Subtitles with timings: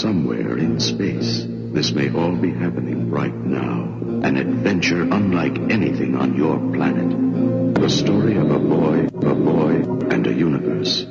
[0.00, 1.44] somewhere in space.
[1.76, 3.82] This may all be happening right now.
[4.24, 7.74] An adventure unlike anything on your planet.
[7.74, 11.02] The story of a boy, a boy, and a universe.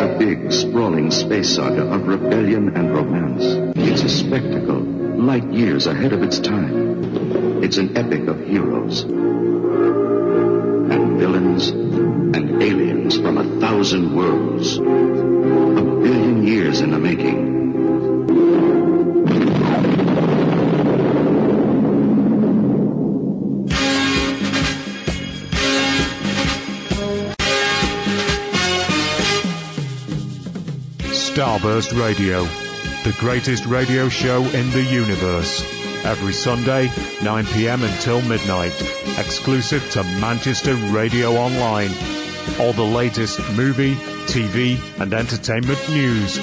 [0.00, 3.44] A big, sprawling space saga of rebellion and romance.
[3.76, 7.62] It's a spectacle, light years ahead of its time.
[7.62, 11.95] It's an epic of heroes and villains
[13.76, 14.78] thousand worlds.
[14.78, 17.44] A billion years in the making.
[31.12, 32.44] Starburst Radio,
[33.04, 35.60] the greatest radio show in the universe.
[36.06, 36.90] Every Sunday,
[37.22, 38.72] 9 pm until midnight,
[39.18, 42.25] exclusive to Manchester Radio Online.
[42.60, 43.96] All the latest movie,
[44.26, 46.38] TV, and entertainment news.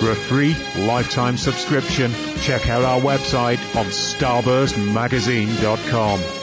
[0.00, 6.39] For a free lifetime subscription, check out our website on starburstmagazine.com.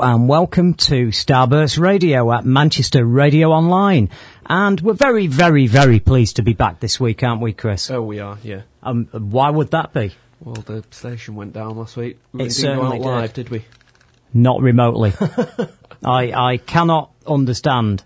[0.00, 4.08] hello and welcome to Starburst Radio at Manchester Radio Online.
[4.46, 7.90] And we're very, very, very pleased to be back this week, aren't we, Chris?
[7.90, 8.62] Oh, we are, yeah.
[8.82, 10.12] Um, why would that be?
[10.40, 12.18] Well, the station went down last week.
[12.32, 13.02] We It didn't go out did.
[13.02, 13.64] live, did we?
[14.32, 15.12] Not remotely.
[16.04, 18.02] I, I cannot understand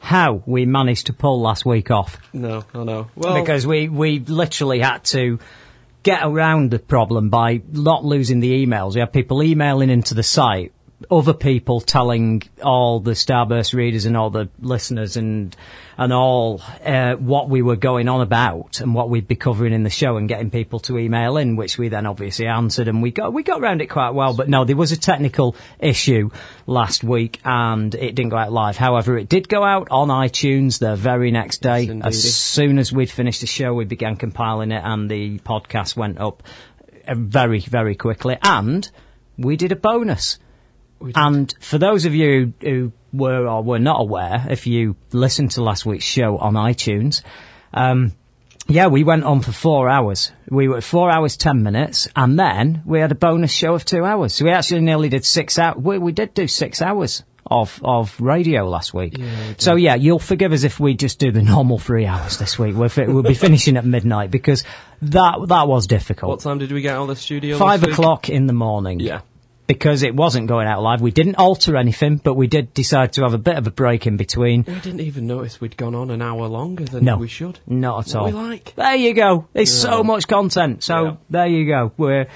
[0.00, 2.18] how we managed to pull last week off.
[2.32, 3.08] No, I know.
[3.16, 5.38] Well, because we, we literally had to
[6.02, 8.94] get around the problem by not losing the emails.
[8.94, 10.72] We had people emailing into the site,
[11.10, 15.56] other people telling all the Starburst readers and all the listeners and
[15.96, 19.84] and all uh, what we were going on about and what we'd be covering in
[19.84, 23.12] the show and getting people to email in, which we then obviously answered and we
[23.12, 24.34] got we got around it quite well.
[24.34, 26.30] But no, there was a technical issue
[26.66, 28.76] last week and it didn't go out live.
[28.76, 31.82] However, it did go out on iTunes the very next day.
[31.82, 35.96] Yes, as soon as we'd finished the show, we began compiling it, and the podcast
[35.96, 36.42] went up
[37.08, 38.36] very, very quickly.
[38.42, 38.88] And
[39.36, 40.38] we did a bonus.
[41.14, 45.62] And for those of you who were or were not aware, if you listened to
[45.62, 47.22] last week's show on iTunes,
[47.72, 48.12] um,
[48.66, 50.30] yeah, we went on for four hours.
[50.50, 54.04] We were four hours, ten minutes, and then we had a bonus show of two
[54.04, 54.34] hours.
[54.34, 55.78] So we actually nearly did six hours.
[55.78, 59.16] We, we did do six hours of, of radio last week.
[59.56, 62.76] so yeah, you'll forgive us if we just do the normal three hours this week.
[62.76, 64.64] We'll, fi- we'll be finishing at midnight because
[65.00, 66.28] that, that was difficult.
[66.28, 67.56] what time did we get out of the studio?
[67.56, 69.22] Five o'clock in the morning Yeah.
[69.68, 71.00] Because it wasn't going out live.
[71.00, 74.06] We didn't alter anything, but we did decide to have a bit of a break
[74.08, 74.64] in between.
[74.66, 77.60] We didn't even notice we'd gone on an hour longer than No, we should.
[77.68, 78.24] Not at all.
[78.26, 78.74] we like.
[78.74, 79.46] There you go.
[79.52, 80.82] There's so much content.
[80.82, 81.16] So Yeah.
[81.30, 81.92] there you go.
[81.96, 82.26] We're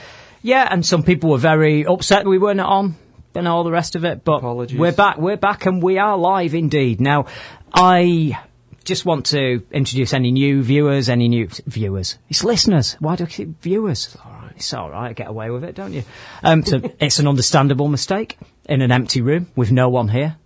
[0.43, 2.97] yeah, and some people were very upset we weren't on
[3.35, 4.25] and all the rest of it.
[4.25, 4.79] But Apologies.
[4.79, 5.17] we're back.
[5.19, 7.01] We're back, and we are live indeed.
[7.01, 7.27] Now,
[7.75, 8.39] I.
[8.85, 12.19] Just want to introduce any new viewers, any new viewers.
[12.29, 12.97] It's listeners.
[12.99, 14.17] Why do I keep viewers?
[14.25, 14.42] All right.
[14.57, 15.15] It's all right.
[15.15, 16.05] Get away with it, don't you?
[16.43, 20.37] Um, so it's an understandable mistake in an empty room with no one here.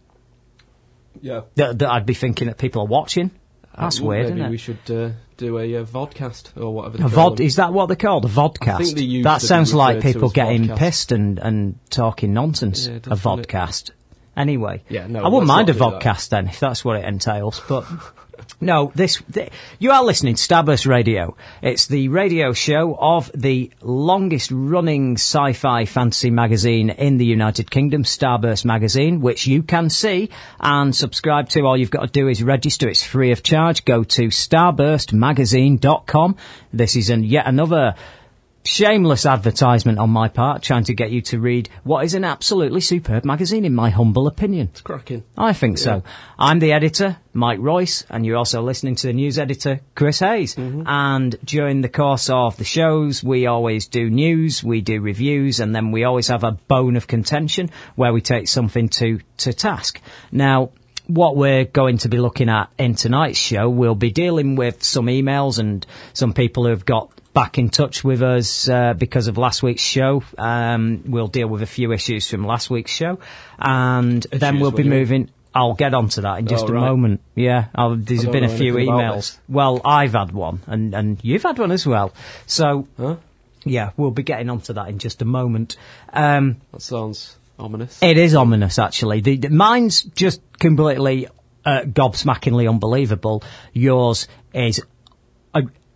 [1.20, 1.42] Yeah.
[1.56, 3.30] That, that I'd be thinking that people are watching.
[3.78, 4.50] That's weird, Uh, Maybe isn't it?
[4.50, 6.96] we should uh, do a uh, vodcast or whatever.
[7.04, 7.46] A vod, them.
[7.46, 8.24] is that what they're called?
[8.24, 8.68] A vodcast?
[8.74, 10.78] I think they that sounds like people getting vodcast.
[10.78, 12.86] pissed and, and talking nonsense.
[12.86, 13.48] Yeah, a doesn't it?
[13.48, 13.90] vodcast.
[14.36, 14.82] Anyway.
[14.88, 17.86] Yeah, no, I wouldn't mind a vodcast then, if that's what it entails, but.
[18.58, 21.36] No, this, th- you are listening to Starburst Radio.
[21.60, 28.04] It's the radio show of the longest running sci-fi fantasy magazine in the United Kingdom,
[28.04, 31.66] Starburst Magazine, which you can see and subscribe to.
[31.66, 32.88] All you've got to do is register.
[32.88, 33.84] It's free of charge.
[33.84, 36.36] Go to starburstmagazine.com.
[36.72, 37.94] This is an, yet another
[38.66, 42.80] shameless advertisement on my part, trying to get you to read what is an absolutely
[42.80, 44.68] superb magazine, in my humble opinion.
[44.72, 45.24] It's cracking.
[45.36, 46.02] I think so.
[46.38, 50.54] I'm the editor, Mike Royce, and you're also listening to the news editor, Chris Hayes.
[50.56, 50.82] Mm-hmm.
[50.86, 55.74] And during the course of the shows, we always do news, we do reviews, and
[55.74, 60.00] then we always have a bone of contention where we take something to, to task.
[60.32, 60.70] Now,
[61.06, 65.06] what we're going to be looking at in tonight's show, we'll be dealing with some
[65.06, 69.36] emails and some people who have got back in touch with us uh, because of
[69.36, 70.22] last week's show.
[70.38, 73.18] Um, we'll deal with a few issues from last week's show,
[73.58, 75.28] and then we'll be moving.
[75.54, 76.88] I'll get onto that in just Oh, a right.
[76.90, 77.20] moment.
[77.34, 79.38] Yeah, I'll, there's been a few emails.
[79.48, 82.12] Well, I've had one, and and you've had one as well.
[82.46, 83.16] So Huh?
[83.64, 85.76] yeah, we'll be getting onto that in just a moment.
[86.12, 88.02] Um, That sounds ominous.
[88.02, 89.20] it is ominous, actually.
[89.20, 91.26] The, the mine's just completely
[91.64, 93.42] uh, gobsmackingly unbelievable.
[93.72, 94.82] Yours is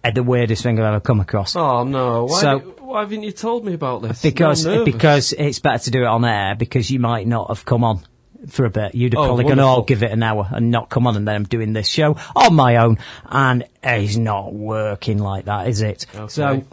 [0.04, 1.56] uh, the weirdest thing I've ever come across.
[1.56, 2.24] Oh no!
[2.24, 4.20] Why, So- why haven't you told me about this?
[4.22, 7.84] because because it's better to do it on air because you might not have come
[7.84, 8.00] on
[8.48, 8.94] for a bit.
[8.94, 9.68] You'd have Oh, probably gone, oh.
[9.68, 12.16] I'll give it an hour and not come on, and then I'm doing this show
[12.34, 16.06] on my own, and it's not working like that, is it?
[16.14, 16.28] Okay.
[16.28, 16.64] So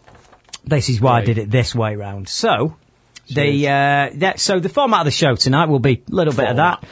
[0.66, 2.30] this is why I did it this way round.
[2.30, 2.76] So
[3.30, 6.48] the uh, that, so the format of the show tonight will be a little bit
[6.50, 6.84] of that.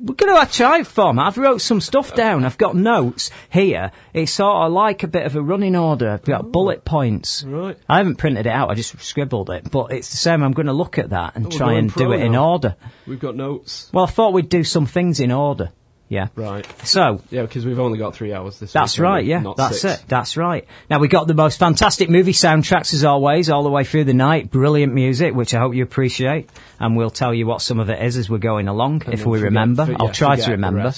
[0.00, 1.26] We're going to try format.
[1.26, 2.44] I've wrote some stuff down.
[2.44, 3.92] I've got notes here.
[4.14, 6.10] It's sort of like a bit of a running order.
[6.10, 7.44] I've got bullet points.
[7.44, 7.76] Right.
[7.88, 8.70] I haven't printed it out.
[8.70, 9.70] I just scribbled it.
[9.70, 10.42] But it's the same.
[10.42, 12.76] I'm going to look at that and Oh, try and do it in order.
[13.06, 13.90] we've got notes.
[13.92, 15.70] Well, I thought we'd do some things in order.
[16.08, 16.28] Yeah.
[16.36, 16.66] Right.
[16.86, 18.74] So Yeah, because we've only got three hours this week.
[18.74, 19.42] that's right, yeah.
[19.56, 20.02] That's six.
[20.02, 20.08] it.
[20.08, 20.66] That's right.
[20.90, 24.12] Now we got the most fantastic movie soundtracks as always, all the way through the
[24.14, 24.50] night.
[24.50, 26.50] Brilliant music, which I hope you appreciate.
[26.78, 29.24] And we'll tell you what some of it is as we're going along, And if
[29.24, 29.86] we forget- remember.
[29.86, 30.92] for- I'll try to remember.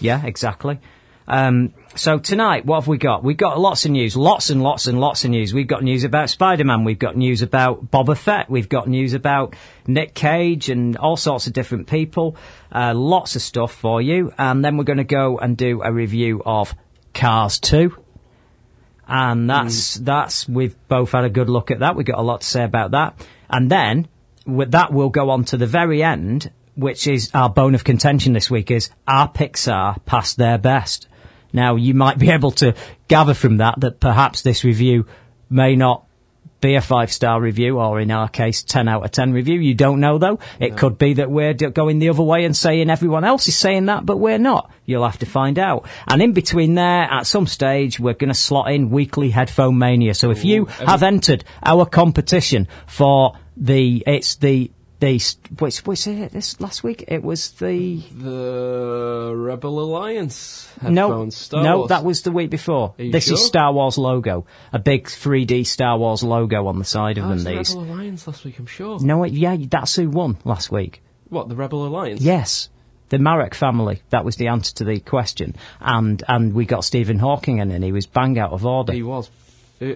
[0.00, 0.78] Yeah, exactly.
[1.26, 3.22] Um, so tonight, what have we got?
[3.22, 5.54] We've got lots of news, lots and lots and lots of news.
[5.54, 9.54] We've got news about Spider-Man, we've got news about Boba Fett, we've got news about
[9.86, 12.36] Nick Cage and all sorts of different people.
[12.74, 14.32] Uh, lots of stuff for you.
[14.38, 16.74] And then we're going to go and do a review of
[17.14, 17.96] Cars 2.
[19.06, 21.96] And that's, that's, we've both had a good look at that.
[21.96, 23.26] We've got a lot to say about that.
[23.50, 24.08] And then,
[24.46, 28.32] with that will go on to the very end, which is are bone of contention
[28.32, 31.08] this week is, our Pixar past their best?
[31.52, 32.74] Now, you might be able to
[33.08, 35.06] gather from that that perhaps this review
[35.50, 36.06] may not
[36.62, 39.60] be a five star review, or in our case, 10 out of 10 review.
[39.60, 40.38] You don't know though.
[40.58, 43.56] It could be that we're d- going the other way and saying everyone else is
[43.56, 44.70] saying that, but we're not.
[44.86, 45.86] You'll have to find out.
[46.06, 50.14] And in between there, at some stage, we're going to slot in weekly headphone mania.
[50.14, 54.70] So if you have entered our competition for the, it's the,
[55.02, 57.04] the, which, which is it this last week?
[57.08, 61.52] It was the, The Rebel Alliance no, headphones.
[61.52, 62.94] No, that was the week before.
[62.96, 63.44] This is?
[63.44, 67.38] Star Wars logo, a big 3D Star Wars logo on the side of Oh, them.
[67.42, 67.74] the These.
[67.74, 69.00] Rebel Alliance last week, I'm sure.
[69.00, 71.02] No, it- yeah, that's who won last week.
[71.28, 72.20] What, the Rebel Alliance?
[72.20, 72.68] Yes,
[73.08, 74.02] the Marek family.
[74.10, 77.82] That was the answer to the question, and and we got Stephen Hawking in, and
[77.82, 78.92] he was bang out of order.
[78.92, 79.30] He was.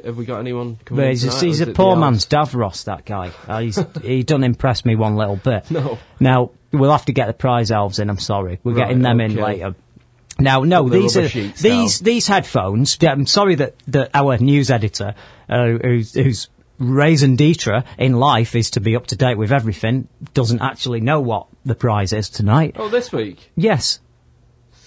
[0.04, 3.30] Have we got anyone coming he's a, tonight, he's a poor man's Davros, that guy.
[3.46, 5.70] Uh, he's, he done impress me one little bit.
[5.76, 5.98] No.
[6.18, 8.58] Now, we'll have to get the prize elves in, I'm sorry.
[8.64, 9.74] We're Right, getting them in later.
[10.38, 12.98] Now, no, the these are these these headphones.
[13.00, 15.14] yeah, I'm sorry that, that our news editor,
[15.48, 20.08] uh, who's, who's raison d'etre in life is to be up to date with everything,
[20.34, 22.76] doesn't actually know what the prize is tonight.
[22.78, 23.50] Oh, this week?
[23.56, 24.00] Yes.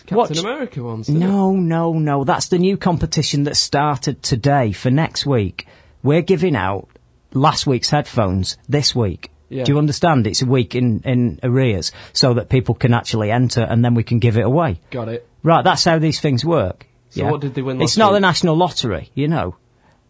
[0.10, 1.08] Captain Watch- America ones.
[1.10, 2.24] No, no, no.
[2.24, 5.68] That's the new competition that started today for next week.
[6.01, 6.88] We're giving out
[7.34, 9.32] last week's headphones this week.
[9.50, 9.63] Yeah.
[9.63, 10.28] Do you understand?
[10.28, 14.04] It's a week in, in arrears so that people can actually enter and then we
[14.04, 14.80] can give it away.
[14.92, 15.28] Got it.
[15.44, 16.86] Right, that's how these things work.
[17.10, 19.56] So what did they win It's not the national lottery, you know.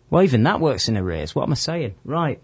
[0.10, 1.36] Well, even that works in arrears.
[1.36, 1.96] What am I saying?
[2.03, 2.41] Right.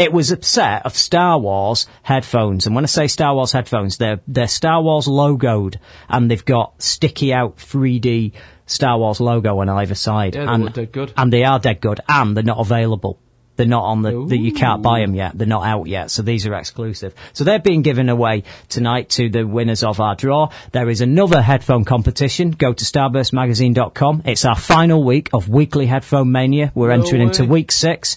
[0.00, 3.98] It was a set of Star Wars headphones, and when I say Star Wars headphones,
[3.98, 5.76] they're they're Star Wars logoed,
[6.08, 8.32] and they've got sticky out 3D
[8.66, 11.12] Star Wars logo on either side, Yeah, they and dead good.
[11.16, 13.18] and they are dead good, and they're not available.
[13.56, 15.36] They're not on the, that you can't buy them yet.
[15.36, 16.10] They're not out yet.
[16.10, 17.14] So these are exclusive.
[17.34, 20.48] So they're being given away tonight to the winners of our draw.
[20.72, 22.52] There is another headphone competition.
[22.52, 24.22] Go to starburstmagazine.com.
[24.24, 26.72] It's our final week of weekly headphone mania.
[26.74, 28.16] We're No entering into week six.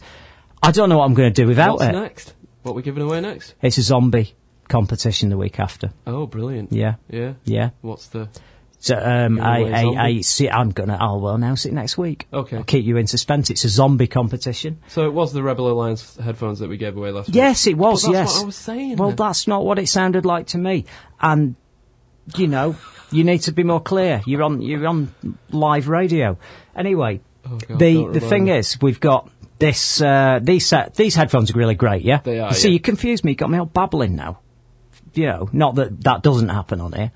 [0.64, 1.92] I don't know what I'm going to do without What's it.
[1.92, 2.34] next?
[2.64, 3.54] What we're we giving away next?
[3.62, 4.34] It's a zombie
[4.70, 5.92] competition the week after.
[6.08, 6.72] Oh, brilliant.
[6.72, 6.96] Yeah.
[7.10, 7.34] Yeah.
[7.44, 7.72] Yeah.
[7.82, 8.30] What's the...
[8.80, 9.98] So, um, I, away I, zombie?
[9.98, 12.28] I see, I'm gonna, I'll well announce it next week.
[12.34, 12.58] Okay.
[12.58, 13.50] I'll keep you in suspense.
[13.50, 14.80] It's a zombie competition.
[14.88, 17.36] So it was the Rebel Alliance headphones that we gave away last week?
[17.36, 18.04] Yes, it was.
[18.04, 20.86] That's yes, what I was saying Well, that's not what it sounded like to me.
[21.22, 21.56] And
[22.36, 22.76] you know,
[23.12, 24.22] you need to be more clear.
[24.26, 24.62] You're on.
[24.62, 25.14] You're on
[25.52, 26.38] live radio.
[26.76, 28.58] Anyway, Oh, God, the don't the remind thing me.
[28.58, 29.30] is, we've got
[29.60, 32.04] this uh, these set, these headphones are really great.
[32.04, 32.74] Yeah, They are, You see, yeah.
[32.74, 33.32] you confused me.
[33.32, 34.40] You got me all babbling now.
[35.14, 37.12] You know, not that that doesn't happen on here.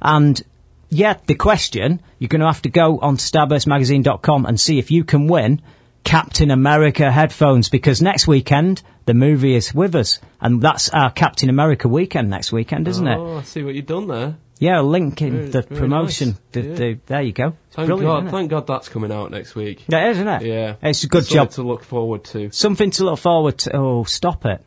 [0.00, 0.40] And
[0.88, 5.04] yeah, the question you're going to have to go on starburstmagazine.com and see if you
[5.04, 5.60] can win
[6.04, 11.50] Captain America headphones because next weekend the movie is with us, and that's our Captain
[11.50, 13.16] America weekend next weekend, isn't it?
[13.18, 14.36] Oh, I see what you've done there.
[14.58, 16.28] Yeah, a link in Very- the very promotion.
[16.28, 16.38] nice.
[16.52, 16.74] The, Yeah.
[16.74, 17.46] the, there you go.
[17.66, 18.30] It's Thank brilliant, God, isn't it?
[18.30, 19.84] thank God that's coming out next week.
[19.88, 20.42] Yeah, isn't it?
[20.42, 21.50] Yeah, It's a good Something job.
[21.52, 22.50] to look forward to.
[22.52, 23.76] Something to look forward to.
[23.76, 24.62] Oh, stop it.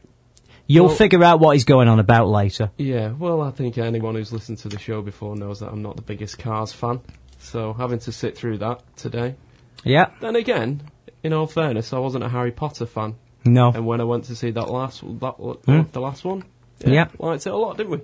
[0.68, 2.70] You'll Well- figure out what he's going on about later.
[2.78, 5.96] Yeah, well, I think anyone who's listened to the show before knows that I'm not
[5.96, 7.00] the biggest Cars fan.
[7.40, 9.36] So having to sit through that today.
[9.86, 10.08] Yeah.
[10.20, 10.82] Then again,
[11.24, 13.16] in all fairness, I wasn't a Harry Potter fan,
[13.46, 13.70] No.
[13.74, 15.82] and when I went to see that last, that Hmm.
[15.94, 16.44] the last one,
[16.86, 17.08] Yeah.
[17.20, 18.00] liked it a lot, didn't we?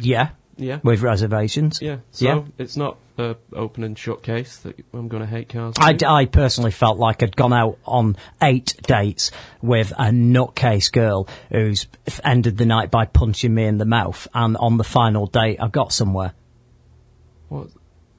[0.00, 0.30] Yeah.
[0.58, 1.80] Yeah, With reservations.
[1.82, 1.98] yeah.
[2.12, 2.42] So Yeah.
[2.56, 5.74] it's not a open and shut case that I'm going to hate Cars.
[5.78, 5.96] I.
[6.06, 11.86] I personally felt like I'd gone out on eight dates with a nutcase girl who's
[12.06, 15.58] f- ended the night by punching me in the mouth, and on the final date,
[15.60, 16.32] I got somewhere.
[17.48, 17.68] What?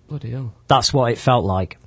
[0.07, 0.53] Bloody hell!
[0.67, 1.77] That's what it felt like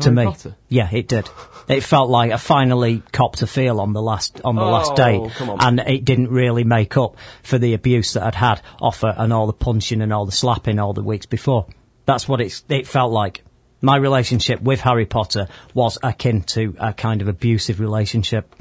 [0.00, 0.24] to me.
[0.24, 0.56] Potter.
[0.68, 1.28] Yeah, it did.
[1.68, 4.96] It felt like I finally copped a feel on the last on the last Oh,
[4.96, 9.02] date, come and it didn't really make up for the abuse that I'd had off
[9.02, 11.66] her and all the punching and all the slapping all the weeks before.
[12.06, 13.44] That's what it's, it felt like.
[13.80, 18.54] My relationship with Harry Potter was akin to a kind of abusive relationship.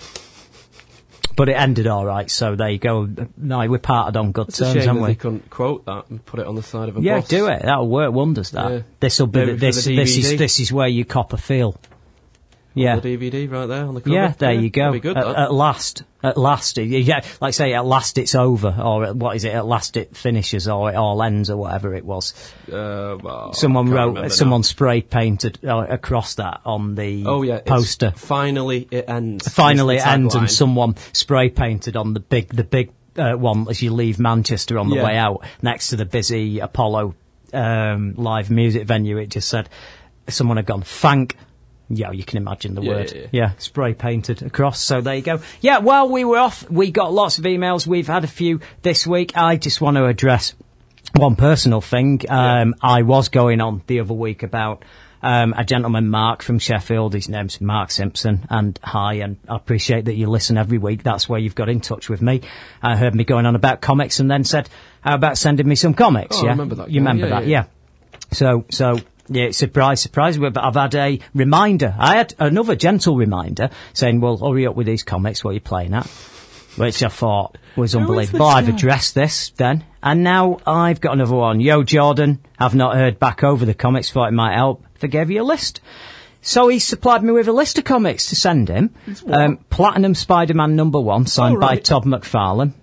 [1.38, 3.08] But it ended all right, so there you go.
[3.38, 5.16] No, we parted on good terms, haven't we?
[5.16, 7.28] couldn't quote that and put it on the side of a Yeah, bus.
[7.30, 7.62] do it.
[7.62, 8.52] That'll work wonders.
[8.52, 8.80] That Yeah.
[9.00, 9.86] this will be Maybe the, for this.
[9.86, 10.38] the This is DVD.
[10.40, 11.80] this is where you cop a feel.
[12.78, 14.14] Yeah, The DVD right there on the cover.
[14.16, 14.34] yeah.
[14.38, 14.98] There you go.
[15.00, 15.18] Good.
[15.18, 17.22] at, at last, at last, yeah.
[17.42, 19.54] Like say, at last it's over, or at, what is it?
[19.54, 22.34] At last it finishes, or it all ends, or whatever it was.
[22.72, 24.64] Uh, well, Someone wrote, someone now.
[24.64, 28.12] spray painted uh, across that on the Oh yeah, poster.
[28.16, 29.48] Finally, it ends.
[29.54, 33.82] Finally, it ends, and someone spray painted on the big, the big uh, one as
[33.82, 35.06] you leave Manchester on the Yeah.
[35.06, 37.16] way out, next to the busy Apollo
[37.54, 39.18] um, live music venue.
[39.18, 39.70] It just said
[40.30, 41.36] someone had gone thank.
[41.90, 43.12] Yeah, you can imagine the Yeah, word.
[43.14, 43.52] yeah, Yeah, yeah.
[43.58, 44.80] spray painted across.
[44.82, 45.40] So there you go.
[45.62, 47.88] Yeah, while we were off, we got lots of emails.
[47.88, 49.38] We've had a few this week.
[49.38, 50.54] I just want to address
[51.16, 52.22] one personal thing.
[52.30, 54.84] Um, I was going on the other week about
[55.24, 57.14] um, a gentleman, Mark from Sheffield.
[57.14, 61.02] His name's Mark Simpson, and hi, and I appreciate that you listen every week.
[61.04, 62.42] That's where you've got in touch with me.
[62.84, 64.70] I heard me going on about comics, and then said,
[65.02, 67.48] "How about sending me some comics?" Oh, I yeah, remember that You remember that?
[67.48, 67.64] yeah.
[67.64, 68.28] yeah.
[68.32, 69.00] So, so.
[69.30, 70.38] Yeah, surprise, surprise.
[70.38, 71.94] But I've had a reminder.
[71.98, 75.44] I had another gentle reminder saying, well, hurry up with these comics.
[75.44, 76.08] What are you playing at?
[76.78, 78.46] Which I thought was unbelievable.
[78.46, 79.84] I've addressed this then.
[80.04, 81.60] And now I've got another one.
[81.60, 84.12] Yo, Jordan, I've not heard back over the comics.
[84.12, 84.86] Thought it might help.
[85.00, 85.82] Forgave you a list.
[86.42, 88.94] So he supplied me with a list of comics to send him.
[89.28, 91.84] Um, Platinum Spider-Man number one, signed Oh, by right.
[91.84, 92.74] Todd McFarlane.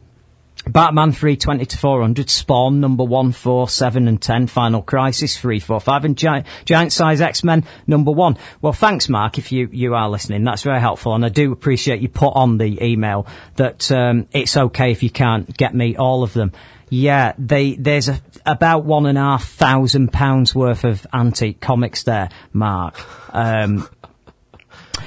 [0.66, 5.80] Batman 320 to 400, Spawn number 1, 4, 7 and 10, Final Crisis 3, 4,
[5.80, 8.38] 5 and Giant, Giant Size X-Men number 1.
[8.62, 12.00] Well thanks Mark if you, you are listening, that's very helpful and I do appreciate
[12.00, 16.22] you put on the email that um, it's okay if you can't get me all
[16.22, 16.52] of them.
[16.90, 22.04] Yeah, they, there's a, about one and a half thousand pounds worth of antique comics
[22.04, 23.00] there, Mark.
[23.34, 23.88] Um,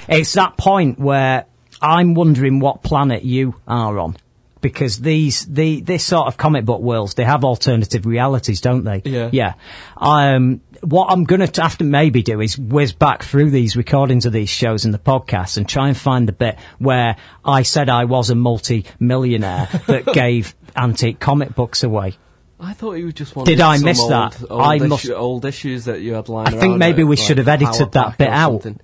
[0.10, 1.46] it's that point where
[1.82, 4.18] I'm wondering what planet you are on.
[4.62, 9.02] Because these, the, this sort of comic book worlds, they have alternative realities, don't they?
[9.06, 9.30] Yeah.
[9.32, 9.54] Yeah.
[9.96, 14.34] Um, what I'm gonna have to maybe do is whiz back through these recordings of
[14.34, 18.06] these shows and the podcast and try and find the bit where I said I
[18.06, 22.18] was a multi-millionaire that gave antique comic books away.
[22.60, 23.52] I thought you just wanted.
[23.52, 24.44] Did I some miss old, that?
[24.50, 27.16] Old, I issue- must- old issues that you had lying I think maybe at, we
[27.16, 28.64] like, should have edited that bit out.
[28.64, 28.80] something.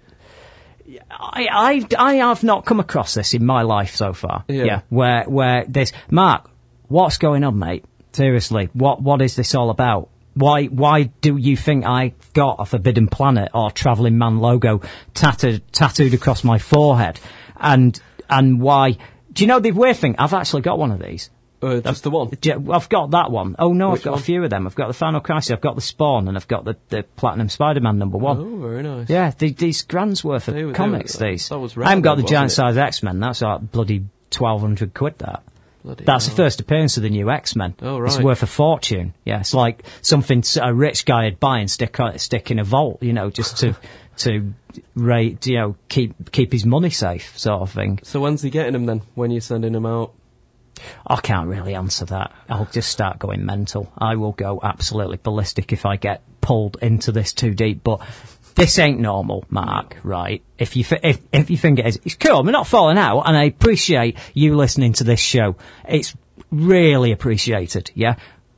[1.19, 4.43] I, I, I have not come across this in my life so far.
[4.47, 4.81] Yeah.
[4.89, 6.49] Where, where there's, Mark,
[6.87, 7.85] what's going on, mate?
[8.11, 10.09] Seriously, what, what is this all about?
[10.35, 14.81] Why, why do you think I got a Forbidden Planet or Travelling Man logo
[15.13, 17.19] tattooed, tattooed across my forehead?
[17.55, 17.99] And,
[18.29, 18.97] and why,
[19.31, 20.15] do you know the weird thing?
[20.17, 21.29] I've actually got one of these.
[21.63, 22.29] Uh, just the one.
[22.41, 23.55] Yeah, I've got that one.
[23.57, 24.19] Oh no, Which I've got one?
[24.19, 24.67] a few of them.
[24.67, 27.49] I've got the Final Crisis, I've got the Spawn, and I've got the, the Platinum
[27.49, 28.37] Spider-Man number one.
[28.39, 29.09] Oh, very nice.
[29.09, 31.17] Yeah, the, these grand's worth of were- comics.
[31.19, 31.49] were- these.
[31.49, 33.19] that was I haven't got the giant size X Men.
[33.19, 35.17] That's like bloody twelve hundred quid.
[35.19, 35.43] That.
[35.83, 37.75] Bloody That's the first appearance of the new X Men.
[37.81, 38.07] Oh, right.
[38.13, 39.13] It's worth a fortune.
[39.25, 43.03] Yeah, it's like something a rich guy would buy and stick stick in a vault.
[43.03, 43.75] You know, just to
[44.19, 44.53] to
[44.95, 45.45] rate.
[45.45, 47.99] You know, keep keep his money safe, sort of thing.
[48.03, 49.01] So when's he getting them then?
[49.15, 50.13] When you're sending them out?
[51.05, 52.31] I can't really answer that.
[52.49, 53.91] I'll just start going mental.
[53.97, 57.83] I will go absolutely ballistic if I get pulled into this too deep.
[57.83, 58.01] But
[58.55, 59.97] this ain't normal, Mark.
[60.03, 60.43] Right?
[60.57, 62.43] If you if if you think it is, it's cool.
[62.43, 65.55] We're not falling out, and I appreciate you listening to this show.
[65.87, 66.15] It's
[66.51, 67.91] really appreciated.
[67.95, 68.15] Yeah,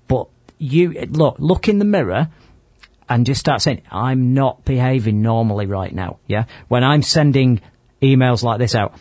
[0.07, 2.29] but you look look in the mirror
[3.07, 6.19] and just start saying, I'm not behaving normally right now.
[6.27, 6.45] Yeah.
[6.67, 7.61] When I'm sending
[8.01, 8.93] emails like this out.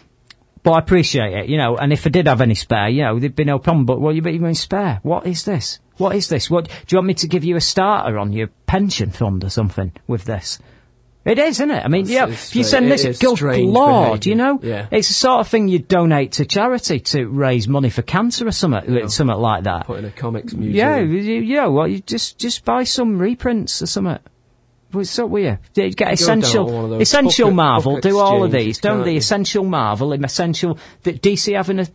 [0.64, 3.18] But I appreciate it, you know, and if I did have any spare, you know,
[3.20, 4.98] there'd be no problem, but what you mean spare?
[5.02, 5.78] What is this?
[5.98, 6.50] What is this?
[6.50, 9.50] What, do you want me to give you a starter on your pension fund or
[9.50, 10.58] something with this?
[11.26, 11.84] It is, isn't it?
[11.84, 14.86] I mean, yeah, it's if you send this, is good lord, you know, Yeah.
[14.90, 18.52] it's the sort of thing you donate to charity to raise money for cancer or
[18.52, 19.86] something, something like that.
[19.86, 20.74] Put in a comics museum.
[20.76, 21.90] Yeah, you, you know what?
[21.90, 24.18] You just just buy some reprints or something.
[24.94, 25.82] What's up with you?
[25.84, 28.00] You Get essential, one of those essential book- Marvel.
[28.00, 29.16] do all of these, don't they?
[29.16, 30.78] Essential Marvel, and essential.
[31.02, 31.86] DC having a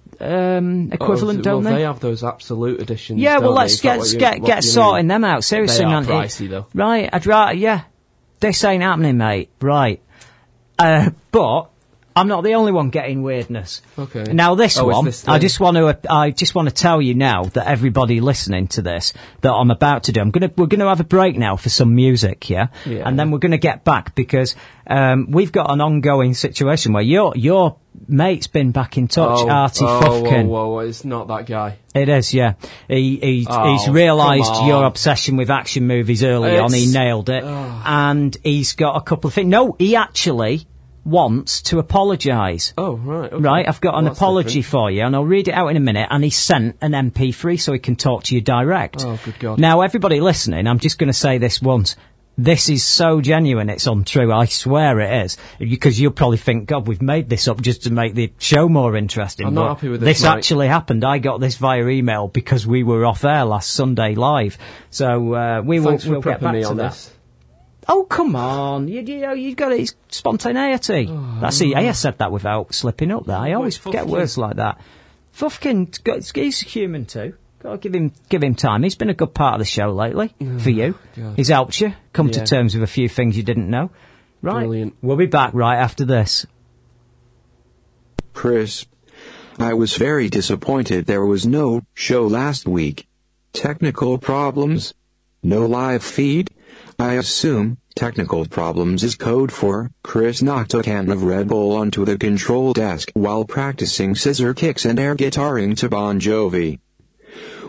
[0.57, 1.79] um, equivalent, Oh, don't well, they?
[1.79, 3.19] they have those absolute editions.
[3.19, 5.21] yeah, well, let's get you- get get sorting mean?
[5.21, 5.43] them out.
[5.43, 6.67] Seriously, They are pricey, though.
[6.73, 7.53] Right, I'd rather.
[7.53, 7.83] Yeah,
[8.41, 9.49] this ain't happening, mate.
[9.61, 10.01] Right,
[10.77, 11.68] uh, but.
[12.19, 13.81] I'm not the only one getting weirdness.
[13.97, 14.23] Okay.
[14.33, 17.15] Now this Oh, one, this I just want to, I just want to tell you
[17.15, 20.19] now that everybody listening to this, that I'm about to do.
[20.21, 23.03] I'm gonna, we're gonna have a break now for some music, yeah, Yeah.
[23.07, 24.55] and then we're gonna get back because
[24.87, 27.77] um, we've got an ongoing situation where your your
[28.07, 30.45] mate's been back in touch, Oh, Artie oh, Fufkin.
[30.47, 31.77] Whoa, whoa, whoa, it's not that guy.
[31.93, 32.53] It is, yeah.
[32.87, 36.71] He, he Oh, he's realised your obsession with action movies early on.
[36.73, 37.43] He nailed it,
[37.85, 39.47] and he's got a couple of things.
[39.49, 40.65] No, he actually
[41.09, 42.73] wants to apologise.
[42.77, 43.31] Oh, right.
[43.33, 43.41] okay.
[43.43, 44.65] Right, I've got an Well, that's apology different.
[44.71, 46.07] for you, and I'll read it out in a minute.
[46.09, 49.03] And he sent an MP3 so he can talk to you direct.
[49.05, 49.59] Oh, good God.
[49.59, 51.95] Now, everybody listening, I'm just going to say this once.
[52.37, 54.31] This is so genuine, it's untrue.
[54.31, 55.37] I swear it is.
[55.59, 58.95] Because you'll probably think, God, we've made this up just to make the show more
[58.95, 59.47] interesting.
[59.47, 60.37] I'm not But happy with this, This Mike.
[60.37, 61.03] actually happened.
[61.03, 64.57] I got this via email because we were off air last Sunday live.
[64.89, 66.91] So, uh, we will Thanks for we'll get back me to on that.
[66.91, 67.13] this.
[67.91, 68.87] Oh, come on.
[68.87, 69.79] You, you know, you've got it.
[69.81, 71.07] It's spontaneity.
[71.09, 73.35] Oh, That's the, I said that without slipping up there.
[73.35, 74.09] I always forget Fufkin.
[74.11, 74.79] words like that.
[75.35, 77.33] Fufkin, got- he's human too.
[77.63, 78.83] Got to give him, give him time.
[78.83, 80.97] He's been a good part of the show lately for you.
[81.17, 81.35] God.
[81.35, 83.89] He's helped you come to terms with a few things you didn't know.
[84.41, 84.59] Right.
[84.59, 84.95] Brilliant.
[85.01, 86.45] We'll be back right after this.
[88.33, 88.85] Chris.
[89.57, 93.07] I was very disappointed there was no show last week.
[93.51, 94.93] Technical problems?
[95.43, 96.49] No live feed?
[97.01, 102.03] I assume technical problems is code for Chris knocked a can of Red Bull onto
[102.03, 106.79] the control desk while practicing scissor kicks and air guitaring to Bon Jovi.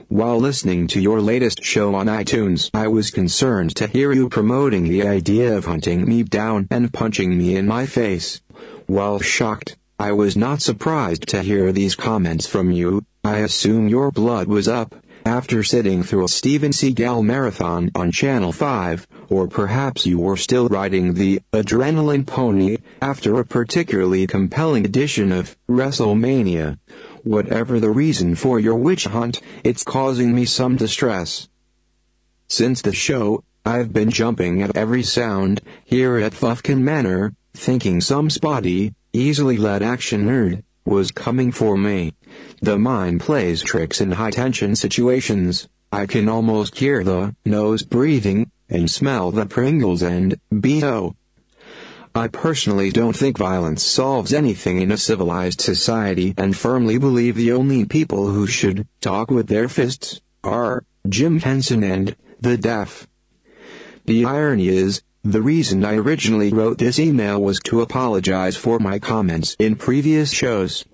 [0.09, 4.89] While listening to your latest show on iTunes, I was concerned to hear you promoting
[4.89, 8.41] the idea of hunting me down and punching me in my face.
[8.89, 13.05] While shocked, I was not surprised to hear these comments from you.
[13.23, 14.93] I assume your blood was up
[15.31, 20.67] after sitting through a Steven Seagal marathon on Channel 5, or perhaps you were still
[20.67, 26.79] riding the adrenaline pony after a particularly compelling edition of WrestleMania.
[27.23, 31.49] Whatever the reason for your witch hunt, it's causing me some distress.
[32.49, 38.31] Since the show, I've been jumping at every sound here at Fufkin Manor, thinking some
[38.31, 42.15] spotty, easily led action nerd was coming for me.
[42.63, 45.69] The mind plays tricks in high tension situations.
[45.93, 51.17] I can almost hear the nose breathing and smell the Pringles and BO.
[52.15, 57.53] I personally don't think violence solves anything in a civilized society and firmly believe the
[57.53, 63.07] only people who should talk with their fists are Jim Henson and the deaf.
[64.07, 68.99] The irony is, the reason I originally wrote this email was to apologize for my
[68.99, 70.85] comments in previous shows.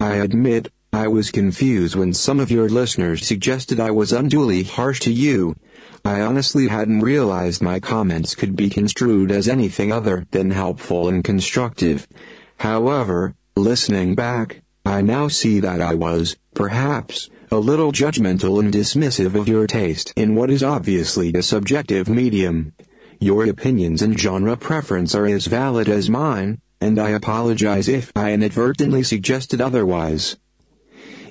[0.00, 4.98] I admit, I was confused when some of your listeners suggested I was unduly harsh
[5.00, 5.54] to you.
[6.04, 11.22] I honestly hadn't realized my comments could be construed as anything other than helpful and
[11.22, 12.08] constructive.
[12.58, 19.34] However, listening back, I now see that I was, perhaps, a little judgmental and dismissive
[19.34, 22.72] of your taste in what is obviously a subjective medium.
[23.20, 28.32] Your opinions and genre preference are as valid as mine, and I apologize if I
[28.32, 30.36] inadvertently suggested otherwise.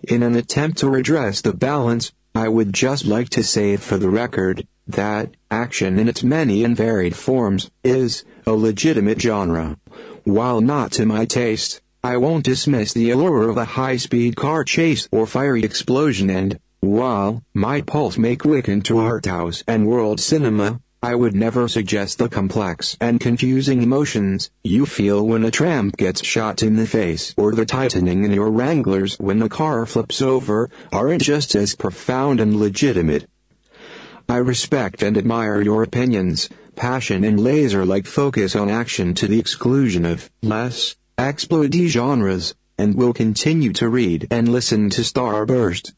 [0.07, 4.09] In an attempt to redress the balance, I would just like to say for the
[4.09, 9.77] record that action in its many and varied forms is a legitimate genre.
[10.23, 15.07] While not to my taste, I won't dismiss the allure of a high-speed car chase
[15.11, 20.81] or fiery explosion and, while my pulse may quicken to art house and world cinema,
[21.05, 26.25] I would never suggest the complex and confusing emotions you feel when a tramp gets
[26.25, 30.71] shot in the face or the tightening in your wranglers when a car flips over
[30.91, 33.27] aren't just as profound and legitimate.
[34.27, 40.05] I respect and admire your opinions, passion and laser-like focus on action to the exclusion
[40.05, 45.93] of less exploity genres, and will continue to read and listen to Starburst.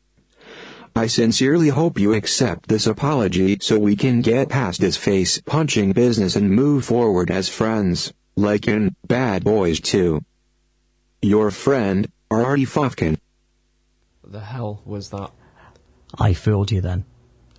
[0.97, 6.35] I sincerely hope you accept this apology so we can get past this face-punching business
[6.35, 10.19] and move forward as friends, like in Bad Boys 2.
[11.21, 13.19] Your friend, Artie Fufkin.
[14.23, 15.29] The hell was that?
[16.17, 17.05] I fooled you then.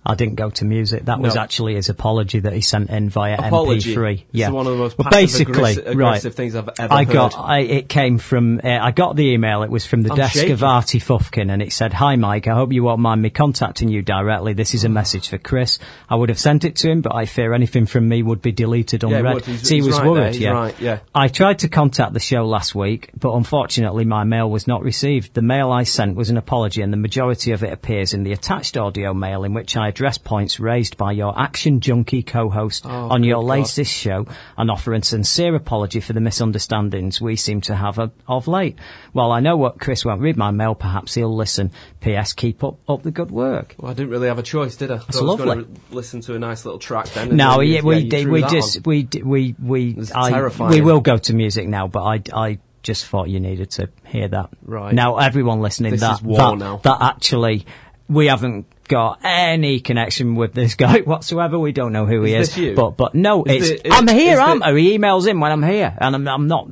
[0.09, 1.05] I didn't go to music.
[1.05, 1.41] That was No.
[1.41, 3.93] actually his apology that he sent in via Apology.
[3.95, 4.13] MP3.
[4.13, 6.35] It's Yeah, one of the most well, basically, aggressi- aggressive right.
[6.35, 7.13] things I've ever I heard.
[7.13, 7.35] got.
[7.37, 8.59] I, it came from.
[8.63, 9.63] Uh, I got the email.
[9.63, 10.51] It was from the I'm desk shaking.
[10.53, 12.47] of Artie Fufkin, and it said, "Hi, Mike.
[12.47, 14.53] I hope you won't mind me contacting you directly.
[14.53, 15.79] This is a message for Chris.
[16.09, 18.51] I would have sent it to him, but I fear anything from me would be
[18.51, 19.45] deleted Yeah, unread." would.
[19.45, 20.35] He's- so he he's was right worried.
[20.35, 20.99] Yeah, right, yeah.
[21.13, 25.33] I tried to contact the show last week, but unfortunately my mail was not received.
[25.33, 28.31] The mail I sent was an apology and the majority of it appears in the
[28.31, 33.09] attached audio mail in which I address points raised by your Action Junkie co-host Oh,
[33.09, 33.47] on your God.
[33.47, 34.25] latest show
[34.57, 38.77] and offer a sincere apology for the misunderstandings we seem to have of, of late.
[39.13, 41.71] Well, I know what Chris won't read my mail, perhaps he'll listen.
[41.99, 42.31] P.S.
[42.31, 43.75] Keep up, up the good work.
[43.77, 44.95] Well, I didn't really have a choice, did I?
[44.99, 45.45] That's I was lovely.
[45.45, 47.35] going to listen to a nice little track then.
[47.35, 48.29] No, yeah, we yeah, did.
[48.29, 48.83] We just on.
[48.85, 53.27] we we we I, we will go to music now, but I I just thought
[53.29, 54.49] you needed to hear that.
[54.63, 54.93] Right.
[54.95, 56.77] now, everyone listening, This that is war that, now.
[56.85, 57.65] that actually
[58.09, 61.59] we haven't got any connection with this guy whatsoever.
[61.59, 62.57] We don't know who he Is?
[62.75, 65.63] But but no, Is it's the- I'm here, I'm the- He emails in when I'm
[65.63, 66.67] here, and I'm I'm not.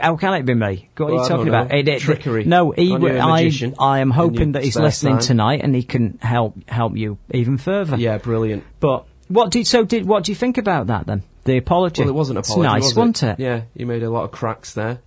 [0.00, 0.88] How can it be me?
[0.96, 1.72] What Well, are you talking about?
[1.72, 2.92] It- it- Trickery No, he.
[2.94, 5.22] I I am hoping that he's listening time.
[5.22, 7.96] tonight, and he can help help you even further.
[7.96, 8.64] Yeah, brilliant.
[8.80, 11.22] But what did so did what do you think about that then?
[11.44, 12.02] The apology.
[12.02, 13.40] Well, it wasn't a It's apology, nice, was wasn't it?
[13.40, 14.98] Yeah, you made a lot of cracks there.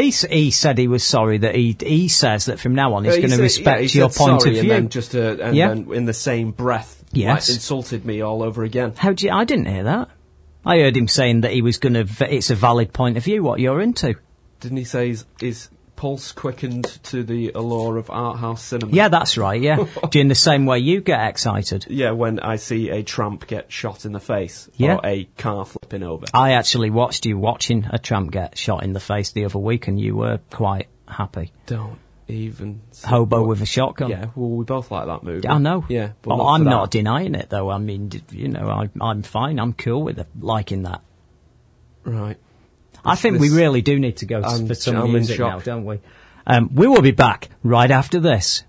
[0.00, 3.16] He he said he was sorry that he he says that from now on he's
[3.16, 4.68] he going to respect yeah, he your point of and view.
[4.68, 5.72] then just uh, and Yeah.
[5.72, 7.48] in the same breath, Yes.
[7.48, 8.94] like, insulted me all over again.
[8.96, 10.08] How do you, I didn't hear that.
[10.64, 12.06] I heard him saying that he was going to.
[12.34, 13.42] It's a valid point of view.
[13.42, 14.14] What you're into.
[14.60, 15.68] Didn't he say his, his
[16.00, 18.90] pulse quickened to the allure of art house cinema?
[18.90, 19.60] Yeah, that's right.
[19.60, 19.84] Yeah,
[20.14, 21.84] in the same way you get excited.
[21.90, 24.94] Yeah, when I see a tramp get shot in the face Yeah.
[24.96, 26.24] or a car flipping over.
[26.32, 29.88] I actually watched you watching a tramp get shot in the face the other week,
[29.88, 31.52] and you were quite happy.
[31.66, 34.08] Don't even Hobo what- with a shotgun.
[34.08, 35.46] Yeah, well, we both like that movie.
[35.48, 35.84] I know.
[35.90, 37.68] Yeah, but Oh, not I'm not denying it though.
[37.70, 39.58] I mean, you know, I, I'm fine.
[39.60, 41.02] I'm cool with liking that.
[42.04, 42.38] Right.
[43.04, 45.58] I think this- we really do need to go I'm- for some I'm music now,
[45.60, 45.98] don't we?
[46.46, 48.64] Um, we will be back right after this.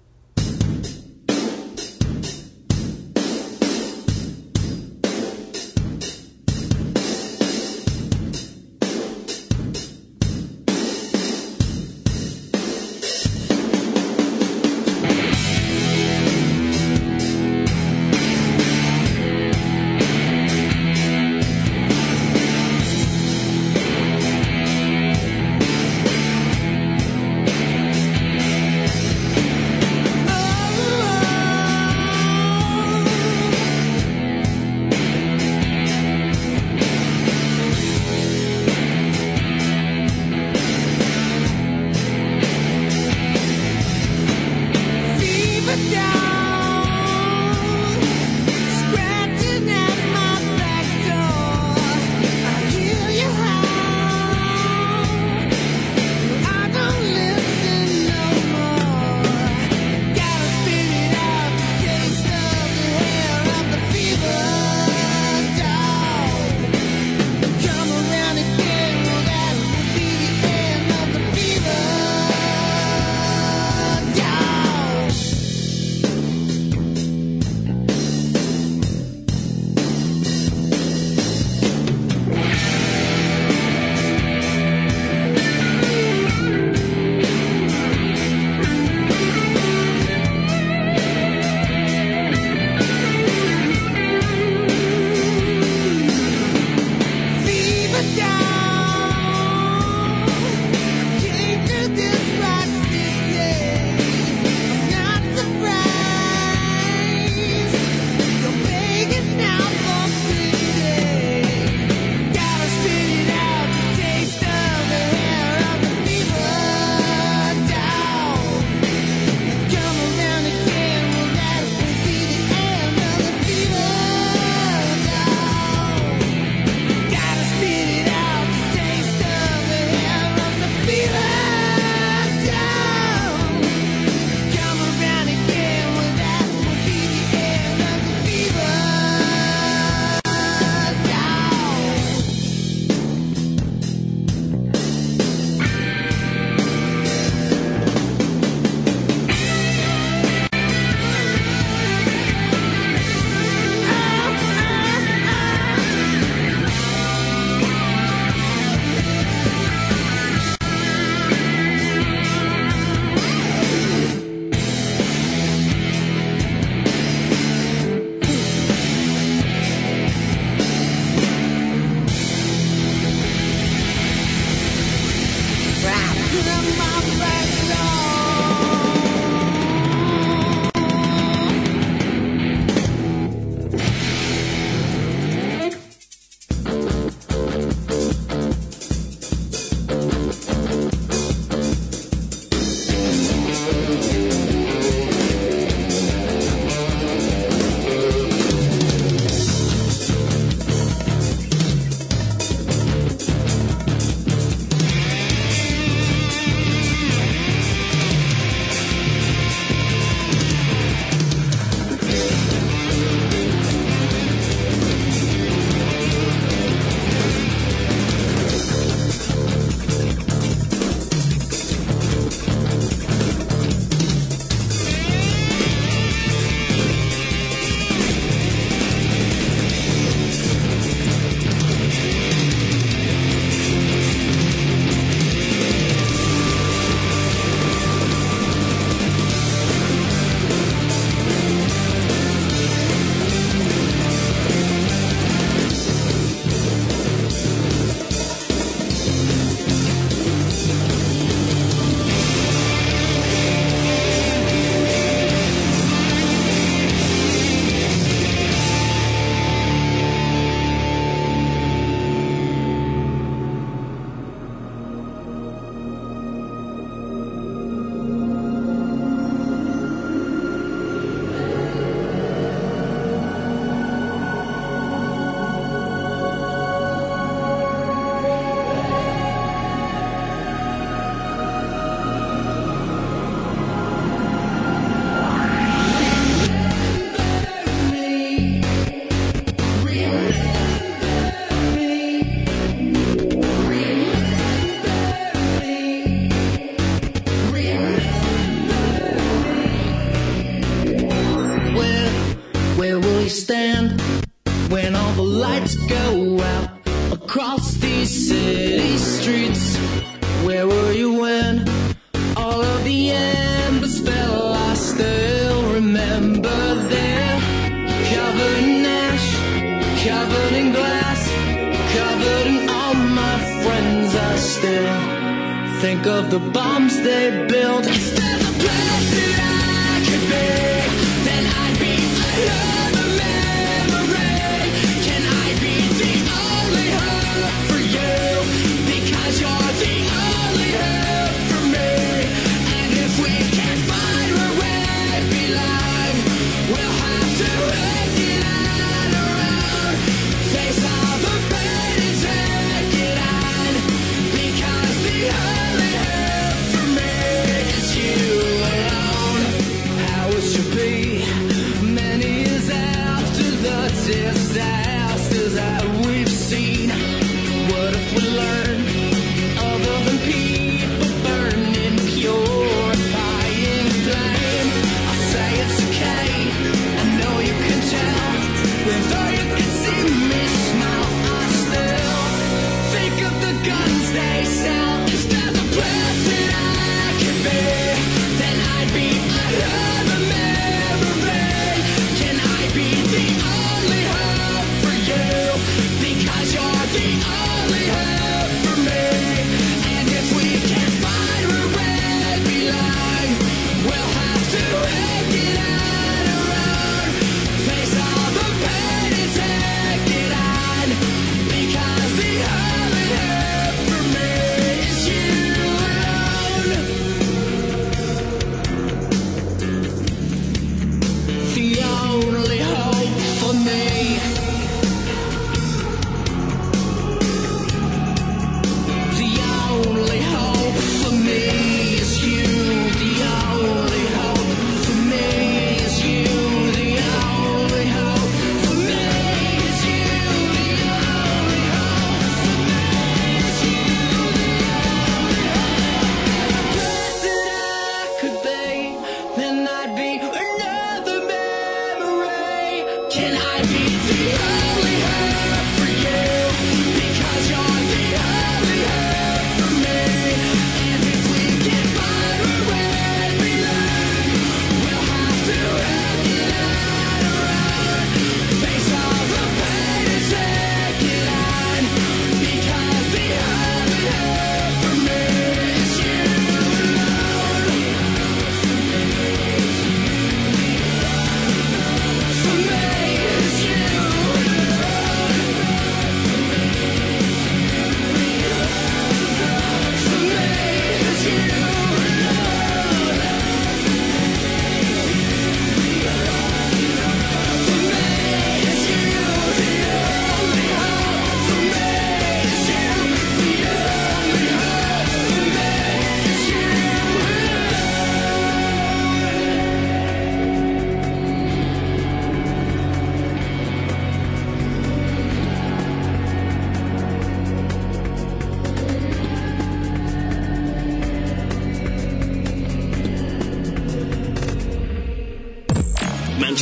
[305.51, 306.00] Lights go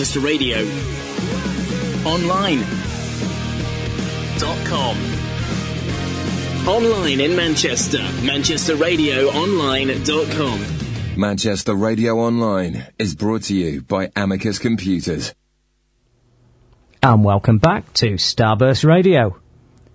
[0.10, 0.58] Manchester Radio.
[2.04, 2.62] Online.
[4.40, 4.98] Dot com.
[6.68, 8.00] Online in Manchester.
[8.00, 10.66] ManchesterRadioOnline.com.
[11.16, 15.36] Manchester Radio Online is brought to you by Amicus Computers.
[17.04, 19.38] And welcome back to Starburst Radio.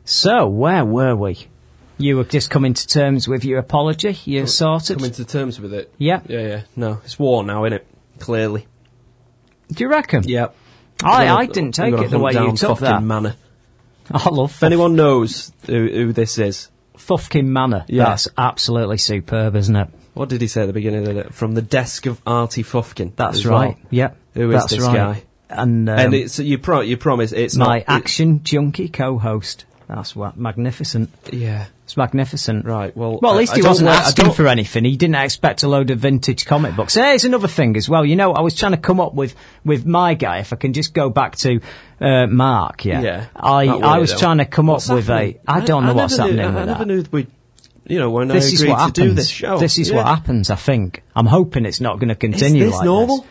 [0.05, 1.49] So, where were we?
[1.99, 4.17] You were just coming to terms with your apology.
[4.27, 4.99] You're sorted.
[4.99, 5.93] Coming to terms with it.
[5.99, 6.21] Yeah.
[6.29, 6.63] Yeah, yeah.
[6.77, 7.87] No, it's war now, isn't it?
[8.21, 8.69] Clearly.
[9.73, 10.25] Do you reckon?
[10.29, 10.55] Yep.
[11.03, 13.03] I, I didn't take it the way you took Fufkin that.
[13.03, 13.37] Manor.
[14.11, 17.85] I love If anyone knows who, who this is, Fufkin Manor.
[17.89, 18.05] Yeah.
[18.05, 19.89] That's absolutely superb, isn't it?
[20.15, 21.35] what did he say at the beginning of it?
[21.35, 23.15] From the desk of Artie Fufkin.
[23.17, 23.77] That's right.
[23.77, 23.87] well.
[23.91, 24.17] Yep.
[24.35, 24.95] Who is That's this right.
[24.95, 25.23] guy?
[25.51, 26.59] And, um, and it's you.
[26.59, 27.85] Pro- you promise it's my not.
[27.89, 29.67] action junkie co-host.
[29.89, 31.11] That's what magnificent.
[31.33, 31.67] yeah.
[31.85, 32.65] It's magnificent.
[32.65, 32.97] Right.
[32.97, 33.19] Well.
[33.21, 34.85] Well, at least I he don't wasn't asking for anything.
[34.87, 36.95] He didn't expect a load of vintage comic books.
[36.95, 38.07] There's another thing as well.
[38.07, 39.35] You know, I was trying to come up with
[39.67, 40.39] with my guy.
[40.39, 41.61] If I can just go back to
[42.01, 43.03] uh, Mark, yeah.
[43.03, 43.27] Yeah.
[43.37, 44.19] I I was weirdo.
[44.19, 45.39] trying to come What's up with a.
[45.47, 46.87] I don't know what's knew- happening I, with I never that.
[46.87, 47.27] knew we.
[47.87, 48.95] You know when This I is agreed what to happens.
[48.97, 49.59] do this show.
[49.59, 49.97] This is Yeah.
[49.97, 50.49] what happens.
[50.49, 51.03] I think.
[51.15, 52.65] I'm hoping it's not going to continue.
[52.65, 53.19] Is this like normal?
[53.19, 53.27] This.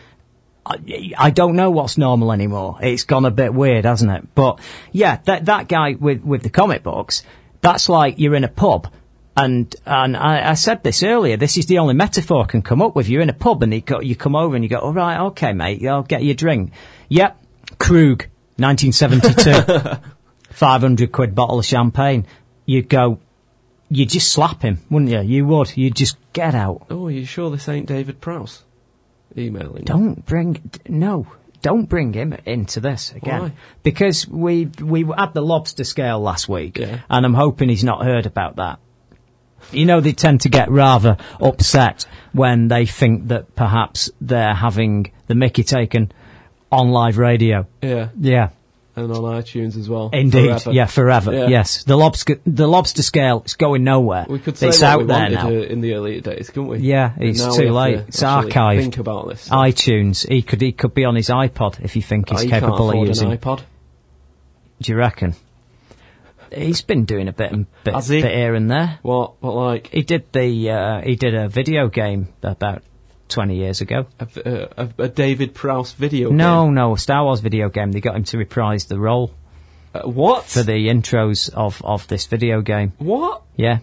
[0.66, 2.78] I, I don't know what's normal anymore.
[2.80, 4.34] It's gone a bit weird, hasn't it?
[4.34, 4.60] But
[4.92, 7.22] yeah, that that guy with with the comic books,
[7.60, 8.92] that's like you're in a pub.
[9.36, 11.36] And and I, I said this earlier.
[11.36, 13.08] This is the only metaphor I can come up with.
[13.08, 15.20] You're in a pub and you go, you come over and you go, all right,
[15.26, 16.72] okay, mate, I'll get you a drink.
[17.08, 17.36] Yep,
[17.78, 20.00] Krug, 1972,
[20.50, 22.26] 500 quid bottle of champagne.
[22.64, 23.18] You'd go,
[23.88, 25.20] you'd just slap him, wouldn't you?
[25.20, 25.76] You would.
[25.76, 26.86] You'd just get out.
[26.88, 28.62] Oh, are you sure this ain't David Prowse?
[29.36, 29.84] Emailing.
[29.84, 31.26] Don't bring no.
[31.62, 33.52] Don't bring him into this again Why?
[33.82, 37.00] because we we had the lobster scale last week, Yeah.
[37.08, 38.78] and I'm hoping he's not heard about that.
[39.72, 45.10] You know, they tend to get rather upset when they think that perhaps they're having
[45.26, 46.12] the Mickey taken
[46.70, 47.66] on live radio.
[47.80, 48.08] Yeah.
[48.20, 48.50] Yeah,
[48.96, 50.10] And on iTunes as well.
[50.12, 50.46] indeed.
[50.60, 50.72] Forever.
[50.72, 51.32] Yeah, forever.
[51.32, 51.48] Yeah.
[51.48, 54.24] Yes, the lobster the lobster scale is going nowhere.
[54.28, 55.48] We could say it's out we there now.
[55.48, 56.78] uh, in the earlier days, couldn't we?
[56.78, 57.96] Yeah, it's too late.
[57.96, 58.78] to It's archived.
[58.80, 59.48] Think about this.
[59.48, 60.28] iTunes.
[60.28, 63.02] He could he could be on his iPod if you think he's Oh, capable can't
[63.02, 63.32] of using.
[63.32, 63.62] an iPod.
[64.80, 65.34] Do you reckon?
[66.52, 69.00] He's been doing a bit and bit, bit here and there.
[69.02, 69.42] What?
[69.42, 72.82] What like He did the uh, he did a video game about
[73.28, 74.06] twenty years ago.
[74.20, 76.30] a, a, a David Prowse video?
[76.30, 76.74] No, game?
[76.74, 77.92] no, a Star Wars video game.
[77.92, 79.32] They got him to reprise the role
[79.94, 80.44] Uh, what?
[80.44, 82.92] for the intros of of this video game.
[82.98, 83.42] what?
[83.56, 83.78] Yeah,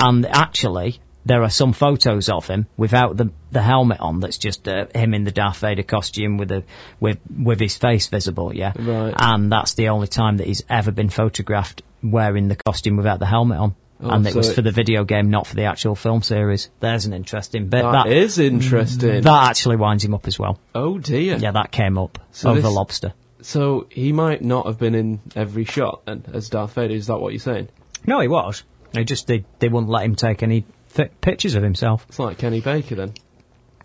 [0.00, 1.00] and actually.
[1.26, 4.20] There are some photos of him without the the helmet on.
[4.20, 6.64] That's just uh, him in the Darth Vader costume with a
[7.00, 8.54] with with his face visible.
[8.54, 9.14] Yeah, Right.
[9.16, 13.26] and that's the only time that he's ever been photographed wearing the costume without the
[13.26, 13.74] helmet on.
[14.04, 16.68] Oh, and it so was for the video game, not for the actual film series.
[16.80, 17.82] There's an interesting bit.
[17.82, 19.22] that is interesting.
[19.22, 20.58] that actually winds him up as well.
[20.74, 21.36] oh dear.
[21.36, 23.14] Yeah, that came up So over this- Lobster.
[23.40, 26.94] So he might not have been in every shot then, as Darth Vader.
[26.94, 27.68] Is that what you're saying?
[28.06, 28.62] No, he was.
[28.92, 32.06] They just they, they wouldn't let him take any th- pictures of himself.
[32.08, 33.12] It's like Kenny Baker then,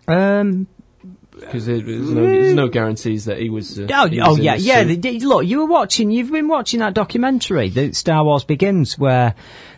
[0.08, 0.66] Um.
[1.32, 3.78] because there's no, there's no guarantees that he was.
[3.78, 4.82] Uh, Oh, he oh was in yeah, yeah.
[4.82, 5.02] suit.
[5.02, 6.10] the- the- look, you were watching.
[6.10, 9.34] You've been watching that documentary, the Star Wars Begins, where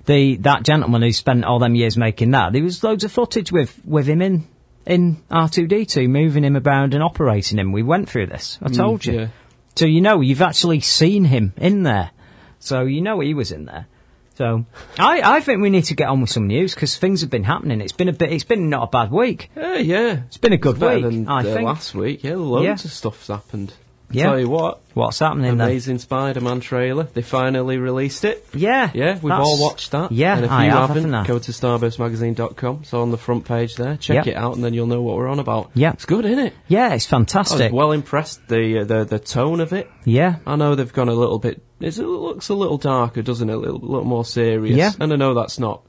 [0.07, 2.53] the that gentleman who spent all them years making that.
[2.53, 4.47] There was loads of footage with with him in
[4.87, 7.73] in R two D two, moving him around and operating him.
[7.73, 8.59] We went through this.
[8.63, 9.13] I told you.
[9.13, 9.29] Mm, yeah.
[9.77, 12.11] So you know you've actually seen him in there.
[12.59, 13.87] So you know he was in there.
[14.35, 14.65] So
[14.99, 17.45] I, I think we need to get on with some news because things have been
[17.45, 17.81] happening.
[17.81, 18.33] It's been a bit.
[18.33, 19.51] It's been not a bad week.
[19.55, 20.23] Yeah, yeah.
[20.27, 21.03] It's been a good It's week.
[21.05, 21.67] than I uh, think.
[21.67, 22.25] last week.
[22.25, 22.73] Yeah, loads Yeah.
[22.73, 23.75] of stuff's happened.
[24.13, 24.27] Yeah.
[24.27, 25.51] Tell you what, What's happening?
[25.53, 27.05] Amazing Spider-Man trailer.
[27.05, 28.47] They finally released it.
[28.55, 30.13] Yeah, Yeah, we've all watched that.
[30.13, 31.27] Yeah, and if I you have, haven't, haven't I?
[31.27, 32.85] go to starburstmagazine.com.
[32.85, 34.27] So on the front page there, check Yep.
[34.27, 35.71] it out, and then you'll know what we're on about.
[35.75, 35.93] Yeah.
[35.93, 36.55] it's good, isn't it?
[36.69, 37.73] Yeah, it's I fantastic.
[37.73, 38.47] was well impressed.
[38.49, 39.91] The uh, the the tone of it.
[40.05, 41.63] yeah, I know they've gone a little bit.
[41.81, 43.55] It's, it looks a little darker, doesn't it?
[43.55, 44.77] A little, little more serious.
[44.77, 44.93] Yeah.
[45.01, 45.83] And I know that's not.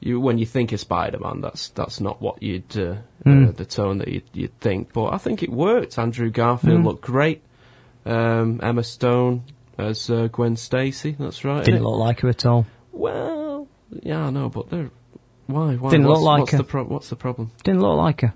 [0.00, 3.48] You when you think of Spider-Man, that's that's not what you'd uh, Hmm.
[3.48, 4.92] uh, the tone that you'd, you'd think.
[4.92, 5.98] But I think it worked.
[5.98, 6.86] Andrew Garfield Hmm.
[6.86, 7.42] looked great.
[8.04, 9.44] Um, Emma Stone
[9.78, 11.16] as uh, Gwen Stacy.
[11.18, 11.64] That's right.
[11.64, 12.66] didn't look like her at all.
[12.92, 13.66] Well,
[14.02, 14.90] yeah, I know, but they're
[15.46, 15.74] why?
[15.76, 15.90] Why?
[15.90, 16.58] Didn't what's, look like what's her.
[16.58, 17.50] the pro- What's the problem?
[17.62, 18.34] Didn't look like her.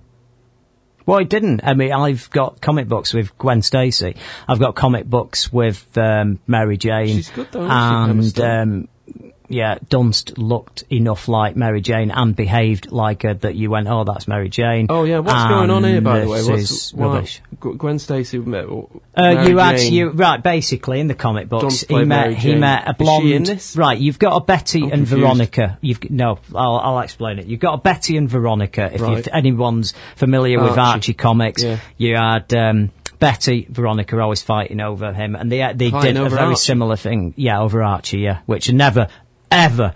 [1.07, 1.63] Well, it didn't.
[1.65, 4.17] I mean, I've got comic books with Gwen Stacy.
[4.47, 7.07] I've got comic books with um, Mary Jane.
[7.17, 8.89] She's good though, isn't she, and um,
[9.49, 14.05] yeah, Dunst looked enough like Mary Jane and behaved like her that you went, "Oh,
[14.05, 16.43] that's Mary Jane." Oh yeah, what's going on here, by the way?
[16.45, 17.41] What's why- rubbish.
[17.61, 18.67] Gwen Stacy met.
[18.67, 21.85] Uh, Mary you had you right basically in the comic books.
[21.89, 23.75] He met he met a blonde.
[23.77, 25.21] Right, you've got a Betty I'm and confused.
[25.21, 25.79] Veronica.
[25.81, 27.47] You've no, I'll, I'll explain it.
[27.47, 28.91] You've got a Betty and Veronica.
[28.93, 29.29] If Right.
[29.33, 30.81] anyone's familiar with Archie.
[30.81, 31.79] Archie comics, Yeah.
[31.97, 36.41] you had um, Betty, Veronica always fighting over him, and they they did a very
[36.43, 36.57] Archie?
[36.57, 37.35] similar thing.
[37.37, 38.19] Yeah, over Archie.
[38.21, 39.09] Yeah, which never,
[39.51, 39.95] ever,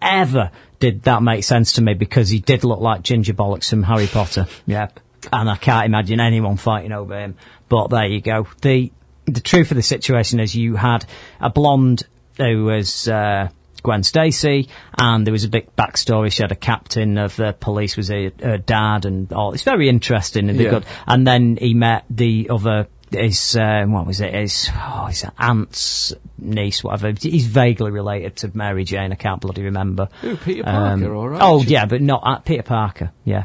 [0.00, 3.82] ever did that make sense to me because he did look like Ginger Bollocks from
[3.82, 4.46] Harry Potter.
[4.66, 4.88] Yeah,
[5.32, 7.36] and I can't imagine anyone fighting over him.
[7.68, 8.46] But there you go.
[8.62, 8.92] The
[9.26, 11.04] the truth of the situation is you had
[11.40, 12.02] a blonde
[12.36, 13.08] who was.
[13.08, 13.48] Uh,
[13.82, 14.68] Gwen Stacy,
[14.98, 16.32] and there was a big backstory.
[16.32, 19.52] She had a captain of the police was her, her dad, and all.
[19.52, 20.70] It's very interesting and Yeah.
[20.70, 20.86] good.
[21.06, 24.34] And then he met the other his uh, what was it?
[24.34, 27.12] His oh, his aunt's niece, whatever.
[27.20, 29.12] He's vaguely related to Mary Jane.
[29.12, 30.08] I can't bloody remember.
[30.24, 31.40] Ooh, Peter Um, Parker, all right.
[31.42, 33.12] Oh yeah, but not uh, Peter Parker.
[33.24, 33.44] Yeah,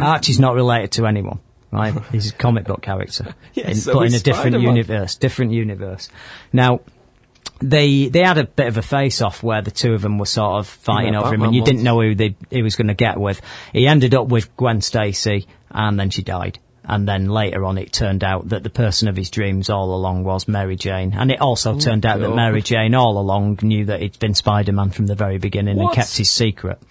[0.00, 1.40] Archie's not related to anyone.
[1.72, 4.76] Right, he's a comic book character, Yeah, in, so but in a different Spider-Man.
[4.76, 5.14] universe.
[5.16, 6.08] Different universe.
[6.52, 6.80] Now,
[7.60, 10.26] they they had a bit of a face off where the two of them were
[10.26, 12.94] sort of fighting over him, and you didn't know who they he was going to
[12.94, 13.40] get with.
[13.72, 16.58] He ended up with Gwen Stacy, and then she died.
[16.90, 20.24] And then later on, it turned out that the person of his dreams all along
[20.24, 21.14] was Mary Jane.
[21.16, 24.90] And it also turned out that Mary Jane all along knew that he'd been Spider-Man
[24.90, 25.90] from the very beginning What?
[25.90, 26.82] and kept his secret.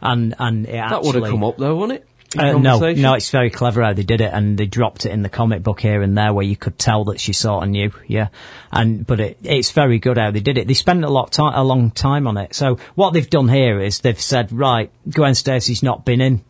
[0.00, 2.06] And and it that actually would have come up though, wouldn't it?
[2.38, 5.22] Uh, no, no, it's very clever how they did it, and they dropped it in
[5.22, 7.90] the comic book here and there, where you could tell that she sort of knew,
[8.06, 8.28] yeah.
[8.70, 10.68] And but it, it's very good how they did it.
[10.68, 12.54] They spent a lot time, a long time on it.
[12.54, 16.44] So what they've done here is they've said, right, Gwen Stacy's not been in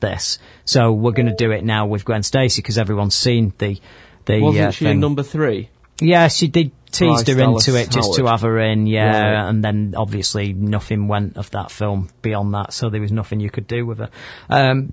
[0.00, 3.78] this, so we're going to do it now with Gwen Stacy because everyone's seen the
[4.26, 4.92] the Wasn't uh, she thing.
[4.94, 5.68] in number three?
[6.00, 9.48] Yeah, she did teased her into it just to have her in, yeah, Right.
[9.48, 13.50] and then obviously nothing went of that film beyond that, so there was nothing you
[13.50, 14.10] could do with her.
[14.48, 14.92] Um,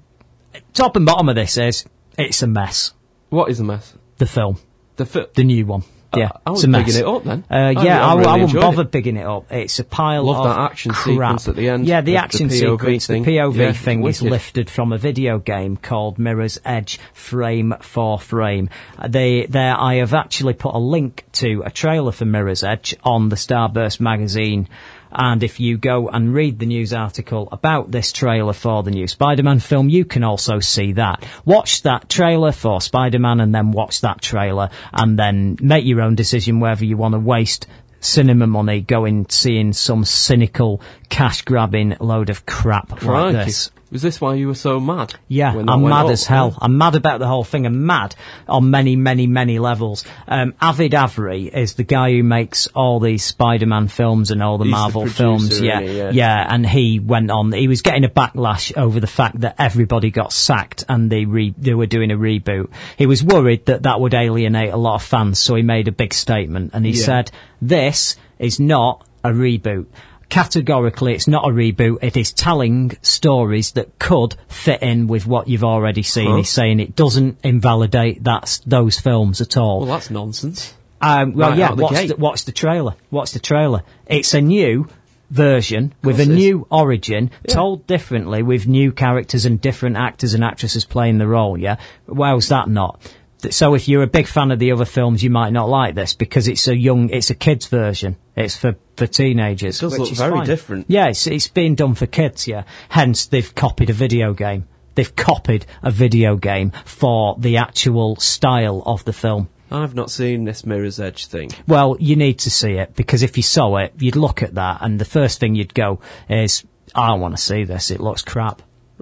[0.74, 1.86] top and bottom of this is
[2.18, 2.94] it's a mess.
[3.30, 3.94] What is a mess?
[4.18, 4.58] The film,
[4.98, 5.84] The fi- the new one.
[6.16, 6.96] Yeah, I it's was a mess.
[6.96, 7.44] it up then.
[7.50, 8.92] Uh, I- yeah, I I, really I wouldn't bother it.
[8.92, 9.46] bigging it up.
[9.52, 11.06] It's a pile Love of that action crap.
[11.40, 13.24] sequence at the end, Yeah, the the- action the POV sequence, thing.
[13.24, 18.20] the POV Yeah, thing is lifted from a video game called Mirror's Edge Frame for
[18.20, 18.70] Frame.
[19.00, 22.96] Uh, They, there, I have actually put a link to a trailer for Mirror's Edge
[23.04, 24.68] on the Starburst magazine.
[25.12, 29.08] And if you go and read the news article about this trailer for the new
[29.08, 31.26] Spider-Man film, you can also see that.
[31.46, 36.16] Watch that trailer for Spider-Man and then watch that trailer and then make your own
[36.16, 37.68] decision whether you want to waste
[38.00, 43.72] cinema money going seeing some cynical cash grabbing load of crap like this.
[43.92, 45.16] Was this why you were so mad?
[45.28, 46.12] Yeah, I'm mad up?
[46.12, 46.58] as hell.
[46.62, 47.66] I'm mad about the whole thing.
[47.66, 48.16] I'm mad
[48.48, 50.06] on many, many, many levels.
[50.30, 54.64] Um, Avi Arad is the guy who makes all these Spider-Man films and all the
[54.64, 55.50] He's the Marvel producer, films.
[55.52, 56.10] isn't Yeah.
[56.12, 56.46] Yeah.
[56.50, 57.52] and he went on.
[57.52, 61.54] He was getting a backlash over the fact that everybody got sacked and they re-
[61.58, 62.70] they were doing a reboot.
[62.98, 65.92] He was worried that that would alienate a lot of fans, so he made a
[65.92, 67.06] big statement and he Yeah.
[67.06, 67.32] said,
[67.62, 69.88] "This is not a reboot."
[70.32, 71.98] Categorically, it's not a reboot.
[72.02, 76.30] It is telling stories that could fit in with what you've already seen.
[76.30, 76.38] Huh?
[76.38, 79.80] He's saying it doesn't invalidate that those films at all.
[79.82, 80.74] Well, that's nonsense.
[81.02, 81.68] Um, well, Right yeah.
[81.70, 82.96] out the Watch the, watch the trailer.
[83.12, 83.84] Watch the trailer.
[84.08, 84.88] It's a new
[85.30, 86.38] version with a course it is.
[86.38, 91.58] new origin, told differently with new characters and different actors and actresses playing the role.
[91.58, 91.76] Yeah.
[92.08, 93.02] Wow's that not?
[93.50, 96.14] So if you're a big fan of the other films, you might not like this
[96.14, 98.18] because it's a young, it's a kids version.
[98.36, 99.78] It's for for teenagers.
[99.78, 100.46] It does look very fine.
[100.46, 100.86] different.
[100.90, 102.48] Yeah, it's it's being done for kids.
[102.48, 102.64] Yeah.
[102.90, 104.68] Hence, they've copied a video game.
[104.96, 109.50] They've copied a video game for the actual style of the film.
[109.72, 111.50] I've not seen this Mirror's Edge thing.
[111.66, 114.80] Well, you need to see it because if you saw it, you'd look at that
[114.82, 117.90] and the first thing you'd go is, I don't want to see this.
[117.90, 118.62] It looks crap.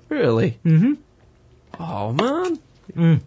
[0.10, 0.60] Really?
[0.64, 0.94] Mm-hmm.
[1.80, 2.60] Oh man,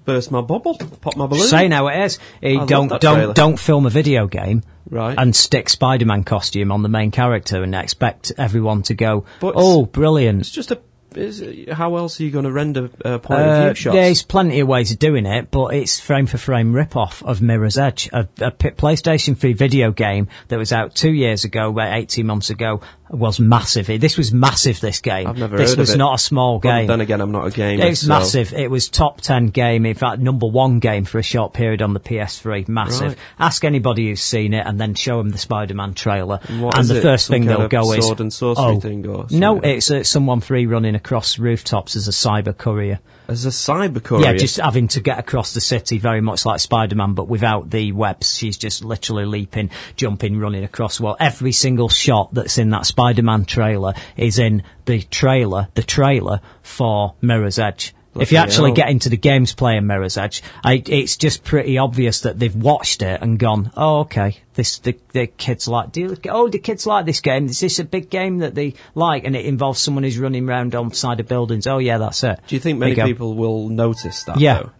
[0.05, 1.47] burst my bubble, pop my balloon.
[1.47, 3.35] Saying how it is, don't don't trailer.
[3.35, 5.17] don't film a video game Right.
[5.17, 9.87] and stick Spider-Man costume on the main character and expect everyone to go, But oh,
[9.87, 10.41] brilliant.
[10.41, 10.81] It's just a.
[11.15, 13.95] Is, how else are you going to render uh, point Uh, of view shots?
[13.95, 17.77] there's plenty of ways of doing it, but it's frame for frame rip-off of Mirror's
[17.77, 22.49] Edge, a PlayStation 3 video game that was out two years ago, about 18 months
[22.49, 22.81] ago,
[23.13, 23.87] was massive.
[24.01, 25.27] This was massive, this game.
[25.27, 25.99] I've never this heard was of it.
[25.99, 26.87] not a small game.
[26.87, 27.85] then again, I'm not a gamer.
[27.85, 28.53] It was so- massive.
[28.53, 31.93] It was top 10 game, in fact, number one game for a short period on
[31.93, 32.69] the PS3.
[32.69, 33.09] Massive.
[33.09, 33.19] Right.
[33.39, 36.41] Ask anybody who's seen it and then show them the Spider-Man trailer.
[36.59, 37.03] what and the it?
[37.03, 40.03] first Some thing they'll go is, sword and sorcery oh, thing or no, it's uh,
[40.05, 43.01] someone free running across rooftops as a cyber courier.
[43.33, 44.33] As a cyber courier.
[44.33, 47.93] Yeah, just having to get across the city, very much like Spider-Man, but without the
[47.93, 48.37] webs.
[48.37, 51.01] She's just literally leaping, jumping, running across.
[51.01, 56.43] Well, every single shot that's in that Spider-Man trailer is in the trailer, the trailer
[56.63, 57.95] for Mirror's Edge.
[58.15, 58.77] If you actually hell.
[58.77, 63.03] get into the games playing Mirror's Edge, I, it's just pretty obvious that they've watched
[63.03, 65.93] it and gone, "Oh, okay, this the, the kids like.
[65.93, 67.47] Do you, oh, the kids like this game.
[67.47, 69.25] Is this a big game that they like?
[69.25, 71.67] And it involves someone who's running around on side of buildings.
[71.67, 72.41] Oh, yeah, that's it.
[72.47, 74.39] Do you think many people will notice that?
[74.39, 74.63] Yeah.
[74.63, 74.71] Though?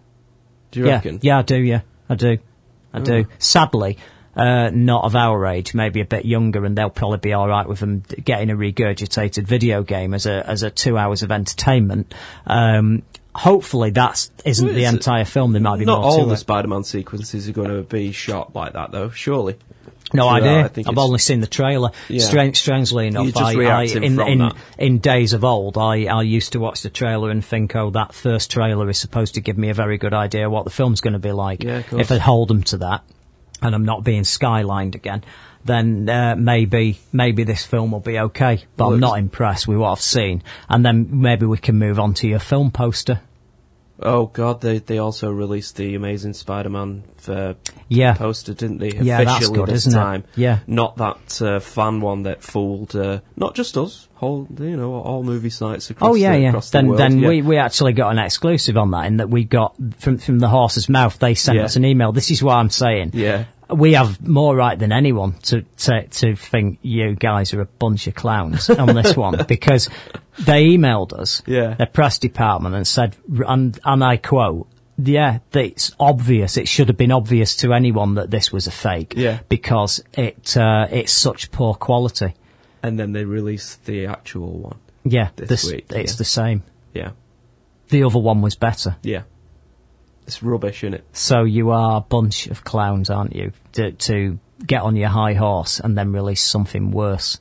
[0.73, 1.19] Do you yeah, reckon?
[1.23, 1.57] yeah, I do.
[1.57, 2.39] Yeah, I do.
[2.93, 3.27] I do.
[3.29, 3.35] Oh.
[3.39, 3.99] Sadly,
[4.37, 7.69] uh, not of our age, maybe a bit younger, and they'll probably be all right
[7.69, 12.15] with them getting a regurgitated video game as a as a two hours of entertainment.
[12.47, 13.03] Um,
[13.35, 15.53] hopefully, that isn't the entire film.
[15.53, 16.39] There might be Not more all the it.
[16.39, 19.11] Spider-Man sequences are going to be shot like that, though.
[19.11, 19.57] Surely.
[20.15, 20.85] No Throughout, idea.
[20.87, 21.91] I I've only seen the trailer.
[22.09, 22.21] Yeah.
[22.21, 26.61] Strange, strangely enough, I, I, in in, in days of old, I, I used to
[26.61, 29.75] watch the trailer and think, oh, that first trailer is supposed to give me a
[29.75, 31.63] very good idea what the film's going to be like.
[31.63, 33.05] Yeah, if I hold them to that,
[33.63, 35.25] and I'm not being skylined again,
[35.65, 38.65] then uh, maybe maybe this film will be okay.
[38.77, 42.15] But I'm not impressed with what I've seen, and then maybe we can move on
[42.15, 43.21] to your film poster.
[44.05, 47.55] Oh God, they they also released the Amazing Spider-Man uh,
[47.89, 48.15] Yeah.
[48.15, 48.91] poster, didn't they?
[48.91, 50.03] Yeah, Officially that's good, this isn't it?
[50.03, 50.25] time.
[50.35, 50.59] Yeah.
[50.67, 55.23] Not that uh, fan one that fooled uh, not just us, whole you know all
[55.23, 56.11] movie sites across.
[56.11, 56.49] Oh yeah, the, yeah.
[56.49, 57.29] Across the Then then yeah.
[57.29, 60.49] we, we actually got an exclusive on that in that we got from from the
[60.49, 61.17] horse's mouth.
[61.21, 61.65] They sent Yeah.
[61.67, 62.11] us an email.
[62.11, 63.11] This is what I'm saying.
[63.15, 63.45] Yeah.
[63.75, 68.07] We have more right than anyone to, to to think you guys are a bunch
[68.07, 69.89] of clowns on this one because
[70.39, 71.75] they emailed us, Yeah.
[71.75, 73.17] their press department, and said,
[73.47, 74.67] and and I quote,
[74.99, 76.57] "Yeah, it's obvious.
[76.57, 79.41] It should have been obvious to anyone that this was a fake, Yeah.
[79.49, 82.35] because it uh, it's such poor quality.
[82.83, 84.79] and then they released the actual one.
[85.05, 86.17] Yeah, This this, week, it's yeah.
[86.19, 86.63] the same.
[86.95, 87.11] Yeah,
[87.89, 89.23] The other one was better." yeah.
[90.27, 91.05] It's rubbish, isn't it?
[91.13, 93.53] So you are a bunch of clowns, aren't you?
[93.73, 97.39] To, to get on your high horse and then release something worse.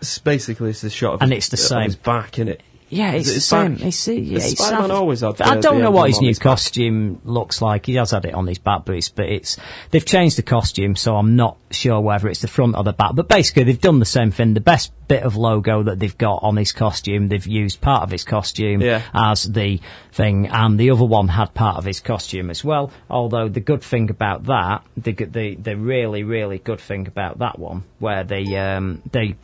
[0.00, 1.92] It's basically it's the shot of And his, it's the same.
[2.04, 2.62] back, in it?
[2.88, 3.74] Yeah, it's Is it the same.
[3.74, 3.84] back?
[3.86, 6.44] It's, yeah, it's Spider-Man always had I don't know what his new his back?
[6.44, 7.86] costume looks like.
[7.86, 9.56] He has had it on his back, but it's, but it's
[9.90, 13.16] they've changed the costume, so I'm not sure whether it's the front or the back.
[13.16, 14.54] But basically, they've done the same thing.
[14.54, 18.10] The best bit of logo that they've got on his costume, they've used part of
[18.12, 19.02] his costume Yeah.
[19.12, 19.80] as the
[20.12, 22.92] thing, and the other one had part of his costume as well.
[23.10, 27.58] Although the good thing about that, the the the really really good thing about that
[27.58, 29.34] one, where they um they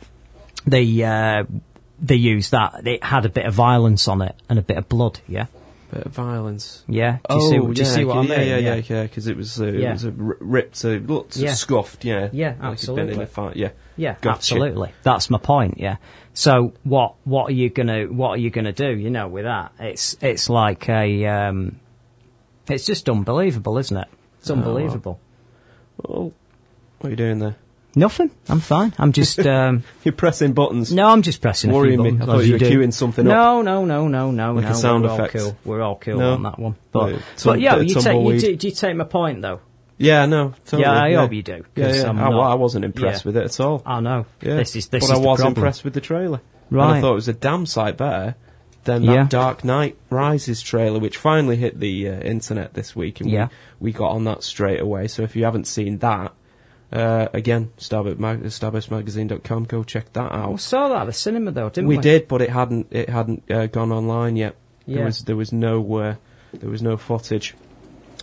[0.65, 1.43] they uh,
[2.03, 2.85] they used that.
[2.85, 5.19] It had a bit of violence on it and a bit of blood.
[5.27, 5.45] Yeah,
[5.91, 6.83] Bit of violence.
[6.87, 7.17] yeah.
[7.29, 7.55] Do you oh, see?
[7.55, 8.47] yeah, you see what I yeah, mean?
[8.47, 9.89] yeah, yeah, yeah, because it was, uh, Yeah.
[9.89, 11.53] it was a r- ripped, uh, looked Yeah.
[11.53, 12.29] scuffed, yeah.
[12.31, 13.23] Yeah, like been in absolutely.
[13.23, 13.69] a fight, yeah.
[13.95, 14.35] Yeah, Gotcha.
[14.35, 14.91] absolutely.
[15.03, 15.75] That's my point.
[15.77, 15.97] Yeah.
[16.33, 18.89] So what what are you gonna what are you gonna do?
[18.89, 21.79] You know, with that, it's it's like a um,
[22.67, 24.07] it's just unbelievable, isn't it?
[24.39, 25.19] It's Oh, unbelievable.
[26.09, 26.33] Oh,
[26.99, 27.55] what are you doing there?
[27.95, 28.31] Nothing.
[28.49, 28.93] I'm fine.
[28.97, 30.91] I'm just um, You're pressing buttons.
[30.91, 31.07] no.
[31.07, 31.69] I'm just pressing.
[31.69, 32.17] a few Worrying me.
[32.21, 32.69] I thought you were do.
[32.79, 33.31] queuing something up.
[33.33, 35.33] no, No, no, no, no, Like a sound we're all effect.
[35.35, 35.57] cool.
[35.63, 36.33] We're all cool No.
[36.33, 36.75] on that one.
[36.91, 39.59] But Like but yeah, you take you do, do you take my point though?
[39.97, 40.81] Yeah, no, totally.
[40.83, 42.09] Yeah, I hope you do, Yeah, yeah.
[42.09, 43.29] I'm not- I wasn't impressed yeah.
[43.29, 43.83] with it at all.
[43.85, 44.25] I know.
[44.41, 44.55] Yeah.
[44.55, 45.55] This is this but is I was problem.
[45.55, 46.41] impressed with the trailer.
[46.69, 46.97] And Right.
[46.97, 48.35] I thought it was a damn sight better
[48.85, 49.27] than that Yeah.
[49.29, 53.49] Dark Knight Rises trailer, which finally hit the uh, internet this week, and Yeah.
[53.79, 55.07] we, we got on that straight away.
[55.07, 56.33] So if you haven't seen that,
[56.93, 60.51] uh, again, Starburst Mag- starburstmagazine.com, go check that out.
[60.51, 61.97] We saw that at the cinema though, didn't we?
[61.97, 64.55] We did, but it hadn't it hadn't uh, gone online yet.
[64.87, 66.15] There was there was no uh,
[66.53, 67.55] there was no footage.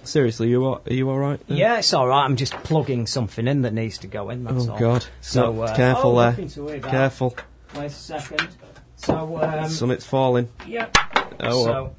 [0.02, 1.38] Seriously, you are, are you all right?
[1.46, 1.58] there?
[1.58, 2.24] Yeah, it's all right.
[2.24, 4.44] I'm just plugging something in that needs to go in.
[4.44, 4.78] That's Oh all.
[4.78, 5.06] God!
[5.20, 6.30] So No, uh, careful oh, there.
[6.30, 6.90] nothing to worry about.
[6.90, 7.36] Careful.
[7.76, 8.48] Wait a second.
[8.96, 10.48] So um, Something's falling.
[10.66, 10.96] Yep.
[11.40, 11.96] Oh, so, well.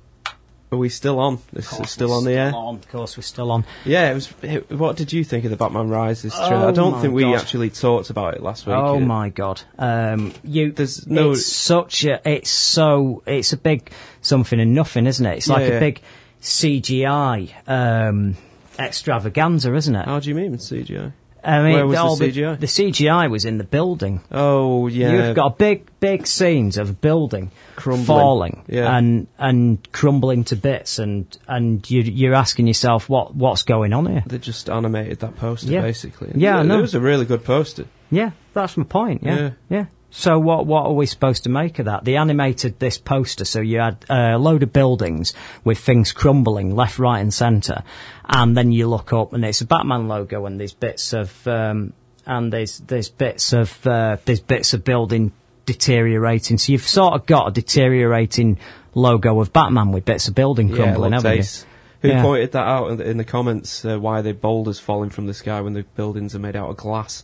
[0.73, 1.39] Are we still on?
[1.51, 2.53] This is still on the air.
[2.55, 2.75] On.
[2.75, 3.65] Of course, we're still on.
[3.83, 4.33] Yeah, it was.
[4.41, 6.55] It, what did you think of the Batman Rises trailer?
[6.55, 7.41] I Oh don't think we God.
[7.41, 8.77] actually talked about it last week.
[8.77, 9.61] Oh my god!
[9.77, 12.21] Um, you, There's no- It's such a.
[12.25, 13.21] It's so.
[13.25, 13.91] It's a big
[14.21, 15.39] something and nothing, isn't it?
[15.39, 15.99] It's like Yeah, a big
[16.41, 18.37] CGI um,
[18.79, 20.05] extravaganza, isn't it?
[20.05, 21.11] How do you mean with CGI?
[21.43, 22.59] I mean, where was the CGI?
[22.59, 24.21] The CGI was in the building.
[24.31, 28.05] Oh yeah, You've got big, big scenes of a building Crumbling.
[28.05, 28.95] falling Yeah.
[28.97, 34.05] and and crumbling to bits, and and you, you're asking yourself what what's going on
[34.05, 34.23] here.
[34.27, 35.81] they just animated that poster Yeah.
[35.81, 36.31] basically.
[36.35, 36.77] Yeah, I it, know.
[36.77, 37.85] it was a really good poster.
[38.11, 39.23] Yeah, that's my point.
[39.23, 39.49] Yeah, Yeah.
[39.69, 39.85] yeah.
[40.13, 42.03] So what what are we supposed to make of that?
[42.03, 45.33] They animated this poster, so you had a load of buildings
[45.63, 47.83] with things crumbling left, right, and centre,
[48.27, 51.93] and then you look up and it's a Batman logo, and there's bits of um,
[52.25, 55.31] and there's there's bits of uh, there's bits of building
[55.65, 56.57] deteriorating.
[56.57, 58.59] So you've sort of got a deteriorating
[58.93, 61.67] logo of Batman with bits of building crumbling, looked haven't you?
[62.01, 62.21] Who Yeah.
[62.23, 63.85] pointed that out in the, in the comments?
[63.85, 66.75] Uh, why the boulders falling from the sky when the buildings are made out of
[66.75, 67.23] glass?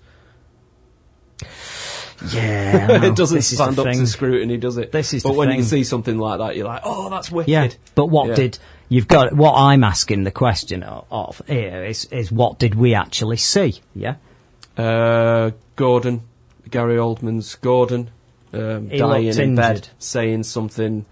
[2.34, 4.00] Yeah, it doesn't This stand up thing.
[4.00, 4.92] to scrutiny, does it?
[4.92, 7.50] This is but when you see something like that, you're like, oh, that's wicked.
[7.52, 8.36] Yeah, but what Yeah.
[8.36, 8.60] did
[8.90, 9.34] you've got?
[9.34, 13.76] What I'm asking the question of, of here is is what did we actually see?
[13.96, 14.16] Yeah,
[14.78, 16.22] Uh, Gordon,
[16.70, 18.10] Gary Oldman's Gordon,
[18.54, 21.06] um, dying in bed, saying something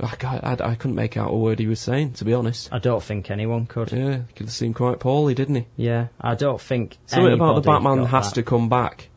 [0.00, 2.68] I, I, I couldn't make out a word he was saying, to be honest.
[2.72, 3.90] I don't think anyone could.
[3.90, 5.66] Yeah, he could seem quite poorly, didn't he?
[5.76, 8.34] Yeah, I don't think Something about the Batman has that.
[8.36, 9.08] to come back.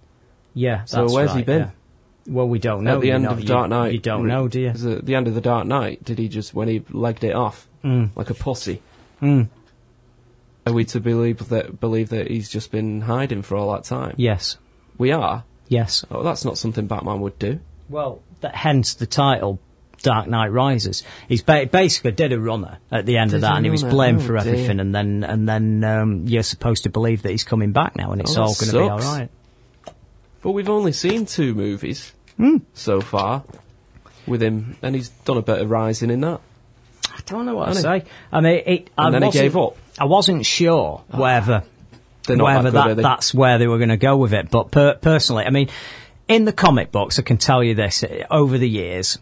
[0.54, 1.60] Yeah, So that's where's he been?
[1.60, 1.70] yeah.
[2.28, 2.96] Well, we don't know.
[2.96, 3.94] At the end of you- Dark Knight.
[3.94, 4.70] You don't know, do you?
[4.70, 7.24] Is it At the end of the Dark Knight, did he just, when he legged
[7.24, 8.10] it off, Mm.
[8.16, 8.82] like a pussy?
[9.22, 9.48] Mm.
[10.68, 14.14] Are we to believe that believe that he's just been hiding for all that time?
[14.18, 14.58] Yes.
[14.98, 15.44] We are.
[15.68, 16.06] Yes.
[16.12, 17.60] Oh, that's not something Batman would do.
[17.90, 19.60] Well, that, hence the title,
[20.04, 21.04] Dark Knight Rises.
[21.28, 24.20] He's ba- basically did a runner at the end of that, and he was blamed
[24.22, 24.54] Oh, for dear.
[24.54, 24.80] everything.
[24.80, 28.22] And then, and then um, you're supposed to believe that he's coming back now, and
[28.22, 29.30] it's Oh, all going to be all right.
[30.42, 32.58] But we've only seen two movies Hmm.
[32.74, 33.44] so far
[34.26, 36.40] with him, and he's done a bit of rising in that.
[37.10, 38.04] I don't know what to say.
[38.32, 39.76] I mean, it, I And then he gave up.
[40.00, 41.64] I wasn't sure whether
[42.26, 44.50] They're not whether that good, that, that's where they were going to go with it.
[44.50, 45.70] But per- personally, I mean,
[46.28, 49.20] in the comic books, I can tell you this: over the years,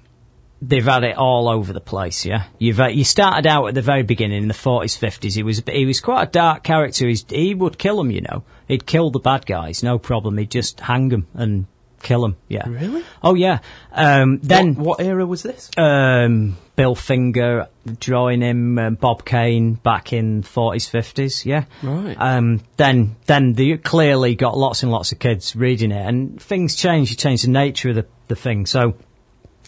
[0.61, 2.25] they've had it all over the place.
[2.25, 5.35] Yeah, you've had, you started out at the very beginning in the forties, fifties.
[5.35, 7.07] He was he was quite a dark character.
[7.07, 8.43] He's, he would kill them, you know.
[8.67, 10.37] He'd kill the bad guys, no problem.
[10.37, 11.65] He'd just hang them and
[12.01, 12.37] kill them.
[12.47, 12.67] Yeah.
[12.67, 13.03] Really?
[13.23, 13.59] Oh yeah.
[13.91, 15.69] Um, then what, what era was this?
[15.77, 17.67] um, Bill Finger
[17.99, 21.65] drawing him, um, Bob Kane back in 40s, 50s, yeah.
[21.83, 22.15] Right.
[22.17, 26.75] Um, then, then they clearly got lots and lots of kids reading it, and things
[26.75, 27.09] change.
[27.09, 28.65] You change the nature of the, the thing.
[28.65, 28.95] So,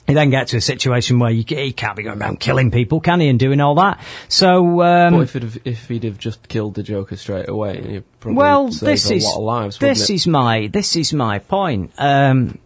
[0.08, 3.00] you then get to a situation where you, you can't be going around killing people,
[3.00, 4.02] can he, and doing all that.
[4.28, 8.04] So, um, if he'd have, if he'd have just killed the Joker straight away?
[8.26, 9.78] Well, save this a is lot of lives.
[9.78, 11.92] this is my this is my point.
[11.98, 12.60] Um,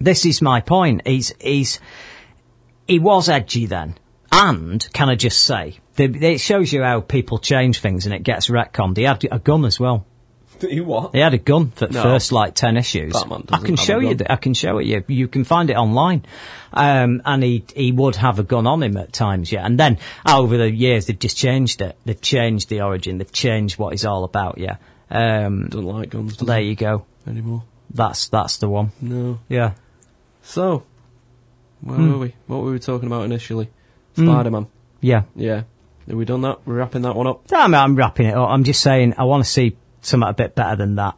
[0.00, 1.06] this is my point.
[1.06, 1.80] He's he's
[2.86, 3.96] he was edgy then,
[4.32, 8.22] and can I just say, the, it shows you how people change things, and it
[8.22, 8.96] gets retconned.
[8.96, 10.06] He had a gun as well.
[10.60, 11.12] He what?
[11.14, 12.02] He had a gun for the No.
[12.02, 13.14] first like ten issues.
[13.16, 14.16] I can show you.
[14.28, 15.04] I can show it you.
[15.08, 16.24] You can find it online.
[16.72, 19.64] Um, and he he would have a gun on him at times, yeah.
[19.64, 19.98] And then
[20.28, 21.96] over the years, they've just changed it.
[22.04, 23.18] They've changed the origin.
[23.18, 24.76] They've changed what he's all about, yeah.
[25.10, 27.06] Um, Doesn't like guns there you go.
[27.26, 27.62] anymore.
[27.94, 28.90] That's that's the one.
[29.00, 29.38] No.
[29.48, 29.72] Yeah.
[30.42, 30.82] So,
[31.80, 32.12] where Hmm.
[32.12, 32.34] were we?
[32.46, 33.68] What were we talking about initially?
[34.14, 34.66] Spider Man.
[35.00, 35.22] Yeah.
[35.34, 35.62] Yeah.
[36.08, 36.58] Have we done that?
[36.66, 37.42] We're wrapping that one up.
[37.52, 38.48] I'm, I'm wrapping it up.
[38.50, 41.16] I'm just saying I want to see something a bit better than that.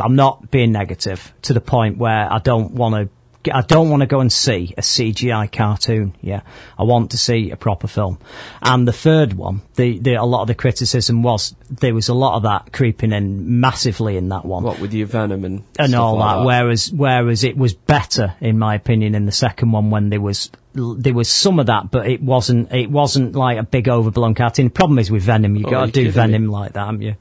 [0.00, 3.08] I'm not being negative to the point where I don't want to.
[3.52, 6.14] I don't want to go and see a CGI cartoon.
[6.20, 6.42] Yeah,
[6.78, 8.18] I want to see a proper film.
[8.62, 12.14] And the third one, the, the a lot of the criticism was there was a
[12.14, 14.62] lot of that creeping in massively in that one.
[14.62, 18.60] What with your Venom and and all like that, Whereas, whereas it was better, in
[18.60, 22.06] my opinion, in the second one when there was there was some of that, but
[22.08, 24.66] it wasn't it wasn't like a big overblown cartoon.
[24.66, 26.48] The problem is with Venom, you Oh, got to do Venom me?
[26.48, 27.16] like that, haven't you?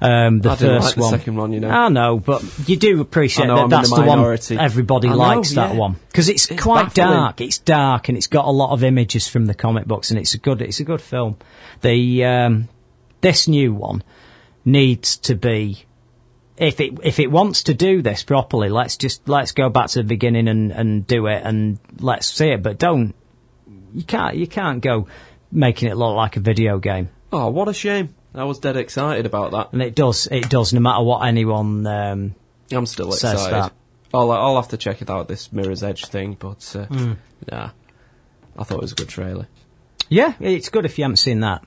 [0.00, 1.70] Um, the I first like the one, second one, you know.
[1.70, 5.16] I know, but you do appreciate know, that I'm that's the the, one everybody know,
[5.16, 7.16] likes that one because it's, It's quite baffling.
[7.16, 7.40] dark.
[7.40, 10.34] It's dark and it's got a lot of images from the comic books, and it's
[10.34, 11.36] a good it's a good film.
[11.80, 12.68] The um,
[13.22, 14.02] this new one
[14.64, 15.86] needs to be
[16.58, 20.00] if it if it wants to do this properly, let's just let's go back to
[20.00, 22.62] the beginning and, and do it and let's see it.
[22.62, 23.14] But don't
[23.94, 25.06] you can't you can't go
[25.50, 27.08] making it look like a video game.
[27.32, 28.14] Oh, what a shame.
[28.36, 29.72] I was dead excited about that.
[29.72, 32.34] And it does it does no matter what anyone um,
[32.70, 33.54] I'm still Says excited.
[33.54, 33.72] that.
[34.14, 37.12] I'll, I'll have to check it out, this Mirror's Edge thing, but uh, Hmm.
[37.50, 37.70] nah.
[38.58, 39.46] I thought it was a good trailer.
[40.08, 41.62] Yeah, it's good if you haven't seen that.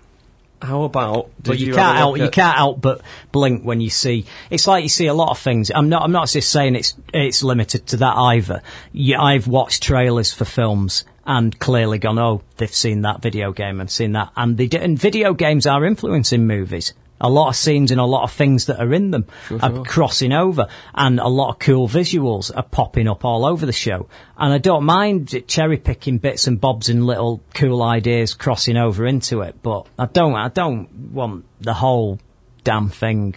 [0.62, 1.30] How about?
[1.42, 3.02] But you, you can't have a help look you can't help but
[3.32, 4.26] blink when you see.
[4.50, 5.72] It's like you see a lot of things.
[5.74, 8.62] I'm not I'm not just saying it's it's limited to that either.
[8.92, 13.80] Yeah, I've watched trailers for films and clearly gone, oh, they've seen that video game
[13.80, 16.94] and seen that, and they do, and video games are influencing movies.
[17.22, 19.70] A lot of scenes and a lot of things that are in them Sure, are
[19.70, 19.86] sure.
[19.86, 24.08] crossing over, and a lot of cool visuals are popping up all over the show.
[24.40, 29.06] And I don't mind cherry picking bits and bobs and little cool ideas crossing over
[29.06, 32.18] into it, but I don't, I don't want the whole
[32.64, 33.36] damn thing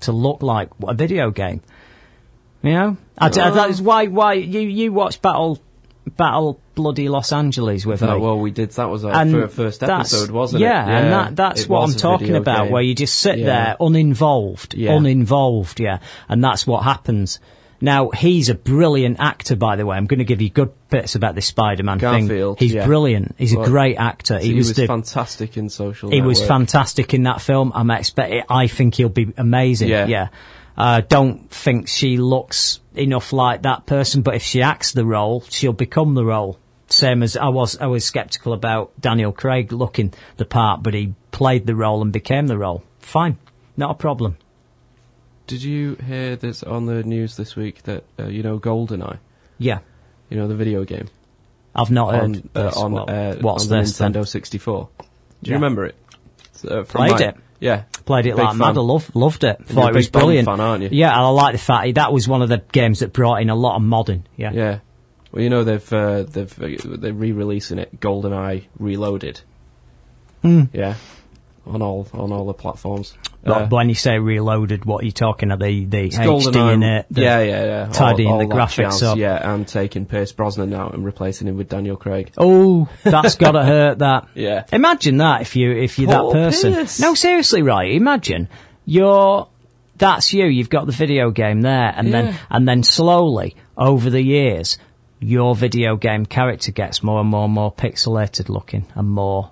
[0.00, 1.60] to look like a video game.
[2.62, 5.60] You know, I, that is why why you you watch Battle
[6.16, 8.20] Battle Bloody Los Angeles with That, me.
[8.20, 8.70] well, we did.
[8.72, 10.88] That was our And fir- first episode, wasn't yeah, it?
[10.88, 12.72] Yeah, and that, that's what I'm talking about, game.
[12.72, 13.46] where you just sit Yeah.
[13.46, 14.94] there uninvolved, Yeah.
[14.96, 15.98] uninvolved, yeah,
[16.28, 17.38] and that's what happens.
[17.80, 19.96] Now he's a brilliant actor, by the way.
[19.96, 22.54] I'm going to give you good bits about this Spider-Man thing.
[22.56, 22.86] He's yeah.
[22.86, 23.34] brilliant.
[23.38, 24.38] He's Well, a great actor.
[24.38, 26.10] He, was, the, fantastic in Social.
[26.10, 27.72] he was fantastic in that film.
[27.74, 28.46] I'm expect.
[28.48, 29.88] I think he'll be amazing.
[29.88, 30.06] Yeah.
[30.06, 30.28] Yeah.
[30.76, 35.42] Uh, don't think she looks enough like that person, but if she acts the role,
[35.50, 36.58] she'll become the role.
[36.88, 41.14] Same as I was, I was skeptical about Daniel Craig looking the part, but he
[41.30, 42.82] played the role and became the role.
[43.00, 43.38] Fine,
[43.76, 44.36] not a problem.
[45.46, 49.18] Did you hear this on the news this week that uh, you know Goldeneye,
[49.58, 49.80] Yeah,
[50.30, 51.08] you know the video game?
[51.74, 52.22] I've not heard.
[52.22, 52.76] on uh, this.
[52.76, 54.12] on, What- uh, what's on the this then?
[54.12, 54.88] Nintendo 64.
[54.98, 55.54] Do you Yeah.
[55.54, 55.96] remember it?
[56.68, 57.36] Uh, Played my- it.
[57.62, 58.76] Yeah, Played it Big like mad.
[58.76, 59.64] I love, loved it.
[59.66, 60.46] Thought it was brilliant.
[60.46, 60.88] fan, aren't you?
[60.90, 63.50] Yeah, and I like the fact that was one of the games that brought in
[63.50, 64.22] a lot of modding.
[64.36, 64.50] Yeah.
[64.52, 64.78] Yeah.
[65.30, 69.40] Well, you know they've uh, they've uh, they're re-releasing it, GoldenEye Reloaded.
[70.42, 70.64] Hmm.
[70.72, 70.96] Yeah,
[71.66, 73.14] on all on all the platforms.
[73.44, 75.58] But Uh, when you say reloaded, what are you talking of?
[75.60, 77.06] The the HD in it?
[77.10, 77.86] the- yeah, yeah, yeah.
[77.92, 79.18] tidying all, the all that graphics jazz, up.
[79.18, 82.32] Yeah, and taking Pierce Brosnan out and replacing him with Daniel Craig.
[82.38, 83.98] Oh, that's gotta hurt.
[83.98, 84.28] That.
[84.34, 84.64] Yeah.
[84.72, 86.72] Imagine that if you if you're Paul that person.
[86.74, 87.00] Pierce.
[87.00, 87.92] No, seriously, right?
[87.92, 88.48] Imagine
[88.84, 89.48] you're
[89.98, 90.46] that's you.
[90.46, 94.78] You've got the video game there, and then and then slowly over the years,
[95.20, 99.50] your video game character gets more and more and more pixelated looking and more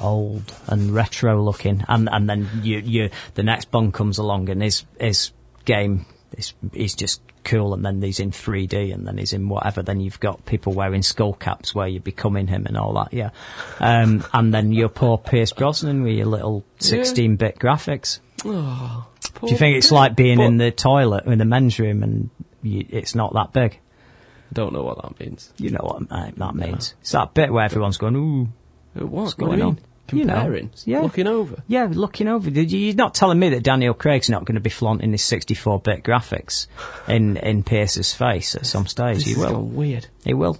[0.00, 4.62] old and retro looking, and and then you you the next Bond comes along and
[4.62, 5.32] his his
[5.64, 9.82] game is is just cool, and then he's in 3D, and then he's in whatever.
[9.82, 13.30] Then you've got people wearing skull caps where you're becoming him and all that, yeah.
[13.78, 18.20] Um, and then your poor Pierce Brosnan with your little 16-bit graphics.
[18.42, 22.30] Do you think it's like being in the toilet in the men's room and
[22.62, 23.72] you, it's not that big?
[23.72, 25.52] I don't know what that means.
[25.58, 26.94] You know what that means?
[27.00, 28.48] It's that bit where everyone's going, ooh.
[28.94, 29.08] What?
[29.10, 29.74] What's What going on?
[29.74, 29.78] mean?
[30.12, 31.00] You know, Comparing, yeah.
[31.00, 31.62] looking over.
[31.66, 32.50] Yeah, looking over.
[32.50, 36.02] You- You're not telling me that Daniel Craig's not going to be flaunting his 64-bit
[36.04, 36.66] graphics
[37.08, 39.24] in in Pierce's face at some stage.
[39.24, 39.62] This he will.
[39.62, 40.06] weird.
[40.22, 40.58] He will.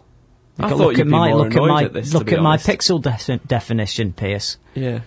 [0.59, 2.33] I Look, thought look you'd at be my more look at my at this, look
[2.33, 4.57] at my pixel de- definition, Pierce.
[4.75, 5.01] Yeah.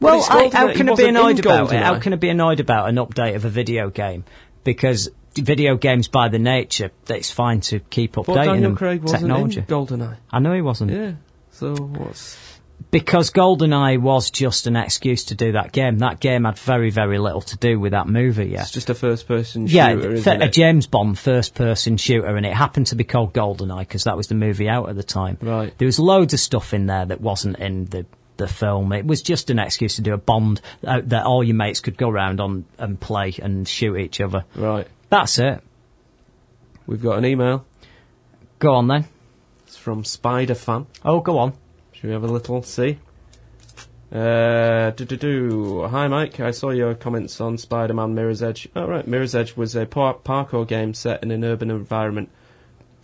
[0.00, 1.80] Well, I, how can I be annoyed about it?
[1.82, 4.24] How can I be annoyed about an update of a video game?
[4.64, 8.76] Because video games, by the nature, it's fine to keep updating But Daniel them.
[8.76, 9.60] Craig wasn't technology.
[9.60, 10.16] in GoldenEye.
[10.30, 10.90] I know he wasn't.
[10.90, 11.12] Yeah.
[11.56, 12.36] So what's
[12.90, 15.98] Because GoldenEye was just an excuse to do that game.
[16.00, 18.48] That game had very, very little to do with that movie.
[18.48, 18.60] Yeah.
[18.60, 20.48] it's just a first-person Yeah, shooter, th- isn't a?
[20.50, 24.34] James Bond first-person shooter, and it happened to be called GoldenEye because that was the
[24.34, 25.38] movie out at the time.
[25.40, 25.76] Right.
[25.78, 28.04] There was loads of stuff in there that wasn't in the
[28.36, 28.92] the film.
[28.92, 31.96] It was just an excuse to do a Bond uh, that all your mates could
[31.96, 34.44] go around on and play and shoot each other.
[34.54, 34.86] Right.
[35.08, 35.62] That's it.
[36.86, 37.64] We've got an email.
[38.58, 39.06] Go on then.
[39.86, 40.88] From Spider Fan.
[41.04, 41.52] Oh, go on.
[41.92, 42.98] Should we have a little see?
[44.10, 45.86] Uh, do do do.
[45.86, 48.68] Hi Mike, I saw your comments on Spider-Man Mirror's Edge.
[48.74, 52.30] Oh right, Mirror's Edge was a par- parkour game set in an urban environment.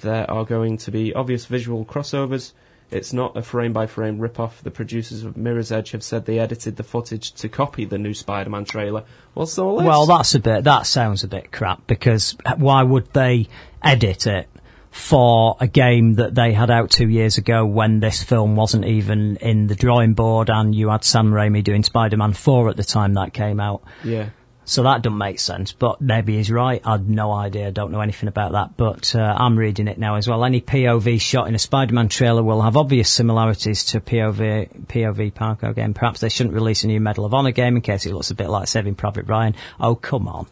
[0.00, 2.50] There are going to be obvious visual crossovers.
[2.90, 4.64] It's not a frame-by-frame rip-off.
[4.64, 8.12] The producers of Mirror's Edge have said they edited the footage to copy the new
[8.12, 9.04] Spider-Man trailer.
[9.34, 9.86] What's all this?
[9.86, 10.64] Well, that's a bit.
[10.64, 13.46] That sounds a bit crap because why would they
[13.84, 14.48] edit it
[14.92, 19.36] for a game that they had out two years ago when this film wasn't even
[19.36, 23.14] in the drawing board and you had Sam Raimi doing Spider-Man 4 at the time
[23.14, 23.82] that came out.
[24.04, 24.28] yeah.
[24.64, 26.80] So that doesn't make sense, but maybe he's right.
[26.84, 30.28] I'd no idea, don't know anything about that, but uh, I'm reading it now as
[30.28, 30.44] well.
[30.44, 35.32] Any POV shot in a Spider-Man trailer will have obvious similarities to a POV, POV
[35.32, 35.94] parkour game.
[35.94, 38.36] Perhaps they shouldn't release a new Medal of Honor game in case it looks a
[38.36, 39.56] bit like Saving Private Ryan.
[39.80, 40.46] Oh, come on.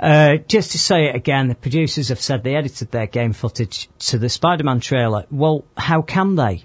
[0.00, 3.88] Uh, just to say it again, the producers have said they edited their game footage
[4.00, 5.24] to the Spider-Man trailer.
[5.30, 6.64] Well, how can they?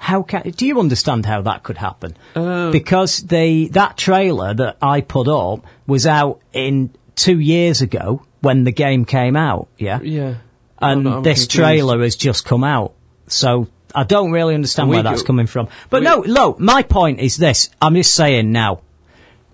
[0.00, 2.16] How can, do you understand how that could happen?
[2.34, 8.24] Uh, because they, that trailer that I put up was out in two years ago
[8.40, 10.00] when the game came out, yeah?
[10.00, 10.36] Yeah.
[10.80, 11.50] And I'm I'm this confused.
[11.50, 12.94] trailer has just come out.
[13.26, 15.68] So I don't really understand where that's go- coming from.
[15.90, 17.68] But we- no, look, my point is this.
[17.82, 18.82] I'm just saying now.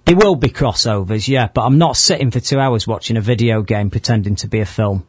[0.05, 3.63] There will be crossovers, yeah, but I'm not sitting for two hours watching a video
[3.63, 5.07] game pretending to be a film.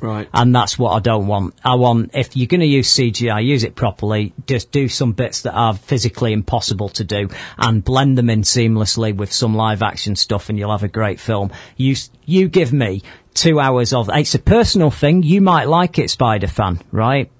[0.00, 0.28] Right.
[0.32, 1.54] And that's what I don't want.
[1.64, 4.32] I want, if you're going to use CGI, use it properly.
[4.46, 7.28] Just do some bits that are physically impossible to do
[7.58, 11.20] and blend them in seamlessly with some live action stuff and you'll have a great
[11.20, 11.50] film.
[11.76, 13.02] You, you give me
[13.34, 15.22] two hours of, it's a personal thing.
[15.22, 17.30] You might like it, Spider fan, right?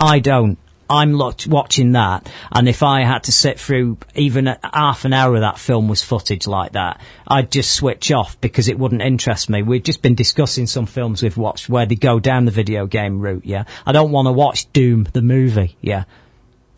[0.00, 0.58] I don't.
[0.90, 5.42] I'm watching that, and if I had to sit through even half an hour of
[5.42, 9.62] that film was footage like that, I'd just switch off because it wouldn't interest me.
[9.62, 13.20] We've just been discussing some films we've watched where they go down the video game
[13.20, 13.44] route.
[13.44, 15.76] Yeah, I don't want to watch Doom the movie.
[15.80, 16.04] Yeah,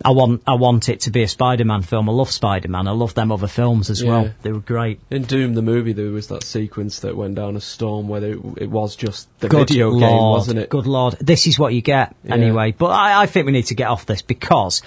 [0.02, 2.08] I want I want it to be a Spider-Man film.
[2.08, 2.88] I love Spider-Man.
[2.88, 4.08] I love them other films as Yeah.
[4.08, 4.30] well.
[4.42, 5.00] They were great.
[5.10, 8.38] In Doom the movie, there was that sequence that went down a storm where it,
[8.56, 10.70] it was just the Good video lord, game, wasn't it?
[10.70, 12.34] Good lord, this is what you get Yeah.
[12.34, 12.72] anyway.
[12.76, 14.80] But I, I think we need to get off this because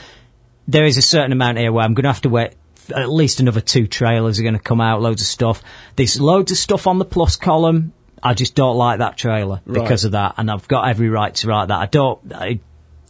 [0.67, 2.53] there is a certain amount here where I'm going to have to wait.
[2.93, 5.01] At least another two trailers are going to come out.
[5.01, 5.61] Loads of stuff.
[5.95, 7.93] There's loads of stuff on the plus column.
[8.21, 9.81] I just don't like that trailer Right.
[9.83, 11.79] because of that, and I've got every right to write that.
[11.79, 12.19] I don't.
[12.33, 12.59] I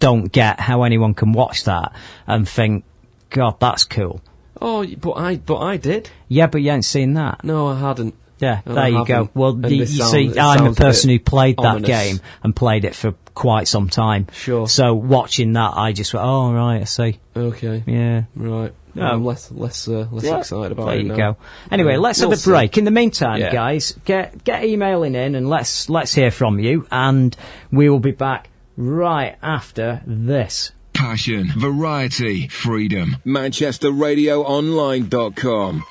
[0.03, 1.93] don't get how anyone can watch that
[2.27, 2.83] and think,
[3.29, 4.21] God, that's cool.
[4.61, 6.09] Oh, but I, but I did.
[6.27, 7.43] Yeah, but you ain't seen that.
[7.43, 8.13] No, I hadn't.
[8.39, 9.13] Yeah, And there I you go.
[9.13, 9.35] haven't.
[9.35, 11.87] Well, you, you sound- see, I'm a sounds a person who played that ominous.
[11.89, 14.27] game and played it for quite some time.
[14.33, 14.67] Sure.
[14.67, 17.19] So watching that, I just went, oh, right, I see.
[17.35, 17.83] Okay.
[17.87, 18.23] Yeah.
[18.35, 18.73] Right.
[18.95, 19.03] No.
[19.07, 21.15] I'm less less uh, less Yeah, excited about there it you now.
[21.31, 21.37] go.
[21.71, 22.51] Anyway, Yeah, let's we'll have a see.
[22.51, 22.77] break.
[22.77, 23.51] In the meantime, Yeah.
[23.51, 26.85] guys, get get emailing in and let's let's hear from you.
[26.91, 27.35] And
[27.71, 30.71] we will be back right after this.
[30.93, 33.17] Passion, variety, freedom.
[33.25, 35.83] ManchesterRadioOnline.com.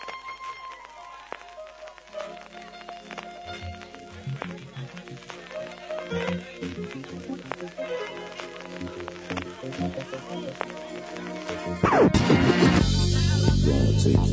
[13.64, 14.31] Gonna take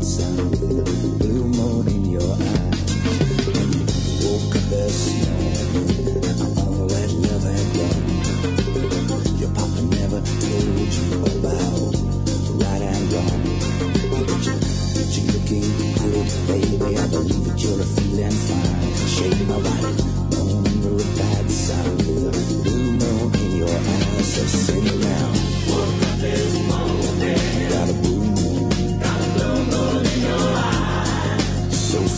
[0.00, 0.40] So
[24.46, 25.32] sing now.
[25.68, 26.89] Woke up this morning,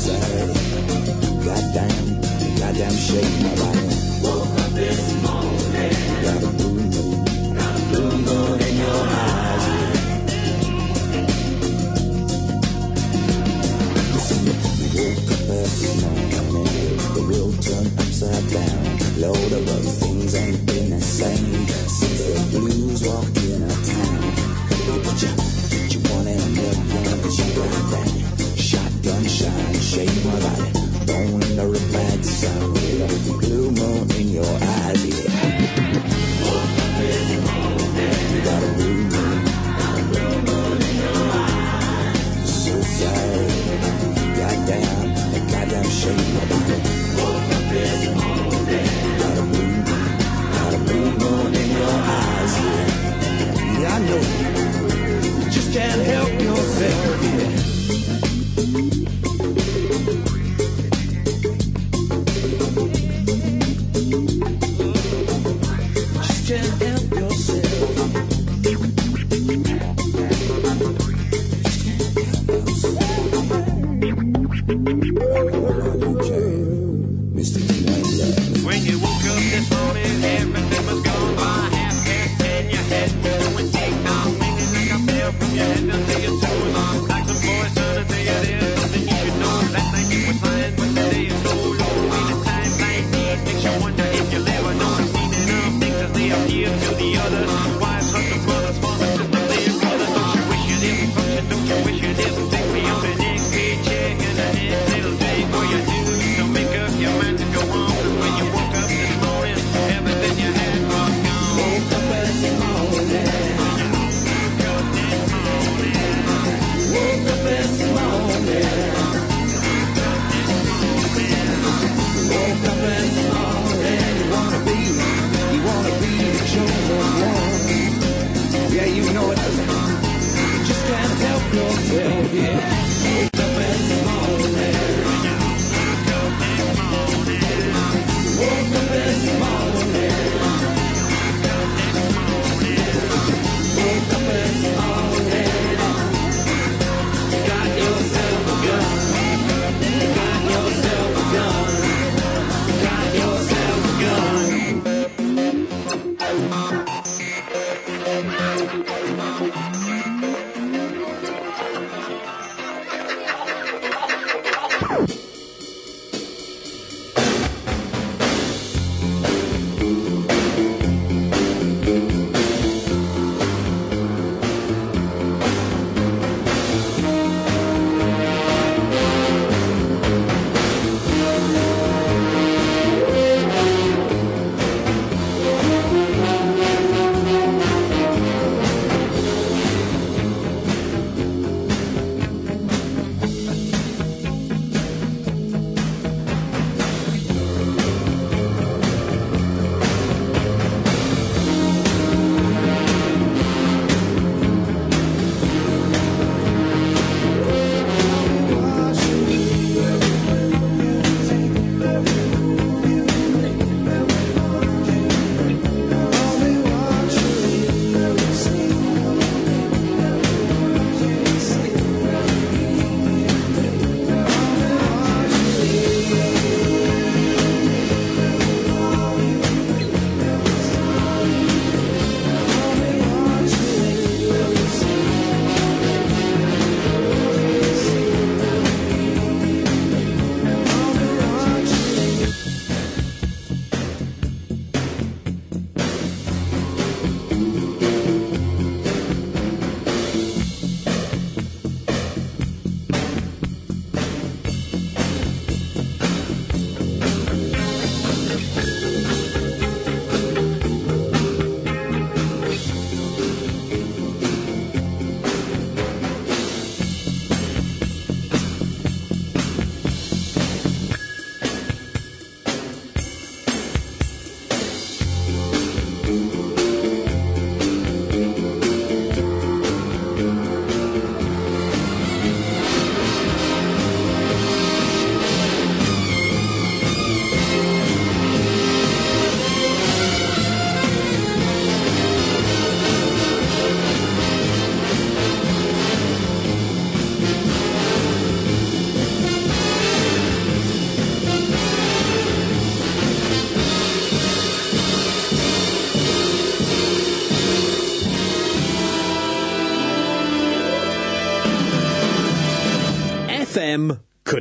[0.09, 0.53] eyes.
[1.45, 2.21] Goddamn,
[2.59, 3.87] goddamn shade my body.
[4.23, 5.95] Woke up this morning,
[6.25, 7.25] got a blue moon,
[7.55, 9.65] got a blue moon in your eyes.
[9.69, 10.13] Yeah.
[14.15, 14.41] Listen,
[14.79, 18.81] we woke up this morning, the world turned upside down.
[19.21, 20.62] Load of all things and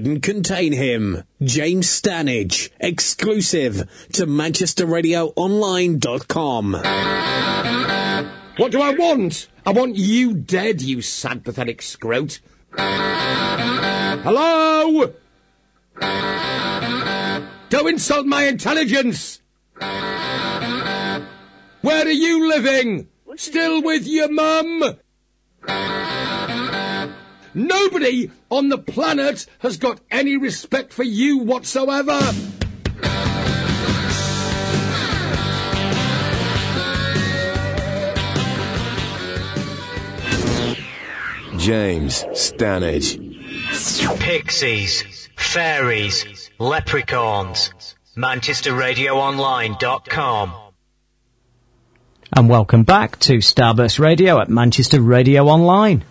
[0.02, 1.22] couldn't contain him.
[1.44, 6.72] James Stannage, exclusive to ManchesterRadioOnline.com.
[8.58, 9.48] What do I want?
[9.64, 12.40] I want you dead, you sad, pathetic scrote.
[14.24, 15.14] Hello?
[17.70, 19.44] Don't insult my intelligence!
[21.82, 23.08] Where are you living?
[23.36, 24.96] Still with your mum?
[27.54, 32.18] Nobody on the planet has got any respect for you whatsoever.
[41.58, 43.20] James Stannage.
[44.20, 47.74] Pixies, fairies, leprechauns.
[48.18, 50.54] ManchesterRadioOnline.com.
[52.34, 56.04] And welcome back to Starburst Radio at Manchester Radio Online.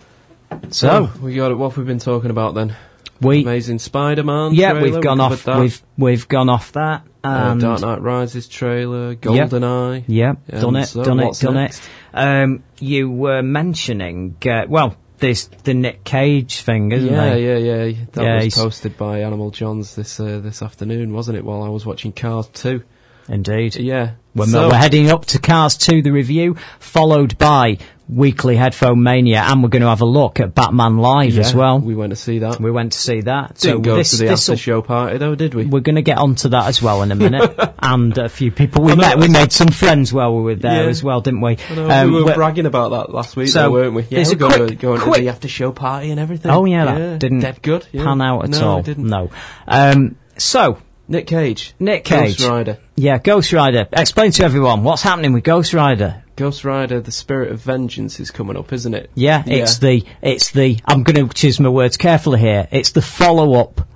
[0.69, 2.75] So, Oh, we got what we've been talking about then?
[3.21, 4.53] we Amazing Spider-Man.
[4.55, 5.43] yeah, trailer, we've we gone covered off.
[5.43, 5.59] That.
[5.59, 7.05] We've we've gone off that.
[7.23, 10.05] Uh, Dark Knight Rises trailer, GoldenEye.
[10.07, 11.83] Yeah, done it, so done it, done next?
[11.83, 11.89] it.
[12.17, 17.41] Um, you were mentioning, uh, well, this the Nick Cage thing, isn't yeah, it?
[17.41, 18.05] Yeah, yeah, yeah.
[18.13, 21.45] That Yeah, was he's- posted by Animal Johns this uh, this afternoon, wasn't it?
[21.45, 22.81] While I was watching Cars 2.
[23.29, 23.75] Indeed.
[23.75, 24.13] Yeah.
[24.33, 27.77] We're, So- we're heading up to Cars 2, the review, followed by
[28.11, 31.79] Weekly Headphone Mania, and we're going to have a look at Batman Live as well.
[31.79, 32.59] We went to see that.
[32.59, 33.55] We went to see that.
[33.57, 35.65] Didn't go this, to the after show party though, did we?
[35.65, 38.83] We're going to get onto that as well in a minute, and a few people
[38.83, 39.17] we met.
[39.17, 40.89] We made some friends while we were there Yeah.
[40.89, 41.57] as well, didn't we?
[41.73, 44.05] Know, Um, we were bragging about that last week, So, though, weren't we?
[44.09, 46.51] Yeah, we're going, quick- to, going quick- to the after show party and everything.
[46.51, 47.87] Oh yeah, that didn't dead good.
[47.93, 48.03] Yeah.
[48.03, 48.79] pan out at no, all.
[48.79, 49.07] It didn't.
[49.07, 49.29] No.
[49.67, 51.73] Um, so Nick Cage.
[51.79, 52.77] Nick Cage, Ghost Rider.
[52.97, 53.87] Yeah, Ghost Rider.
[53.93, 56.23] Explain to everyone what's happening with Ghost Rider.
[56.41, 59.09] Ghost Rider: The Spirit of Vengeance is coming up, isn't it?
[59.15, 60.79] Yeah, it's the it's the.
[60.85, 62.67] I'm going to choose my words carefully here.
[62.71, 63.87] It's the follow up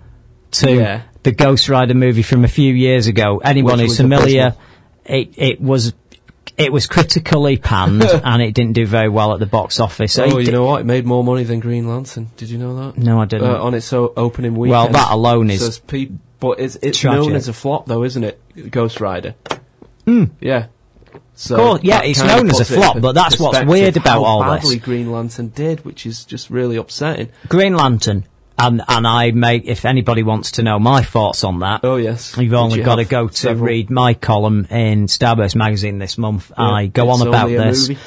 [0.51, 1.01] to Yeah.
[1.23, 3.39] the Ghost Rider movie from a few years ago.
[3.43, 4.55] Anyone Which who's familiar,
[5.05, 5.93] it it was.
[6.57, 10.17] It was critically panned and it didn't do very well at the box office.
[10.17, 10.79] Oh, you di- know what?
[10.79, 12.29] It made more money than Green Lantern.
[12.37, 12.97] Did you know that?
[12.97, 13.49] No, I didn't.
[13.49, 14.71] Uh, on its o- opening weekend.
[14.71, 17.19] Well, that alone is Says pe- but it's it's tragic.
[17.23, 18.71] known as a flop, though, isn't it?
[18.71, 19.35] Ghost Rider.
[20.05, 20.29] Mm.
[20.39, 20.67] Yeah.
[21.35, 23.97] So Course, yeah, it's known as a puts it in flop, but that's what's weird
[23.97, 24.75] about all this.
[24.75, 27.29] Green Lantern did, which is just really upsetting.
[27.49, 28.25] Green Lantern,
[28.57, 31.81] and and I make if anybody wants to know my thoughts on that.
[31.83, 33.67] Oh yes, You've only you got to go to several.
[33.67, 36.51] read my column in Starburst magazine this month.
[36.57, 37.89] Yeah, I go on about this.
[37.89, 37.99] movie.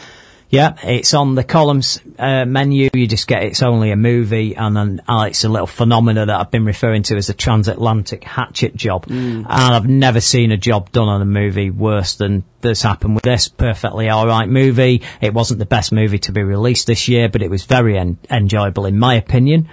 [0.50, 2.88] Yeah, it's on the columns uh, menu.
[2.94, 6.40] You just get it's only a movie, and then uh, it's a little phenomena that
[6.40, 9.06] I've been referring to as a transatlantic hatchet job.
[9.06, 9.40] Mm.
[9.40, 13.24] And I've never seen a job done on a movie worse than this happened with
[13.24, 15.02] this perfectly all right movie.
[15.20, 18.18] It wasn't the best movie to be released this year, but it was very en-
[18.30, 19.68] enjoyable in my opinion.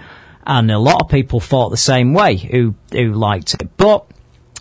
[0.46, 4.06] And a lot of people thought the same way who who liked it, but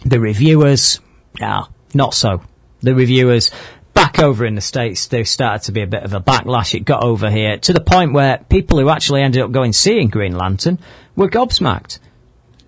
[0.06, 1.02] the reviewers,
[1.42, 2.42] ah, not so.
[2.82, 3.52] The reviewers
[4.06, 6.76] back over in the States, there started to be a bit of a backlash.
[6.76, 10.10] It got over here to the point where people who actually ended up going seeing
[10.10, 10.80] Green Lantern
[11.16, 12.00] were gobsmacked.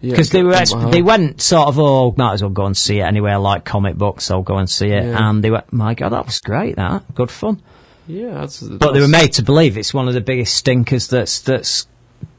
[0.01, 0.89] Yeah, Because they were, wow.
[0.89, 1.03] they uh-huh.
[1.03, 3.31] went sort of, oh, might as well go and see it anyway.
[3.31, 5.03] I like comic books, I'll go and see it.
[5.03, 5.29] Yeah.
[5.29, 6.75] And they went, my God, that was great.
[6.77, 7.61] That good fun.
[8.07, 11.41] Yeah, that's, But they were made to believe it's one of the biggest stinkers that's
[11.41, 11.87] that's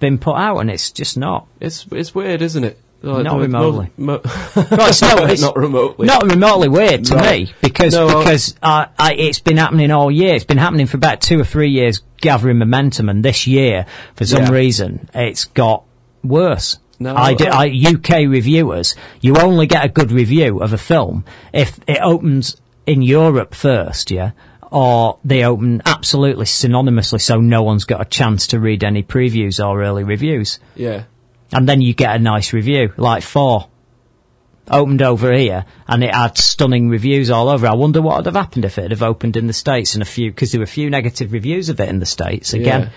[0.00, 1.46] been put out, and it's just not.
[1.60, 2.80] It's it's weird, isn't it?
[3.00, 3.90] Like, Not there was no- remotely.
[3.96, 6.06] mo- Well, it's no, it's not remotely.
[6.08, 7.46] Not remotely weird to Right.
[7.46, 10.34] me because No, because uh, I, it's been happening all year.
[10.34, 14.24] It's been happening for about two or three years, gathering momentum, and this year, for
[14.26, 14.50] some Yeah.
[14.50, 15.84] reason, it's got
[16.24, 16.78] worse.
[16.98, 20.78] No, I, di- I- I UK reviewers, you only get a good review of a
[20.78, 24.32] film if it opens in Europe first, yeah,
[24.72, 29.64] or they open absolutely synonymously, so no one's got a chance to read any previews
[29.64, 31.04] or early reviews Yeah.
[31.52, 33.68] And then you get a nice review, like four.
[34.70, 37.66] Opened over here, and it had stunning reviews all over.
[37.66, 40.06] I wonder what would have happened if it had opened in the States and a
[40.06, 42.82] few, because there were a few negative reviews of it in the States again.
[42.82, 42.90] Yeah.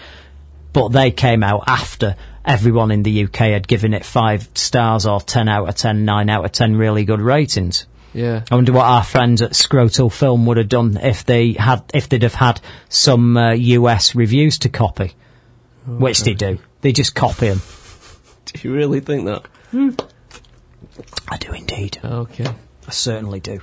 [0.74, 5.22] But they came out after everyone in the UK had given it five stars or
[5.22, 7.86] 10 out of 10, 9 out of 10 really good ratings.
[8.14, 8.44] Yeah.
[8.52, 12.10] I wonder what our friends at Scrotal Film would have done if they had, if
[12.10, 12.60] they'd have had
[12.90, 15.14] some uh, US reviews to copy.
[15.86, 16.60] Which they do.
[16.82, 17.62] They just copy them.
[18.62, 19.46] Do you really think that?
[21.30, 21.98] I do indeed.
[22.04, 22.46] Okay.
[22.88, 23.60] I certainly do.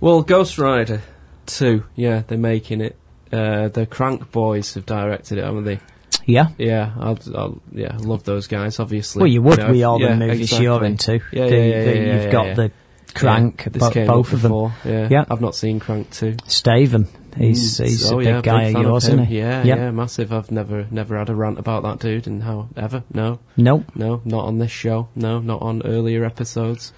[0.00, 1.02] Well, Ghost Rider
[1.46, 2.96] 2, yeah, they're making it.
[3.32, 5.78] Uh, the Crank Boys have directed it, haven't they?
[6.26, 6.48] Yeah.
[6.58, 9.20] Yeah, I'll, I'll, yeah, love those guys, obviously.
[9.20, 10.64] Well, you would know, with all yeah, the movies exactly.
[10.64, 11.12] you're into.
[11.32, 12.54] Yeah, The- yeah, yeah, the- yeah, You've yeah, got yeah.
[12.54, 12.72] the
[13.14, 14.50] Crank, Yeah, this bo- came both up of them.
[14.52, 15.08] before, Yeah.
[15.10, 15.24] Yeah.
[15.30, 16.36] I've not seen Crank 2.
[16.46, 17.08] Statham.
[17.36, 19.14] He's Mm, he's oh, a big yeah, guy big of yours, him.
[19.20, 19.38] isn't he?
[19.38, 19.78] Yeah, Yep.
[19.78, 20.32] yeah, massive.
[20.32, 23.04] I've never never had a rant about that dude, and how ever?
[23.12, 23.84] No, Nope.
[23.94, 25.08] no, not on this show.
[25.14, 26.92] No, not on earlier episodes.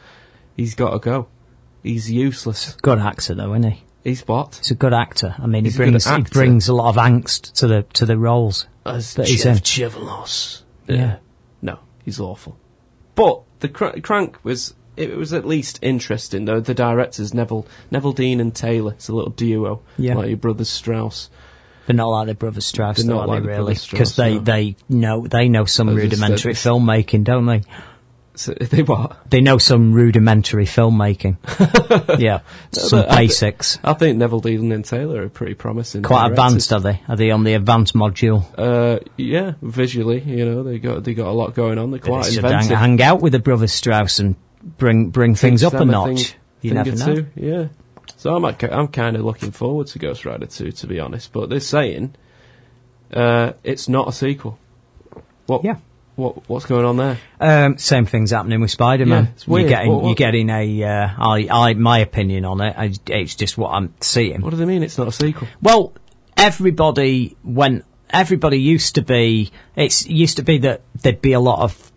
[0.57, 1.29] He's got to go.
[1.83, 2.77] He's useless.
[2.83, 3.83] Good actor though, isn't he?
[4.05, 4.57] He's what?
[4.57, 5.35] He's a good actor.
[5.39, 8.17] I mean, He's he brings he brings a lot of angst to the to the
[8.19, 9.27] roles As that.
[9.29, 10.63] Chev Chelios.
[10.89, 11.19] Yeah.
[11.61, 12.57] No, he's awful.
[13.15, 16.61] But the cr- crank was it was at least interesting though.
[16.61, 18.93] The directors Neville Neveldine and Taylor.
[18.93, 20.15] It's a little duo, Yeah.
[20.15, 21.31] like your brothers Strause.
[21.87, 23.75] They're not like the Brothers Strause, They're not like they really?
[23.91, 24.41] Because they, no.
[24.41, 27.63] they know they know some rudimentary filmmaking, don't they?
[28.35, 29.29] So, they what?
[29.29, 31.39] They know some rudimentary filmmaking.
[32.21, 32.41] yeah,
[32.71, 33.79] some I basics.
[33.83, 36.03] I think Neveldine and Taylor are pretty promising.
[36.03, 36.39] Quite directors.
[36.71, 37.01] advanced, are they?
[37.09, 38.45] Are they on the advanced module?
[38.57, 41.91] Uh, yeah, visually, you know, they got they got a lot going on.
[41.91, 42.79] They're quite should hang, inventive.
[42.79, 46.31] hang out with the Brothers Strause and bring bring things up a notch.
[46.33, 47.15] thing- you never know.
[47.17, 47.69] two, Yeah.
[48.17, 51.33] So I'm I'm kind of looking forward to Ghost Rider 2, to be honest.
[51.33, 52.15] But they're saying
[53.13, 54.59] uh, it's not a sequel.
[55.47, 55.65] What?
[55.65, 55.77] Yeah.
[56.15, 57.19] What What's going on there?
[57.41, 59.35] Um, same thing's happening with Spider-Man.
[59.47, 59.59] Yeah.
[59.59, 62.75] You're getting, What- what- you're getting a, uh, I, I, my opinion on it.
[62.79, 64.41] I, it's just what I'm seeing.
[64.41, 64.83] What do they mean?
[64.85, 65.49] It's not a sequel.
[65.61, 65.95] Well,
[66.37, 67.85] everybody went.
[68.11, 69.51] Everybody used to be.
[69.75, 71.92] It's used to be that there'd be a lot of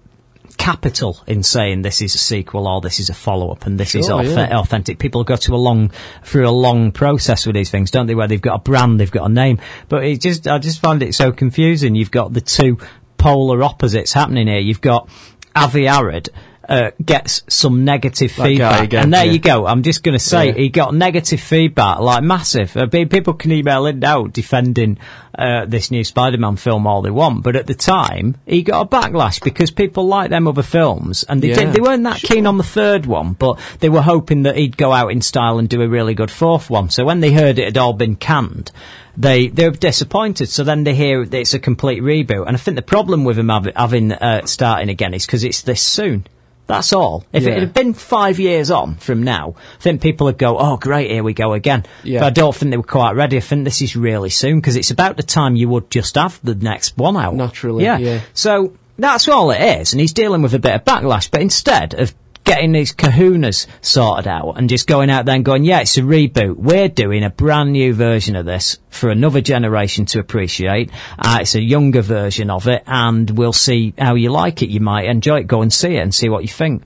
[0.66, 4.08] capital in saying this is a sequel or this is a follow-up and this is
[4.08, 4.58] Sure, auth- yeah.
[4.58, 4.98] authentic.
[4.98, 5.92] People go to a long
[6.24, 8.16] through a long process with these things, don't they?
[8.16, 9.60] Where they've got a brand, they've got a name,
[9.90, 11.94] but it just I just find it so confusing.
[11.94, 12.80] You've got the two
[13.20, 14.58] polar opposites happening here.
[14.60, 15.08] You've got
[15.56, 16.30] Avi Arad.
[16.68, 19.32] Uh, gets some negative feedback, again, and there yeah.
[19.34, 19.68] you go.
[19.68, 20.54] I'm just going to say Yeah.
[20.54, 22.76] he got negative feedback, like massive.
[22.76, 24.98] Uh, pe- people can email in now defending
[25.38, 28.90] uh, this new Spider-Man film all they want, but at the time he got a
[28.90, 32.48] backlash because people like them other films, and they Yeah, didn't, they weren't that keen
[32.48, 35.70] on the third one, but they were hoping that he'd go out in style and
[35.70, 36.90] do a really good fourth one.
[36.90, 38.72] So when they heard it had all been canned.
[39.18, 40.50] They they were disappointed.
[40.50, 43.40] So then they hear that it's a complete reboot, and I think the problem with
[43.40, 46.26] him having uh, starting again is because it's this soon.
[46.68, 47.24] That's all.
[47.32, 47.52] If Yeah.
[47.52, 51.12] it had been five years on from now, I think people would go, "Oh, great,
[51.12, 52.22] here we go again." Yeah.
[52.22, 53.38] But I don't think they were quite ready.
[53.38, 56.40] I think this is really soon because it's about the time you would just have
[56.44, 57.36] the next one out.
[57.36, 57.98] Naturally, yeah.
[58.00, 58.20] yeah.
[58.34, 61.30] So that's all it is, and he's dealing with a bit of backlash.
[61.30, 62.14] But instead of
[62.46, 66.02] getting these kahunas sorted out and just going out there and going, yeah, it's a
[66.02, 66.56] reboot.
[66.56, 70.92] We're doing a brand new version of this for another generation to appreciate.
[71.20, 74.70] Uh, it's a younger version of it and we'll see how you like it.
[74.70, 75.48] You might enjoy it.
[75.48, 76.84] Go and see it and see what you think.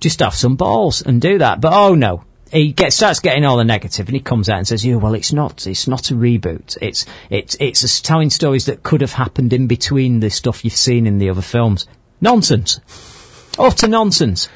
[0.00, 1.60] Just have some balls and do that.
[1.60, 2.24] But oh no.
[2.50, 5.14] He gets, starts getting all the negative and he comes out and says, yeah, well,
[5.14, 6.78] it's not, it's not a reboot.
[6.80, 11.06] It's, it's, it's telling stories that could have happened in between the stuff you've seen
[11.06, 11.86] in the other films.
[12.20, 12.80] Nonsense.
[13.58, 14.48] Utter nonsense.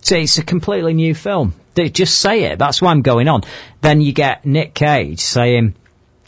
[0.00, 1.54] So it's a completely new film.
[1.74, 2.58] They just say it.
[2.58, 3.42] That's why I'm going on.
[3.80, 5.74] Then you get Nick Cage saying,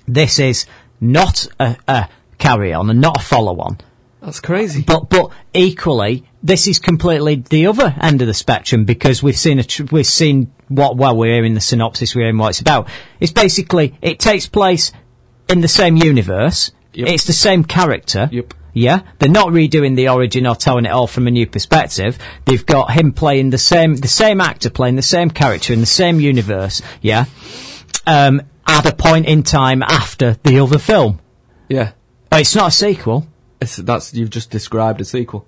[0.07, 0.67] this is
[1.01, 2.09] not a, a
[2.39, 3.79] carry on and not a follow on.
[4.21, 4.83] That's crazy.
[4.83, 9.59] But but equally, this is completely the other end of the spectrum because we've seen
[9.59, 12.89] a tr- we've seen what well we're hearing the synopsis, we're hearing what it's about.
[13.19, 14.93] It's basically it takes place
[15.49, 16.71] in the same universe.
[16.95, 17.09] Yep.
[17.09, 18.29] It's the same character.
[18.31, 18.55] Yep.
[18.75, 22.19] Yeah, they're not redoing the origin or telling it all from a new perspective.
[22.47, 25.87] They've got him playing the same, the same actor playing the same character in the
[25.87, 26.81] same universe.
[27.03, 27.27] Yeah,
[28.07, 31.21] um, at a point in time after the other film.
[31.69, 31.93] Yeah.
[32.31, 33.27] But it's not a sequel.
[33.61, 35.47] It's, that's you've just described a sequel.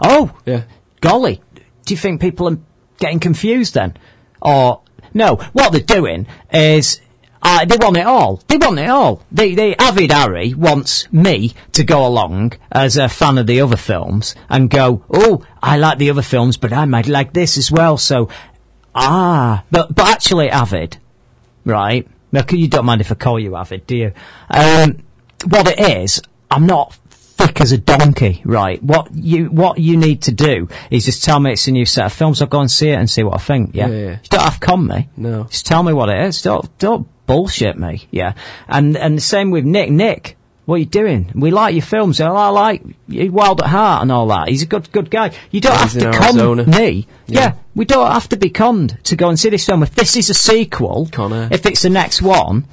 [0.00, 0.62] Oh, Yeah.
[1.00, 1.40] golly,
[1.84, 2.58] do you think people are
[2.98, 3.96] getting confused then?
[4.40, 4.82] Or,
[5.12, 7.00] no, what they're doing is,
[7.62, 8.42] uh, they want it all.
[8.48, 9.22] They want it all.
[9.30, 13.76] They, they, Avi Arad wants me to go along as a fan of the other
[13.76, 17.70] films and go, oh, I like the other films, but I might like this as
[17.70, 18.28] well, so,
[18.94, 20.98] ah, but, but actually Avid,
[21.64, 22.06] right?
[22.32, 24.12] Now, you don't mind if I call you Avid, do you?
[24.50, 25.02] Um,
[25.48, 26.20] what it is,
[26.50, 28.82] I'm not thick as a donkey, right?
[28.82, 32.06] What you what you need to do is just tell me it's a new set
[32.06, 32.40] of films.
[32.40, 33.74] I'll go and see it and see what I think.
[33.74, 34.10] Yeah, Yeah, yeah.
[34.10, 35.08] you don't have to con me.
[35.16, 35.44] No.
[35.44, 36.42] just tell me what it is.
[36.42, 38.06] Don't don't bullshit me.
[38.10, 38.34] Yeah,
[38.68, 39.90] and and the same with Nick.
[39.90, 40.36] Nick.
[40.66, 41.30] What are you doing?
[41.34, 42.22] We like your films.
[42.22, 44.48] Oh, I like you Wild at Heart and all that.
[44.48, 45.32] He's a good good guy.
[45.50, 47.06] You don't Yeah, have to con me.
[47.26, 47.40] Yeah.
[47.40, 47.54] Yeah.
[47.74, 49.82] we don't have to be conned to go and see this film.
[49.82, 51.48] If this is a sequel, Connor.
[51.50, 52.66] if it's the next one,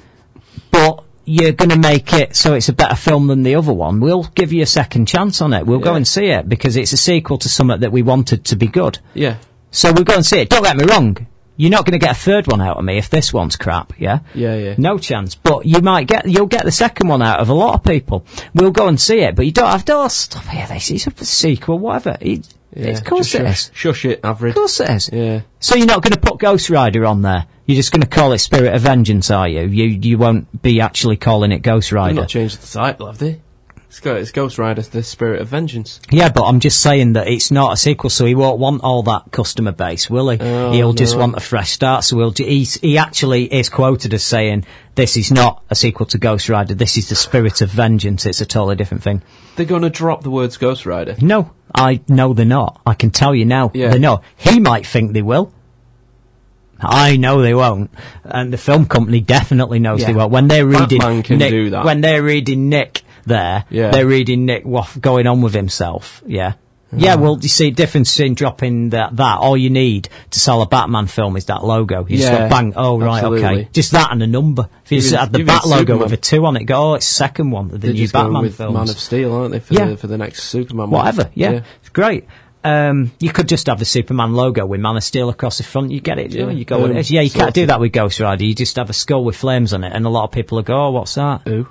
[0.70, 4.00] but you're going to make it so it's a better film than the other one,
[4.00, 5.66] we'll give you a second chance on it.
[5.66, 8.56] We'll go and see it because it's a sequel to something that we wanted to
[8.56, 8.98] be good.
[9.12, 9.36] Yeah.
[9.70, 10.48] So we'll go and see it.
[10.48, 11.26] Don't get me wrong.
[11.56, 13.92] You're not going to get a third one out of me if this one's crap,
[13.98, 14.20] yeah?
[14.34, 14.74] Yeah, yeah.
[14.78, 15.34] No chance.
[15.34, 18.24] But you might get, you'll get the second one out of a lot of people.
[18.54, 21.06] We'll go and see it, but you don't have to, oh, stop here, this is
[21.06, 22.16] a sequel, whatever.
[22.20, 23.70] It, Yeah, Of course it shush, is.
[23.74, 24.52] Shush it, Average.
[24.52, 25.10] Of course it is.
[25.12, 25.40] Yeah.
[25.60, 27.46] So you're not going to put Ghost Rider on there?
[27.66, 29.62] You're just going to call it Spirit of Vengeance, are you?
[29.68, 32.14] You you won't be actually calling it Ghost They've Rider.
[32.14, 33.40] not changed the title, have they?
[33.92, 36.00] It's, got, it's Ghost Rider, the Spirit of Vengeance.
[36.10, 39.02] Yeah, but I'm just saying that it's not a sequel, so he won't want all
[39.02, 40.38] that customer base, will he?
[40.40, 42.02] Oh, He'll just want a fresh start.
[42.04, 44.64] So he'll, he's, he actually is quoted as saying,
[44.94, 46.74] "This is not a sequel to Ghost Rider.
[46.74, 48.24] This is the Spirit of Vengeance.
[48.24, 49.20] It's a totally different thing."
[49.56, 51.14] They're going to drop the words Ghost Rider.
[51.20, 52.80] No, I know they're not.
[52.86, 53.72] I can tell you now.
[53.74, 53.90] Yeah.
[53.90, 54.24] They're not.
[54.38, 55.52] He might think they will.
[56.80, 57.90] I know they won't,
[58.24, 60.06] and the film company definitely knows Yeah.
[60.06, 60.32] they won't.
[60.32, 60.98] When they're reading
[61.28, 61.84] Nick, do that.
[61.84, 63.90] when they're reading Nick there, Yeah.
[63.90, 66.22] they're reading Nick what's going on with himself.
[66.26, 66.54] Yeah,
[66.94, 67.14] yeah.
[67.14, 71.06] Well, you see, difference in dropping that that all you need to sell a Batman
[71.06, 72.06] film is that logo.
[72.06, 72.72] You just Yeah, go bang.
[72.76, 73.44] Oh right, absolutely.
[73.46, 73.68] okay.
[73.72, 74.68] Just that and a number.
[74.84, 75.98] If you just had the Bat logo Superman.
[76.00, 76.92] with a two on it, go.
[76.92, 78.74] Oh, it's the second one the They're new just Batman film.
[78.74, 79.86] Man of Steel, aren't they, for, Yeah.
[79.86, 81.00] the, for the next Superman one?
[81.04, 81.60] Whatever, yeah.
[81.80, 82.26] It's great.
[82.64, 85.90] Um, you could just have the Superman logo with Man of Steel across the front.
[85.90, 86.30] You get it.
[86.32, 86.44] Yeah.
[86.44, 86.50] Yeah.
[86.52, 87.10] You go it.
[87.10, 88.44] Yeah, you can't do that with Ghost Rider.
[88.44, 90.62] You just have a skull with flames on it, and a lot of people will
[90.62, 91.66] go, "Oh, what's that?" Ooh.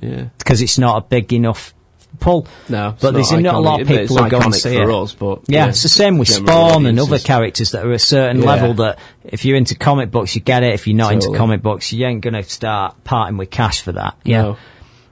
[0.00, 0.26] Yeah.
[0.38, 1.72] Because it's not a big enough
[2.20, 2.46] pull.
[2.68, 4.90] No, it's but there's not not a lot of people who go and see for
[4.90, 4.94] it.
[5.02, 7.98] us, but, yeah, yeah, it's the same with Spawn and other characters that are a
[7.98, 8.46] certain Yeah.
[8.48, 8.74] level.
[8.74, 10.74] That if you're into comic books, you get it.
[10.74, 13.92] If you're not into comic books, you ain't going to start parting with cash for
[13.92, 14.16] that.
[14.24, 14.54] Yeah.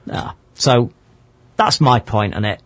[0.06, 0.32] No.
[0.54, 0.92] So
[1.56, 2.60] that's my point on it.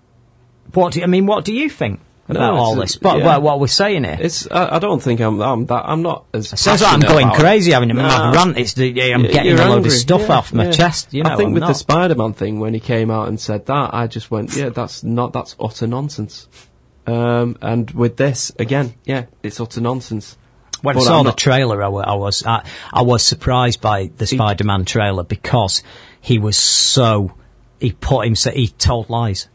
[0.75, 1.27] What do you, I mean?
[1.27, 2.01] What do you think
[2.37, 2.97] about it's all this?
[2.97, 3.25] But yeah.
[3.27, 4.19] what, what we're saying here.
[4.21, 4.51] It's.
[4.51, 5.41] I, I don't think I'm.
[5.41, 5.83] I'm that.
[5.87, 6.49] I'm not as.
[6.61, 7.35] Sounds like I'm going it.
[7.35, 8.03] crazy having a Nah.
[8.33, 8.59] mad rant.
[8.59, 9.89] It's the, yeah, I'm Y- getting a load angry.
[9.91, 10.71] of stuff Yeah, off my yeah.
[10.73, 11.13] chest.
[11.15, 11.69] You know, I think I'm with not.
[11.69, 15.03] the Spider-Man thing, when he came out and said that, I just went, "Yeah, that's
[15.03, 15.33] not.
[15.33, 16.49] That's utter nonsense."
[17.07, 20.37] Um, and with this, again, yeah, it's utter nonsense.
[20.83, 24.11] When I saw I'm the not- trailer, I, I was I, I was surprised by
[24.17, 25.83] the Spider-Man trailer because
[26.21, 27.33] he was so
[27.81, 29.49] he put him he told lies.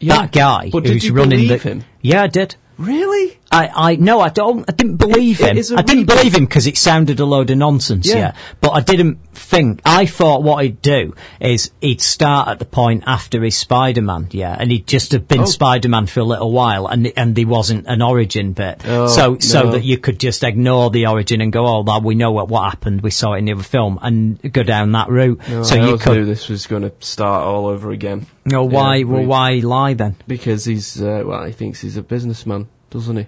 [0.00, 1.84] Yeah, that guy but who's running the him?
[2.00, 2.56] Yeah, I did.
[2.78, 3.39] Really?
[3.52, 4.64] I, I no, I don't.
[4.68, 5.58] I didn't believe him.
[5.76, 8.06] I didn't believe him because it sounded a load of nonsense.
[8.06, 8.16] Yeah.
[8.16, 8.34] Yeah.
[8.60, 9.80] but I didn't think.
[9.84, 14.28] I thought what he'd do is he'd start at the point after his Spider-Man.
[14.30, 15.44] Yeah, and he'd just have been Oh.
[15.46, 18.82] Spider-Man for a little while, and and there wasn't an origin bit.
[18.86, 19.72] Oh, so so no.
[19.72, 22.70] that you could just ignore the origin and go, oh, well, we know what what
[22.70, 23.00] happened.
[23.00, 25.40] We saw it in the other film, and go down that route.
[25.48, 26.12] No, so I you could.
[26.18, 28.26] knew this was going to start all over again.
[28.44, 28.96] No, why?
[28.98, 30.14] Yeah, well, why lie then?
[30.28, 33.26] Because he's uh, well, he thinks he's a businessman, doesn't he?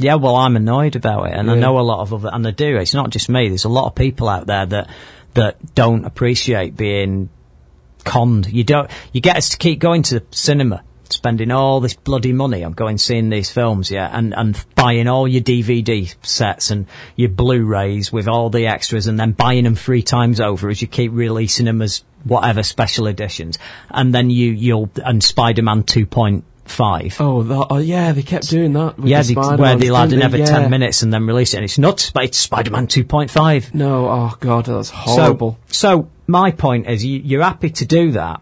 [0.00, 2.52] Yeah, well, I'm annoyed about it, and I know a lot of other, and I
[2.52, 2.78] do.
[2.78, 3.48] It's not just me.
[3.48, 4.90] There's a lot of people out there that
[5.34, 7.28] that don't appreciate being
[8.04, 8.50] conned.
[8.50, 8.90] You don't.
[9.12, 12.72] You get us to keep going to the cinema, spending all this bloody money on
[12.72, 18.10] going seeing these films, yeah, and and buying all your DVD sets and your Blu-rays
[18.10, 21.66] with all the extras, and then buying them three times over as you keep releasing
[21.66, 23.58] them as whatever special editions,
[23.90, 27.16] and then you you'll and Spider-Man two point five.
[27.20, 28.98] Oh, that, oh yeah, they kept doing that.
[28.98, 30.44] With Yeah, the they, where they'll add another they?
[30.46, 31.58] 10 minutes and then release it.
[31.58, 33.74] And it's not it's Spider-Man 2.5.
[33.74, 35.58] No, oh god, that's horrible.
[35.66, 38.40] So, so my point is you, you're happy to do that,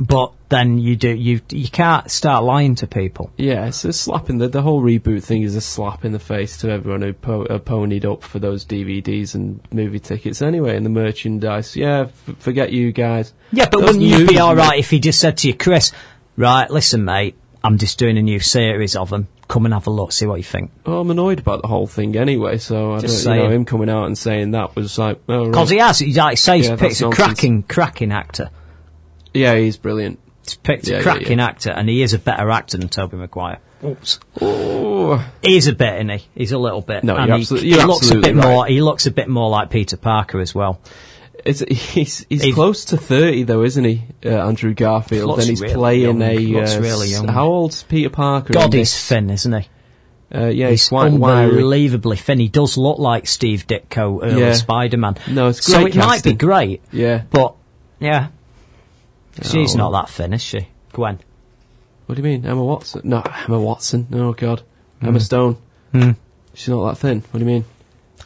[0.00, 3.30] but then you do, you, you can't start lying to people.
[3.38, 6.18] Yeah, it's a slap in the the whole reboot thing is a slap in the
[6.18, 10.76] face to everyone who po- uh, ponied up for those DVDs and movie tickets anyway,
[10.76, 11.74] and the merchandise.
[11.74, 13.32] Yeah, f- forget you guys.
[13.50, 15.90] Yeah, but Those wouldn't you be alright if he just said to you, Chris,
[16.36, 19.28] right, listen mate, I'm just doing a new series of them.
[19.48, 20.70] Come and have a look, see what you think.
[20.86, 22.56] I'm annoyed about the whole thing anyway.
[22.58, 23.52] So I don't, Just you know, saying.
[23.52, 25.50] him coming out and saying that was like, oh, right.
[25.50, 27.24] Because he has, he's like, say he's Yeah, picked that's a nonsense.
[27.26, 28.50] cracking, cracking actor.
[29.34, 30.18] yeah, he's brilliant.
[30.44, 33.16] He's picked Yeah, a yeah, cracking actor, and he is a better actor than Tobey
[33.18, 33.58] Maguire.
[33.84, 34.20] Oops.
[34.40, 36.24] Oh, He is a bit, isn't he?
[36.34, 37.04] He's a little bit.
[37.04, 38.44] No, and you're he, absolute- he you're looks a bit right.
[38.46, 38.66] more.
[38.66, 40.80] He looks a bit more like Peter Parker as well.
[41.44, 41.60] It's
[41.92, 45.28] he's he's close to thirty though, isn't he, uh, Andrew Garfield?
[45.28, 46.22] Looks and he's really playing young.
[46.22, 46.62] a.
[46.62, 47.28] Uh, really young.
[47.28, 48.52] How old's Peter Parker?
[48.52, 49.68] God, he's thin, isn't he?
[50.34, 51.50] Uh, yeah, he's he's quite wiry.
[51.50, 52.38] unbelievably thin.
[52.38, 54.52] He does look like Steve Ditko, early Yeah.
[54.54, 55.16] Spider-Man.
[55.28, 55.74] No, it's great.
[55.74, 57.24] so it might be great, Yeah.
[57.30, 57.54] but
[58.00, 58.28] yeah,
[59.42, 59.78] she's Oh.
[59.78, 60.68] not that thin, is she?
[60.92, 61.18] Gwen.
[62.06, 63.02] What do you mean, Emma Watson?
[63.04, 64.06] No, Emma Watson.
[64.12, 64.62] Oh God,
[65.02, 65.56] Emma Stone.
[65.92, 66.12] Hmm.
[66.54, 67.22] She's not that thin.
[67.30, 67.64] What do you mean?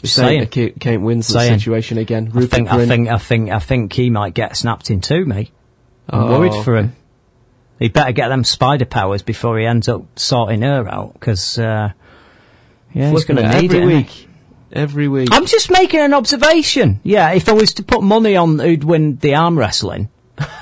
[0.02, 0.70] You're saying saying.
[0.70, 1.59] a Kate, Winslet Saying.
[1.59, 2.31] situation again.
[2.35, 5.51] I think, I think, I think, I think he might get snapped in two, me.
[6.09, 6.94] I'm Oh, worried for him.
[7.78, 11.90] He better get them spider powers before he ends up sorting her out, because uh,
[12.94, 13.97] yeah, he's going to need every it.
[13.97, 14.28] week.
[14.73, 15.28] Every week.
[15.32, 17.01] I'm just making an observation.
[17.02, 20.09] Yeah, if I was to put money on who'd win the arm wrestling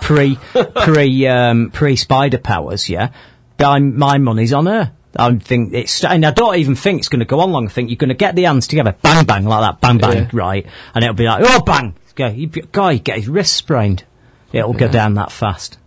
[0.01, 0.37] pre
[0.85, 3.11] pre um, pre spider powers, yeah,
[3.59, 4.93] I'm, my money's on her.
[5.17, 7.67] I think it's, and I don't even think it's going to go on long.
[7.67, 10.17] I think you're going to get the hands together, bang bang like that, bang bang,
[10.25, 10.31] Yeah.
[10.33, 12.33] right, and it'll be like, oh bang, guy,
[12.73, 14.05] guy get his wrist sprained.
[14.53, 15.79] It'll go down that fast.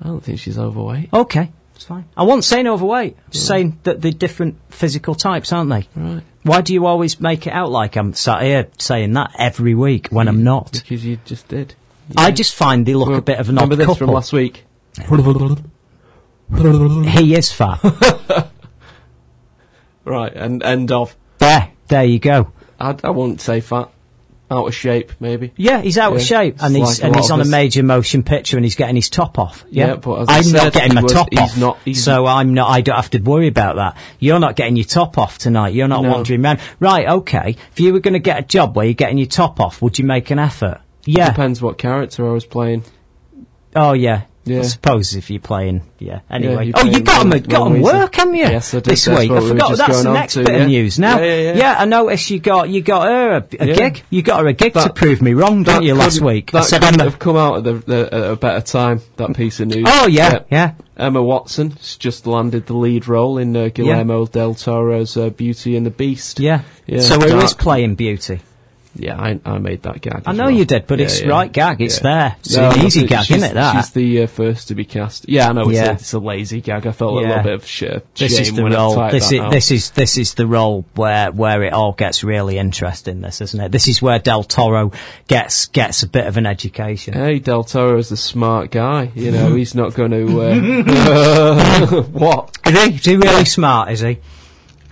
[0.00, 1.12] I don't think she's overweight.
[1.12, 2.04] Okay, It's fine.
[2.16, 3.16] I wasn't saying overweight.
[3.26, 5.88] I'm just saying that they're different physical types, aren't they?
[5.96, 6.22] Right.
[6.42, 10.08] Why do you always make it out like I'm sat here saying that every week
[10.08, 10.72] when I'm not?
[10.72, 11.74] Because you just did.
[12.18, 14.32] I just find they look Well, a bit of an odd Remember this from last
[14.32, 14.64] week?
[17.08, 17.80] he is fat.
[20.04, 21.16] Right, and end of.
[21.38, 22.52] there, there you go.
[22.78, 23.90] I, I won't say fat.
[24.50, 25.52] Out of shape, maybe.
[25.56, 28.22] Yeah, he's out of shape, and it's he's like and he's on a major motion
[28.22, 29.64] picture, and he's getting his top off.
[29.70, 32.26] Yeah, Yeah, but as I I'm said, not getting my was- top off, not- so
[32.26, 32.68] I'm not.
[32.70, 33.96] I don't have to worry about that.
[34.18, 35.72] You're not getting your top off tonight.
[35.72, 36.10] You're not No.
[36.10, 36.60] wandering around.
[36.78, 37.08] Right?
[37.08, 37.56] Okay.
[37.72, 39.98] If you were going to get a job where you're getting your top off, would
[39.98, 40.78] you make an effort?
[41.06, 41.30] Yeah.
[41.30, 42.84] Depends what character I was playing.
[43.74, 44.22] Oh yeah.
[44.46, 44.58] Yeah.
[44.60, 46.20] I suppose if you're playing, yeah.
[46.30, 48.42] Anyway, you're oh, you got Ron- got Ron work, haven't you?
[48.42, 48.84] Yes, I did.
[48.90, 49.68] This That's week, I forgot.
[49.70, 50.60] just That's the next to, bit yeah.
[50.62, 51.18] of news now.
[51.18, 51.76] Yeah, yeah, yeah.
[51.78, 53.74] I noticed you got you got her a, a Yeah.
[53.74, 54.02] gig.
[54.10, 55.94] You got her a gig to prove me wrong, don't you?
[55.94, 57.10] Last week, I That said couldn't Emma.
[57.10, 59.86] have come out at, the, the, at a better time, that piece of news.
[59.88, 60.74] Oh yeah, yeah.
[60.96, 65.86] Emma Watson just landed the lead role in uh, Guillermo del Toro's uh, Beauty and
[65.86, 66.38] the Beast.
[66.38, 66.62] Yeah.
[66.86, 68.40] Yeah, so who is playing Beauty?
[68.96, 70.22] Yeah, I, I made that gag.
[70.26, 70.50] I know well.
[70.52, 71.80] you did, but Yeah, it's yeah, right gag.
[71.80, 72.02] It's yeah.
[72.02, 72.36] there.
[72.40, 73.54] It's No, an easy gag, isn't it?
[73.54, 73.72] That.
[73.74, 75.28] She's the uh, first to be cast.
[75.28, 75.68] Yeah, I know.
[75.68, 76.86] It's, a, it's a lazy gag.
[76.86, 79.10] I felt a little bit of sh- shame this is the role.
[79.10, 79.50] This is out.
[79.50, 83.20] this is this is the role where where it all gets really interesting.
[83.20, 83.72] This isn't it?
[83.72, 84.92] This is where Del Toro
[85.28, 87.14] gets gets a bit of an education.
[87.14, 89.10] Hey, Del Toro is a smart guy.
[89.14, 90.40] You know, he's not going to.
[90.40, 92.56] Uh, what?
[92.66, 92.94] Is he?
[92.94, 93.90] Is he really smart?
[93.90, 94.18] Is he?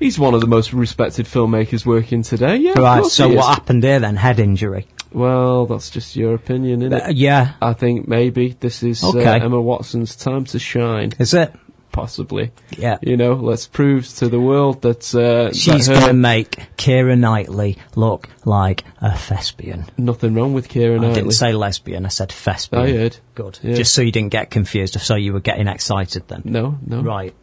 [0.02, 2.56] He's one of the most respected filmmakers working today.
[2.56, 2.78] Yeah.
[2.78, 3.04] Right.
[3.04, 4.16] So what happened there then?
[4.16, 4.86] Head injury.
[5.12, 7.16] Well, that's just your opinion, isn't Uh, it?
[7.16, 7.52] yeah.
[7.60, 9.24] I think maybe this is Okay.
[9.24, 11.12] uh, Emma Watson's time to shine.
[11.18, 11.52] Is it?
[11.92, 12.50] Possibly.
[12.78, 12.96] Yeah.
[13.02, 17.76] You know, let's prove to the world that uh, She's going to make Keira Knightley
[17.94, 19.84] look like a thespian.
[19.98, 22.06] nothing wrong with Keira I didn't say lesbian.
[22.06, 22.82] I said thespian.
[22.82, 23.18] I heard.
[23.34, 23.58] Good.
[23.62, 23.74] Yeah.
[23.74, 24.98] Just so you didn't get confused.
[25.02, 26.40] So you were getting excited then.
[26.46, 27.34] No, no, Right.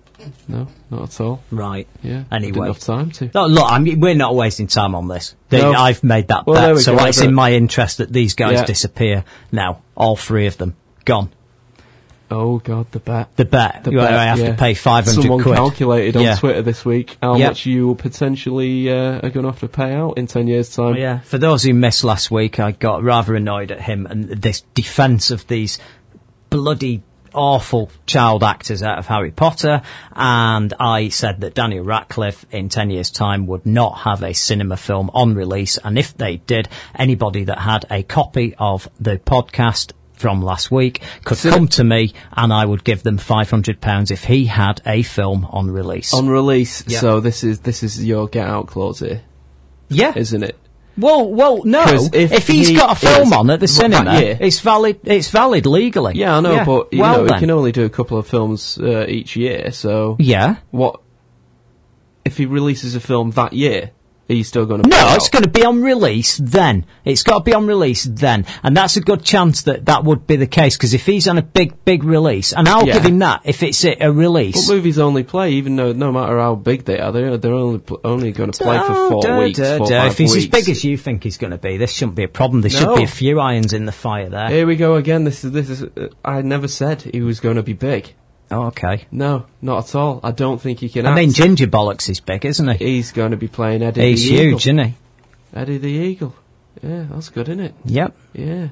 [0.47, 1.41] No, not at all.
[1.51, 1.87] Right.
[2.03, 2.23] Yeah.
[2.31, 2.51] Anyway.
[2.51, 3.29] didn't have time to.
[3.33, 5.35] No, look, I mean, we're not wasting time on this.
[5.49, 5.71] They- No.
[5.73, 8.53] I've made that Well, bet, we so go, it's in my interest that these guys
[8.59, 8.65] Yeah.
[8.65, 9.81] disappear now.
[9.95, 10.75] All three of them
[11.05, 11.29] gone.
[12.31, 13.35] Oh God, the bet.
[13.37, 13.85] The bet.
[13.85, 14.51] The you bet, I have yeah.
[14.51, 15.55] to pay five hundred Someone quid.
[15.55, 16.35] calculated on Yeah.
[16.35, 17.47] Twitter this week how Yeah.
[17.47, 20.69] much you will potentially uh, are going to have to pay out in ten years'
[20.75, 20.95] time.
[20.95, 21.19] Yeah.
[21.21, 25.31] For those who missed last week, I got rather annoyed at him and this defence
[25.31, 25.79] of these
[26.51, 27.01] bloody
[27.33, 29.81] awful child actors out of Harry Potter,
[30.13, 34.77] and I said that Daniel Radcliffe in 10 years' time would not have a cinema
[34.77, 39.91] film on release, and if they did, anybody that had a copy of the podcast
[40.13, 44.47] from last week could come to me and I would give them £500 if he
[44.47, 46.13] had a film on release.
[46.13, 46.99] On release, Yeah.
[46.99, 49.21] so this is this is your get out clause here,
[49.87, 50.11] yeah.
[50.17, 50.57] isn't it?
[50.97, 52.09] Well, well, no.
[52.13, 54.99] If, if he's he got a film on at the cinema, year- it's valid.
[55.03, 56.15] It's valid legally.
[56.15, 58.77] Yeah, I know, but you well know, he can only do a couple of films
[58.77, 59.71] uh, each year.
[59.71, 60.57] So yeah.
[60.71, 61.01] what
[62.25, 63.91] if he releases a film that year?
[64.29, 64.89] Are you still going to?
[64.89, 66.85] No, it's going to be on release then.
[67.03, 70.27] It's got to be on release then, and that's a good chance that that would
[70.27, 70.77] be the case.
[70.77, 72.93] Because if he's on a big, big release, and I'll Yeah.
[72.93, 74.67] give him that if it's a, a release.
[74.67, 77.81] But movies only play, even though no matter how big they are, they're they're only
[78.03, 79.57] only going to play for four duh, weeks.
[79.57, 80.05] duh, four, duh.
[80.05, 80.43] If he's weeks.
[80.45, 82.61] as big as you think he's going to be, this shouldn't be a problem.
[82.61, 84.49] There should be a few irons in the fire there.
[84.49, 85.23] Here we go again.
[85.23, 85.81] This is this is.
[85.83, 88.13] Uh, I never said he was going to be big.
[88.51, 89.05] Oh, okay.
[89.11, 90.19] No, not at all.
[90.23, 91.05] I don't think he can.
[91.05, 91.17] I act.
[91.17, 92.77] mean, Ginger Bollocks is big, isn't he?
[92.95, 94.11] he's going to be playing Eddie.
[94.11, 94.43] He's the Eagle.
[94.45, 94.93] huge, isn't he?
[95.53, 96.35] Eddie the Eagle.
[96.83, 97.73] Yeah, that's good, isn't it?
[97.85, 98.15] Yep.
[98.33, 98.67] Yeah.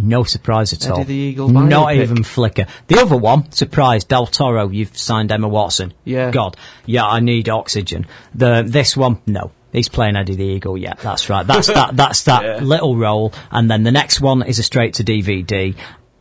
[0.00, 1.00] No surprise at all.
[1.00, 1.04] Eddie all.
[1.04, 2.66] the Eagle Not even flicker.
[2.86, 5.92] The other one, surprise, Del Toro, you've signed Emma Watson.
[6.04, 6.30] Yeah.
[6.30, 6.56] God.
[6.86, 8.06] Yeah, I need oxygen.
[8.34, 9.50] The this one, no.
[9.72, 11.46] He's playing Eddie the Eagle, yeah, that's right.
[11.46, 12.56] That's that that's that Yeah.
[12.62, 13.32] little role.
[13.50, 15.76] And then the next one is a straight to DVD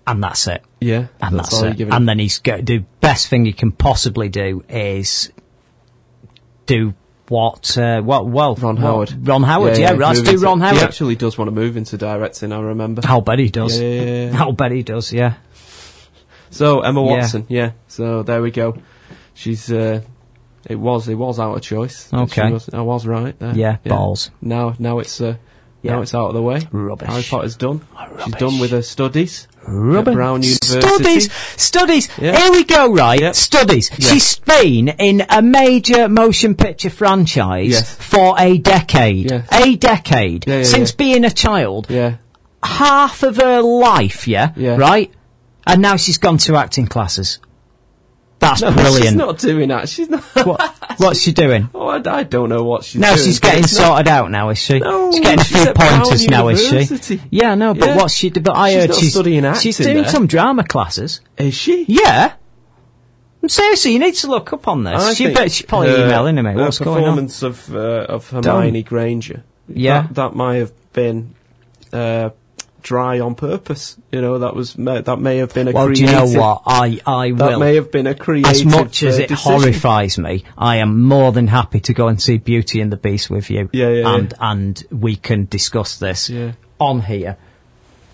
[0.10, 0.64] and that's it.
[0.82, 1.88] Yeah, And that's, that's, it.
[1.92, 5.32] And then he's go the best thing he can possibly do is
[6.66, 6.94] do
[7.28, 9.28] what uh, what well Ron what- Howard.
[9.28, 10.84] Ron Howard, yeah, he's let's do to- Ron He Howard.
[10.84, 12.52] actually does want to move into directing.
[12.52, 13.02] I remember.
[13.06, 13.80] I'll bet he does.
[13.80, 14.40] Yeah, yeah, yeah, yeah.
[14.44, 15.36] I'll bet he does, yeah.
[16.52, 17.74] So Emma Watson, yeah.
[17.88, 18.78] So there we go.
[19.36, 19.72] She's.
[19.72, 20.02] Uh,
[20.66, 21.08] it was.
[21.08, 22.12] It was out of choice.
[22.12, 22.48] Okay.
[22.48, 23.56] She was, I was right there.
[23.56, 24.32] Yeah, balls.
[24.42, 25.22] Now, now it's.
[25.22, 25.36] Uh,
[25.82, 25.94] Yeah.
[25.94, 26.60] Now it's out of the way.
[26.72, 27.08] Rubbish.
[27.08, 27.80] Harry Potter's done.
[28.26, 29.48] She's done with her studies.
[29.70, 30.12] Rubbish.
[30.12, 30.82] At Brown University.
[30.82, 32.10] Studies, studies.
[32.18, 32.38] Yeah.
[32.38, 33.20] Here we go, right?
[33.20, 33.36] Yep.
[33.36, 33.90] Studies.
[34.00, 37.96] She's been in a major motion picture franchise Yes.
[37.96, 39.32] for a decade.
[39.32, 39.48] Yes.
[39.52, 40.46] A decade.
[40.48, 41.88] Yeah, yeah, Since being a child.
[41.90, 42.16] Yeah.
[42.64, 44.52] Half of her life, yeah?
[44.56, 44.76] Yeah.
[44.76, 45.12] Right?
[45.66, 47.40] And now she's gone to acting classes.
[48.40, 49.04] That's No, brilliant.
[49.04, 49.90] she's not doing that.
[49.90, 50.24] She's not.
[50.46, 50.62] What,
[50.98, 51.70] what's she doing?
[51.76, 53.18] Oh, I, I don't know what she's now doing.
[53.20, 54.80] No, she's getting it's not- sorted out now, is she?
[54.80, 57.22] No, she's getting a few pointers now, is she?
[57.30, 57.98] Yeah, no, but Yeah.
[57.98, 58.30] what's she?
[58.30, 60.08] But I She's heard she's studying she's doing there.
[60.08, 61.22] some drama classes.
[61.38, 61.86] Is she?
[61.88, 62.34] Yeah.
[63.48, 65.02] Seriously, you need to look up on this.
[65.02, 66.56] I she bet she's probably her- emailing me.
[66.56, 67.04] What's going on?
[67.04, 67.80] performance of uh,
[68.10, 69.44] of Hermione Granger.
[69.68, 70.02] Yeah.
[70.04, 71.36] that, that might have been
[71.94, 72.32] uh,
[72.82, 73.98] dry on purpose.
[74.12, 76.10] You know, that was may, that may have been a Well, do creative.
[76.30, 76.62] you know what?
[76.66, 77.60] I, I That will.
[77.60, 78.52] may have been a creative.
[78.52, 79.52] as much as uh, it decision.
[79.62, 83.30] horrifies me, I am more than happy to go and see Beauty and the Beast
[83.30, 83.70] with you.
[83.74, 84.52] Yeah, yeah, and yeah.
[84.52, 86.54] and we can discuss this Yeah.
[86.80, 87.38] on here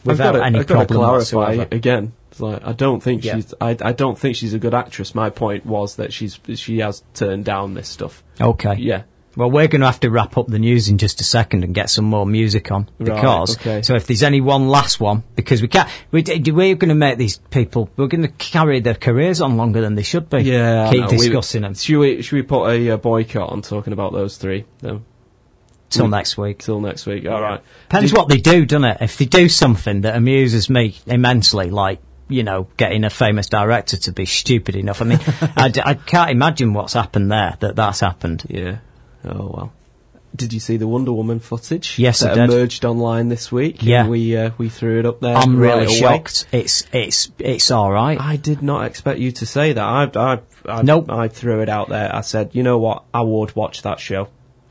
[0.01, 1.67] I've without got to, any I've problem clarify whatsoever.
[1.71, 2.13] again.
[2.37, 3.35] Like I don't think Yeah.
[3.35, 3.53] she's.
[3.61, 5.15] I, I don't think she's a good actress.
[5.15, 8.23] My point was that she's she has turned down this stuff.
[8.41, 8.75] Okay.
[8.77, 9.03] Yeah.
[9.36, 11.76] Well, we're going to have to wrap up the news in just a second and
[11.76, 13.57] get some more music on Right, because.
[13.57, 13.82] okay.
[13.82, 17.18] So if there's any one last one, because we can't, we, we're going to make
[17.18, 20.40] these people, we're going to carry their careers on longer than they should be.
[20.44, 20.90] Yeah.
[20.90, 21.07] Keep know.
[21.10, 24.38] We- discussing them Should we should we put a uh, boycott on talking about those
[24.38, 24.66] three?
[24.82, 25.02] No.
[25.90, 26.60] till next week.
[26.60, 27.26] Till next week.
[27.28, 27.62] All right.
[27.90, 28.98] Depends Did- what they do, doesn't it?
[29.02, 33.98] If they do something that amuses me immensely, like you know, getting a famous director
[33.98, 34.99] to be stupid enough.
[35.02, 35.20] I mean,
[35.56, 37.56] I, d- I can't imagine what's happened there.
[37.60, 38.44] That that's happened.
[38.49, 38.78] Yeah.
[39.26, 39.73] Oh well.
[40.35, 41.97] Did you see the Wonder Woman footage?
[41.97, 42.49] Yes, that I did.
[42.53, 43.80] emerged online this week.
[43.80, 44.07] and Yeah.
[44.07, 45.34] we uh, we threw it up there.
[45.35, 45.95] I'm right really away.
[45.95, 46.45] shocked.
[46.52, 48.19] It's it's it's all right.
[48.19, 49.81] I did not expect you to say that.
[49.84, 51.10] I I I, Nope.
[51.10, 52.14] I threw it out there.
[52.14, 53.03] I said, you know what?
[53.14, 54.27] I would watch that show.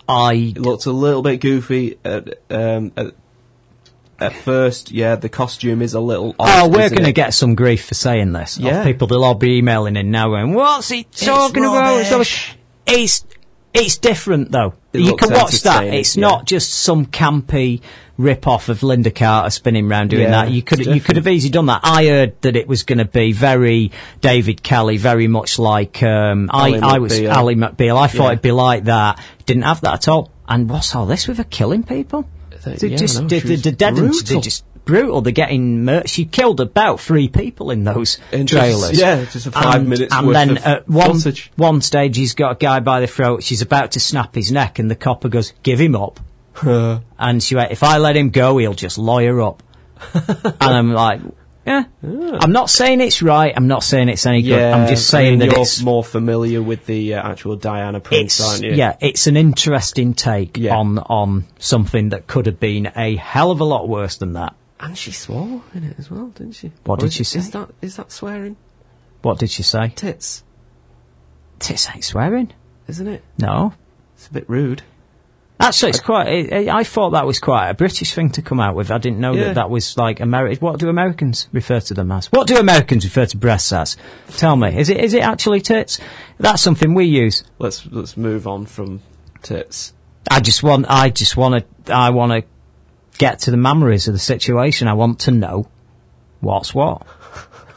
[0.06, 3.14] I It looked a little bit goofy at um at,
[4.20, 4.90] at first.
[4.90, 6.34] Yeah, the costume is a little.
[6.38, 8.58] Odd, Oh, we're going to get some grief for saying this.
[8.58, 8.84] Yeah.
[8.84, 12.04] People, they'll all be emailing in now going, "What's he talking about?"
[12.86, 13.24] It's
[13.74, 14.74] it's different though.
[14.92, 15.84] It you can watch that.
[15.84, 16.20] It's yeah.
[16.22, 17.82] not just some campy
[18.16, 20.50] rip off of Lynda Carter spinning round doing Yeah, that.
[20.52, 21.80] You could you could have easily done that.
[21.82, 23.90] I heard that it was going to be very
[24.20, 27.98] David Kelley, very much like um, I I was Ally McBeal.
[27.98, 28.30] I thought Yeah.
[28.32, 29.20] it'd be like that.
[29.46, 30.30] Didn't have that at all.
[30.48, 32.28] And what's all this with her killing people?
[32.64, 34.36] They- yeah, just I know, the, she the, dead ones, brutal.
[34.36, 35.20] they just brutal.
[35.20, 38.98] They're getting mur- she killed about three people in those In just- trailers.
[39.00, 41.20] yeah, just a five and, minutes And worth then of at one
[41.56, 43.42] one stage, he's got a guy by the throat.
[43.42, 46.20] She's about to snap his neck, and the copper goes, "Give him up."
[47.18, 49.62] and she went, "If I let him go, he'll just lawyer up."
[50.14, 51.20] and I'm like,
[51.66, 53.52] "Yeah." I'm not saying it's right.
[53.56, 54.60] I'm not saying it's any good.
[54.60, 58.62] I'm just saying that you're it's more familiar with the uh, actual Diana Prince, aren't
[58.62, 58.72] you?
[58.74, 60.76] yeah, it's an interesting take Yeah.
[60.76, 64.54] on on something that could have been a hell of a lot worse than that.
[64.80, 66.72] And she swore in it as well, didn't she?
[66.84, 67.38] What Or did is- she say?
[67.38, 68.56] Is that is that swearing?
[69.22, 69.88] What did she say?
[69.94, 70.44] Tits,
[71.58, 72.52] Tits ain't swearing.
[72.88, 73.22] isn't it?
[73.38, 73.72] No.
[74.16, 74.82] It's a bit rude.
[75.60, 76.52] Actually, it's quite.
[76.52, 78.90] I, I thought that was quite a British thing to come out with.
[78.90, 79.44] I didn't know Yeah.
[79.44, 80.58] that that was like American.
[80.66, 82.26] What do Americans refer to them as?
[82.26, 83.96] What do Americans refer to breasts as?
[84.36, 86.00] Tell me, is it is it actually tits?
[86.38, 87.44] That's something we use.
[87.60, 89.00] Let's let's move on from
[89.42, 89.94] tits.
[90.30, 90.86] I just want.
[90.88, 91.94] I just want to.
[91.94, 92.48] I want to
[93.18, 94.88] get to the memories of the situation.
[94.88, 95.68] I want to know
[96.40, 97.06] what's what.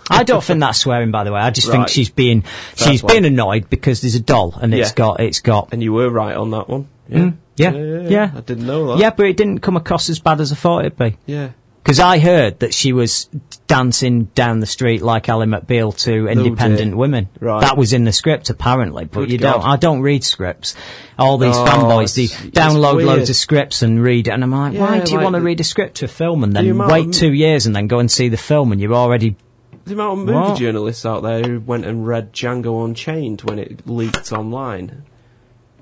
[0.09, 1.41] I don't think that's swearing, by the way.
[1.41, 1.89] I just think Right.
[1.89, 5.73] she's being Fair she's being annoyed because there's a doll and it's got it's got
[5.73, 6.87] And you were right on that one.
[7.09, 7.17] Yeah.
[7.19, 8.31] Mm, yeah, yeah, yeah, yeah.
[8.35, 8.99] I didn't know that.
[8.99, 11.17] yeah, but it didn't come across as bad as I thought it'd be.
[11.25, 11.49] Yeah.
[11.87, 13.29] Because I heard that she was
[13.67, 16.97] dancing down the street like Ally McBeal to independent dear.
[16.97, 17.29] women.
[17.39, 17.61] Right.
[17.61, 19.53] That was in the script apparently, but Good you God.
[19.53, 19.63] don't.
[19.63, 20.75] I don't read scripts.
[21.17, 23.07] All these Oh, fanboys, they download weird.
[23.07, 25.41] loads of scripts and read it, and I'm like, why do you like want to
[25.41, 27.99] read a script to a film and then wait of- two years and then go
[27.99, 29.37] and see the film and you're already
[29.85, 30.57] The amount of movie What?
[30.59, 35.03] journalists out there who went and read Django Unchained when it leaked online.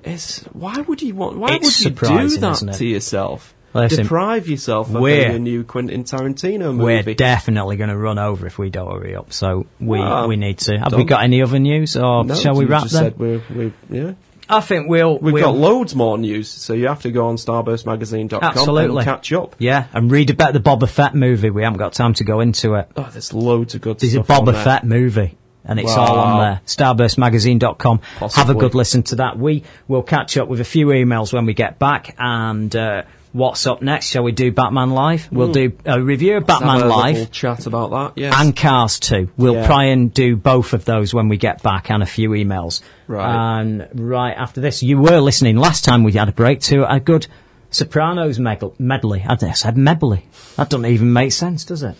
[0.03, 1.37] It's why would you want?
[1.39, 3.55] Why It's would you do that to yourself?
[3.75, 7.03] Listen, Deprive yourself of we're- a new Quentin Tarantino movie.
[7.05, 9.33] We're definitely going to run over if we don't hurry up.
[9.33, 10.77] So we Well, we need to.
[10.79, 13.03] Have we got any other news, or no, shall we you wrap just then?
[13.11, 14.13] Said we're, we're, yeah.
[14.47, 15.17] I think we'll.
[15.17, 18.97] We've we'll, got loads more news, so you have to go on starburstmagazine.com Absolutely.
[18.97, 19.55] and catch up.
[19.57, 21.49] Yeah, and read about the Boba Fett movie.
[21.49, 22.87] We haven't got time to go into it.
[22.95, 24.39] Oh, there's loads of good There's a stuff.
[24.39, 24.63] on Boba there.
[24.63, 25.35] Fett movie.
[25.67, 26.41] And it's all on Wow.
[26.43, 26.61] there.
[26.67, 27.99] Starburstmagazine.com.
[28.35, 29.37] Have a good listen to that.
[29.39, 32.15] We will catch up with a few emails when we get back.
[32.19, 33.01] And uh,
[33.35, 34.07] what's up next?
[34.07, 35.27] Shall we do Batman Live?
[35.31, 35.53] We'll Hmm.
[35.53, 37.31] do a review of Let's have Batman a Live.
[37.31, 38.21] chat about that.
[38.21, 38.33] Yes.
[38.37, 39.29] and Cars 2.
[39.37, 39.67] We'll Yeah.
[39.67, 42.81] try and do both of those when we get back and a few emails.
[43.07, 43.59] Right.
[43.59, 46.99] And right after this, you were listening last time we had a break to a
[46.99, 47.27] good
[47.71, 49.25] Sopranos medley.
[49.27, 50.25] I think I said medley.
[50.55, 51.95] That doesn't even make sense, does it?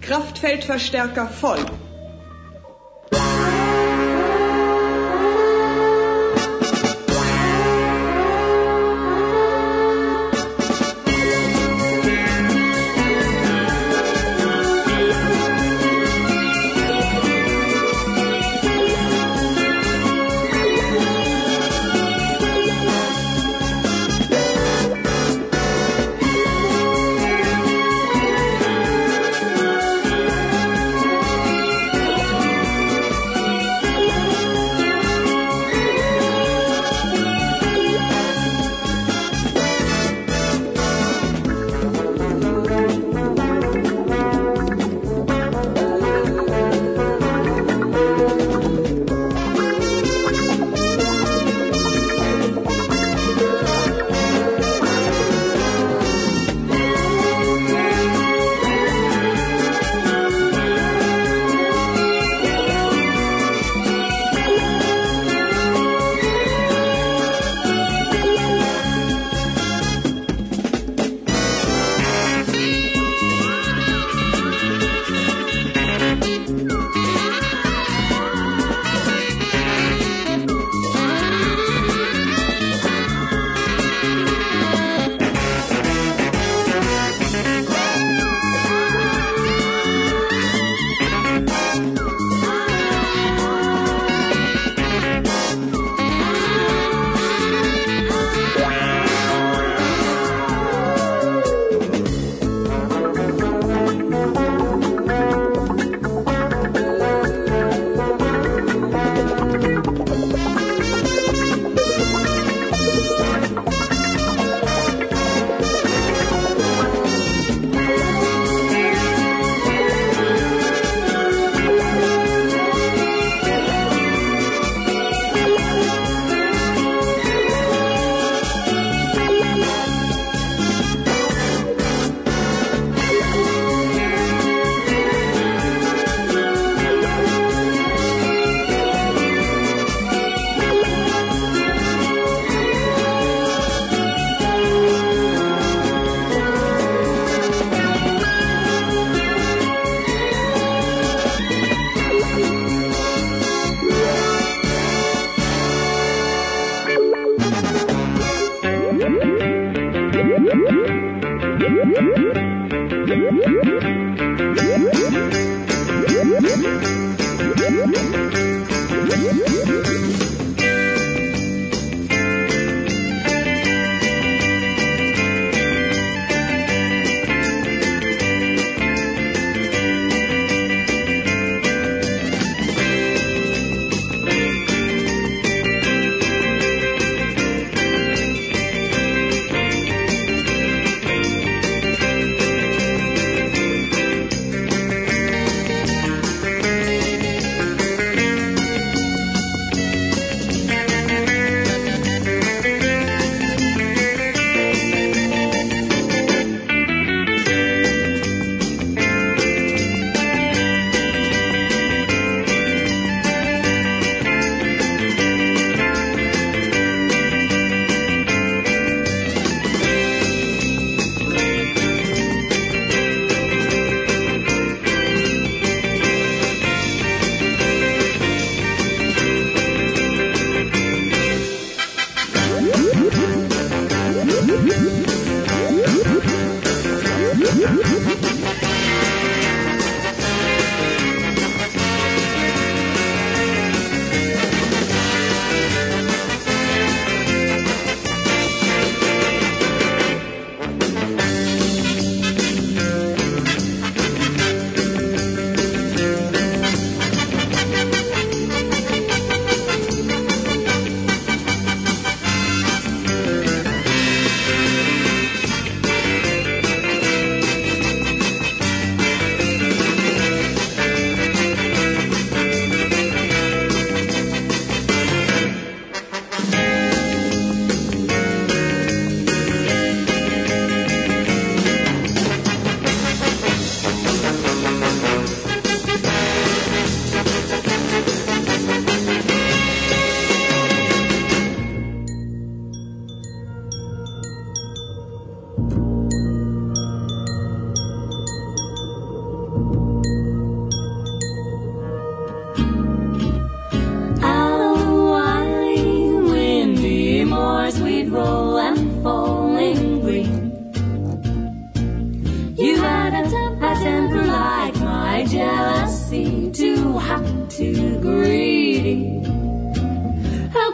[0.00, 1.64] Kraftfeldverstärker voll.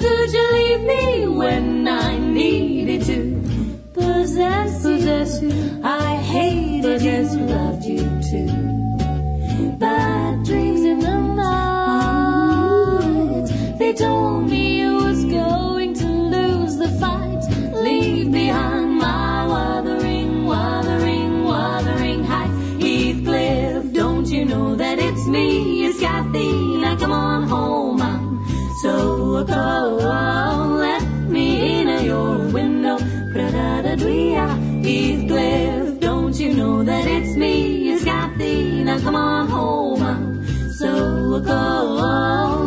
[0.04, 3.18] Could you leave me when I needed to
[3.94, 4.96] possess you?
[4.98, 5.80] Possess you.
[5.82, 8.48] I hated you, loved you too.
[9.78, 12.68] Bad dreams in the night.
[13.78, 17.42] They told me you was going to lose the fight.
[17.72, 22.58] Leave behind my wuthering, wuthering, wuthering heights.
[22.82, 25.86] Heathcliff, don't you know that it's me?
[25.86, 26.52] It's Cathy.
[26.82, 28.02] Now come on home.
[28.02, 28.44] I'm
[28.82, 30.02] so cold.
[30.78, 32.98] Let me in at your window.
[34.84, 37.94] Heathcliff, don't you know that it's me?
[37.94, 38.84] It's.
[38.84, 40.02] Now come on home.
[40.02, 42.00] I'm so cold.
[42.00, 42.63] Let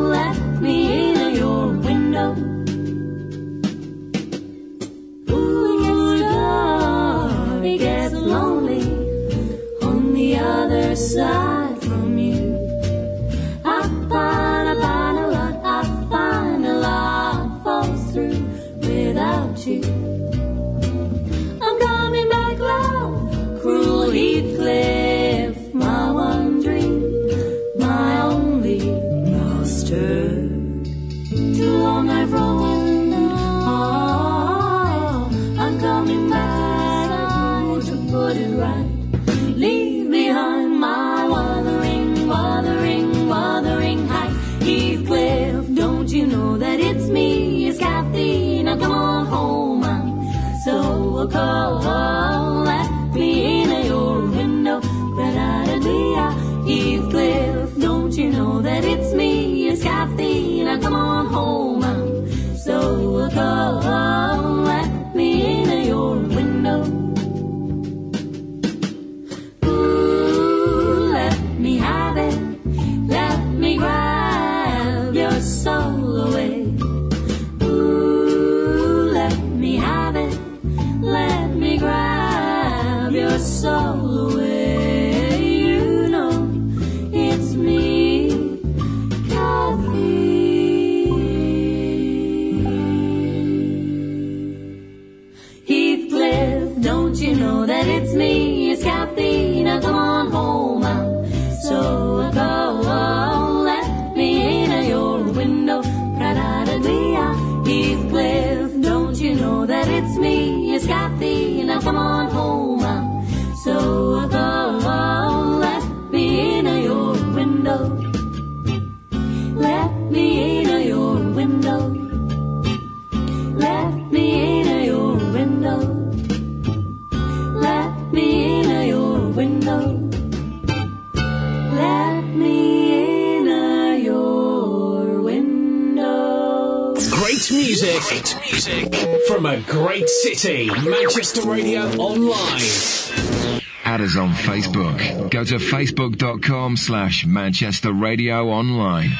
[139.48, 140.70] a great city.
[140.70, 143.62] Manchester Radio Online.
[143.86, 145.30] Add us on Facebook.
[145.32, 149.12] Go to facebook.com slash Manchester Radio Online.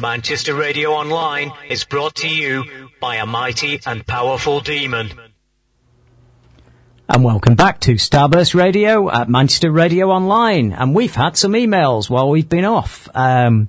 [0.00, 2.64] Manchester Radio Online is brought to you
[3.02, 5.10] by a mighty and powerful demon.
[7.08, 10.72] And welcome back to Starburst Radio at Manchester Radio Online.
[10.72, 13.10] And we've had some emails while we've been off.
[13.14, 13.68] Um,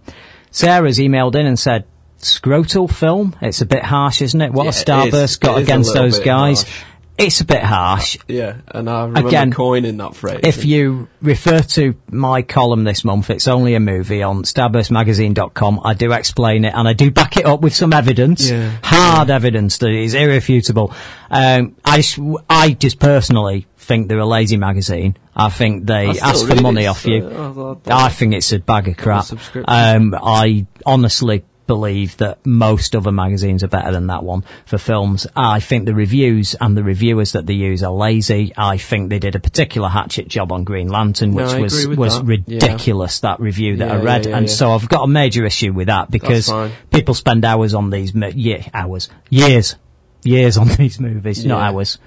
[0.51, 1.85] Sarah's emailed in and said,
[2.19, 3.35] scrotal film.
[3.41, 4.52] It's a bit harsh, isn't it?
[4.52, 6.64] What Yeah, it Starburst got a against those guys?
[6.64, 6.84] harsh.
[7.19, 8.15] It's a bit harsh.
[8.27, 10.41] Yeah, and I remember Again, coining that phrase.
[10.44, 15.81] If you refer to my column this month, it's only a movie on starburstmagazine.com.
[15.84, 18.49] I do explain it and I do back it up with some evidence.
[18.49, 18.72] Yeah.
[18.84, 20.94] Hard evidence that is irrefutable.
[21.31, 22.19] Um, I, just,
[22.49, 25.18] I just personally think they're a lazy magazine.
[25.35, 27.27] I think they I ask for money off so you.
[27.27, 29.26] I thought- I think it's a bag of crap.
[29.68, 35.27] Um, I honestly believe that most other magazines are better than that one for films.
[35.35, 38.53] I think the reviews and the reviewers that they use are lazy.
[38.57, 42.18] I think they did a particular hatchet job on Green Lantern, which I was was
[42.18, 42.26] that.
[42.26, 43.19] ridiculous.
[43.19, 44.53] That review that I read, yeah, yeah, and yeah.
[44.53, 46.52] so I've got a major issue with that because
[46.91, 49.76] people spend hours on these yeah hours years
[50.23, 51.98] years on these movies, not hours.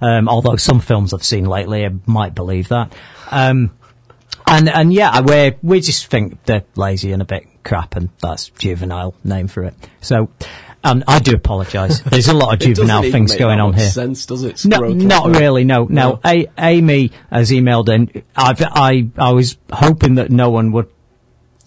[0.00, 2.94] Um, although some films I've seen lately, I might believe that.
[3.30, 3.76] Um,
[4.46, 8.48] and and yeah, we we just think they're lazy and a bit crap, and that's
[8.50, 9.74] juvenile name for it.
[10.00, 10.30] So,
[10.82, 12.00] and I do apologise.
[12.06, 13.88] There's a lot of juvenile things going on here.
[13.88, 14.64] sense, does it?
[14.66, 15.32] No, not film.
[15.34, 15.64] really.
[15.64, 16.10] No, no.
[16.12, 16.20] No.
[16.24, 18.22] A- Amy has emailed in.
[18.36, 20.90] I've, I I was hoping that no one would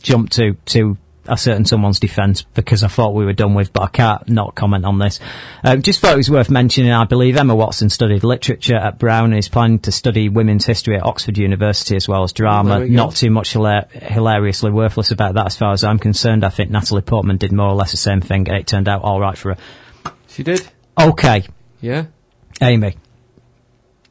[0.01, 0.97] jump to to
[1.27, 4.55] a certain someone's defence because I thought we were done with, but I can't not
[4.55, 5.19] comment on this.
[5.63, 6.91] Um, just thought it was worth mentioning.
[6.91, 10.95] I believe Emma Watson studied literature at Brown and is planning to study women's history
[10.95, 12.79] at Oxford University as well as drama.
[12.95, 16.43] Not too much hila- hilariously worthless about that, as far as I'm concerned.
[16.43, 19.01] I think Natalie Portman did more or less the same thing, and it turned out
[19.03, 20.11] all right for her.
[20.27, 20.67] She did.
[20.99, 21.45] Okay,
[21.81, 22.05] Yeah.
[22.61, 22.95] Amy,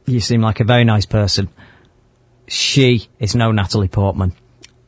[0.05, 1.49] you seem like a very nice person.
[2.47, 4.33] She is no Natalie Portman.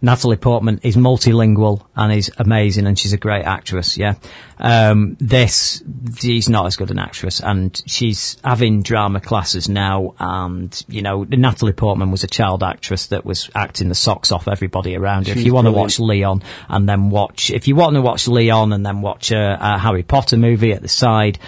[0.01, 4.15] Natalie Portman is multilingual and is amazing and she's a great actress, yeah.
[4.57, 5.83] Um, this,
[6.17, 11.23] she's not as good an actress and she's having drama classes now and, you know,
[11.23, 15.33] Natalie Portman was a child actress that was acting the socks off everybody around her.
[15.33, 18.71] If you want to watch Leon and then watch, if you want to watch Leon
[18.71, 21.39] and then watch a, a Harry Potter movie at the side,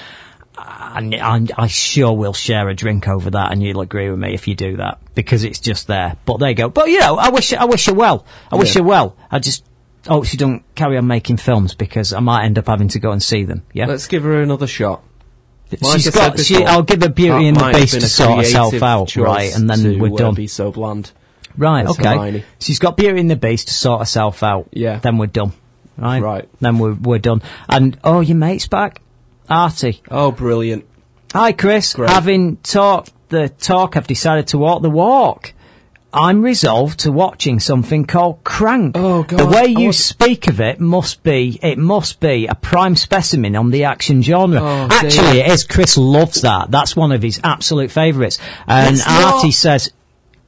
[0.95, 4.33] and I, I sure will share a drink over that, and you'll agree with me
[4.33, 6.17] if you do that because it's just there.
[6.25, 6.69] But there you go.
[6.69, 8.25] But you know, I wish I wish her well.
[8.51, 8.81] I wish Yeah.
[8.81, 9.15] her well.
[9.29, 9.63] I just
[10.07, 13.11] hope she don't carry on making films because I might end up having to go
[13.11, 13.63] and see them.
[13.73, 15.03] Yeah, Let's give her another shot.
[15.81, 16.38] Like she's got.
[16.39, 19.69] She, before, I'll give her Beauty and the Beast to sort herself out, right, and
[19.69, 20.33] then to, we're uh, done.
[20.35, 21.11] Be so bland.
[21.57, 22.09] Right, That's okay.
[22.09, 22.43] Hermione.
[22.59, 24.69] She's got Beauty and the Beast to sort herself out.
[24.71, 24.99] Yeah.
[24.99, 25.53] Then we're done.
[25.97, 26.21] Right?
[26.21, 26.49] Right.
[26.59, 27.41] Then we're, we're done.
[27.69, 29.01] And, oh, your mate's back?
[29.52, 30.02] Artie.
[30.10, 30.86] Oh, brilliant.
[31.34, 31.94] Hi, Chris.
[31.94, 32.10] Great.
[32.10, 35.53] Having talked the talk, I've decided to walk the walk.
[36.14, 38.98] I'm resolved to watching something called Crank.
[38.98, 39.40] Oh, God.
[39.40, 43.56] The way you want- speak of it must be, it must be a prime specimen
[43.56, 44.60] on the action genre.
[44.61, 45.45] Oh, Actually, dear.
[45.45, 45.64] it is.
[45.64, 46.69] Chris loves that.
[46.69, 48.40] That's one of his absolute favourites.
[48.68, 49.36] And It's not.
[49.36, 49.91] Artie says,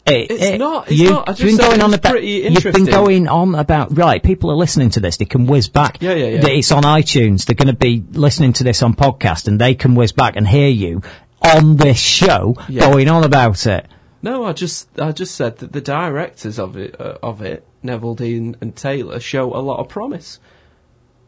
[0.05, 1.29] it, It's it- not, it's you've not.
[1.29, 2.11] I just been going on about.
[2.11, 3.97] pretty You've been going on about.
[3.97, 5.17] Right, people are listening to this.
[5.17, 6.01] They can whiz back.
[6.01, 6.47] Yeah, yeah, yeah.
[6.47, 7.45] It's on iTunes.
[7.45, 10.47] They're going to be listening to this on podcast, and they can whiz back and
[10.47, 11.01] hear you
[11.41, 12.89] on this show Yeah.
[12.91, 13.87] going on about it.
[14.21, 18.55] No, I just I just said that the directors of it uh, of it, Neveldine
[18.61, 20.39] and Taylor, show a lot of promise.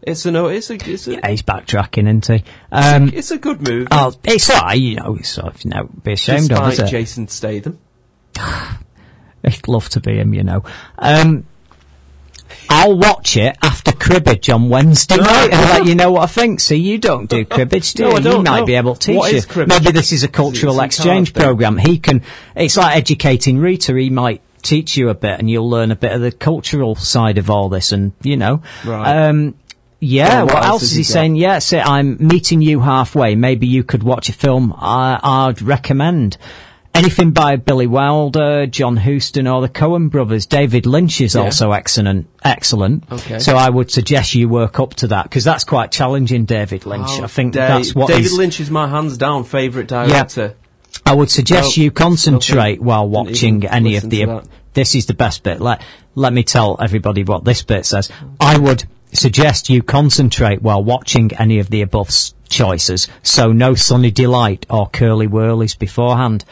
[0.02, 2.43] It's a no, it's a it's a Yeah, he's backtracking, isn't he?
[2.72, 3.88] Um, it's a good move.
[3.91, 5.15] oh, it's alright, you know.
[5.19, 6.88] It's sort of, you know, be ashamed despite of, is it?
[6.88, 7.80] Jason Statham.
[9.43, 10.63] I'd love to be him, you know.
[10.97, 11.45] Um,
[12.69, 16.59] I'll watch it after cribbage on Wednesday night and let you know what I think.
[16.59, 18.15] See, you don't do cribbage, do No, you?
[18.15, 18.65] I don't, you might no.
[18.65, 19.37] be able to teach What you.
[19.37, 19.69] is cribbage?
[19.83, 21.77] Maybe this is a cultural exchange program.
[21.77, 22.21] He can.
[22.55, 23.93] It's like educating Rita.
[23.95, 27.37] He might teach you a bit, and you'll learn a bit of the cultural side
[27.37, 27.91] of all this.
[27.91, 29.27] And you know, Right.
[29.27, 29.55] um,
[29.99, 30.37] yeah.
[30.43, 31.07] Well, what, what else is he got?
[31.07, 31.35] saying?
[31.35, 33.35] Yeah, so I'm meeting you halfway.
[33.35, 36.37] Maybe you could watch a film I, I'd recommend.
[36.95, 40.45] Anything by Billy Wilder, John Huston, or the Coen brothers.
[40.45, 41.41] David Lynch is Yeah.
[41.41, 42.27] also excellent.
[42.43, 43.03] Excellent.
[43.11, 43.39] Okay.
[43.39, 47.07] So I would suggest you work up to that because that's quite challenging, David Lynch.
[47.09, 50.55] Oh, I think Da- that's what David Lynch is my hands down favourite director.
[50.57, 51.11] Yeah.
[51.11, 54.41] I would suggest No, you concentrate while watching any of the.
[54.73, 55.59] This is the best bit.
[55.61, 55.81] Let
[56.15, 58.09] let me tell everybody what this bit says.
[58.39, 62.09] I would suggest you concentrate while watching any of the above
[62.47, 63.07] choices.
[63.22, 66.45] So no Sunny Delight or Curly Wurlies beforehand.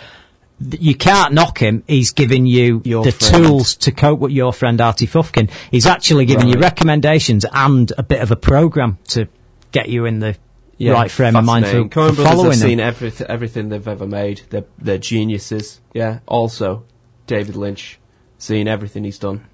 [0.59, 1.83] You can't knock him.
[1.87, 3.45] He's giving you Your the friend.
[3.45, 5.49] tools to cope with your friend Artie Fufkin.
[5.71, 9.27] He's actually giving you recommendations and a bit of a program to
[9.71, 10.37] get you in the
[10.79, 11.89] right frame of mind for, fascinating.
[11.89, 14.41] for Coen Brothers following have seen everything, everything they've ever made.
[14.49, 15.81] They're, they're geniuses.
[15.93, 16.19] Yeah.
[16.27, 16.85] Also,
[17.27, 17.99] David Lynch,
[18.37, 19.45] seen everything he's done.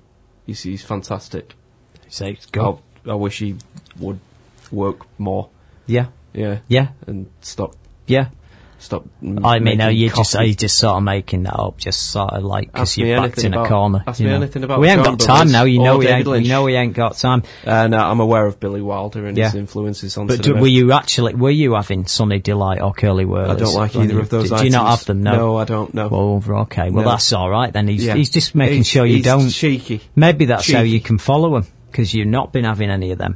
[0.46, 1.56] He's, he's fantastic.
[2.08, 2.82] Say, go.
[3.06, 3.56] I, I wish he
[4.00, 4.20] would
[4.72, 5.50] work more.
[5.86, 6.08] Yeah.
[6.34, 6.60] Yeah.
[6.68, 6.90] Yeah.
[7.08, 7.76] And stop.
[8.06, 8.30] Yeah.
[8.81, 9.03] Stop.
[9.22, 12.31] I mean, no, making you just you just sort of making that up, just sort
[12.31, 14.03] of like because you're backed in a about- corner.
[14.07, 14.35] ask me know.
[14.38, 15.65] anything about We ain't got time now.
[15.65, 16.26] You know we ain't.
[16.26, 16.47] Lynch.
[16.47, 17.43] You know we ain't got time.
[17.65, 20.93] And uh, I'm aware of Billy Wilder and his influences on But do, were you
[20.93, 23.49] actually were you having Sunny Delight or Curly Wurlies?
[23.49, 24.99] I don't like either you- of those Did you not items.
[24.99, 25.23] have them?
[25.23, 25.35] No.
[25.35, 26.07] No, I don't, know.
[26.07, 26.89] Well, okay.
[26.89, 27.11] Well, No.
[27.11, 27.89] that's all right then.
[27.89, 28.15] He's Yeah.
[28.15, 29.49] he's just making He's- sure you don't.
[29.49, 29.99] cheeky.
[30.15, 33.35] Maybe that's how you can follow him because you've not been having any of them.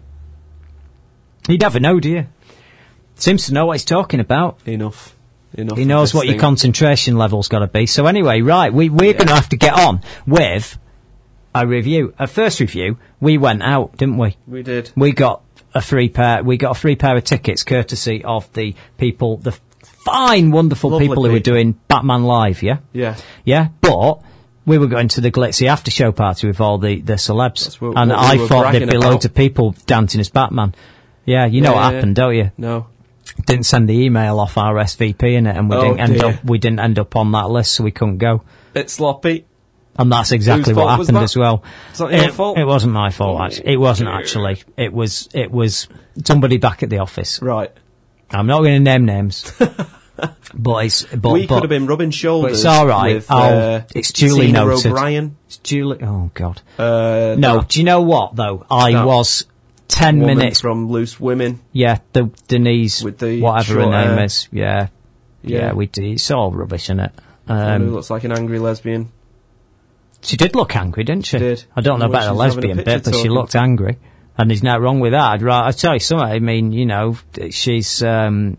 [1.49, 2.27] You never know, do you?
[3.15, 4.57] Seems to know what he's talking about.
[4.65, 5.13] Enough.
[5.55, 5.77] Enough.
[5.77, 7.85] He knows what your concentration level's got to be.
[7.85, 10.77] So anyway, right, we we're going to have to get on with
[11.53, 12.13] a review.
[12.17, 14.35] A first review, we went out, didn't we?
[14.47, 14.91] We did.
[14.95, 15.43] We got
[15.75, 16.43] a free pair.
[16.43, 19.51] We got a free pair of tickets, courtesy of the people, the
[19.83, 22.63] fine, wonderful Lovely people who were doing Batman Live.
[22.63, 23.15] Yeah, Yeah.
[23.45, 23.67] yeah.
[23.81, 24.21] But
[24.65, 27.97] we were going to the glitzy after show party with all the the celebs, what-
[27.97, 29.11] and what I thought there'd be about.
[29.11, 30.73] loads of people dancing as Batman.
[31.25, 32.23] Yeah, you know Yeah, what yeah, happened, yeah.
[32.23, 32.51] don't you?
[32.57, 32.87] No.
[33.45, 36.25] Didn't send the email off our RSVP in it, and we Oh, didn't end dear.
[36.29, 38.43] up we didn't end up on that list, so we couldn't go.
[38.73, 39.45] Bit sloppy.
[39.95, 41.63] And that's exactly Whose what happened as well.
[41.91, 42.57] Is that your it, fault?
[42.57, 43.39] It wasn't my fault.
[43.41, 44.63] Actually, it wasn't actually.
[44.75, 45.87] It was it was
[46.25, 47.39] somebody back at the office.
[47.43, 47.71] Right.
[48.31, 49.51] I'm not going to name names,
[50.55, 52.51] but it's but, we but, could have been rubbing but shoulders.
[52.53, 53.15] it's all right.
[53.15, 54.87] With, I'll- uh, it's duly Tina noted.
[54.87, 55.37] O'Brien.
[55.45, 55.99] It's duly.
[56.01, 56.61] Oh God.
[56.79, 58.65] Uh, No, that- do you know what though?
[58.71, 59.05] I No.
[59.05, 59.45] was
[59.87, 60.61] ten woman minutes.
[60.61, 61.59] from Loose Women.
[61.71, 64.23] Yeah, the Denise, With the whatever her name hair.
[64.25, 64.47] is.
[64.51, 64.87] Yeah,
[65.41, 65.73] yeah, Yeah.
[65.73, 66.03] we do.
[66.03, 67.11] It's all rubbish, isn't it?
[67.47, 69.11] Um, who looks like an angry lesbian.
[70.21, 71.37] she did look angry, didn't she?
[71.37, 71.65] Did.
[71.75, 73.97] I don't know Well, about the lesbian bit, but she looked angry,
[74.37, 75.31] and there's nothing wrong with that.
[75.33, 76.25] I'd ra- I'd tell you something.
[76.27, 77.17] I mean, you know,
[77.49, 78.57] she's um,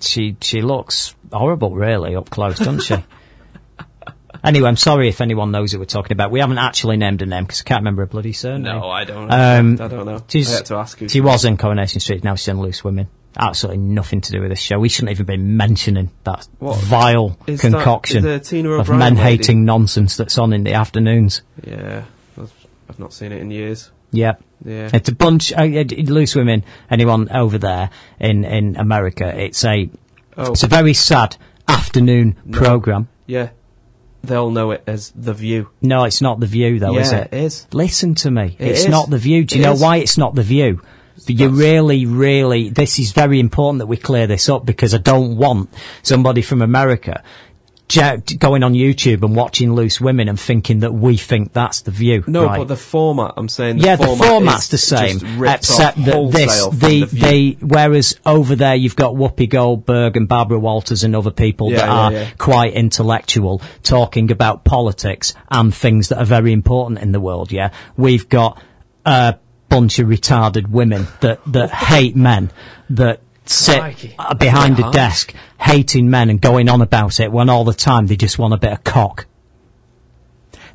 [0.00, 2.96] she she looks horrible, really, up close, doesn't she?
[4.44, 6.30] Anyway, I'm sorry if anyone knows who we're talking about.
[6.30, 8.62] We haven't actually named a name because I can't remember her bloody surname.
[8.62, 9.30] No, I don't.
[9.32, 10.22] Um, I don't know.
[10.28, 12.22] She's, I had to ask who She was in Coronation Street.
[12.24, 13.08] Now she's in Loose Women.
[13.36, 14.78] Absolutely nothing to do with this show.
[14.78, 16.78] We shouldn't even be mentioning that What?
[16.78, 21.42] vile Is concoction of men hating nonsense that's on in the afternoons.
[21.66, 22.04] Yeah,
[22.38, 23.90] I've, not seen it in years.
[24.12, 24.34] Yeah.
[24.64, 24.88] Yeah.
[24.92, 27.90] It's a bunch, uh, loose women, anyone over there
[28.20, 29.90] in, in America, it's a,
[30.36, 30.52] Oh.
[30.52, 32.58] it's a very sad afternoon No.
[32.58, 33.08] program.
[33.26, 33.48] Yeah,
[34.26, 35.68] they'll know it as The View.
[35.82, 37.28] No, it's not The View though, is Yeah, it?
[37.32, 37.66] it is.
[37.72, 38.56] Listen to me.
[38.58, 38.88] It it's is.
[38.88, 39.44] not The View.
[39.44, 39.80] Do you It know is.
[39.80, 40.80] why it's not The View?
[41.26, 44.98] But you really, really, this is very important that we clear this up because I
[44.98, 45.70] don't want
[46.02, 47.22] somebody from America
[47.88, 52.24] going on YouTube and watching Loose Women and thinking that we think that's The View.
[52.26, 52.58] No, right?
[52.58, 53.34] but the format.
[53.36, 53.78] I'm saying.
[53.78, 58.18] The yeah, the format format's is the same, except that this, the, the, the, whereas
[58.24, 61.92] over there you've got Whoopi Goldberg and Barbara Walters and other people Yeah, that yeah,
[61.92, 62.30] are yeah.
[62.38, 67.52] quite intellectual, talking about politics and things that are very important in the world.
[67.52, 68.62] Yeah, we've got
[69.04, 69.36] a
[69.68, 72.50] bunch of retarded women that that hate men
[72.90, 73.20] that.
[73.46, 74.14] Sit Crikey.
[74.18, 77.74] uh, behind That's a desk, hating men and going on about it when all the
[77.74, 79.26] time they just want a bit of cock.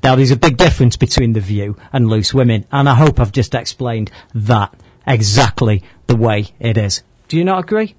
[0.04, 3.34] Now, there's a big difference between The View and Loose Women, and I hope I've
[3.34, 4.74] just explained that
[5.06, 7.04] exactly the way it is.
[7.28, 7.96] Do you not agree?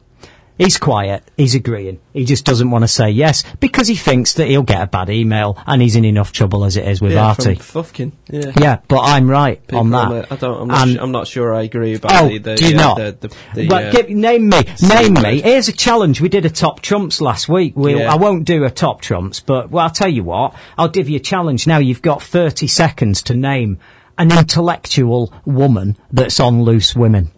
[0.61, 2.01] He's quiet, he's agreeing.
[2.13, 5.09] He just doesn't want to say yes because he thinks that he'll get a bad
[5.09, 7.57] email and he's in enough trouble as it is with yeah, Artie.
[7.57, 8.13] Fufkin.
[8.29, 8.53] Yeah.
[8.61, 10.31] Yeah, but I'm right People on that.
[10.31, 10.61] I don't.
[10.61, 12.39] I'm not, And- su- I'm not sure I agree about Oh, the.
[12.39, 12.97] the do you uh, not?
[12.99, 15.41] The, the, the, well, uh, give, name me, name me.
[15.41, 16.21] Here's a challenge.
[16.21, 17.75] We did a top trumps last week.
[17.75, 18.13] We, Yeah.
[18.13, 20.55] I won't do a top trumps, but well, I'll tell you what.
[20.77, 21.67] I'll give you a challenge.
[21.67, 23.79] Now you've got 30 seconds to name
[24.19, 27.31] an intellectual woman that's on Loose Women.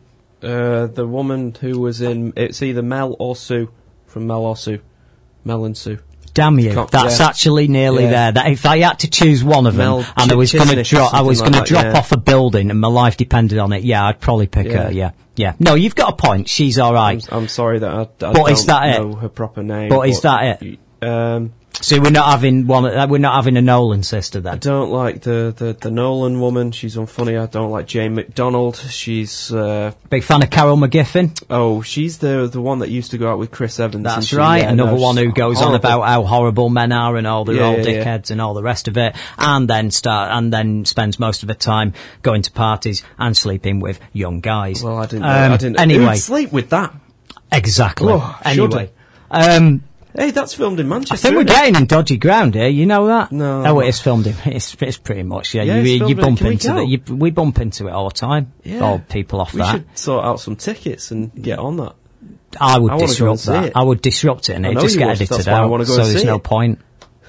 [0.43, 2.32] Uh, the woman who was in.
[2.36, 3.70] It's either Mel or Sue
[4.06, 4.81] from Mel or Sue.
[5.44, 5.98] Mel and Sue.
[6.35, 6.73] Damn you!
[6.90, 7.27] That's yeah.
[7.27, 8.10] actually nearly Yeah.
[8.10, 8.32] there.
[8.32, 10.82] That if I had to choose one of them, Mel and I was going to
[10.82, 11.98] drop, I was something going like to drop yeah.
[11.98, 13.82] off a building, and my life depended on it.
[13.82, 14.90] Yeah, I'd probably pick her.
[14.90, 15.55] Yeah, yeah.
[15.59, 16.48] No, you've got a point.
[16.48, 17.23] She's all right.
[17.31, 19.02] I'm, I'm sorry that I, I But don't is that it?
[19.02, 19.90] know her proper name.
[19.90, 20.78] But is that it?
[21.02, 22.84] Um, So we're not having one.
[22.84, 24.52] Uh, we're not having a Nolan sister then.
[24.54, 26.70] I don't like the, the, the Nolan woman.
[26.70, 27.40] She's unfunny.
[27.40, 28.76] I don't like Jane McDonald.
[28.76, 31.42] She's uh, Big fan of Carol McGiffin.
[31.50, 34.04] oh, she's the the one that used to go out with Chris Evans.
[34.04, 34.58] That's she- right.
[34.62, 37.56] yeah, Another no, one who goes on about how horrible men are and all they're
[37.56, 40.84] Yeah, all yeah, dickheads and all the rest of it, and then start and then
[40.84, 44.84] spends most of her time going to parties and sleeping with young guys.
[44.84, 45.24] Well, I didn't.
[45.24, 45.80] Um, I didn't.
[45.80, 46.94] Anyway, sleep with that.
[47.50, 48.12] exactly.
[48.12, 48.90] Oh, anyway,
[49.30, 49.82] um,
[50.14, 51.14] Hey, that's filmed in Manchester.
[51.14, 51.48] I think we're it?
[51.48, 52.68] getting in dodgy ground here.
[52.68, 53.32] You know that?
[53.32, 53.64] No.
[53.66, 54.34] Oh, it is filmed in.
[54.44, 55.55] It's, it's pretty much.
[55.55, 56.89] Yeah, Yeah, you, you bump can we into it.
[56.89, 58.52] You, we bump into it all the time.
[58.62, 58.80] Yeah.
[58.80, 59.72] All people off We that.
[59.72, 61.94] should sort out some tickets and get on that.
[62.60, 63.72] I would I wanna go and disrupt that.
[63.76, 65.86] I would disrupt it and it just get would, edited that's why I out.
[65.86, 66.43] so there's no it.
[66.44, 66.80] point.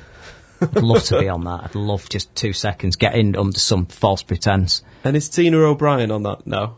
[0.62, 1.64] I'd love to be on that.
[1.66, 4.84] I'd love just two seconds, get in under some false pretense.
[5.04, 6.46] And is Tina O'Brien on that?
[6.48, 6.76] No.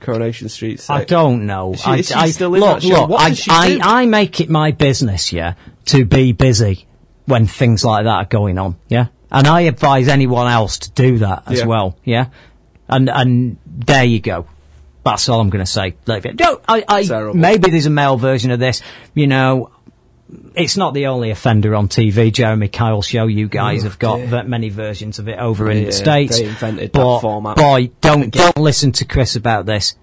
[0.00, 0.84] Coronation Street.
[0.88, 1.74] I don't know.
[1.74, 4.00] She- I, I, still in look, look, What I, I?
[4.02, 5.54] I make it my business, yeah,
[5.86, 6.86] to be busy
[7.26, 9.06] when things like that are going on, yeah?
[9.30, 11.66] And I advise anyone else to do that as Yeah.
[11.66, 12.26] well, yeah?
[12.88, 14.46] And, and there you go.
[15.04, 15.94] That's all I'm going to say.
[16.06, 16.38] Leave it.
[16.38, 18.82] No, I, I, maybe there's a male version of this,
[19.14, 19.70] you know,
[20.54, 22.32] it's not the only offender on TV.
[22.32, 24.44] Jeremy Kyle show you guys Oh, have got dear.
[24.44, 26.38] many versions of it over in the states.
[26.38, 27.56] they invented that format.
[27.56, 29.94] boy, don't don't listen to Chris about this.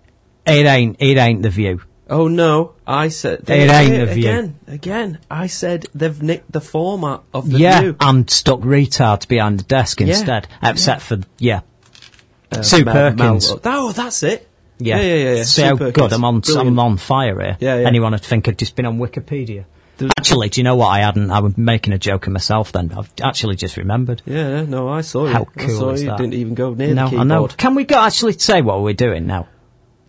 [0.45, 1.81] It ain't it ain't the view.
[2.09, 2.71] Oh no!
[2.87, 4.29] I said It ain't yeah, The View.
[4.29, 4.59] again.
[4.65, 7.95] Again, I said they've nicked the format of the yeah, View.
[7.99, 10.47] and stuck retards behind the desk Yeah, instead.
[10.63, 11.61] Except for yeah,
[12.49, 13.49] Uh, Sue Mel- Perkins.
[13.49, 14.47] Mel- oh, that's it.
[14.79, 15.15] yeah, yeah, yeah.
[15.15, 15.43] yeah, yeah.
[15.43, 16.13] So good.
[16.13, 17.57] I'm on I'm on fire here.
[17.59, 17.87] Yeah, yeah.
[17.87, 19.65] Anyone would think I'd just been on Wikipedia.
[20.17, 20.87] Actually, do you know what?
[20.87, 21.31] I hadn't.
[21.31, 22.71] I was making a joke of myself.
[22.71, 24.21] Then I've actually just remembered.
[24.25, 25.33] Yeah, no, I saw you.
[25.33, 26.09] How I cool saw is you.
[26.09, 26.17] that?
[26.17, 27.27] Didn't even go near no, the I keyboard.
[27.27, 27.47] know.
[27.47, 29.47] Can we go actually say what we're doing now?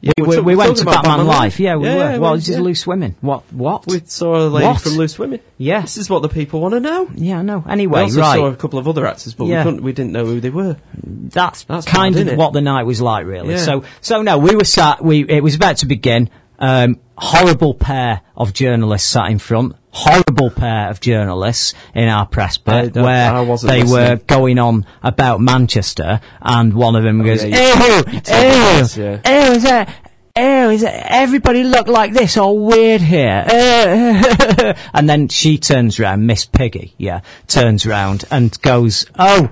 [0.01, 1.27] Yeah, we, we, we went to Batman, Batman.
[1.27, 1.59] Live.
[1.59, 2.01] Yeah, we Yeah, were.
[2.13, 2.59] yeah, well, we- this is.
[2.61, 3.17] Loose Women.
[3.21, 3.43] What?
[3.53, 3.85] What?
[3.89, 4.81] We saw a lady What?
[4.81, 5.41] from Loose Women.
[5.57, 5.81] yeah.
[5.81, 7.11] This is what the people want to know.
[7.17, 7.59] Yeah, I know.
[7.67, 8.37] We also right.
[8.37, 9.59] saw a couple of other actors, but Yeah.
[9.59, 9.83] we couldn't.
[9.83, 10.77] We didn't know who they were.
[11.03, 13.55] that's, That's kind bad, of what the night was like, really.
[13.55, 13.65] Yeah.
[13.65, 15.03] So, so no, we were sat.
[15.03, 16.31] We it was about to begin.
[16.61, 19.75] Um, horrible pair of journalists sat in front.
[19.91, 23.33] Horrible pair of journalists in our press I where
[23.63, 28.21] they were going on about Manchester, and one of them goes, yeah, you- "Ew, you
[28.29, 29.89] ew, ew, is that?"
[30.37, 33.45] Ew, is it, everybody look like this, all weird here.
[34.95, 39.49] And then she turns round, Miss Piggy, yeah, turns round and goes, oh,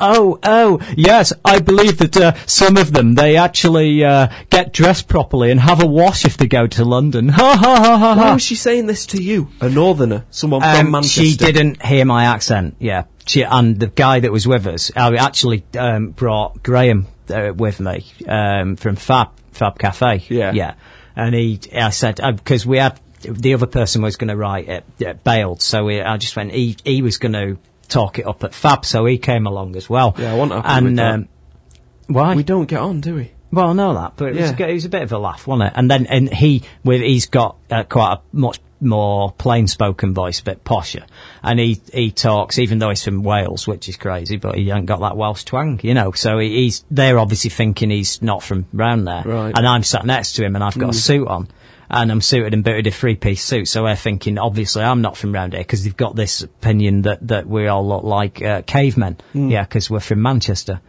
[0.00, 5.08] oh, oh, yes, I believe that uh, some of them, they actually uh, get dressed
[5.08, 7.28] properly and have a wash if they go to London.
[7.28, 8.20] Ha ha ha ha ha.
[8.20, 9.48] Why was she saying this to you?
[9.60, 10.24] A northerner?
[10.30, 11.22] Someone from Um, Manchester?
[11.22, 13.04] she didn't hear my accent, yeah.
[13.26, 17.78] She, and the guy that was with us, I actually um, brought Graham uh, with
[17.80, 20.24] me um, from Fab Fab Cafe.
[20.28, 20.52] Yeah.
[20.52, 20.74] yeah.
[21.14, 24.84] And he, I said because we had the other person was going to write it,
[24.98, 26.52] it bailed, so we, I just went.
[26.52, 27.58] He he was going to
[27.90, 30.14] talk it up at Fab, so he came along as well.
[30.18, 31.28] Yeah, I want to and um,
[32.06, 32.34] why?
[32.34, 33.30] We don't get on, do we?
[33.52, 34.66] Well, I know that, but it, was, Yeah.
[34.66, 35.72] a- it was a bit of a laugh, wasn't it?
[35.76, 40.44] And then, and he, with, he's got uh, quite a much more plain-spoken voice, a
[40.44, 41.02] bit posher,
[41.42, 44.86] and he he talks, even though he's from Wales, which is crazy, but he ain't
[44.86, 46.12] got that Welsh twang, you know.
[46.12, 49.52] So he, he's they're obviously thinking he's not from round there, Right.
[49.54, 51.02] and I'm sat next to him, and I've got a Mm.
[51.02, 51.48] suit on.
[51.92, 55.32] And I'm suited and booted a three-piece suit, so they're thinking, obviously, I'm not from
[55.32, 59.16] round here because they've got this opinion that, that we all look like uh, cavemen,
[59.34, 59.50] Mm.
[59.50, 60.80] yeah, because we're from Manchester.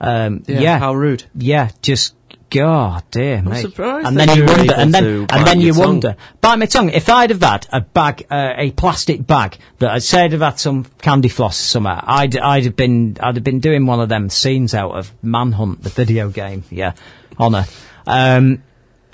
[0.00, 1.24] Um, Yeah, yeah, how rude.
[1.34, 2.14] yeah, just
[2.50, 3.56] God dear, mate.
[3.56, 5.84] I'm surprised and then you wonder, and then and then you tongue.
[5.84, 6.16] wonder.
[6.40, 6.88] Bite my tongue.
[6.88, 10.40] If I'd have had a bag, uh, a plastic bag that I'd say I'd have
[10.40, 14.08] had some candy floss somewhere, I'd I'd have been I'd have been doing one of
[14.08, 16.64] them scenes out of Manhunt, the video game.
[16.70, 16.92] Yeah,
[17.36, 17.66] honor.
[18.06, 18.62] Um,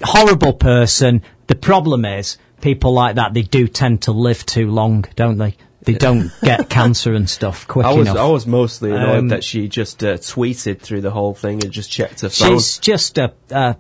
[0.03, 1.23] horrible person.
[1.47, 3.35] The problem is people like that.
[3.35, 5.57] They do tend to live too long, don't they?
[5.83, 8.17] They don't get cancer and stuff quick I was enough.
[8.17, 11.71] I was mostly annoyed Um, that she just uh, tweeted through the whole thing and
[11.71, 12.59] just checked her phone.
[12.59, 13.77] She's just a, a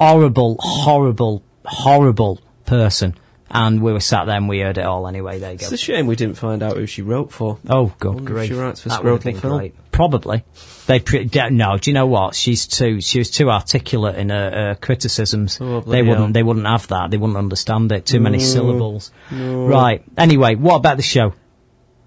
[0.00, 3.14] horrible, horrible, horrible person.
[3.54, 5.38] And we were sat there and we heard it all anyway.
[5.38, 5.64] There you go.
[5.64, 7.58] It's a shame we didn't find out who she wrote for.
[7.68, 8.48] Oh, God, grief.
[8.48, 9.58] she writes for That Scrotal Film.
[9.58, 9.74] great.
[9.92, 10.42] Probably.
[10.86, 11.76] They pre- no.
[11.76, 12.34] Do you know what?
[12.34, 13.02] She's too.
[13.02, 15.58] She was too articulate in her, her criticisms.
[15.60, 16.18] Oh, they wouldn't.
[16.18, 16.32] hell.
[16.32, 17.10] They wouldn't have that.
[17.10, 18.06] They wouldn't understand it.
[18.06, 19.10] Too many No, syllables.
[19.30, 19.66] no.
[19.66, 20.02] Right.
[20.16, 21.34] Anyway, what about the show?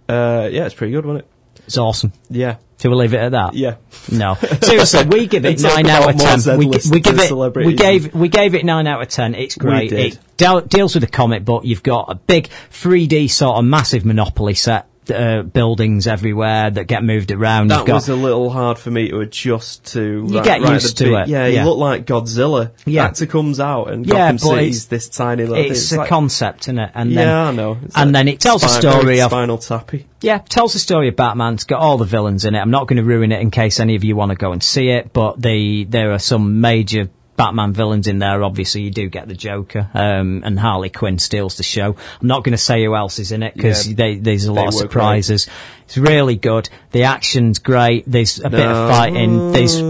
[0.09, 1.31] Uh, yeah, it's pretty good, wasn't it?
[1.65, 2.13] It's awesome.
[2.29, 2.57] Yeah.
[2.77, 3.53] Do we leave it at that?
[3.53, 3.75] Yeah.
[4.11, 4.35] No.
[4.61, 6.57] Seriously, we give it nine out of ten.
[6.57, 7.55] We, we give it.
[7.55, 8.13] We gave.
[8.13, 9.33] We gave it nine out of ten.
[9.33, 9.91] It's great.
[9.91, 11.63] It deal, deals with the comic book.
[11.65, 14.87] You've got a big 3D sort of massive Monopoly set.
[15.13, 17.67] Uh, buildings everywhere that get moved around.
[17.67, 20.01] That was a little hard for me to adjust to.
[20.01, 21.61] You right- get right used to it, Yeah, yeah.
[21.63, 22.71] you look like Godzilla.
[22.87, 23.05] Yeah.
[23.05, 25.55] Actor comes out and Yeah, Gotham but City's it's- this tiny little.
[25.63, 25.71] thing.
[25.71, 26.89] it's a like- concept, isn't it?
[26.95, 27.77] And yeah, then, I know.
[27.85, 30.07] It's and like then it tells a story of Spinal Tappy.
[30.21, 31.53] Yeah, tells the story of Batman.
[31.53, 32.59] It's got all the villains in it.
[32.59, 34.63] I'm not going to ruin it in case any of you want to go and
[34.63, 38.43] see it, but the there are some major Batman villains in there.
[38.43, 41.95] Obviously, you do get the Joker, um, and Harley Quinn steals the show.
[42.21, 44.67] I'm not going to say who else is in it because Yeah, there's a lot
[44.69, 45.47] of surprises.
[45.85, 46.69] It's really good.
[46.91, 48.05] The action's great.
[48.07, 49.51] There's a bit of fighting.
[49.51, 49.81] There's.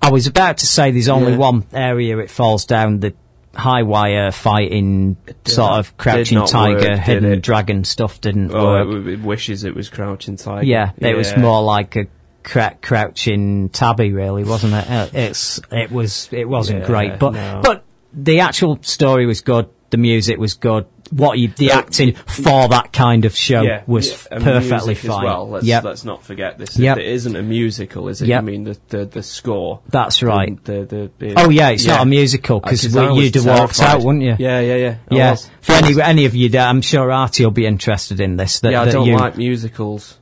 [0.00, 1.38] I was about to say there's only Yeah.
[1.38, 3.14] one area it falls down the
[3.54, 9.06] high wire fighting sort of crouching tiger, work, hidden dragon stuff didn't Oh, work.
[9.06, 10.64] it, it wishes it was Crouching Tiger.
[10.64, 12.06] Yeah, it was more like a
[12.42, 14.90] cra- crouching tabby, really, wasn't it?
[14.90, 17.60] Uh, It's it was it wasn't Yeah, great, but no.
[17.62, 19.68] but the actual story was good.
[19.90, 20.86] The music was good.
[21.10, 25.10] What you the acting for that kind of show Yeah, was yeah, perfectly fine.
[25.20, 25.48] As well.
[25.48, 25.84] Let's, Yep.
[25.84, 26.78] let's not forget this.
[26.78, 26.98] Yep.
[26.98, 28.28] It isn't a musical, is it?
[28.28, 28.38] Yep.
[28.38, 29.80] I mean, the, the, the score.
[29.88, 30.62] That's right.
[30.64, 33.46] The, the, the, Oh yeah, it's not a musical because 'cause I was you'd have
[33.46, 34.36] walked out, wouldn't you?
[34.38, 34.96] Yeah, yeah, yeah.
[35.10, 35.30] I yeah.
[35.30, 35.50] was.
[35.62, 38.60] For any any of you, that I'm sure Artie will be interested in this.
[38.60, 40.18] That, yeah, I that don't you, like musicals.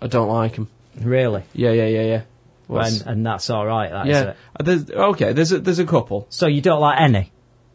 [0.00, 0.70] I don't like them.
[1.02, 2.14] Really, Yeah, yeah, yeah, yeah.
[2.14, 2.24] and,
[2.66, 3.90] What's- and that's all right.
[3.90, 4.22] That is yeah.
[4.30, 4.36] it.
[4.58, 6.26] Uh, There's, okay, there's a, there's a couple.
[6.30, 7.32] So you don't like any?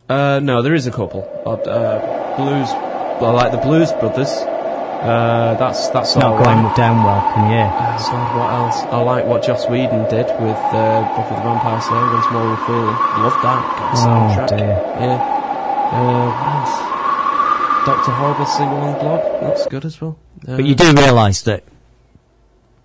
[0.09, 1.21] Uh, no, there is a couple.
[1.45, 2.69] Uh, uh, blues.
[2.69, 4.29] I like the Blues Brothers.
[4.29, 6.75] Uh, that's that's not all going right.
[6.77, 7.21] down well.
[7.33, 7.59] Can you?
[7.59, 8.77] Oh God, what else?
[8.91, 12.95] I like what Joss Whedon did with uh, Buffy the Vampire Slayer against Morgan Freeman.
[13.23, 13.59] Loved that.
[13.79, 14.57] Got the Oh, soundtrack.
[14.57, 14.67] dear.
[15.03, 15.19] Yeah.
[15.91, 17.85] Uh, what else?
[17.85, 19.41] Doctor Horrible Sing-Along Blog.
[19.41, 20.17] That's good as well.
[20.47, 21.63] Uh, But you do realise that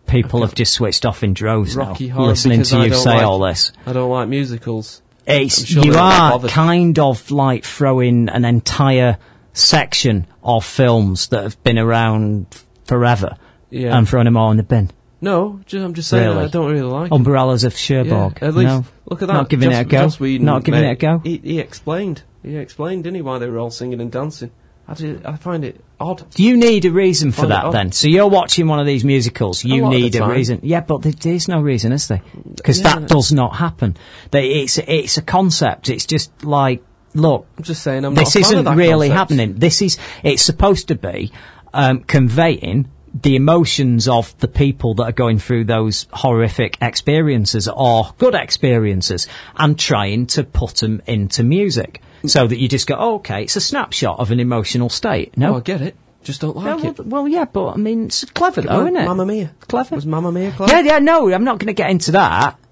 [0.09, 3.39] people have just switched off in droves Rocky now, listening to you say like- all
[3.41, 3.73] this.
[3.87, 5.03] I don't like musicals.
[5.27, 9.19] It's sure you are kind of like throwing an entire
[9.53, 12.47] section of films that have been around
[12.87, 13.37] forever
[13.71, 13.97] Yeah.
[13.97, 14.91] and throwing them all in the bin.
[15.21, 16.45] No, ju- I'm just saying Really?
[16.45, 17.11] I don't really like.
[17.11, 17.15] it.
[17.15, 18.39] Umbrellas of Yeah, Cherbourg.
[18.41, 19.35] at least no, look at that.
[19.35, 20.45] Not giving Joss- it a go.
[20.45, 21.19] Not giving it a go.
[21.25, 22.23] He, he explained.
[22.43, 24.53] He explained, didn't he, why they were all singing and dancing.
[24.89, 26.25] I, do, I find it odd.
[26.31, 27.93] Do you need a reason for that then?
[27.93, 30.61] So you're watching one of these musicals, you the need a reason.
[30.63, 32.23] Yeah, but there's no reason, is there?
[32.57, 32.99] Because Yeah.
[33.01, 33.97] that does not happen.
[34.31, 35.91] They, it's, it's a concept.
[35.91, 36.83] It's just like
[37.15, 39.31] look, I'm just saying I'm this not a isn't of that really concept.
[39.31, 39.59] happening.
[39.59, 41.33] This is it's supposed to be
[41.75, 42.89] um, conveying
[43.23, 49.27] the emotions of the people that are going through those horrific experiences or good experiences
[49.57, 53.57] and trying to put them into music so that you just go, oh, okay, it's
[53.57, 55.37] a snapshot of an emotional state.
[55.37, 55.97] No, Oh, I get it.
[56.25, 56.99] Just don't like Yeah, it.
[56.99, 59.05] well, well, yeah, but I mean, it's clever though, Well, isn't it?
[59.05, 59.55] Mamma Mia.
[59.61, 59.95] Clever.
[59.95, 60.73] Was Mamma Mia clever?
[60.73, 62.59] Yeah, yeah, no, I'm not going to get into that.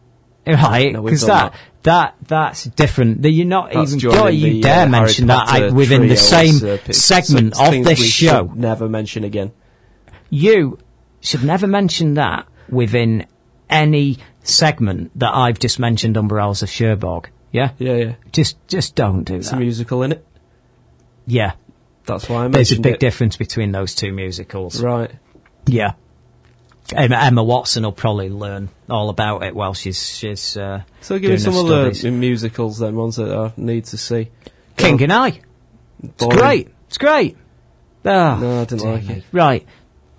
[0.48, 3.24] Right, No, because done that, that, that's different.
[3.24, 6.54] You're not That's even, don't you the, dare uh, mention that I, within the same
[6.64, 8.46] uh, segment of this show.
[8.46, 9.50] should never mention again.
[10.30, 10.78] You
[11.20, 13.26] should never mention that within
[13.68, 17.28] any segment that I've just mentioned Umbrellas of Cherbourg.
[17.52, 17.70] Yeah?
[17.78, 18.14] Yeah, yeah.
[18.32, 19.38] Just, just don't do that.
[19.38, 20.26] It's a musical in it.
[21.26, 21.52] Yeah.
[22.04, 22.48] That's why I.
[22.48, 23.00] There's a big it.
[23.00, 24.80] difference between those two musicals.
[24.82, 25.10] Right.
[25.66, 25.94] Yeah.
[26.94, 30.56] Emma, Emma Watson will probably learn all about it while she's she's.
[30.56, 34.28] Uh, So give me some her other musicals then, ones that I need to see.
[34.76, 35.04] King Go.
[35.04, 35.40] and I.
[36.04, 36.68] It's great.
[36.86, 37.36] It's great.
[38.04, 39.24] Ah, No, I didn't dear like it.
[39.32, 39.66] Right.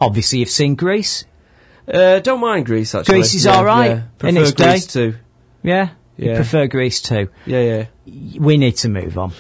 [0.02, 1.24] Obviously, you've seen Grease.
[1.88, 3.14] Uh, don't mind Grease actually.
[3.20, 3.92] Grease is yeah, all right
[4.22, 4.28] Yeah.
[4.30, 5.12] in its Grease day.
[5.12, 5.18] too.
[5.64, 5.92] Yeah.
[6.18, 7.30] You prefer Grease too.
[7.46, 7.62] Yeah,
[8.06, 8.40] yeah.
[8.40, 9.34] We need to move on.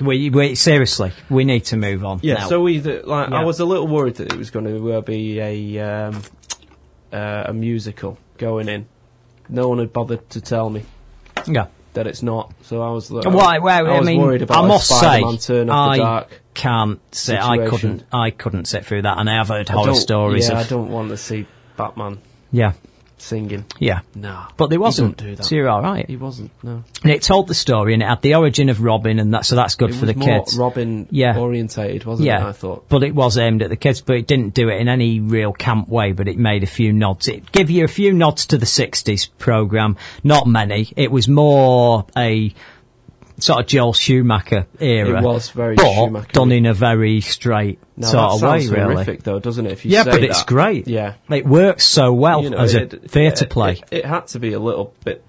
[0.00, 2.20] We, we seriously, we need to move on.
[2.22, 2.34] Yeah.
[2.34, 2.48] now.
[2.48, 5.38] So we like I was a little worried that it was going to uh, be
[5.38, 6.22] a um,
[7.12, 8.86] uh, a musical going in.
[9.48, 10.84] No one had bothered to tell me
[11.46, 11.66] yeah.
[11.92, 12.52] that it's not.
[12.62, 13.10] So I was.
[13.10, 15.96] Uh, Well, well, I I, was mean, worried about I must say, turn off I
[15.98, 16.40] the dark.
[16.54, 17.38] can't sit.
[17.38, 18.04] I couldn't.
[18.10, 20.66] I couldn't sit through that, and I have heard I horror stories Yeah, of.
[20.66, 22.20] I don't want to see Batman
[22.52, 22.72] Yeah,
[23.20, 23.64] singing.
[23.78, 24.00] yeah.
[24.14, 25.16] No, But He wasn't.
[25.16, 25.44] do that.
[25.44, 26.06] So you're all right.
[26.08, 26.50] He wasn't.
[26.62, 26.82] No.
[27.02, 29.56] And it told the story, and it had the origin of Robin, and that so
[29.56, 30.56] that's good it for was the kids.
[30.56, 31.36] Robin Yeah.
[31.38, 32.48] orientated, wasn't yeah, it?
[32.48, 32.88] I thought.
[32.88, 35.52] but it was aimed at the kids, but it didn't do it in any real
[35.52, 36.12] camp way.
[36.12, 37.28] But it made a few nods.
[37.28, 40.92] It gave you a few nods to the '60s program, not many.
[40.96, 42.52] It was more a
[43.40, 45.18] sort of Joel Schumacher era.
[45.20, 46.32] It was very but Schumacher.
[46.32, 48.94] done in a very straight Now, sort of way, really.
[48.94, 49.72] horrific, though, doesn't it?
[49.72, 50.46] If you yeah, but it's that.
[50.46, 50.86] great.
[50.88, 51.14] Yeah.
[51.30, 53.72] it works so well You know, as a theatre play.
[53.90, 55.24] It, it had to be a little bit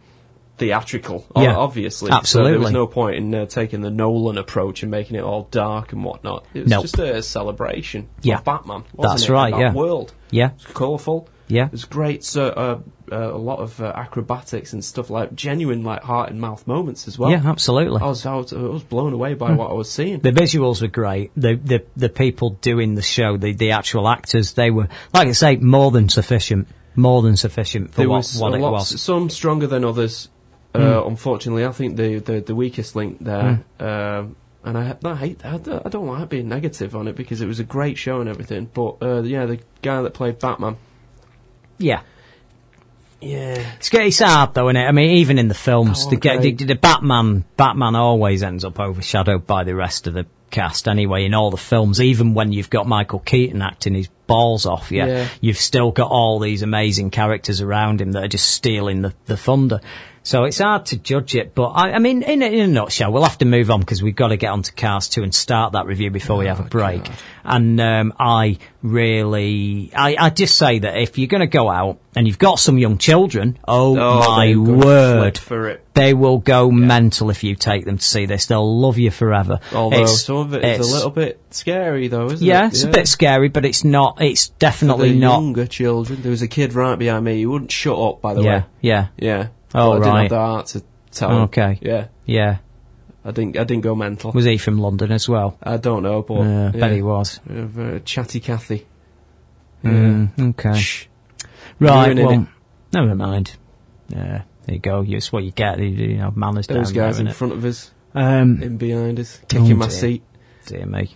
[0.57, 2.11] theatrical, Yeah, obviously.
[2.23, 5.47] So there was no point in uh, taking the Nolan approach and making it all
[5.49, 6.45] dark and whatnot.
[6.53, 6.81] It was No.
[6.81, 8.35] just a celebration Yeah.
[8.37, 8.83] of Batman.
[8.93, 9.31] Wasn't That's it?
[9.33, 9.73] right, That yeah.
[9.73, 10.13] world.
[10.29, 11.27] yeah, It was colourful.
[11.47, 11.69] yeah.
[11.73, 12.23] it's great.
[12.23, 12.79] So uh,
[13.11, 17.07] uh, a lot of uh, acrobatics and stuff like genuine, like heart and mouth moments
[17.07, 17.31] as well.
[17.31, 18.01] yeah, absolutely.
[18.01, 20.19] I was, I was I was blown away by what I was seeing.
[20.19, 21.31] The visuals were great.
[21.35, 25.31] The the the people doing the show, the the actual actors, they were like I
[25.33, 26.67] say, more than sufficient.
[26.93, 29.01] More than sufficient for there what, was what it lot, was.
[29.01, 30.27] some stronger than others.
[30.75, 35.45] Uh, unfortunately, I think the, the, the weakest link there, um, and I, I hate
[35.45, 38.19] I don't, I don't like being negative on it because it was a great show
[38.19, 38.69] and everything.
[38.73, 40.75] But uh, yeah, the guy that played Batman,
[41.77, 42.01] Yeah.
[43.21, 44.85] Yeah, It's, it's hard though, isn't it?
[44.85, 48.79] I mean, even in the films, Oh, the, the, the, Batman, Batman always ends up
[48.79, 52.01] overshadowed by the rest of the cast anyway in all the films.
[52.01, 55.27] Even when you've got Michael Keaton acting his balls off, yeah, Yeah.
[55.39, 59.37] you've still got all these amazing characters around him that are just stealing the, the
[59.37, 59.79] thunder.
[60.23, 63.11] So it's hard to judge it, but I, I mean, in a, in a nutshell,
[63.11, 65.33] we'll have to move on because we've got to get on to Cars 2 and
[65.33, 67.09] start that review before we have Oh, a break.
[67.43, 71.97] And um, I really, I, I just say that if you're going to go out
[72.15, 75.83] and you've got some young children, oh, Oh, my word, for it.
[75.95, 78.45] they will go mental if you take them to see this.
[78.45, 79.59] They'll love you forever.
[79.73, 82.61] Although It's- some of it is a little bit scary, though, isn't yeah, it?
[82.61, 84.21] Yeah, it's a bit scary, but it's not.
[84.21, 85.41] It's definitely not.
[85.41, 86.21] younger children.
[86.21, 87.37] There was a kid right behind me.
[87.37, 88.65] He wouldn't shut up, by the Yeah, way.
[88.81, 89.47] yeah, Yeah.
[89.73, 90.21] Oh, I didn't right.
[90.23, 91.37] have the heart to tell him.
[91.43, 91.79] Okay.
[91.81, 92.07] Yeah.
[92.25, 92.57] yeah.
[93.23, 93.57] I didn't.
[93.57, 94.31] I didn't go mental.
[94.31, 95.57] Was he from London as well?
[95.61, 96.79] I don't know, but Yeah, yeah.
[96.79, 97.39] bet he was.
[97.49, 98.87] Uh, very chatty Cathy.
[99.83, 100.77] Mm, okay.
[100.79, 101.05] Shh.
[101.79, 102.15] Right.
[102.15, 102.47] Well, it.
[102.93, 103.55] never mind.
[104.09, 105.03] Yeah, there you go.
[105.07, 105.79] It's what you get.
[105.79, 109.39] You, know, manners Those down guys there, in front of us, Um, in behind us,
[109.47, 109.91] kicking Oh, my dear.
[109.95, 110.23] seat.
[110.65, 111.15] dear me.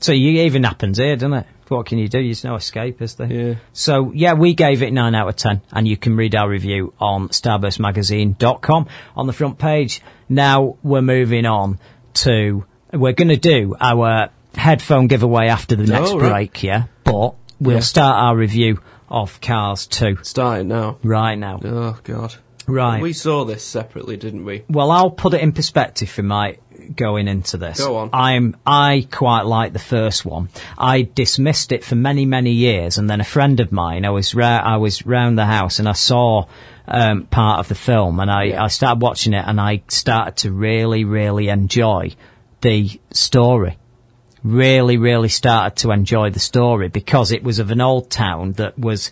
[0.00, 1.46] So you even happens here, doesn't it?
[1.70, 2.22] What can you do?
[2.22, 3.32] There's no escape, is there?
[3.32, 3.54] Yeah.
[3.72, 6.92] So yeah, we gave it 9 out of 10 and you can read our review
[6.98, 8.86] on starburstmagazine.com
[9.16, 10.00] on the front page.
[10.28, 11.78] Now we're moving on
[12.14, 16.30] to, we're going to do our headphone giveaway after the next Oh, right.
[16.30, 16.84] break, yeah?
[17.04, 17.80] But we'll Yeah.
[17.80, 20.98] start our review of Cars 2 Starting now.
[21.02, 21.60] right now.
[21.64, 22.34] Oh God.
[22.66, 23.00] Right.
[23.00, 24.64] We saw this separately, didn't we?
[24.68, 26.58] Well, I'll put it in perspective for my
[26.94, 27.78] going into this.
[27.78, 28.10] Go on.
[28.12, 30.48] I'm I quite like the first one.
[30.76, 34.34] I dismissed it for many many years, and then a friend of mine, I was
[34.34, 36.46] ra- I was round the house and I saw
[36.86, 40.52] um, part of the film, and I I started watching it, and I started to
[40.52, 42.14] really really enjoy
[42.60, 43.78] the story.
[44.44, 48.78] Really, really started to enjoy the story because it was of an old town that
[48.78, 49.10] was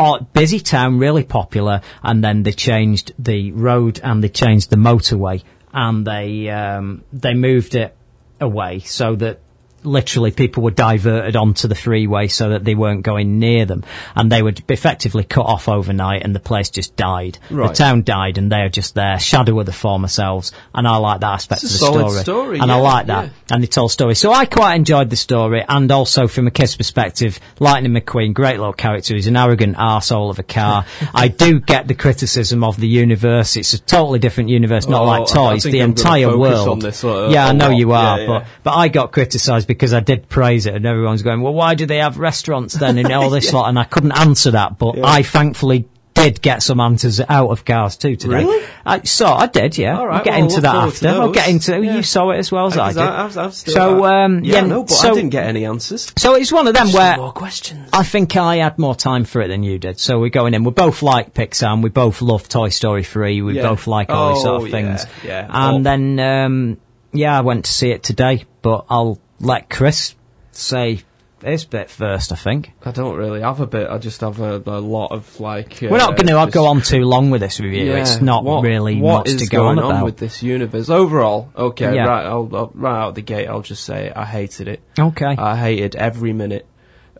[0.00, 4.76] oh, busy town, really popular, and then they changed the road and they changed the
[4.76, 7.96] motorway and they um, they moved it
[8.40, 9.40] away so that
[9.82, 13.82] literally people were diverted onto the freeway so that they weren't going near them.
[14.14, 17.38] And they were effectively cut off overnight and the place just died.
[17.50, 17.68] Right.
[17.68, 20.52] the town died and they're just there shadow of the former selves.
[20.74, 23.24] And I like that aspect It's of the story, story, and I like that.
[23.26, 23.30] yeah.
[23.54, 26.76] and they told stories so I quite enjoyed the story and also from a kid's
[26.76, 29.14] perspective Lightning McQueen great little character.
[29.14, 30.84] He's an arrogant arsehole of a car.
[31.14, 33.56] I do get the criticism of the universe.
[33.56, 35.62] It's a totally different universe not Oh, like toys.
[35.62, 37.76] the I'm entire world on this, uh, yeah i know lot.
[37.78, 41.22] you are Yeah, but but I got criticised because I did praise it, and everyone's
[41.22, 44.12] going, "Well, why do they have restaurants then and all this lot?" And I couldn't
[44.18, 45.06] answer that, but Yeah.
[45.06, 48.34] I thankfully did get some answers out of Cars 2 today.
[48.44, 48.66] Really?
[48.84, 49.96] I saw, I did, yeah.
[49.96, 51.08] All right, We'll get well, into that after.
[51.18, 51.82] We'll get into.
[51.82, 51.96] Yeah.
[51.96, 53.04] You saw it as well as I Because did.
[53.04, 56.12] I've, I've still, so, um, yeah, yeah, no, but so, I didn't get any answers.
[56.18, 57.88] So it's one of them Just where more questions.
[57.92, 59.98] I think I had more time for it than you did.
[60.00, 60.64] So we're going in.
[60.64, 61.72] We both like Pixar.
[61.72, 63.40] and We both love Toy Story 3.
[63.40, 63.62] We Yeah.
[63.68, 65.06] both like all these sort Oh, of things.
[65.24, 65.68] yeah, yeah.
[65.68, 65.90] And Oh.
[65.90, 66.76] then, um,
[67.12, 70.14] yeah, I went to see it today, but I'll let Chris
[70.52, 71.00] say
[71.42, 72.72] his bit first, I think.
[72.84, 73.88] I don't really have a bit.
[73.88, 75.78] I just have a, a lot of like.
[75.80, 77.84] We're not going to uh, go on too long with this review.
[77.86, 80.04] Yeah, it's not what- really what much to go on about.
[80.04, 81.50] with this universe overall.
[81.56, 82.04] Okay, Yeah.
[82.04, 82.26] right.
[82.26, 84.80] I'll, I'll, right out the gate, I'll just say I hated it.
[84.98, 85.34] Okay.
[85.38, 86.66] I hated every minute.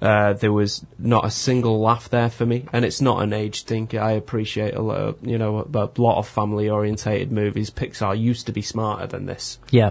[0.02, 3.64] Uh, there was not a single laugh there for me, and it's not an age
[3.64, 3.86] thing.
[3.98, 7.70] I appreciate a lot, of, you know, a, a lot of family-orientated movies.
[7.70, 9.90] Pixar used to be smarter than this, yeah.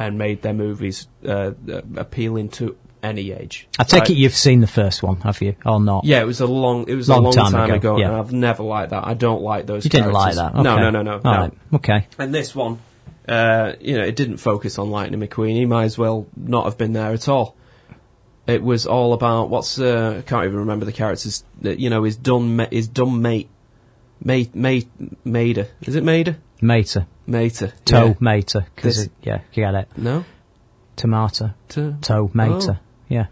[0.00, 1.52] And made their movies uh,
[1.96, 3.68] appealing to any age.
[3.78, 5.54] I take it you've seen the first one, have you?
[5.64, 6.04] Or not?
[6.04, 8.08] Yeah, it was a long, it was Long a long time time, ago, ago, yeah.
[8.08, 9.06] and I've never liked that.
[9.06, 9.84] I don't like those.
[9.84, 10.54] You didn't like that?
[10.54, 10.80] No, Okay.
[10.80, 11.30] no, no, no, All no.
[11.30, 11.52] right.
[11.74, 12.06] Okay.
[12.18, 12.78] And this one,
[13.28, 15.54] uh, you know, it didn't focus on Lightning McQueen.
[15.54, 17.56] He might as well not have been there at all.
[18.46, 21.44] It was all about what's uh, I can't even remember the characters.
[21.60, 23.48] That you know, his dumb his dumb mate,
[24.24, 24.88] mate, mate,
[25.24, 25.68] Mater.
[25.82, 26.36] Is it Mater?
[26.62, 27.06] Mater.
[27.26, 27.72] Mater.
[27.84, 28.14] Toe yeah.
[28.20, 28.66] Mater.
[28.76, 29.88] 'cause it- yeah, you get it.
[29.96, 30.24] No.
[30.96, 31.50] Tomato.
[31.70, 32.80] To- Toe Mater.
[33.08, 33.26] Yeah.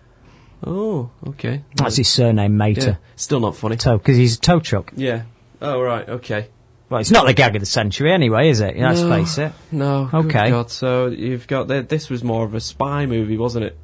[0.64, 1.62] Oh, okay.
[1.76, 2.80] That's his surname, Mater.
[2.90, 2.96] Yeah.
[3.16, 3.76] Still not funny.
[3.76, 4.92] Toe, because he's a tow truck.
[4.96, 5.22] Yeah.
[5.60, 6.08] Oh right.
[6.08, 6.48] Okay.
[6.90, 8.76] Well, it's not the gag of the century anyway, is it?
[8.78, 9.10] Let's No.
[9.10, 9.52] face it.
[9.70, 10.08] No.
[10.12, 10.48] Okay.
[10.50, 10.70] God.
[10.70, 13.76] So you've got the, this was more of a spy movie, wasn't it?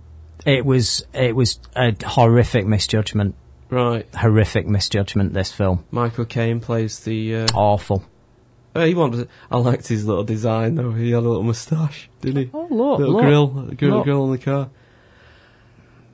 [0.46, 3.34] It was it was a horrific misjudgment.
[3.70, 4.06] Right.
[4.14, 5.32] Horrific misjudgment.
[5.34, 7.36] This film, Michael Caine plays the.
[7.36, 8.04] Uh, awful.
[8.76, 9.28] Oh, he wanted.
[9.50, 10.92] I liked his little design though.
[10.92, 12.50] He had a little moustache, didn't he?
[12.52, 14.04] Oh look, little look, grill, grill, look.
[14.04, 14.68] grill on the car.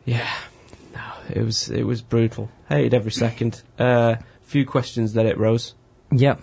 [0.05, 0.29] Yeah,
[0.95, 1.01] no,
[1.35, 2.51] it was it was brutal.
[2.69, 3.63] Hated every second.
[3.79, 5.75] Uh, few questions that it rose.
[6.13, 6.41] Yep.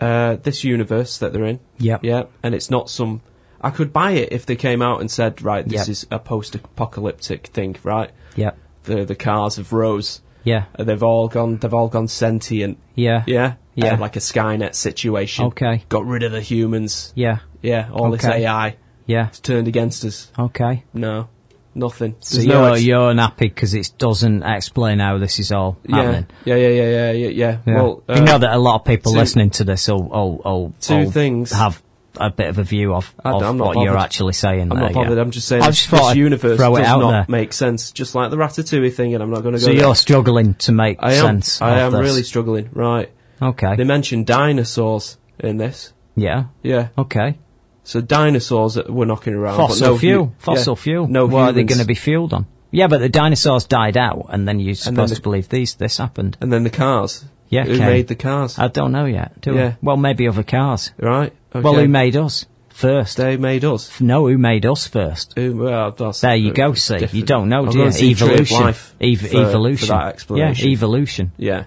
[0.00, 1.60] Uh, this universe that they're in.
[1.78, 2.02] Yep.
[2.04, 3.20] Yeah, and it's not some.
[3.60, 5.88] I could buy it if they came out and said, right, this Yep.
[5.88, 8.10] is a post-apocalyptic thing, right?
[8.34, 8.58] Yep.
[8.84, 10.20] The the cars have rose.
[10.44, 10.64] Yeah.
[10.78, 11.56] Uh, they've all gone.
[11.58, 12.78] They've all gone sentient.
[12.94, 13.24] Yeah.
[13.26, 13.54] Yeah.
[13.74, 13.94] Yeah.
[13.94, 15.46] Uh, like a Skynet situation.
[15.46, 15.84] Okay.
[15.88, 17.12] Got rid of the humans.
[17.16, 17.38] Yeah.
[17.62, 17.88] Yeah.
[17.92, 18.76] All this AI.
[19.06, 19.28] Yeah.
[19.28, 20.30] It's turned against us.
[20.38, 20.84] Okay.
[20.92, 21.28] No.
[21.74, 22.16] Nothing.
[22.20, 25.78] So There's you're no ex- you're unhappy because it doesn't explain how this is all
[25.86, 25.96] yeah.
[25.96, 26.26] happening.
[26.44, 26.56] yeah.
[26.56, 26.68] Yeah.
[26.68, 26.82] Yeah.
[26.82, 27.12] Yeah.
[27.12, 27.28] Yeah.
[27.28, 27.58] Yeah.
[27.66, 27.74] Yeah.
[27.74, 30.74] Well, uh, you know that a lot of people listening to this will, will, will,
[30.80, 31.50] Two will things.
[31.52, 31.82] have
[32.16, 34.80] a bit of a view of, I- of what you're actually saying I'm there.
[34.80, 35.16] not bothered.
[35.16, 35.20] yeah.
[35.22, 37.26] I'm just saying I this, just this I'd universe throw it does out not there.
[37.28, 37.90] make sense.
[37.92, 39.66] Just like the Ratatouille thing, and I'm not going to go.
[39.66, 39.80] So there.
[39.80, 41.24] you're struggling to make I am.
[41.24, 41.62] sense.
[41.62, 42.00] I am this.
[42.00, 42.68] really struggling.
[42.72, 43.10] Right.
[43.40, 43.76] Okay.
[43.76, 45.92] They mentioned dinosaurs in this.
[46.16, 46.44] Yeah.
[46.62, 46.88] Yeah.
[46.98, 47.38] Okay.
[47.84, 49.56] So dinosaurs that were knocking around.
[49.56, 50.34] Fossil no hu- fuel.
[50.38, 51.06] Fossil yeah, fuel.
[51.08, 52.46] No what are they going to be fueled on?
[52.70, 55.74] Yeah, but the dinosaurs died out, and then you're then supposed the- to believe these
[55.74, 56.36] this happened.
[56.40, 57.24] And then the cars.
[57.52, 57.86] Yeah, Who Ken.
[57.86, 58.58] made the cars?
[58.58, 59.40] I don't know yet.
[59.42, 59.68] Do Yeah.
[59.68, 59.74] we?
[59.82, 60.90] Well, maybe other cars.
[60.98, 61.32] right.
[61.54, 61.62] Okay.
[61.62, 63.18] Well, who made us first?
[63.18, 64.00] They made us.
[64.00, 65.34] No, who made us first?
[65.36, 65.90] Who, well,
[66.22, 66.72] There you go.
[66.72, 67.92] See, you don't know, do you?
[67.92, 68.68] see Tree of Evolution.
[69.02, 69.86] Ev- for- evolution.
[69.88, 70.66] For that explanation.
[70.66, 71.32] Yeah, evolution.
[71.36, 71.64] Yeah.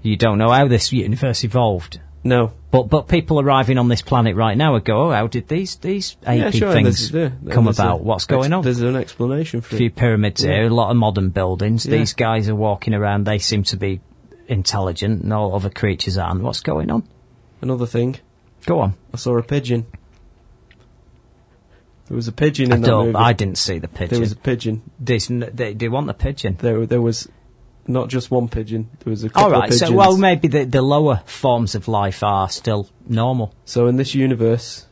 [0.00, 2.00] You don't know how this universe evolved.
[2.24, 2.52] No.
[2.70, 5.76] But but people arriving on this planet right now would go, oh, how did these
[5.76, 6.72] these yeah, sure.
[6.72, 8.00] things yeah, come there's a about?
[8.02, 8.62] What's going on?
[8.62, 9.76] There's an explanation for it.
[9.76, 10.52] A few pyramids Yeah.
[10.56, 11.84] here, a lot of modern buildings.
[11.84, 13.24] These guys are walking around.
[13.24, 14.00] They seem to be
[14.48, 16.42] intelligent, and all other creatures aren't.
[16.42, 17.06] What's going on?
[17.60, 18.16] Another thing.
[18.66, 18.94] Go on.
[19.12, 19.86] I saw a pigeon.
[22.08, 23.06] There was a pigeon I in that don't.
[23.06, 23.16] movie.
[23.16, 24.08] I didn't see the pigeon.
[24.10, 24.82] There was a pigeon.
[25.06, 26.56] N- they, they want the pigeon.
[26.58, 27.28] There, there was
[27.86, 28.88] not just one pigeon.
[29.04, 29.72] There was a couple All right.
[29.72, 33.54] So well, maybe the the lower forms of life are still normal.
[33.66, 34.86] So in this universe,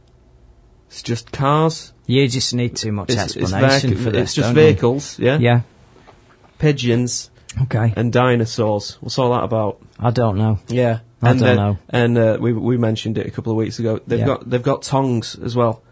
[0.89, 1.93] it's just cars.
[2.07, 4.23] You just need too much It's, it's, explanation vehic- for this.
[4.25, 4.63] it's just don't you?
[4.63, 5.19] vehicles.
[5.19, 5.39] Yeah.
[5.39, 5.61] Yeah.
[6.59, 7.31] Pigeons
[7.63, 7.93] Okay.
[7.97, 8.99] and dinosaurs.
[9.01, 9.81] What's all that about?
[9.99, 10.59] I don't know.
[10.69, 11.01] Yeah.
[11.23, 11.79] I and don't then- know.
[11.89, 14.01] And uh, we we mentioned it a couple of weeks ago.
[14.07, 14.27] They've Yeah.
[14.27, 15.83] got they've got tongues as well.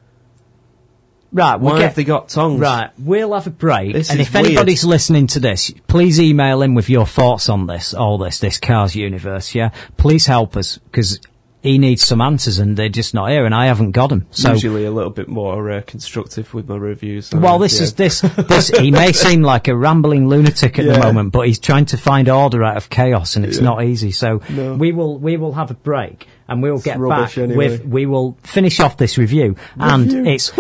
[1.32, 1.57] Right.
[1.57, 2.61] We'll Why get, have they got tongues?
[2.61, 6.74] Right, we'll have a break, This and if anybody's listening to this, please email in
[6.74, 9.53] with your thoughts on this, all this, this Cars universe.
[9.53, 11.19] Yeah, please help us because
[11.65, 14.27] he needs some answers and they're just not here, and I haven't got them.
[14.31, 17.32] So Usually a little bit more uh, constructive with my reviews.
[17.32, 17.82] Well, this yeah.
[17.85, 18.20] is this.
[18.49, 21.97] This he may seem like a rambling lunatic at the moment, but he's trying to
[21.97, 23.65] find order out of chaos, and it's Yeah.
[23.65, 24.12] not easy.
[24.12, 24.74] So No.
[24.74, 27.69] we will we will have a break, and we'll get rubbish back anyway.
[27.70, 30.27] with we will finish off this review, and Review.
[30.32, 30.53] it's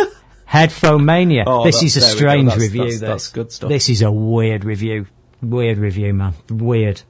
[0.46, 1.44] Headphone Mania.
[1.48, 2.84] Oh, this is a we strange That's- review.
[2.84, 3.68] that's- that's good stuff.
[3.68, 5.06] This is a weird review.
[5.42, 6.32] Weird review, man.
[6.48, 7.02] Weird.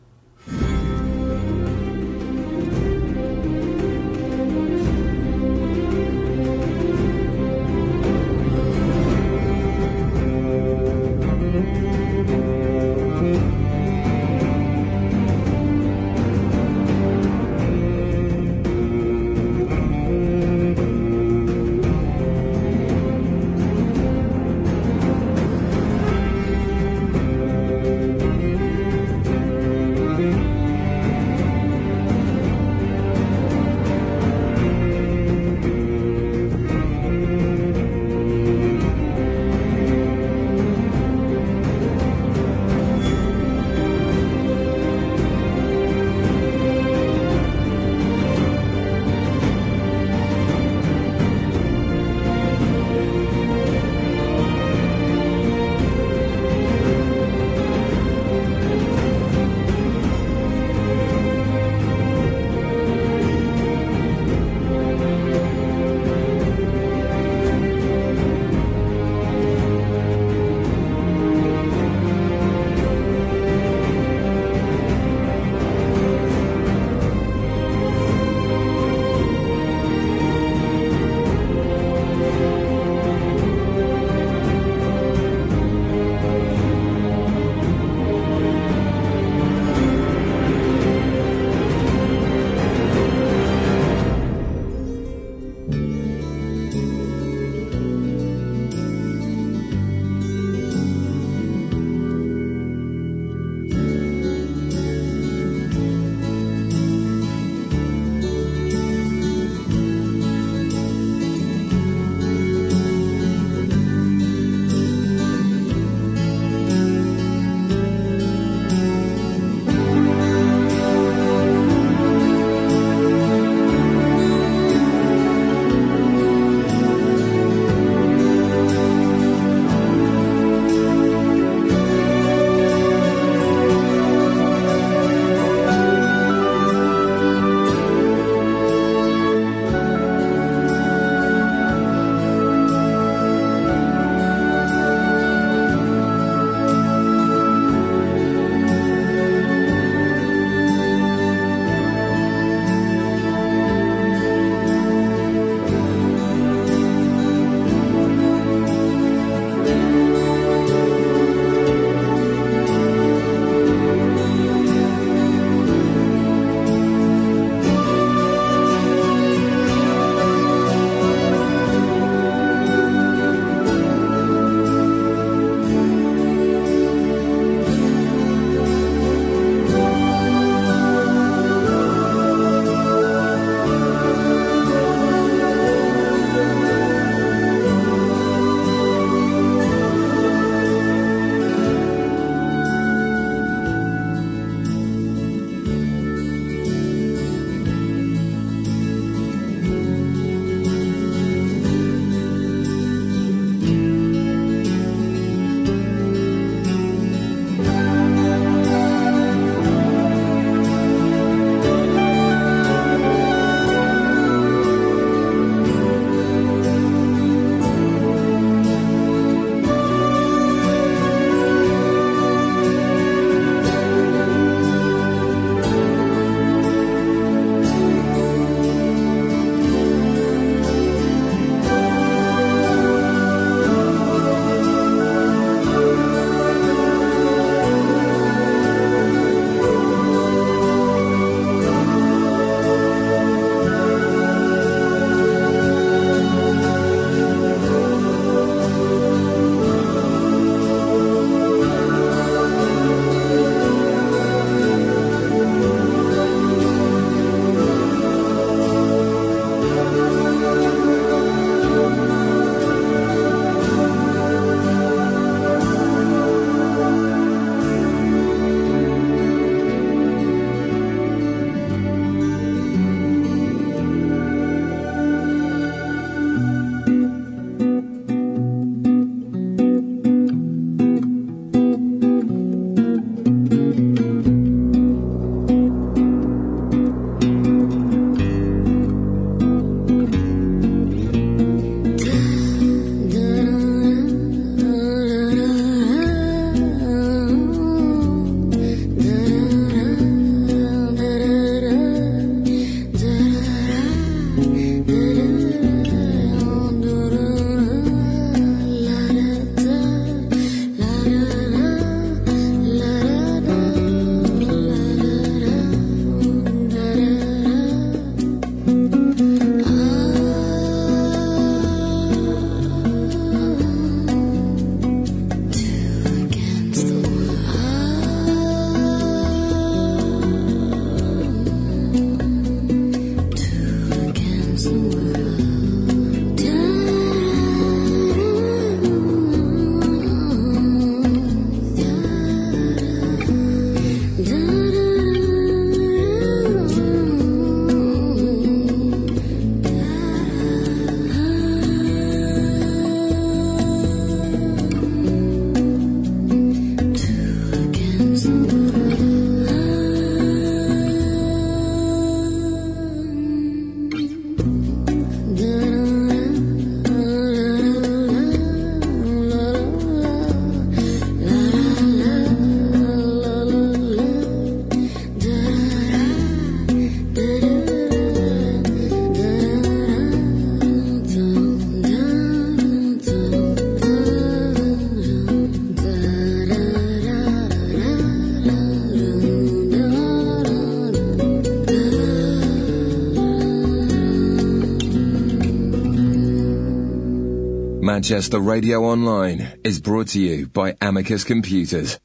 [398.05, 401.99] Manchester Radio Online is brought to you by Amicus Computers.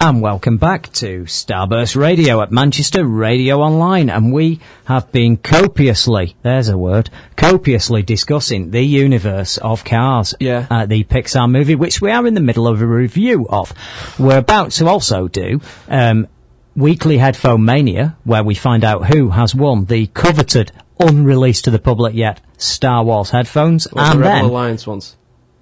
[0.00, 4.08] And welcome back to Starburst Radio at Manchester Radio Online.
[4.08, 10.32] And we have been copiously, there's a word, copiously discussing the universe of Cars.
[10.38, 10.64] Yeah.
[10.70, 13.74] Uh, the Pixar movie, which we are in the middle of a review of.
[14.16, 16.28] We're about to also do, um,
[16.76, 20.70] Weekly Headphone Mania, where we find out who has won the coveted,
[21.00, 23.86] unreleased to the public yet, Star Wars headphones.
[23.86, 25.16] And the Rebel then, Alliance ones?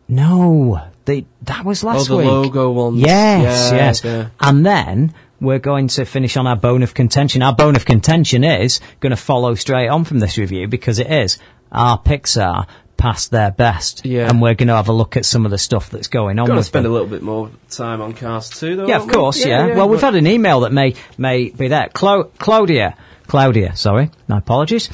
[0.08, 2.26] no, they, that was last oh, the week.
[2.26, 2.98] logo ones.
[3.00, 4.04] Yes, Yeah, yes.
[4.04, 4.28] yeah.
[4.40, 7.42] And then we're going to finish on our bone of contention.
[7.42, 11.10] Our bone of contention is going to follow straight on from this review because it
[11.10, 11.38] is
[11.72, 12.66] our Pixar
[12.96, 14.04] past their best.
[14.04, 14.28] Yeah.
[14.28, 16.46] And we're going to have a look at some of the stuff that's going on
[16.46, 16.90] Got to spend them.
[16.92, 18.86] a little bit more time on Cars 2, though.
[18.88, 19.12] Yeah, of we?
[19.12, 19.74] course, yeah.
[19.76, 21.88] well, we've had an email that may, may be there.
[21.94, 22.96] Clau- Claudia,
[23.28, 24.88] Claudia, sorry, my apologies.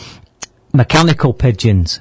[0.75, 2.01] Mechanical pigeons.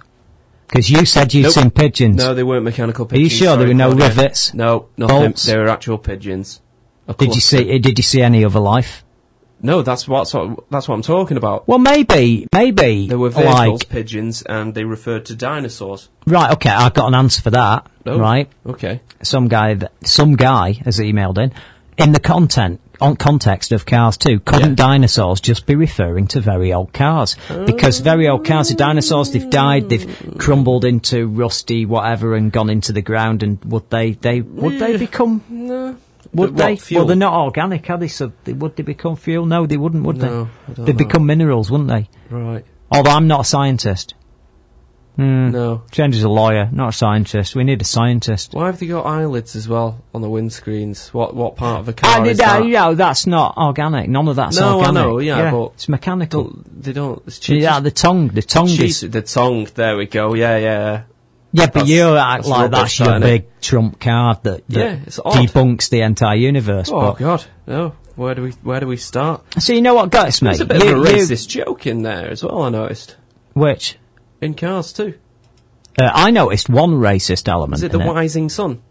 [0.68, 1.52] Because you said you'd Nope.
[1.54, 2.16] seen pigeons.
[2.18, 3.20] No, they weren't mechanical pigeons.
[3.20, 4.54] Are you sure there were no rivets?
[4.56, 5.16] No, nothing.
[5.18, 5.46] Bolts?
[5.46, 6.60] They were actual pigeons.
[7.20, 9.04] Did you see, did you see any other life?
[9.62, 11.68] No, that's what, that's what that's what I'm talking about.
[11.68, 16.10] Well, maybe, maybe, There were vehicles, like, pigeons, and they referred to dinosaurs.
[16.28, 17.88] Right, okay, I've got an answer for that.
[18.06, 19.00] Oh, Right, Okay.
[19.22, 21.54] some guy, that, some guy has emailed in.
[21.98, 26.72] In the content, on context of Cars 2, couldn't dinosaurs just be referring to very
[26.74, 27.36] old cars?
[27.66, 32.70] Because very old cars are dinosaurs, they've died, they've crumbled into rusty whatever and gone
[32.70, 35.98] into the ground and would they, they, would they become, No.
[36.34, 36.78] would they?
[36.78, 37.02] fuel?
[37.02, 38.08] Well, they're not organic, are they?
[38.08, 39.46] So they, would they become fuel?
[39.46, 40.74] No, they wouldn't, would No, they?
[40.86, 41.06] They'd know.
[41.06, 42.10] become minerals, wouldn't they?
[42.30, 42.66] Right.
[42.90, 44.14] Although I'm not a scientist.
[45.16, 45.52] Hmm.
[45.52, 45.84] No.
[45.92, 47.56] Change is a lawyer, not a scientist.
[47.56, 48.54] We need a scientist.
[48.54, 51.14] Why have they got eyelids as well on the windscreens?
[51.14, 52.68] What what part of a car I is uh, that?
[52.68, 54.10] yeah, that's not organic.
[54.10, 54.94] None of that's No, I organic.
[54.96, 56.44] know, yeah, but- it's mechanical.
[56.46, 57.22] Don't, they don't.
[57.28, 57.62] It's cheap.
[57.62, 59.02] Yeah, the tongue, the tongue is.
[59.02, 59.68] the tongue.
[59.76, 60.34] There we go.
[60.34, 61.04] Yeah, yeah.
[61.56, 64.96] Yeah, but That's- you act that's like that's your big trump card that, that Yeah,
[65.06, 66.90] debunks the entire universe.
[66.92, 67.94] Oh but God, no.
[68.16, 69.44] Where do we where do we start?
[69.62, 70.48] so you know what gets me?
[70.48, 72.64] There's a bit You- of a you- racist joke in there as well.
[72.64, 73.16] I noticed
[73.54, 73.98] which
[74.44, 75.14] in Cars 2.
[76.00, 77.80] uh, I noticed one racist element.
[77.80, 78.82] Is it the in Wising Sun?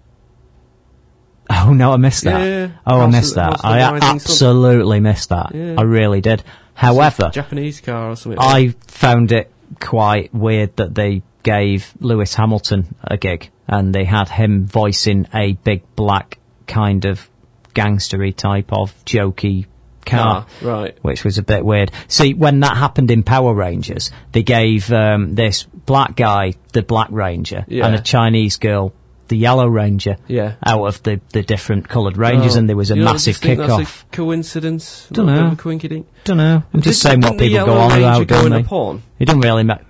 [1.50, 2.40] Oh no, I missed that.
[2.40, 2.72] Yeah, yeah, yeah.
[2.86, 3.64] Oh, I missed of- that.
[3.64, 4.14] I Rising Sun.
[4.16, 5.54] absolutely missed that.
[5.54, 6.42] I really did.
[6.74, 8.38] However, Japanese car or something.
[8.40, 14.28] I found it quite weird that they gave Lewis Hamilton a gig and they had
[14.28, 17.28] him voicing a big black kind of
[17.74, 19.66] gangstery type of jokey
[20.04, 20.46] car.
[20.48, 20.98] Ah, right.
[21.02, 21.90] Which was a bit weird.
[22.08, 27.08] See, when that happened in Power Rangers, they gave um, this black guy the Black
[27.10, 27.86] Ranger Yeah.
[27.86, 28.92] and a Chinese girl
[29.28, 30.56] the Yellow Ranger Yeah.
[30.66, 32.58] out of the, the different coloured Rangers, Oh.
[32.58, 34.02] and there was a massive just think kick that's.
[34.02, 35.08] A coincidence.
[35.10, 35.32] A Dunno.
[35.32, 36.04] little bit of a coinkydink.
[36.24, 36.62] Don't know.
[36.74, 38.68] I'm just Did- saying what people go on Ranger about, Going don't they?
[38.68, 39.02] porn?
[39.18, 39.86] It doesn't really matter.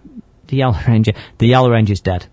[0.46, 1.12] The Yellow Ranger.
[1.38, 2.26] The Yellow Ranger's dead.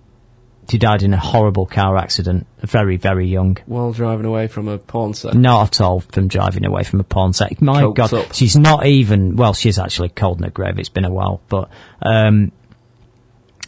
[0.69, 3.57] She died in a horrible car accident, very, very young.
[3.65, 5.33] While driving away from a porn set.
[5.33, 7.61] Not at all from driving away from a porn set.
[7.61, 8.33] My Coked God, up.
[8.33, 9.35] she's not even.
[9.35, 10.77] Well, she's actually cold in her grave.
[10.77, 11.69] It's been a while, but
[12.01, 12.51] um,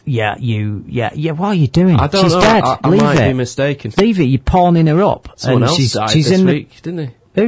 [0.04, 1.32] yeah, you, yeah, yeah.
[1.32, 1.96] What are you doing?
[1.96, 2.40] I don't she's know.
[2.40, 2.64] dead.
[2.64, 3.28] I, I Leave might it.
[3.28, 3.92] be mistaken.
[3.98, 4.24] Leave it.
[4.24, 5.28] You're pawning her up.
[5.36, 7.14] Someone and else she's, died she's this in week, didn't he?
[7.34, 7.44] the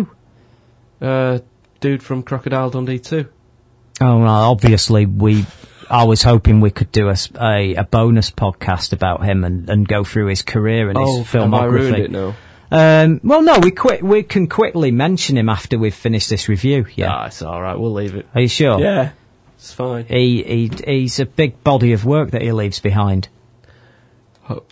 [1.01, 1.07] who?
[1.07, 1.39] Uh,
[1.81, 3.29] dude from Crocodile Dundee too.
[4.01, 5.47] Oh, well, obviously we.
[5.91, 10.05] I was hoping we could do a a bonus podcast about him and, and go
[10.05, 11.71] through his career and Oh, his filmography.
[11.71, 12.35] ruined it now?
[12.71, 16.87] Um, well, no, we quick we can quickly mention him after we've finished this review.
[16.95, 17.79] Yeah, Ah, it's all right.
[17.79, 18.27] We'll leave it.
[18.35, 18.81] are you sure?
[18.81, 19.13] Yeah,
[19.57, 20.07] it's fine.
[20.07, 23.29] He, he he's a big body of work that he leaves behind.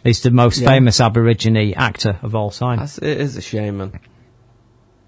[0.05, 0.69] He's the most Yeah.
[0.69, 2.79] famous Aborigine actor of all time.
[2.81, 4.01] That's, it is a shame, man.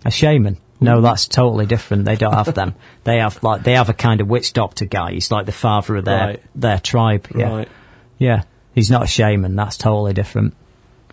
[0.06, 0.56] A shaman.
[0.80, 2.04] No, that's totally different.
[2.04, 2.74] They don't have them.
[3.04, 5.12] They have like they have a kind of witch doctor guy.
[5.12, 6.42] He's like the father of their Right.
[6.54, 7.28] their tribe.
[7.34, 7.68] Yeah, Right.
[8.18, 8.42] yeah.
[8.74, 9.54] He's not a shaman.
[9.56, 10.54] That's totally different.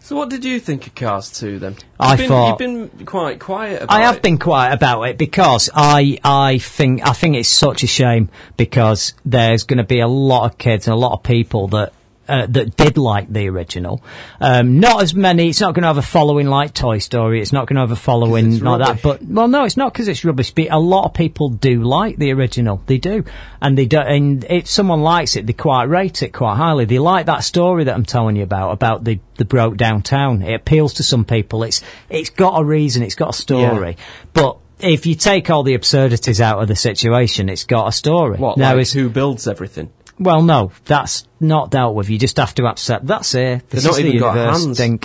[0.04, 1.76] So, what did you think of Cars 2 then?
[2.00, 2.58] I you've been, thought- you've
[2.98, 4.22] been quite quiet about I have it.
[4.24, 9.14] been quiet about it because I I think I think it's such a shame because
[9.26, 11.94] there's going to be a lot of kids and a lot of people that.
[12.32, 14.02] Uh, that did like the original.
[14.40, 15.50] Um, not as many.
[15.50, 17.42] It's not going to have a following like Toy Story.
[17.42, 19.02] It's not going to have a following like that.
[19.02, 20.52] But well, no, it's not because it's rubbish.
[20.52, 22.82] But a lot of people do like the original.
[22.86, 23.26] They do,
[23.62, 24.00] and they do.
[24.00, 26.86] And if someone likes it, they quite rate it quite highly.
[26.86, 30.42] They like that story that I'm telling you about about the the broke down town.
[30.42, 31.64] It appeals to some people.
[31.64, 33.04] It's it's got a reason.
[33.04, 33.98] It's got a story.
[34.32, 38.38] But if you take all the absurdities out of the situation, it's got a story.
[38.38, 39.92] What, now like who builds everything?
[40.22, 42.10] Well, no, that's not dealt with.
[42.10, 43.68] You just have to accept that's it.
[43.70, 44.78] This They've not is the even got hands.
[44.78, 45.02] thing.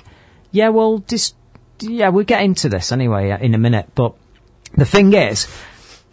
[0.53, 1.35] Yeah, well, just
[1.81, 3.89] yeah, we'll get into this anyway uh, in a minute.
[3.95, 4.15] But
[4.77, 5.47] the thing is,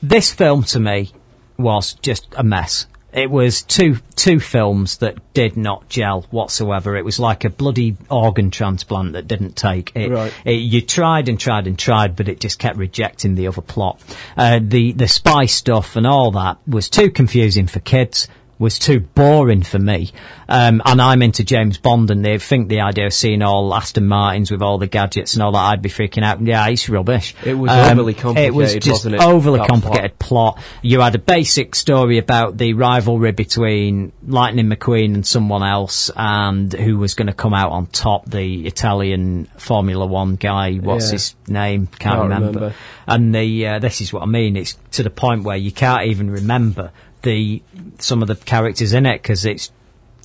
[0.01, 1.11] this film to me
[1.57, 2.88] was just a mess.
[3.14, 6.98] it was two two films that did not gel whatsoever.
[6.98, 9.91] It was like a bloody organ transplant that didn't take.
[9.95, 10.33] It, Right.
[10.45, 14.01] it, you tried and tried and tried, but it just kept rejecting the other plot.
[14.35, 18.27] Uh, the the spy stuff and all that was too confusing for kids.
[18.59, 20.11] Was too boring for me,
[20.48, 24.07] um, and I'm into James Bond, and they think the idea of seeing all Aston
[24.07, 26.40] Martins with all the gadgets and all that, I'd be freaking out.
[26.40, 27.35] Yeah, it's rubbish.
[27.43, 30.61] It was Um, overly It was just wasn't it, overly complicated plot.
[30.82, 36.72] You had a basic story about the rivalry between Lightning McQueen and someone else, and
[36.72, 38.30] who was going to come out on top.
[38.30, 41.11] The Italian Formula One guy, what's Yeah.
[41.14, 41.88] his name?
[41.88, 42.48] Can't, Can't remember.
[42.48, 42.75] remember.
[43.07, 44.56] And the uh, this is what I mean.
[44.56, 46.91] It's to the point where you can't even remember
[47.24, 47.61] the
[48.00, 49.69] some of the characters in it because it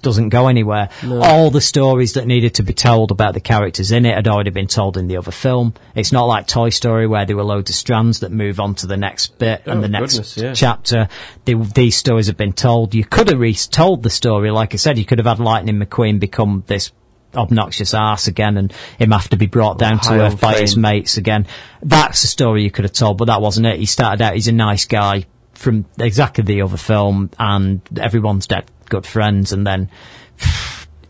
[0.01, 0.91] doesn't go anywhere.
[1.03, 1.21] No.
[1.23, 4.51] All the stories that needed to be told about the characters in it had already
[4.51, 5.75] been told in the other film.
[5.97, 8.87] It's not like Toy Story where there were loads of strands that move on to
[8.87, 10.55] the next bit and Oh, the next goodness, yeah.
[10.55, 11.09] chapter.
[11.47, 12.95] The, these stories have been told.
[12.95, 14.99] You could have retold the story, like I said.
[14.99, 16.93] You could have had Lightning McQueen become this
[17.35, 20.77] obnoxious ass again and him have to be brought down to high earth by his
[20.77, 21.47] mates again.
[21.83, 23.79] That's a story you could have told, but that wasn't it.
[23.81, 25.27] He started out, he's a nice guy
[25.59, 29.91] from exactly the other film and everyone's dead good friends and then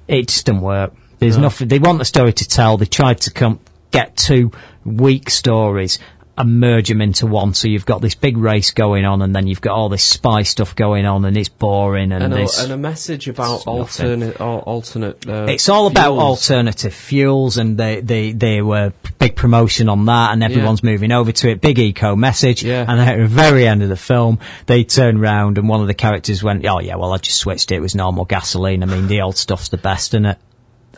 [0.08, 0.94] it just didn't work.
[1.18, 1.42] There's No.
[1.44, 1.68] nothing.
[1.68, 2.78] They want a story to tell.
[2.78, 3.60] They tried to come
[3.90, 4.50] get two
[4.84, 5.98] weak stories
[6.38, 7.52] and merge them into one.
[7.54, 10.42] So you've got this big race going on, and then you've got all this spy
[10.42, 12.12] stuff going on, and it's boring.
[12.12, 15.28] And, And, a, and a message about alternate, alternate.
[15.28, 20.32] Uh, it's all about alternative fuels, and they, they, they were big promotion on that,
[20.32, 21.60] and everyone's moving over to it.
[21.60, 22.84] Big eco message, Yeah.
[22.86, 25.94] and at the very end of the film, they turn round, and one of the
[25.94, 27.76] characters went, "Oh yeah, well I just switched it.
[27.76, 28.82] It was normal gasoline.
[28.82, 30.38] I mean, the old stuff's the best, isn't it?"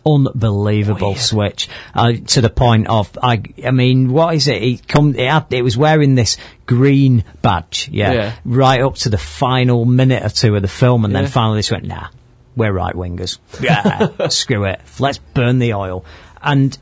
[0.06, 3.42] Unbelievable switch uh, to the point of I.
[3.64, 4.62] I mean, what is it?
[4.62, 5.14] It come.
[5.14, 8.32] It, had, it was wearing this green badge, yeah, Yeah.
[8.44, 11.70] right up to the final minute or two of the film, and then finally just
[11.72, 12.08] went, "Nah,
[12.56, 13.38] we're right wingers.
[13.60, 14.80] Yeah, screw it.
[14.98, 16.04] Let's burn the oil."
[16.42, 16.76] And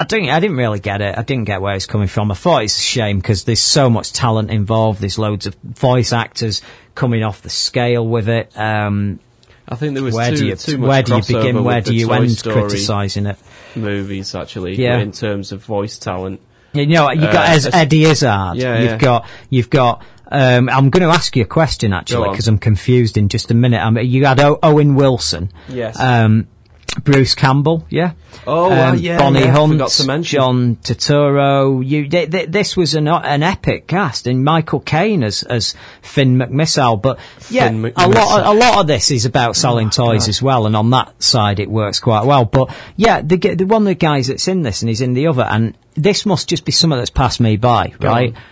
[0.00, 1.16] I didn't, I didn't really get it.
[1.16, 2.30] I didn't get where it's coming from.
[2.32, 5.00] I thought it's a shame because there's so much talent involved.
[5.00, 6.62] There's loads of voice actors
[6.94, 8.50] coming off the scale with it.
[8.58, 9.20] Um,
[9.68, 11.64] I think there was where too, do you too much where do you begin?
[11.64, 13.36] Where do you Toy end criticising it?
[13.76, 14.98] Movies actually, Yeah.
[14.98, 16.40] in terms of voice talent.
[16.74, 18.56] You know, you've got Uh, es- Eddie Izzard.
[18.56, 18.96] Yeah, you've yeah.
[18.98, 20.02] got you've got.
[20.30, 23.54] Um, I'm going to ask you a question actually because I'm confused in just a
[23.54, 23.82] minute.
[23.84, 25.52] Um, you had o- Owen Wilson.
[25.68, 26.00] Yes.
[26.00, 26.46] Um,
[27.00, 28.12] Bruce Campbell, yeah.
[28.46, 30.24] Oh, um, yeah, Bonnie yeah, Hunt.
[30.24, 31.86] John Turturro.
[31.86, 36.36] You, th- th- this was an, an epic cast, and Michael Caine as as Finn
[36.36, 37.00] McMissile.
[37.00, 37.18] But
[37.50, 38.46] yeah, a lot McMissile.
[38.46, 40.28] a lot of this is about selling toys God.
[40.28, 42.44] as well, and on that side it works quite well.
[42.44, 45.28] But yeah, the, the one of the guys that's in this and he's in the
[45.28, 48.34] other, and this must just be something that's passed me by, Go right?
[48.34, 48.42] on.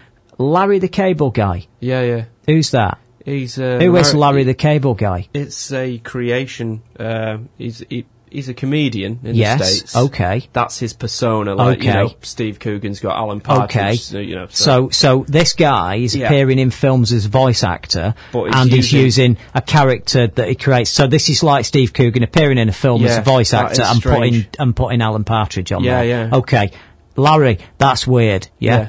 [0.52, 1.67] Larry the Cable Guy.
[1.81, 2.25] Yeah, yeah.
[2.47, 2.99] Who's that?
[3.25, 5.28] He's uh, Who is Larry the Cable Guy?
[5.35, 6.83] It's a creation.
[6.99, 9.97] Uh, he's he, he's a comedian in Yes, the states.
[9.97, 10.49] okay.
[10.52, 11.55] that's his persona.
[11.55, 13.76] Like you know, Steve Coogan's got Alan Partridge.
[13.76, 13.97] Okay.
[13.97, 16.26] so, you know, So, so this guy is Yeah.
[16.26, 20.55] appearing in films as voice actor, he's and he's using- using a character that he
[20.55, 20.91] creates.
[20.91, 24.02] So this is like Steve Coogan appearing in a film as a voice actor and
[24.02, 26.05] putting and putting Alan Partridge on Yeah, there.
[26.07, 26.26] yeah.
[26.28, 26.36] Yeah.
[26.36, 26.70] Okay,
[27.17, 28.49] Larry, that's weird.
[28.59, 28.89] Yeah.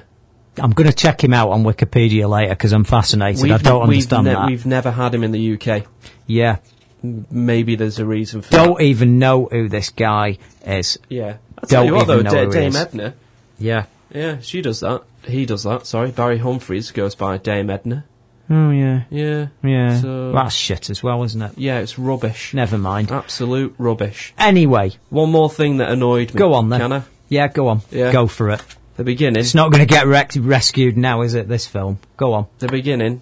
[0.58, 3.50] I'm going to check him out on Wikipedia later because I'm fascinated.
[3.52, 4.48] I don't we've understand ne- that.
[4.48, 5.86] We've never had him in the UK.
[6.28, 6.58] Yeah.
[7.04, 8.84] Maybe there's a reason for Don't that.
[8.84, 11.00] even know who this guy is.
[11.10, 11.38] Yeah.
[11.58, 12.76] I'll tell Don't you what, even though, know who he Dame is.
[12.76, 13.14] Edna.
[13.58, 13.86] Yeah.
[14.14, 15.04] Yeah, she does that.
[15.26, 15.86] He does that.
[15.88, 18.06] Sorry, Barry Humphries goes by Dame Edna.
[18.50, 19.04] Oh yeah.
[19.10, 19.48] Yeah.
[19.64, 20.02] Yeah.
[20.02, 21.52] So That's shit as well, isn't it?
[21.58, 22.54] yeah, it's rubbish.
[22.54, 23.10] Never mind.
[23.12, 24.34] Absolute rubbish.
[24.38, 26.38] Anyway, One more thing that annoyed me.
[26.38, 26.82] go on then.
[26.82, 27.04] Can I?
[27.30, 27.82] Yeah, go on.
[27.92, 28.12] Yeah.
[28.12, 28.62] Go for it.
[28.98, 29.40] The beginning.
[29.40, 31.48] It's not going to get rec- rescued now, is it?
[31.48, 32.00] This film.
[32.18, 32.48] Go on.
[32.60, 33.22] the beginning,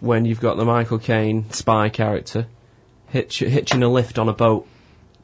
[0.00, 2.46] when you've got the Michael Caine spy character
[3.08, 4.66] hitch, hitching a lift on a boat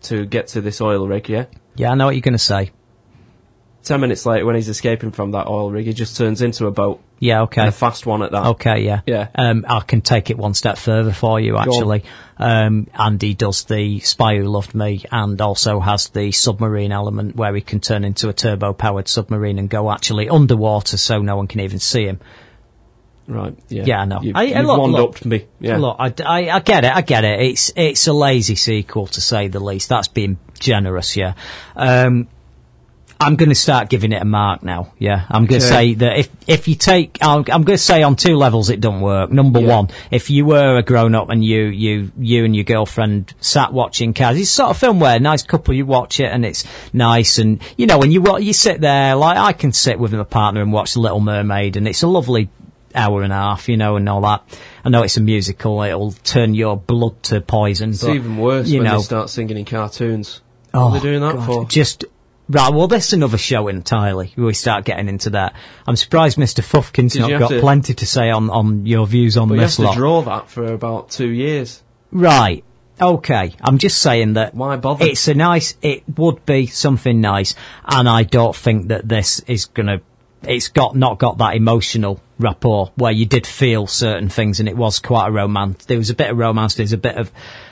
[0.03, 1.47] to get to this oil rig, yeah?
[1.77, 2.71] Yeah, I know what you're going to say.
[3.83, 6.71] Ten minutes later, when he's escaping from that oil rig, he just turns into a
[6.71, 7.03] boat.
[7.19, 7.61] Yeah, okay.
[7.61, 8.47] And a fast one at that.
[8.47, 9.03] Okay, yeah.
[9.07, 9.29] Yeah.
[9.35, 12.05] Um, I can take it one step further for you, actually.
[12.39, 17.55] Um, Andy does the Spy Who Loved Me and also has the submarine element where
[17.55, 21.61] he can turn into a turbo-powered submarine and go actually underwater so no one can
[21.61, 22.21] even see him.
[23.27, 23.85] Right, yeah.
[23.87, 24.21] Yeah, I know.
[24.23, 25.47] You've, I- I- you've look, me.
[25.61, 25.79] Yeah.
[25.79, 27.41] Look, I, I, I get it, I get it.
[27.41, 29.89] It's it's a lazy sequel to say the least.
[29.89, 31.33] That's being generous, yeah.
[31.75, 32.29] Um,
[33.21, 34.93] I'm going to start giving it a mark now.
[34.99, 35.75] Yeah, I'm going to Okay.
[35.75, 38.81] say that if if you take, I'll, I'm going to say on two levels it
[38.83, 39.31] don't work.
[39.31, 39.69] Number Yeah.
[39.77, 43.73] one, if you were a grown up and you you you and your girlfriend sat
[43.73, 46.65] watching Cars, it's sort of film where a nice couple you watch it and it's
[46.93, 50.25] nice and you know when you you sit there like I can sit with my
[50.25, 52.51] partner and watch The Little Mermaid and it's a lovely
[52.95, 54.43] hour and a half, you know, and all that.
[54.85, 57.91] I know it's a musical; it'll turn your blood to poison.
[57.91, 58.99] It's but, even worse you when know.
[58.99, 60.41] they start singing in cartoons.
[60.73, 61.47] Oh, what are oh, they doing that God.
[61.47, 61.65] for?
[61.67, 62.05] Just
[62.49, 62.73] right.
[62.73, 64.33] Well, this is another show entirely.
[64.37, 65.55] We start getting into that.
[65.87, 66.63] I'm surprised Mr.
[66.63, 69.69] Fufkin's not got to- plenty to say on on your views on But you have
[69.69, 69.97] this to lot.
[69.97, 71.83] draw that for about two years.
[72.11, 72.65] Right.
[73.01, 73.55] Okay.
[73.61, 74.55] I'm just saying that.
[74.55, 75.05] Why bother?
[75.05, 75.77] It's a nice.
[75.83, 80.01] It would be something nice, and I don't think that this is gonna.
[80.43, 84.77] It's got not got that emotional rapport where you did feel certain things, and it
[84.77, 85.85] was quite a romance.
[85.87, 86.75] There was a bit of romance.
[86.75, 87.31] There was a bit of.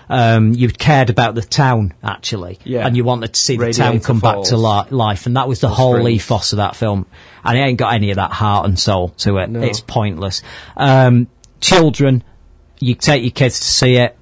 [0.08, 2.86] Um, you cared about the town actually, Yeah.
[2.86, 5.60] and you wanted to see the town come back to li- life, and that was
[5.60, 6.10] the Or whole Springs.
[6.10, 7.06] ethos of that film.
[7.44, 9.48] And it ain't got any of that heart and soul to it.
[9.48, 9.60] No.
[9.62, 10.42] It's pointless.
[10.76, 11.28] Um,
[11.60, 12.22] children,
[12.78, 14.16] you take your kids to see it.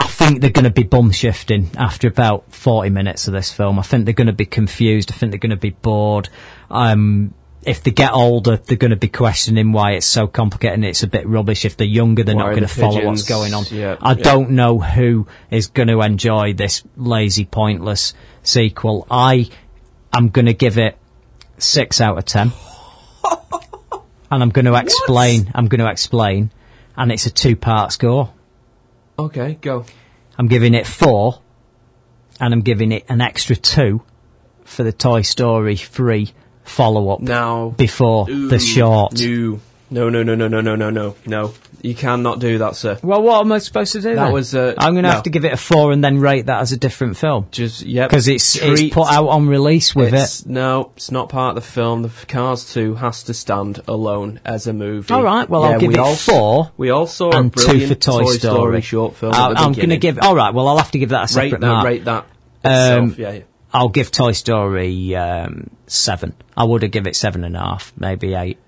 [0.00, 3.78] I think they're going to be bum shifting after about 40 minutes of this film.
[3.78, 5.10] I think they're going to be confused.
[5.10, 6.28] I think they're going to be bored.
[6.70, 7.32] Um,
[7.66, 11.02] if they get older, they're going to be questioning why it's so complicated and it's
[11.02, 11.64] a bit rubbish.
[11.64, 13.64] If they're younger, they're Why not going the to follow what's going on.
[13.70, 14.22] yeah, I yeah.
[14.22, 19.06] don't know who is going to enjoy this lazy, pointless sequel.
[19.10, 19.50] I
[20.12, 20.96] am going to give it
[21.58, 22.52] six out of ten.
[24.30, 25.50] and I'm going to explain.
[25.54, 26.50] I'm going to explain.
[26.96, 28.32] And it's a two-part score.
[29.18, 29.84] Okay, go.
[30.38, 31.40] I'm giving it four,
[32.40, 34.02] and I'm giving it an extra two
[34.64, 36.32] for the Toy Story 3
[36.64, 39.14] follow up Now before the short.
[39.90, 41.54] No, no, no, no, no, no, no, no, no.
[41.82, 42.98] You cannot do that, sir.
[43.02, 44.14] Well, what am I supposed to do?
[44.14, 44.32] That then?
[44.32, 45.14] was, uh, I'm going to no.
[45.14, 47.82] have to give it a four and then rate that as a different film Just
[47.82, 48.08] yep.
[48.08, 51.70] because it's it's put out on release with it's, No, it's not part of the
[51.70, 52.02] film.
[52.02, 55.12] The Cars Two has to stand alone as a movie.
[55.12, 57.50] All right, well, I'll Yeah, give we it all, four We all saw a two
[57.50, 58.80] brilliant for Toy, Story.
[58.80, 59.34] short film.
[59.34, 60.18] I- at the I'm going to give.
[60.18, 61.66] All right, well, I'll have to give that a separate rate separate that.
[61.72, 61.86] mark.
[61.86, 62.24] Rate that.
[62.64, 63.42] Um, itself, yeah, yeah.
[63.74, 66.34] I'll give Toy Story um, seven.
[66.56, 68.58] I would have give it seven and a half, maybe eight.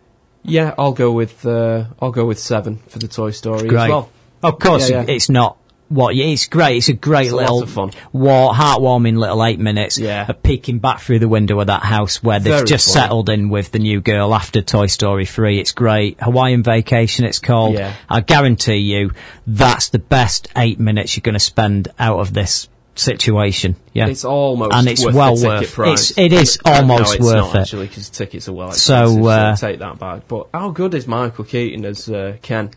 [0.42, 3.84] Yeah, I'll go with uh, I'll go with seven for the Toy Story Great.
[3.84, 4.10] as well.
[4.42, 5.14] Of course, Yeah, yeah.
[5.14, 5.56] it's not
[5.88, 6.78] what it's great.
[6.78, 7.92] It's a great It's a little, of fun.
[8.12, 9.98] war, heartwarming little eight minutes.
[9.98, 10.26] Yeah.
[10.28, 13.04] of peeking back through the window of that house where they've Very just funny.
[13.04, 15.60] settled in with the new girl after Toy Story three.
[15.60, 16.20] It's great.
[16.20, 17.24] Hawaiian Vacation.
[17.24, 17.74] It's called.
[17.74, 17.94] Yeah.
[18.08, 19.12] I guarantee you,
[19.46, 22.68] that's the best eight minutes you're going to spend out of this
[22.98, 23.76] situation.
[23.92, 25.78] Yeah, It's almost and it's worth well worth.
[25.78, 27.58] It's, it is Uh, almost no, worth not, it.
[27.60, 29.22] actually because tickets are well So, expensive.
[29.24, 30.28] So, uh, take that back.
[30.28, 32.70] But how good is Michael Keaton as uh, Ken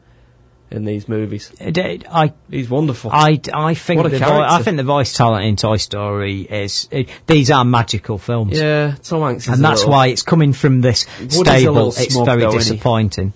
[0.72, 1.52] in these movies?
[1.60, 3.12] It- I He's wonderful.
[3.12, 7.10] I, I think the vo- I think the voice talent in Toy Story is it,
[7.28, 8.60] these are magical films.
[8.60, 11.88] yeah, Tom Hanks, is and that's little- why it's coming from this stable.
[11.90, 13.34] It's smug very though, disappointing.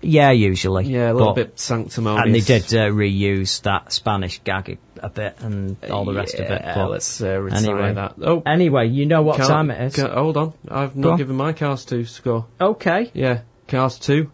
[0.00, 0.84] Yeah, usually.
[0.86, 2.24] Yeah, a little but- bit sanctimonious.
[2.26, 6.46] And they did uh, reuse that Spanish gag a, bit and all the rest of
[6.50, 6.62] it.
[6.62, 8.14] Yeah, But let's uh, retire anyway, that.
[8.22, 10.00] Oh, anyway, you know what time it is.
[10.00, 12.46] Hold on, I've not given my Cars 2 score.
[12.60, 13.10] okay.
[13.14, 14.30] Yeah, Cars 2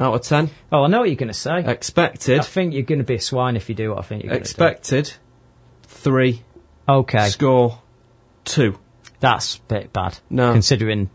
[0.00, 0.50] out of 10.
[0.72, 1.64] Oh, I know what you're going to say.
[1.64, 2.40] Expected.
[2.40, 4.30] I think you're going to be a swine if you do what I think you're
[4.30, 5.12] going to Expected
[5.84, 6.42] 3.
[6.88, 7.78] Okay, Score
[8.44, 8.76] 2.
[9.20, 10.18] that's a bit bad.
[10.28, 10.52] No.
[10.52, 11.10] considering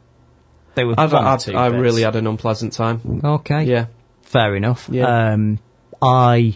[0.77, 0.95] they were.
[0.97, 1.81] I've, one I've, two I bits.
[1.81, 3.21] really had an unpleasant time.
[3.23, 3.65] Okay.
[3.65, 3.87] Yeah.
[4.21, 4.87] Fair enough.
[4.89, 5.33] Yeah.
[5.33, 5.59] Um,
[6.01, 6.55] I,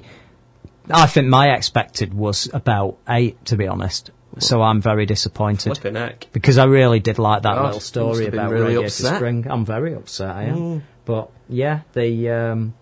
[0.90, 4.11] I think my expected was about eight, to be honest.
[4.40, 6.27] So I'm very disappointed Flipping heck.
[6.32, 9.16] because I really did like that God, little story have been about really Radiator upset.
[9.17, 9.45] Spring.
[9.50, 10.33] I'm very upset.
[10.33, 10.56] I am.
[10.56, 10.82] Mm.
[11.03, 12.74] But yeah, the um,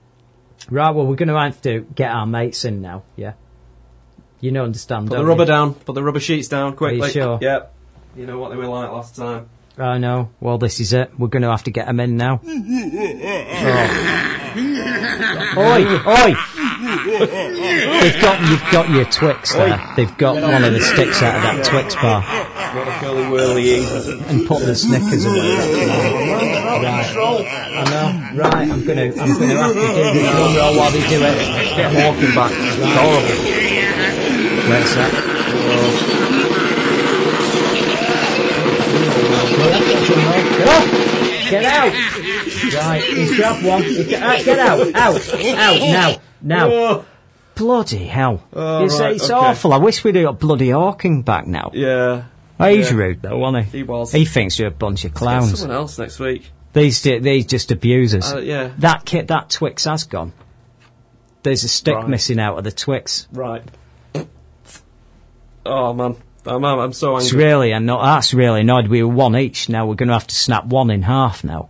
[0.70, 0.92] right.
[0.92, 3.04] Well, we're going to have to get our mates in now.
[3.16, 3.34] Yeah.
[4.42, 5.08] You know, understand?
[5.08, 5.48] Put don't the rubber you?
[5.48, 5.74] down.
[5.74, 7.10] Put the rubber sheets down quickly.
[7.10, 7.40] sure?
[7.42, 7.74] Yep.
[8.16, 9.50] You know what they were like last time.
[9.80, 10.30] Uh, I know.
[10.42, 11.18] Well, this is it.
[11.18, 12.42] We're going to have to get them in now.
[15.58, 16.36] Oi, oi!
[18.02, 19.94] They've got you've got your Twix there.
[19.96, 24.30] They've got one of the sticks out of that Twix bar What a Curly Wurly
[24.30, 25.56] and put the Snickers away.
[26.82, 27.16] Right.
[27.16, 28.42] I know.
[28.42, 28.70] Right.
[28.70, 31.38] I'm gonna I'm gonna have to do the drum roll while they do it.
[31.76, 32.52] Get walking back.
[32.56, 33.38] It's horrible.
[34.70, 36.59] Wait a sec.
[41.50, 41.94] Get out!
[42.74, 43.82] Right, he's grabbed one.
[43.84, 44.80] He's got, uh, get out!
[44.96, 45.34] Out!
[45.34, 45.80] Out!
[45.82, 46.16] Now!
[46.42, 46.70] Now!
[46.72, 47.06] Oh,
[47.56, 48.44] Bloody hell!
[48.54, 49.34] Oh, it's right, it's okay.
[49.34, 49.74] awful.
[49.74, 51.72] I wish we'd got bloody Hawking back now.
[51.74, 52.24] yeah.
[52.60, 52.98] He's Yeah.
[52.98, 53.78] rude though, wasn't he?
[53.80, 54.12] He was.
[54.12, 55.60] He thinks you're a bunch of clowns.
[55.60, 56.52] someone else next week.
[56.74, 58.32] These these just abusers.
[58.34, 58.72] Uh, yeah.
[58.80, 60.34] That kit, that Twix has gone.
[61.44, 62.08] There's a stick Right.
[62.10, 63.28] missing out of the Twix.
[63.32, 63.64] Right.
[65.66, 67.44] Oh man, I'm, I'm, so It's angry.
[67.46, 68.88] really anno- That's really annoyed.
[68.88, 69.68] We were one each.
[69.70, 71.70] Now we're going to have to snap one in half now.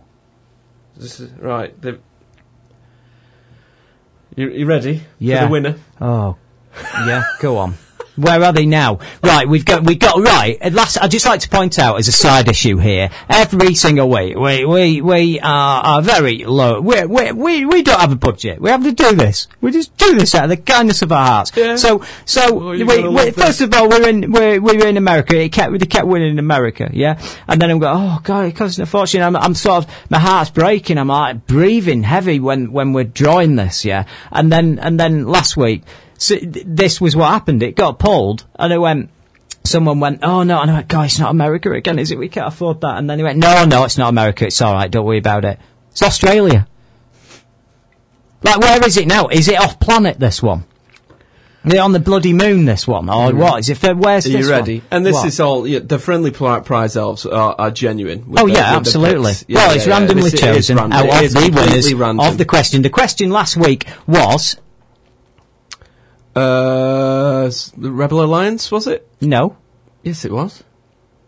[0.96, 1.78] This is, right.
[1.80, 1.98] The,
[4.36, 5.40] you, you ready Yeah.
[5.40, 5.76] for the winner?
[6.00, 6.36] Oh,
[7.06, 7.24] yeah.
[7.40, 7.74] Go on.
[8.16, 8.98] Where are they now?
[9.22, 10.58] Right, we've got we got right.
[10.60, 13.10] At last, I'd just like to point out as a side issue here.
[13.28, 16.80] Every single week, we we we are, are very low.
[16.80, 18.60] We we we we don't have a budget.
[18.60, 19.48] We have to do this.
[19.60, 21.52] We just do this out of the kindness of our hearts.
[21.56, 21.76] Yeah.
[21.76, 25.36] So so you we, we, first of all, we're in we're we're in America.
[25.36, 27.20] It kept they kept winning in America, yeah.
[27.48, 29.22] And then I'm going, oh god, it costs a fortune.
[29.22, 30.98] I'm I'm sort of my heart's breaking.
[30.98, 34.04] I'm like breathing heavy when when we're drawing this, yeah.
[34.30, 35.82] And then and then last week,
[36.20, 37.62] so th- this was what happened.
[37.62, 39.10] It got pulled, and it went.
[39.64, 42.18] Someone went, oh no, and I went, God, it's not America again, is it?
[42.18, 42.96] We can't afford that.
[42.96, 44.46] And then he went, no, no, it's not America.
[44.46, 44.90] It's all right.
[44.90, 45.58] Don't worry about it.
[45.90, 46.66] It's Australia.
[48.42, 49.28] Like, where is it now?
[49.28, 50.18] Is it off planet?
[50.18, 50.64] This one?
[51.62, 52.64] It on the bloody moon?
[52.64, 53.38] This one, or mm-hmm.
[53.38, 53.60] what?
[53.60, 53.96] Is it?
[53.96, 54.78] Where's Are this you ready?
[54.78, 54.88] one?
[54.90, 55.26] And this What?
[55.26, 55.66] is all.
[55.66, 58.24] Yeah, the friendly pri- prize elves are, are genuine.
[58.38, 59.32] Oh the- yeah, absolutely.
[59.46, 60.98] Yeah, well, yeah, it's randomly chosen random.
[60.98, 62.26] out of the winners random.
[62.26, 62.80] of the question.
[62.80, 64.56] The question last week was
[66.40, 69.06] Uh, s- the Rebel Alliance was it?
[69.20, 69.56] no,
[70.02, 70.64] Yes, it was.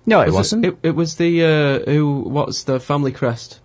[0.07, 0.65] no, it Was wasn't.
[0.65, 2.21] It, it was the uh, who?
[2.21, 3.61] What's the family crest?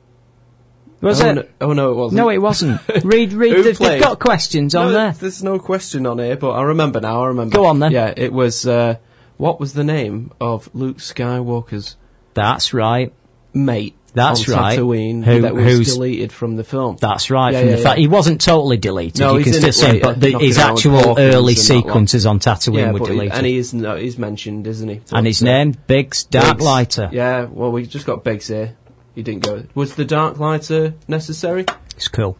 [1.01, 1.34] was oh, it?
[1.35, 2.17] No, oh no, it wasn't.
[2.17, 2.82] No, it wasn't.
[3.03, 3.51] read, read.
[3.51, 4.01] Who they've, they've played?
[4.01, 5.11] got questions on no, there.
[5.14, 7.24] There's no question on here, but I remember now.
[7.24, 7.56] I remember.
[7.56, 7.92] Go on then.
[7.92, 8.66] Yeah, it was.
[8.67, 8.95] Uh,
[9.38, 11.95] what was the name of Luke Skywalker's
[12.34, 13.14] That's right.
[13.53, 13.95] mate?
[14.18, 14.78] That's right.
[14.78, 16.98] Tatooine Who- that was who's- deleted from the film.
[17.00, 17.54] That's right.
[17.54, 19.20] Yeah, from yeah, the fact he wasn't totally deleted.
[19.20, 21.58] No, you can still see, but the, his actual early and that lot.
[21.58, 23.34] sequences on Tatooine yeah, were but he, deleted.
[23.38, 25.02] and he's no, he's mentioned, isn't he?
[25.12, 26.66] and his uh, name, Biggs Dark Biggs.
[26.66, 27.10] Lighter.
[27.14, 28.76] Yeah, well, we just got Biggs here.
[29.16, 29.64] He didn't go.
[29.74, 31.66] Was the Darklighter necessary?
[31.96, 32.38] It's cool.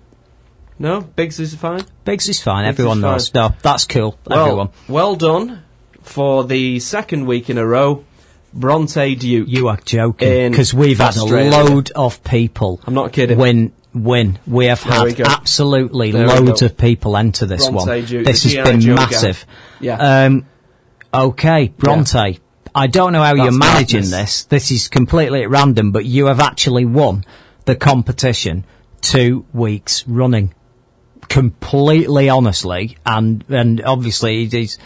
[0.80, 1.84] No, Biggs is fine.
[2.06, 2.66] Biggs is fine.
[2.66, 3.30] Biggs Everyone is knows.
[3.30, 3.50] fine.
[3.50, 4.18] No, that's cool.
[4.28, 4.70] Well, Everyone.
[4.88, 5.64] well done
[6.04, 8.06] for the second week in a row.
[8.58, 9.48] Bronte Duke.
[9.48, 12.82] You are joking because we've had a load of people.
[12.86, 13.38] I'm not kidding.
[13.38, 14.40] Win, win.
[14.48, 15.24] We have There had go.
[15.26, 18.06] absolutely There loads of people enter this Bronte one.
[18.06, 19.46] Duke, this has been massive.
[19.80, 20.26] Yeah.
[20.26, 20.46] Um,
[21.14, 22.40] okay, Bronte.
[22.76, 24.44] I don't know how you're managing madness.
[24.44, 24.44] this.
[24.44, 27.24] This is completely at random, but you have actually won
[27.66, 28.66] the competition
[29.02, 30.54] two weeks running.
[31.30, 34.78] Completely honestly, and and obviously it is.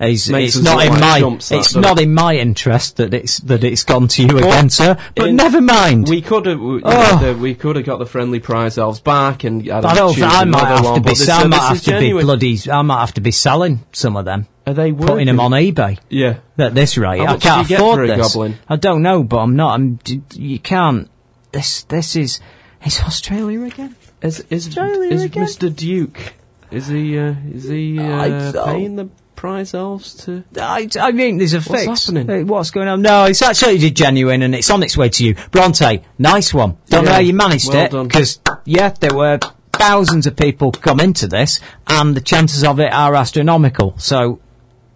[0.00, 2.02] Is, it's not in my that, it's doesn't it?
[2.04, 4.96] in my interest that it's that it's gone to you But again, sir.
[5.16, 6.08] But in- never mind.
[6.08, 7.36] We could have, we, Oh.
[7.40, 9.68] we could have got the friendly prize elves back and.
[9.68, 10.22] I don't.
[10.22, 11.08] I might have one, to be.
[11.10, 12.58] this- I might have is to be bloody.
[12.70, 15.98] I might have to be selling some of them, Are they putting them on eBay.
[16.08, 16.36] Yeah.
[16.56, 18.34] At this rate, I can't afford this.
[18.34, 18.56] goblin?
[18.68, 19.74] I don't know, but I'm not.
[19.74, 19.98] I'm.
[20.34, 21.10] You can't.
[21.50, 21.82] This.
[21.82, 22.38] This is.
[22.82, 23.96] It's Australia again.
[24.22, 25.44] Is is, Australia is again.
[25.44, 25.74] Mr.
[25.74, 26.34] Duke?
[26.70, 27.18] Is he?
[27.18, 30.42] Uh, is he uh, paying the prize elves to?
[30.60, 32.06] I, I mean, there's a What's fix.
[32.06, 32.28] happening?
[32.28, 33.02] Uh, What's going on?
[33.02, 35.34] No, it's actually genuine and it's on its way to you.
[35.52, 36.76] Bronte, nice one.
[36.88, 38.08] Don't know Yeah, how you managed well it done.
[38.08, 39.38] because yeah, there were
[39.72, 43.94] thousands of people come into this, and the chances of it are astronomical.
[43.98, 44.40] So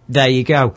[0.09, 0.75] there you go.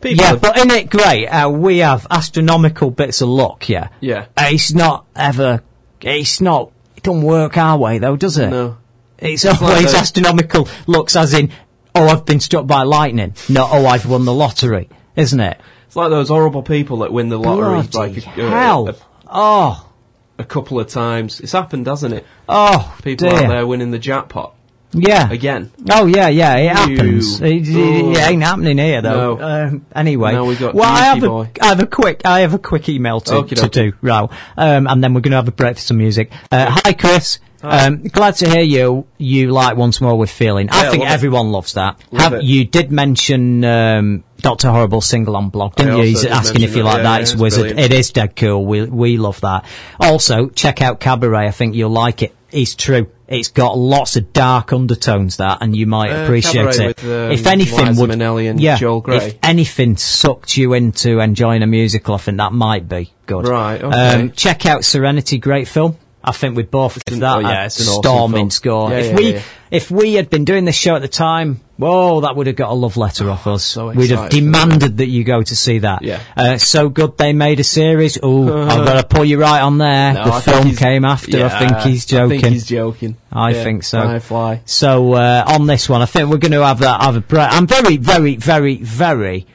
[0.00, 3.68] People yeah, but isn't it great how we have astronomical bits of luck?
[3.68, 4.26] Yeah, Yeah.
[4.38, 5.62] It's not ever.
[6.00, 6.70] It's not.
[6.96, 8.50] It don't work our way though, does it?
[8.50, 8.76] No.
[9.18, 11.50] It's always astronomical looks as in,
[11.94, 13.34] oh, I've been struck by lightning.
[13.48, 14.88] Not, oh, I've won the lottery.
[15.16, 15.60] Isn't it?
[15.86, 18.88] It's like those horrible people that win the lottery Bloody like a, hell.
[18.88, 18.96] a,
[19.26, 19.90] oh,
[20.38, 21.40] a couple of times.
[21.40, 22.26] It's happened, hasn't it?
[22.48, 23.38] oh, People dear.
[23.38, 24.54] out there winning the jackpot
[24.94, 25.30] Yeah.
[25.30, 25.70] again.
[25.90, 27.40] Oh yeah, yeah, it happens.
[27.40, 29.36] It, it- it ain't happening here though.
[29.36, 29.42] No.
[29.66, 31.50] Um, anyway, Now we got well, I have a, boy.
[31.60, 34.30] I have a quick, I have a quick email to, to do, Raoul.
[34.56, 36.30] Um, and then we're going to have a break for some music.
[36.50, 37.38] Uh, hi, Chris.
[37.64, 39.06] Um, glad to hear you.
[39.18, 40.68] You like once more with feeling.
[40.68, 41.14] I think love it.
[41.14, 41.96] everyone loves that.
[42.10, 42.42] Love have it.
[42.42, 46.02] you did mention um, Doctor Horrible Sing-Along Blog, didn't I you?
[46.02, 47.16] He's asking if you like Yeah, that.
[47.18, 47.62] yeah, it's it's wizard.
[47.68, 47.92] brilliant.
[47.92, 48.66] It is dead cool.
[48.66, 49.64] We we love that.
[50.00, 51.46] Also, check out Cabaret.
[51.46, 52.34] I think you'll like it.
[52.50, 53.06] It's true.
[53.32, 57.02] It's got lots of dark undertones that, and you might Uh, appreciate it.
[57.02, 59.16] with, um, if anything Liza would, Minnelli and yeah, Joel Grey.
[59.16, 63.48] if anything sucked you into enjoying a musical, I think that might be good.
[63.48, 64.14] Right, okay.
[64.14, 65.96] Um, check out Serenity, great film.
[66.24, 68.50] I think we'd both give an- that oh, yeah, a awesome storming film.
[68.50, 68.90] score.
[68.90, 69.42] Yeah, if yeah, we
[69.72, 72.70] if we had been doing this show at the time, whoa, that would have got
[72.70, 73.64] a love letter off us.
[73.64, 76.02] so We'd have demanded that you go to see that.
[76.02, 76.20] Yeah.
[76.36, 78.18] Uh, so good they made a series.
[78.22, 80.12] Oh, I've got to pull you right on there.
[80.14, 81.44] No, the I film came after.
[81.44, 82.38] I think he's joking.
[82.38, 83.16] I think he's joking.
[83.32, 84.00] I think so.
[84.00, 84.60] I fly.
[84.64, 87.00] So uh, on this one, I think we're going to have that.
[87.00, 87.48] Have a break.
[87.50, 89.46] I'm very, very, very, very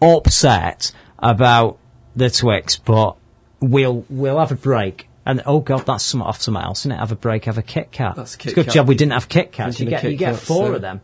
[0.00, 1.78] upset about
[2.16, 3.16] the Twix, but
[3.60, 5.07] we'll we'll have a break.
[5.28, 6.96] And oh god, that's off something else, isn't it?
[6.96, 8.16] Have a break, have a Kit Kat.
[8.16, 8.74] That's it's Kit a good Kat.
[8.74, 9.78] job we didn't have Kit Kats.
[9.78, 11.02] You get you get Kats, four uh, of them.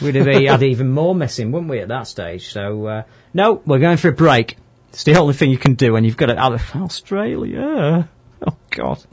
[0.00, 2.50] We'd have had even more missing, wouldn't we, at that stage?
[2.50, 3.02] So uh,
[3.34, 4.56] no, we're going for a break.
[4.88, 8.08] It's the only thing you can do when you've got it out of Australia.
[8.46, 9.04] Oh god.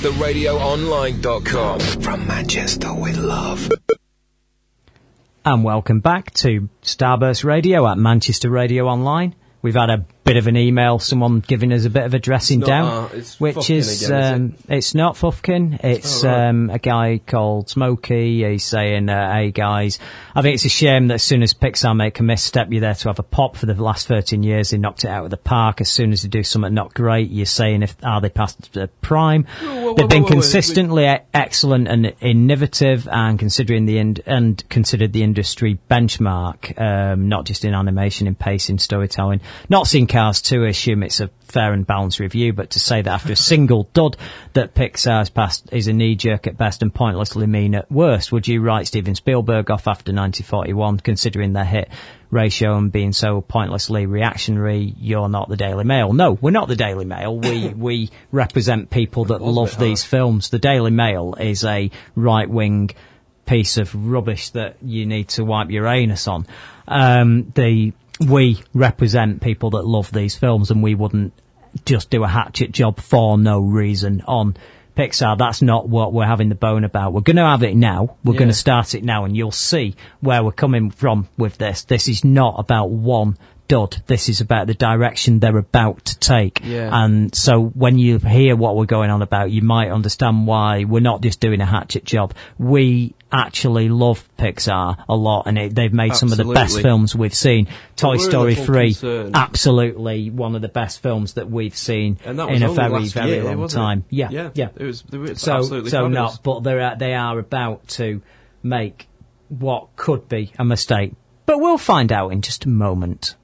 [0.00, 1.80] ManchesterRadioOnline.com.
[2.00, 3.70] From Manchester with love.
[5.44, 9.34] And welcome back to Starburst Radio at Manchester Radio Online.
[9.60, 12.60] We've had a bit of an email, someone giving us a bit of a dressing
[12.60, 16.48] not, down, uh, which is, again, is um, it's not Fufkin, it's Oh, right.
[16.48, 18.48] um, a guy called Smokey.
[18.48, 19.98] He's saying, uh, "Hey guys,
[20.36, 22.94] I think it's a shame that as soon as Pixar make a misstep, you're there
[22.94, 23.56] to have a pop.
[23.56, 25.80] For the last 13 years, they knocked it out of the park.
[25.80, 28.86] As soon as they do something not great, you're saying if are they past the
[29.02, 29.44] prime?
[29.60, 35.12] whoa, They've whoa, been whoa, consistently excellent and innovative, and considering the ind- and considered
[35.12, 39.40] the industry benchmark, um, not just in animation, in pacing, storytelling.
[39.68, 43.10] Not seen Cars 2, assume it's a fair and balanced review, but to say that
[43.10, 44.18] after a single dud
[44.52, 48.46] that Pixar's past is a knee jerk at best and pointlessly mean at worst, would
[48.46, 51.88] you write Steven Spielberg off after 1941, considering their hit
[52.30, 54.94] ratio and being so pointlessly reactionary?
[54.98, 56.12] You're not the Daily Mail.
[56.12, 57.38] No, we're not the Daily Mail.
[57.38, 60.50] We we represent people that love these films.
[60.50, 62.90] The Daily Mail is a right wing
[63.46, 66.46] piece of rubbish that you need to wipe your anus on.
[66.86, 71.32] Um, the we represent people that love these films, and we wouldn't
[71.84, 74.56] just do a hatchet job for no reason on
[74.96, 75.38] Pixar.
[75.38, 77.12] That's not what we're having the bone about.
[77.12, 78.16] We're going to have it now.
[78.24, 81.84] We're going to start it now, and you'll see where we're coming from with this.
[81.84, 83.38] This is not about one
[83.70, 84.02] dud.
[84.08, 86.60] This is about the direction they're about to take.
[86.64, 86.90] Yeah.
[86.92, 91.00] And so when you hear what we're going on about, you might understand why we're
[91.00, 92.34] not just doing a hatchet job.
[92.58, 97.14] We actually love Pixar a lot and it, they've made some of the best films
[97.14, 97.68] we've seen.
[97.94, 99.36] Toy Story 3, concerned.
[99.36, 103.06] absolutely one of the best films that we've seen And that was in a very,
[103.06, 103.84] very year, long wasn't it?
[103.84, 104.04] time.
[104.10, 104.28] Yeah.
[104.32, 104.68] Yeah, Yeah.
[104.76, 106.32] it was- it was so, absolutely so fabulous.
[106.34, 108.20] not, but they're, they are about to
[108.64, 109.06] make
[109.48, 111.12] what could be a mistake.
[111.46, 113.36] But we'll find out in just a moment.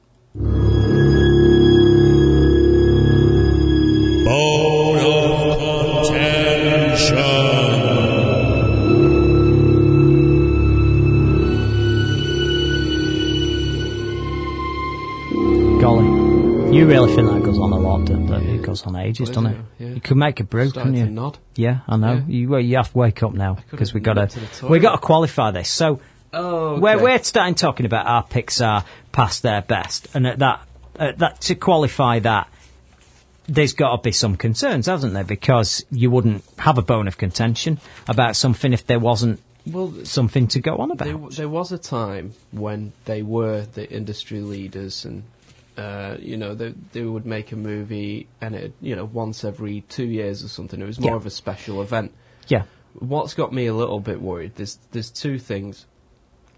[4.25, 7.17] Bone of contention.
[15.81, 16.07] Golly.
[16.77, 18.55] You really think that goes on a lot, doesn't it?
[18.57, 19.57] It goes on ages, doesn't it?
[19.79, 19.89] Yeah.
[19.89, 21.13] You could make a brew, Starting couldn't you?
[21.15, 21.39] nod.
[21.55, 22.15] Yeah, I know.
[22.15, 22.23] Yeah.
[22.27, 24.93] You well, you have to wake up now because we got to to we got
[24.93, 25.69] to qualify this.
[25.69, 26.01] So
[26.37, 30.61] Oh, we're we're starting talking about our Pixar past their best, and at that
[30.99, 32.49] at that to qualify that.
[33.49, 35.23] There's got to be some concerns, hasn't there?
[35.25, 40.49] Because you wouldn't have a bone of contention about something if there wasn't Well, something
[40.49, 41.05] to go on about.
[41.07, 45.23] There, there was a time when they were the industry leaders, and
[45.79, 49.83] uh, you know they they would make a movie, and it you know once every
[49.83, 50.81] two years or something.
[50.83, 51.17] It was more Yeah.
[51.17, 52.13] of a special event.
[52.49, 52.65] Yeah.
[52.99, 54.57] What's got me a little bit worried?
[54.57, 55.87] There's there's two things.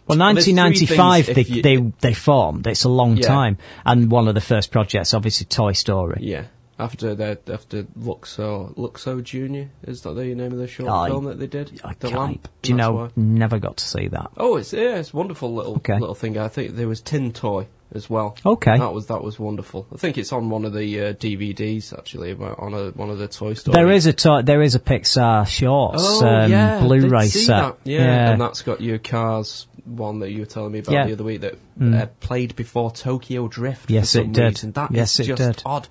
[0.08, 1.76] Well, There's 1995 things they, you- they
[2.08, 2.66] they formed.
[2.66, 3.26] It's a long Yeah.
[3.28, 6.18] time, and one of the first projects, obviously, Toy Story.
[6.22, 6.44] Yeah.
[6.80, 11.24] After their after Luxo Luxo Junior is that the name of the short I- film
[11.24, 11.80] that they did?
[11.84, 12.48] I the can't- lamp.
[12.62, 12.92] Do you know?
[12.92, 13.08] why.
[13.16, 14.30] Never got to see that.
[14.36, 15.98] Oh, it's yeah, it's a wonderful little Okay.
[15.98, 16.38] little thing.
[16.38, 18.36] I think there was Tin Toy as well.
[18.44, 18.76] Okay.
[18.78, 19.86] that was that was wonderful.
[19.92, 23.28] I think it's on one of the uh, DVDs actually, on a, one of the
[23.28, 23.74] Toy Story.
[23.74, 27.46] There is a toy, there is a Pixar shorts oh um, yeah, Blu-ray set.
[27.46, 27.76] that.
[27.84, 31.06] Yeah, and that's got your Cars one that you were telling me about Yeah.
[31.06, 31.98] the other week that Mm.
[32.02, 33.88] uh, played before Tokyo Drift.
[33.90, 34.44] Yes, for it did.
[34.44, 34.72] Reason.
[34.72, 35.62] That is Yes, it just did.
[35.64, 35.86] odd.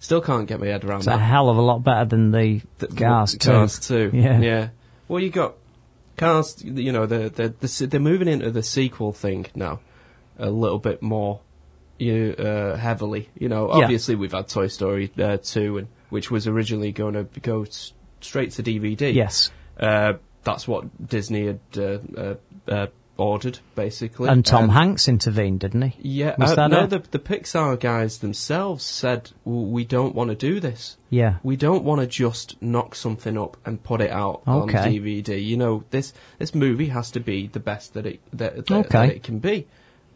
[0.00, 1.16] Still can't get my head around it's that.
[1.16, 2.60] a hell of a lot better than the,
[2.96, 3.50] Cars too.
[3.50, 4.10] Cars too.
[4.14, 4.40] Yeah.
[4.40, 4.68] yeah.
[5.08, 5.54] Well, you got
[6.16, 6.56] Cars.
[6.64, 9.80] You know, they're they're, the they're moving into the sequel thing now,
[10.40, 11.40] a little bit more,
[11.98, 13.28] you uh, heavily.
[13.38, 13.84] You know, Yeah.
[13.84, 17.92] obviously we've had Toy Story uh, two, and which was originally going to go s-
[18.20, 19.12] straight to DVD.
[19.14, 19.50] Yes.
[19.78, 22.34] Uh, that's what Disney had uh, uh,
[22.68, 22.86] uh,
[23.16, 24.28] ordered, basically.
[24.30, 25.96] And Tom Um, Hanks intervened, didn't he?
[26.22, 30.34] Yeah, Was uh, that no, the, the Pixar guys themselves said, we don't want to
[30.36, 30.96] do this.
[31.10, 31.36] Yeah.
[31.42, 34.78] We don't want to just knock something up and put it out Okay.
[34.78, 35.44] on DVD.
[35.44, 38.88] You know, this this movie has to be the best that it that, that, Okay.
[39.06, 39.66] that it can be.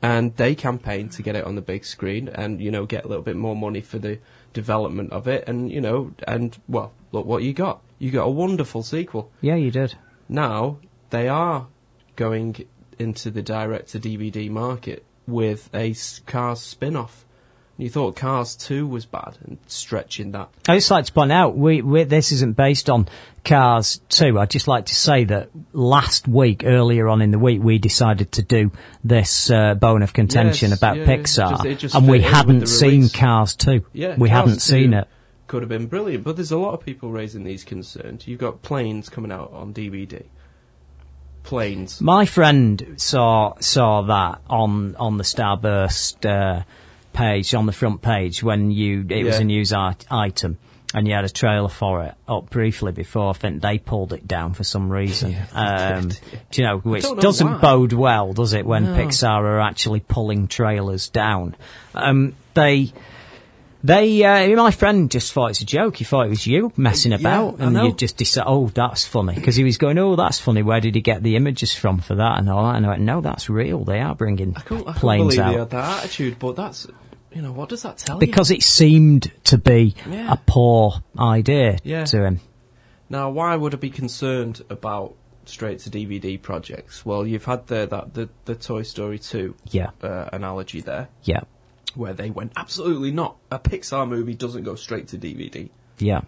[0.04, 3.08] And they campaigned to get it on the big screen and, you know, get a
[3.08, 4.18] little bit more money for the
[4.52, 7.80] development of it and, you know, and well, look what you got.
[7.98, 9.30] You got a wonderful sequel.
[9.40, 9.94] Yeah, you did.
[10.28, 10.78] Now
[11.10, 11.68] they are
[12.16, 12.66] going
[12.98, 17.24] into the direct to DVD market with a s- Cars spin off.
[17.76, 20.48] You thought Cars 2 was bad and stretching that.
[20.68, 23.08] I just like to point out, we, we this isn't based on
[23.44, 24.38] Cars 2.
[24.38, 28.30] I'd just like to say that last week, earlier on in the week, we decided
[28.32, 28.70] to do
[29.02, 32.18] this uh, bone of contention Yes, about yeah, it Pixar, just- it just and we
[32.18, 33.08] fit in with hadn't seen.
[33.08, 33.84] Cars 2.
[33.92, 35.08] Yeah, we Cars hadn't 2 seen it.
[35.48, 38.26] Could have been brilliant, but there's a lot of people raising these concerns.
[38.28, 40.22] You've got planes coming out on DVD.
[41.42, 42.00] Planes.
[42.00, 46.62] My friend saw saw that on on the Starburst uh,
[47.14, 50.58] page on the front page when you it was a news art, item
[50.94, 53.30] and you had a trailer for it up briefly before.
[53.30, 55.36] I think they pulled it down for some reason.
[55.52, 57.58] um, do you know which know doesn't why.
[57.58, 58.64] bode well, does it?
[58.64, 58.94] When No.
[58.94, 61.56] Pixar are actually pulling trailers down,
[61.94, 62.92] um, they.
[63.86, 65.96] They, uh, my friend just thought it's a joke.
[65.96, 69.34] He thought it was you messing about, I and you just decided, oh, that's funny,
[69.34, 70.62] because he was going, oh, that's funny.
[70.62, 72.76] Where did he get the images from for that and all that?
[72.76, 73.84] And I went, no, that's real.
[73.84, 76.56] They are bringing I can't, I can't planes believe out he had that attitude, but
[76.56, 76.86] that's,
[77.34, 78.20] you know, what does that tell you?
[78.20, 80.32] because it seemed to be Yeah.
[80.32, 82.04] a poor idea Yeah.
[82.04, 82.40] to him.
[83.10, 85.14] Now, why would I be concerned about
[85.44, 87.04] straight to DVD projects?
[87.04, 89.90] Well, you've had the that the, the Toy Story two Yeah.
[90.02, 91.40] uh, analogy there, Yeah,
[91.94, 93.36] where they went absolutely not.
[93.50, 96.22] A Pixar movie doesn't go straight to DVD, yeah,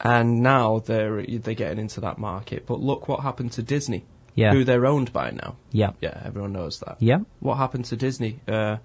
[0.00, 2.64] and now they're they're getting into that market.
[2.66, 4.04] But look what happened to Disney,
[4.36, 4.52] Yeah.
[4.52, 5.56] who they're owned by now.
[5.72, 6.96] yeah, Yeah, everyone knows that.
[7.00, 7.18] yeah.
[7.40, 8.38] What happened to Disney?
[8.46, 8.76] Uh,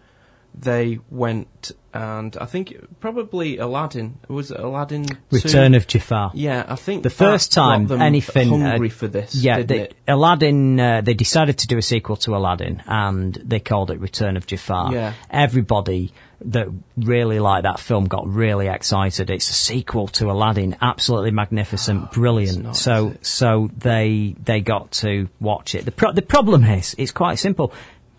[0.56, 5.06] they went and I think probably Aladdin was it Aladdin.
[5.06, 5.16] 2?
[5.32, 6.32] Return of Jafar.
[6.34, 9.36] Yeah, I think The first time anything uh, hungry for this.
[9.36, 9.96] Yeah, they, it?
[10.08, 10.80] Aladdin.
[10.80, 14.48] Uh, they decided to do a sequel to Aladdin, and they called it Return of
[14.48, 14.92] Jafar.
[14.92, 15.14] Yeah.
[15.30, 16.14] Everybody
[16.46, 16.68] that
[16.98, 19.30] really liked that film got really excited.
[19.30, 22.64] It's a sequel to Aladdin, absolutely magnificent, brilliant.
[22.64, 25.86] not, so, so they they got to watch it.
[25.86, 27.74] The pro- the problem is, it's quite simple.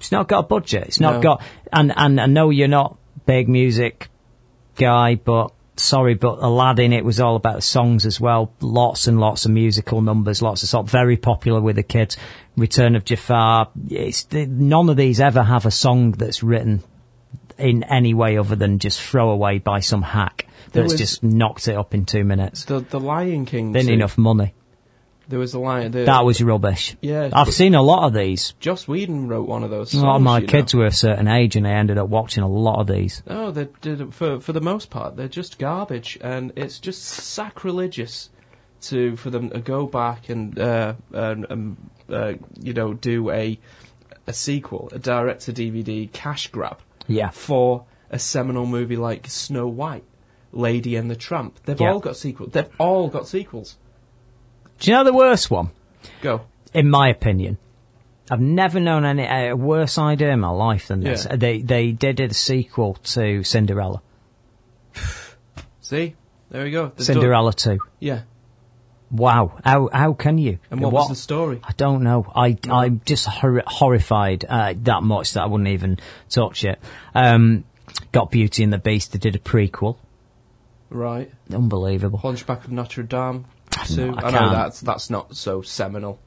[0.04, 0.84] It's not got a budget.
[0.88, 1.20] It's not No.
[1.22, 1.42] got,
[1.72, 4.08] and, and I know you're not big music
[4.76, 8.52] guy, but sorry, but Aladdin, it was all about the songs as well.
[8.60, 12.16] Lots and lots of musical numbers, lots of sort, very popular with the kids.
[12.56, 13.68] Return of Jafar.
[13.88, 16.82] It's, none of these ever have a song that's written
[17.58, 21.76] in any way other than just throwaway by some hack that's was- just knocked it
[21.76, 22.64] up in two minutes.
[22.66, 23.72] The the Lion King.
[23.72, 23.94] Didn't too.
[23.94, 24.54] enough money.
[25.28, 25.92] There was a lion.
[25.92, 26.96] The, That was rubbish.
[27.00, 28.52] Yeah, I've seen a lot of these.
[28.60, 29.94] Joss Whedon wrote one of those.
[29.94, 30.50] A lot of my you know.
[30.50, 33.22] kids were a certain age and they ended up watching a lot of these.
[33.26, 35.16] Oh, they did for for the most part.
[35.16, 38.30] They're just garbage, and it's just sacrilegious
[38.82, 41.76] to for them to go back and uh, and um,
[42.10, 43.58] uh, you know do a
[44.26, 46.78] a sequel, a direct to DVD cash grab.
[47.06, 47.30] Yeah.
[47.30, 50.04] For a seminal movie like Snow White,
[50.52, 51.92] Lady and the Tramp, they've Yeah.
[51.92, 52.52] all got sequels.
[52.52, 53.76] They've all got sequels.
[54.84, 55.70] Do you know the worst one?
[56.20, 56.42] Go.
[56.74, 57.56] In my opinion.
[58.30, 61.26] I've never known any a worse idea in my life than this.
[61.28, 61.36] Yeah.
[61.36, 64.02] They they did a sequel to Cinderella.
[65.80, 66.14] See,
[66.50, 66.88] there we go.
[66.88, 67.78] Done- Cinderella 2.
[68.00, 68.22] Yeah.
[69.10, 69.58] Wow.
[69.64, 70.58] How how can you?
[70.70, 71.60] And what was the story?
[71.64, 72.30] I don't know.
[72.34, 75.98] I I'm just hor- horrified uh, that much that I wouldn't even
[76.28, 76.78] touch it.
[77.14, 77.64] Um,
[78.12, 79.12] got Beauty and the Beast.
[79.12, 79.96] They did a prequel.
[80.90, 81.30] Right.
[81.52, 82.18] Unbelievable.
[82.18, 83.44] Hunchback of Notre Dame.
[83.90, 84.14] No, Too.
[84.16, 84.52] I I, know can't.
[84.52, 86.18] that's that's not so seminal,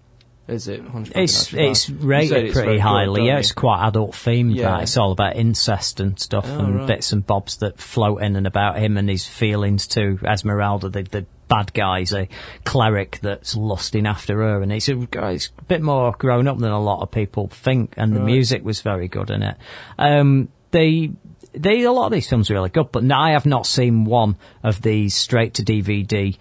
[0.47, 0.81] is it?
[0.81, 1.71] It's of Notre Dame?
[1.71, 3.27] it's rated it's pretty very good, highly.
[3.27, 4.55] yeah, it's quite adult themed.
[4.55, 4.71] Yeah.
[4.71, 6.87] That it's all about incest and stuff Oh, and right.
[6.87, 11.03] bits and bobs that float in and about him and his feelings to Esmeralda, the
[11.03, 12.27] the bad guy's a
[12.65, 16.71] cleric that's lusting after her, and it's a, it's a bit more grown up than
[16.71, 17.93] a lot of people think.
[17.95, 18.25] And the Right.
[18.25, 19.55] music was very good in it.
[19.97, 21.11] Um, they.
[21.53, 24.35] They, a lot of these films are really good, but I have not seen one
[24.61, 26.37] of these straight to DVD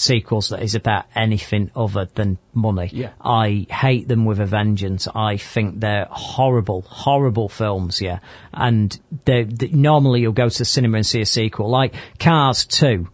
[0.00, 2.88] sequels that is about anything other than money.
[2.92, 3.10] Yeah.
[3.20, 5.06] I hate them with a vengeance.
[5.14, 8.20] I think they're horrible, horrible films, yeah.
[8.52, 11.68] And they normally you'll go to the cinema and see a sequel.
[11.70, 13.08] Like Cars 2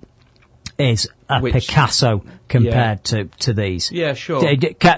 [0.79, 3.91] is a Which- Picasso compared to, to these.
[3.91, 4.41] Yeah, sure.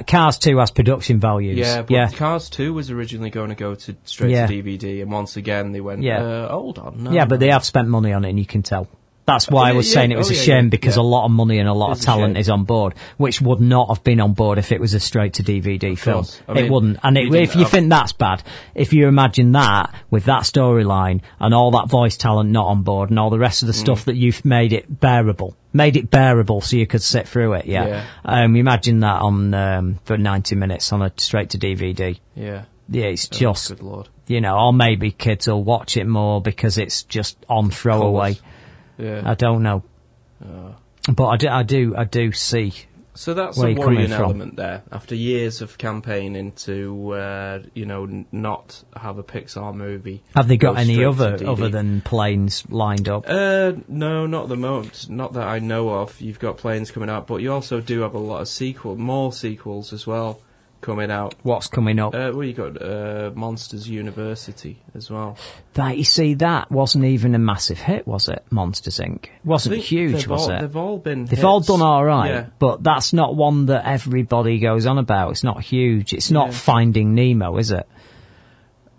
[0.07, 1.57] Cars 2 has production values.
[1.57, 2.11] Yeah, but yeah.
[2.11, 4.47] Cars 2 was originally going to go to straight Yeah.
[4.47, 6.23] to DVD, and once again they went, Yeah.
[6.23, 7.13] uh, hold on, no.
[7.13, 8.89] yeah, but they have spent money on it, and you can tell.
[9.29, 11.03] That's why I was yeah, saying it was oh, a shame yeah, because yeah.
[11.03, 13.61] a lot of money and a lot It's of talent is on board, which would
[13.61, 16.25] not have been on board if it was a straight to DVD film.
[16.49, 16.99] I it wouldn't.
[17.05, 18.43] And it, if you have- think that's bad,
[18.75, 23.11] if you imagine that with that storyline and all that voice talent not on board
[23.11, 23.81] and all the rest of the Mm.
[23.81, 27.67] stuff that you've made it bearable, made it bearable so you could sit through it.
[27.67, 28.05] Yeah.
[28.25, 32.19] Um, imagine that on um, for ninety minutes on a straight to DVD.
[32.35, 32.65] Yeah.
[32.91, 34.09] Yeah, it's Oh, just good lord.
[34.27, 38.39] you know, or maybe kids will watch it more because it's just on throwaway.
[38.99, 39.23] Yeah.
[39.25, 39.83] I don't know,
[40.45, 40.75] Oh.
[41.13, 42.73] but I do, I do, I do see.
[43.15, 44.23] So that's where a you're coming worrying from.
[44.27, 44.83] element there.
[44.93, 50.23] After years of campaigning to, uh, you know, n- not have a Pixar movie.
[50.37, 53.25] Have they got any other other than planes lined up?
[53.27, 55.11] Uh, no, not at the moment.
[55.11, 56.21] Not that I know of.
[56.21, 59.33] You've got planes coming out, but you also do have a lot of sequel, more
[59.33, 60.41] sequels as well
[60.81, 61.35] coming out.
[61.43, 62.15] What's coming up?
[62.15, 65.37] Uh, well, you got uh, Monsters University as well.
[65.75, 68.45] That you see, that wasn't even a massive hit, was it?
[68.51, 69.27] Monsters Inc.
[69.45, 70.61] Wasn't huge, they've was all, it?
[70.61, 71.25] They've all been.
[71.25, 72.47] They've all done all right, Yeah.
[72.59, 75.31] but that's not one that everybody goes on about.
[75.33, 76.13] It's not huge.
[76.13, 76.55] It's not Yeah.
[76.55, 77.89] Finding Nemo, is it?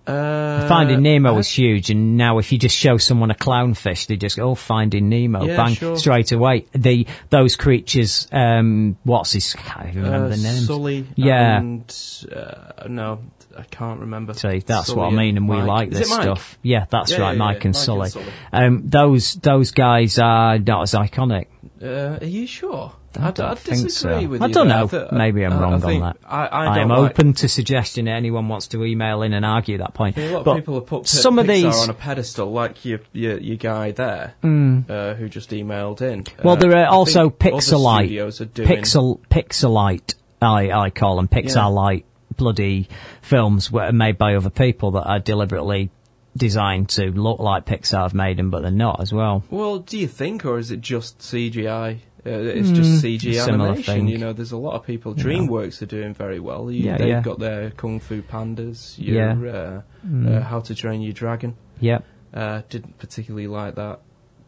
[0.10, 4.18] Uh, Finding Nemo was huge, and now if you just show someone a clownfish, they
[4.18, 5.98] just go, "Oh, Finding Nemo!" Yeah, bang sure.
[5.98, 6.66] straight away.
[6.74, 9.56] The those creatures, um, what's his?
[9.58, 10.66] I can't even remember uh, the names.
[10.66, 11.06] Sully.
[11.16, 11.58] Yeah.
[11.60, 11.96] And,
[12.36, 13.20] uh, no,
[13.58, 14.34] I can't remember.
[14.34, 16.58] See, that's Sully what I mean, and we like Is this stuff.
[16.64, 18.02] Yeah, that's Yeah, right, yeah, Mike, and Mike Sully.
[18.06, 18.26] and Sully.
[18.52, 21.46] Um, those those guys are not as iconic.
[21.82, 22.94] Uh, are you sure?
[23.18, 24.28] I I, don't I think disagree so.
[24.30, 24.78] with I don't there.
[24.80, 24.88] know.
[24.88, 26.18] th- Maybe I'm I- I wrong on that.
[26.26, 28.08] I, I, am like- open to suggestion.
[28.08, 30.18] Anyone wants to email in and argue that point.
[30.18, 31.76] I think a lot but of people have put Pi- some of Pixar these.
[31.78, 34.90] on a pedestal, like your your, your guy there, Mm.
[34.90, 36.26] uh, who just emailed in.
[36.44, 40.14] Well, Uh, there I are also Pixelite, studios are doing Pixel, Pixelite.
[40.42, 42.04] I I call them Pixarlite
[42.38, 42.88] bloody
[43.22, 45.90] films that are made by other people that are deliberately
[46.38, 49.44] designed to look like Pixar have made them, but they're not as well.
[49.50, 51.98] Well, do you think, or is it just CGI?
[52.26, 53.94] Uh, it's just Mm, CG similar animation.
[53.96, 54.08] thing.
[54.10, 55.16] You know, there's a lot of people.
[55.16, 56.70] DreamWorks are doing very well.
[56.70, 57.22] You, Yeah, they've yeah.
[57.22, 58.96] got their Kung Fu Pandas.
[58.98, 59.16] Your,
[59.46, 59.52] Yeah.
[59.52, 60.38] uh, Mm.
[60.38, 61.56] uh, How to Train Your Dragon.
[61.80, 62.04] Yep.
[62.34, 64.00] Uh, didn't particularly like that,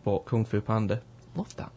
[0.03, 1.01] but Kung Fu Panda,
[1.35, 1.71] loved that.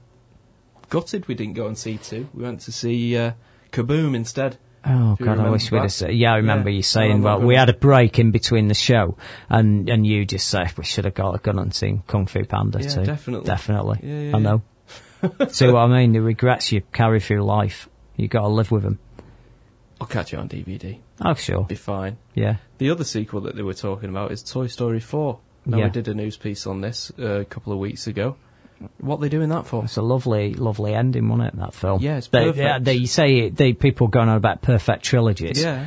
[0.90, 2.28] Gutted we didn't go and see two.
[2.34, 3.32] We went to see uh,
[3.72, 4.58] Kaboom instead.
[4.86, 6.14] Oh God, I wish we'd have said.
[6.14, 6.76] Yeah, I remember Yeah.
[6.76, 7.22] you saying.
[7.22, 9.16] Well, we had a break in between the show,
[9.48, 12.44] and and you just said we should have got a gun and seen Kung Fu
[12.44, 13.04] Panda Yeah, too.
[13.04, 13.46] definitely.
[13.46, 14.00] definitely.
[14.02, 14.62] Yeah, yeah, I know.
[15.48, 16.12] See what I mean?
[16.12, 18.98] The regrets you carry through life, you got to live with them.
[20.00, 20.98] I'll catch it on DVD.
[21.24, 21.64] Oh, sure.
[21.64, 22.18] Be fine.
[22.34, 22.56] Yeah.
[22.78, 25.38] The other sequel that they were talking about is Toy Story 4.
[25.66, 25.84] Now, Yeah.
[25.84, 28.36] we did a news piece on this uh, a couple of weeks ago.
[28.98, 29.84] What are they doing that for?
[29.84, 31.56] It's a lovely, lovely ending, wasn't it?
[31.58, 32.02] That film.
[32.02, 32.84] Yeah, it's perfect.
[32.84, 35.62] They, they say they people going on about perfect trilogies.
[35.62, 35.86] Yeah.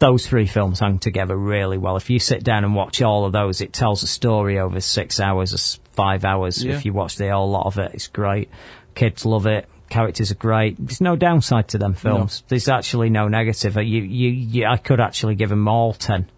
[0.00, 1.96] Those three films hang together really well.
[1.96, 5.20] If you sit down and watch all of those, it tells a story over six
[5.20, 6.64] hours or five hours.
[6.64, 6.74] Yeah.
[6.74, 8.48] If you watch the whole lot of it, it's great.
[8.94, 9.68] Kids love it.
[9.90, 10.76] Characters are great.
[10.78, 12.42] There's no downside to them films.
[12.48, 13.76] There's actually no negative.
[13.76, 16.30] Uh, You, you, you, I could actually give them all ten.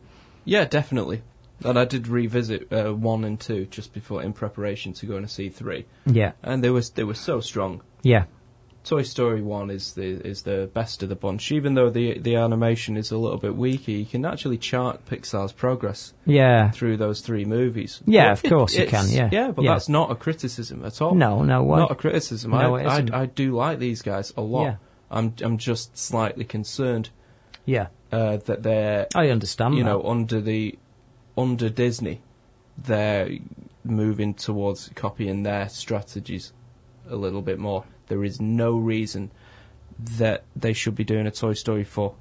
[0.45, 1.23] Yeah, definitely.
[1.65, 5.31] And I did revisit uh, one and two just before in preparation to go and
[5.31, 5.87] see three.
[6.05, 6.33] Yeah.
[6.43, 7.83] and they were they were so strong.
[8.03, 8.25] Yeah.
[8.85, 11.53] Toy Story one is the is the best of the bunch.
[11.53, 15.53] Even though the the animation is a little bit weaker, you can actually chart Pixar's
[15.53, 16.13] progress.
[16.27, 16.71] Yeah.
[16.73, 18.01] through those three movies.
[18.07, 19.29] Yeah, of course you can, yeah.
[19.31, 19.73] yeah, but Yeah.
[19.75, 21.15] that's not a criticism at all.
[21.15, 21.79] No, no way.
[21.79, 22.51] not a criticism.
[22.51, 23.23] No, I, it I.
[23.23, 24.65] I do like these guys a lot.
[24.65, 24.77] Yeah.
[25.11, 27.11] I'm I'm just slightly concerned.
[27.65, 27.89] Yeah.
[28.11, 29.91] uh, that they're I understand you that.
[29.91, 30.77] know under the
[31.39, 32.21] under Disney,
[32.77, 33.31] they're
[33.85, 36.53] moving towards copying their strategies
[37.09, 37.85] a little bit more.
[38.09, 39.31] There is no reason
[40.19, 42.15] that they should be doing a Toy Story 4.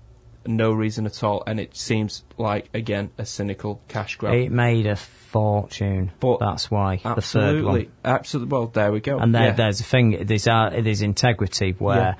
[0.47, 4.33] No reason at all, and it seems like again a cynical cash grab.
[4.33, 6.11] It made a fortune.
[6.19, 7.91] But that's why the third absolutely, one.
[8.03, 8.51] absolutely.
[8.51, 9.19] Well, there we go.
[9.19, 9.51] And there, Yeah.
[9.51, 10.25] there's a thing.
[10.25, 12.13] There's uh, there's integrity where Yeah.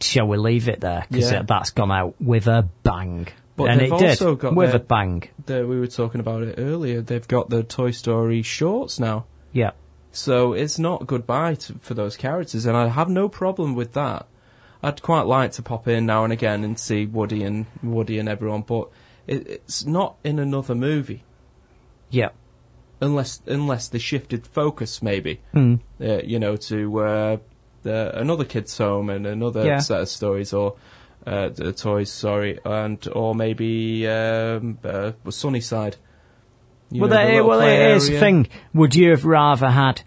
[0.00, 1.42] shall we leave it there because Yeah.
[1.42, 3.28] that's gone out with a bang.
[3.56, 5.22] But and they've it did also got with their- a bang.
[5.46, 7.00] the, we were talking about it earlier.
[7.00, 9.24] They've got the Toy Story shorts now.
[9.52, 9.70] Yeah.
[10.14, 14.26] So it's not goodbye to, for those characters, and I have no problem with that.
[14.82, 18.28] I'd quite like to pop in now and again and see Woody and Woody and
[18.28, 18.88] everyone, but
[19.26, 21.24] it, it's not in another movie
[22.10, 22.28] Yeah.
[23.00, 25.40] unless unless they shifted focus, maybe.
[25.54, 25.80] Mm.
[26.00, 27.36] Uh, you know, to uh,
[27.82, 29.78] the, another kid's home and another Yeah.
[29.78, 30.76] set of stories, or
[31.26, 35.96] uh, the toys, sorry, and or maybe um, uh, Sunnyside.
[36.90, 38.20] You well, know, the there, well, the area.
[38.20, 38.48] thing.
[38.72, 40.02] Would you have rather had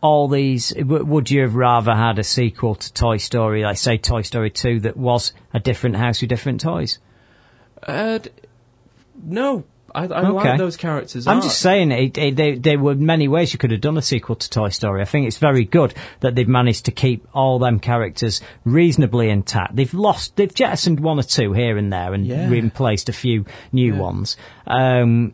[0.00, 0.72] all these?
[0.78, 4.80] Would you have rather had a sequel to Toy Story, like say Toy Story Two,
[4.80, 6.98] that was a different house with different toys?
[7.82, 8.18] Uh,
[9.22, 10.30] no, I, I Okay.
[10.50, 11.26] like those characters.
[11.26, 11.44] I'm art.
[11.44, 14.36] just saying, it, it, they, there were many ways you could have done a sequel
[14.36, 15.02] to Toy Story.
[15.02, 19.74] I think it's very good that they've managed to keep all them characters reasonably intact.
[19.76, 22.48] They've lost, they've jettisoned one or two here and there and Yeah.
[22.48, 24.36] replaced a few new ones.
[24.66, 25.32] Um,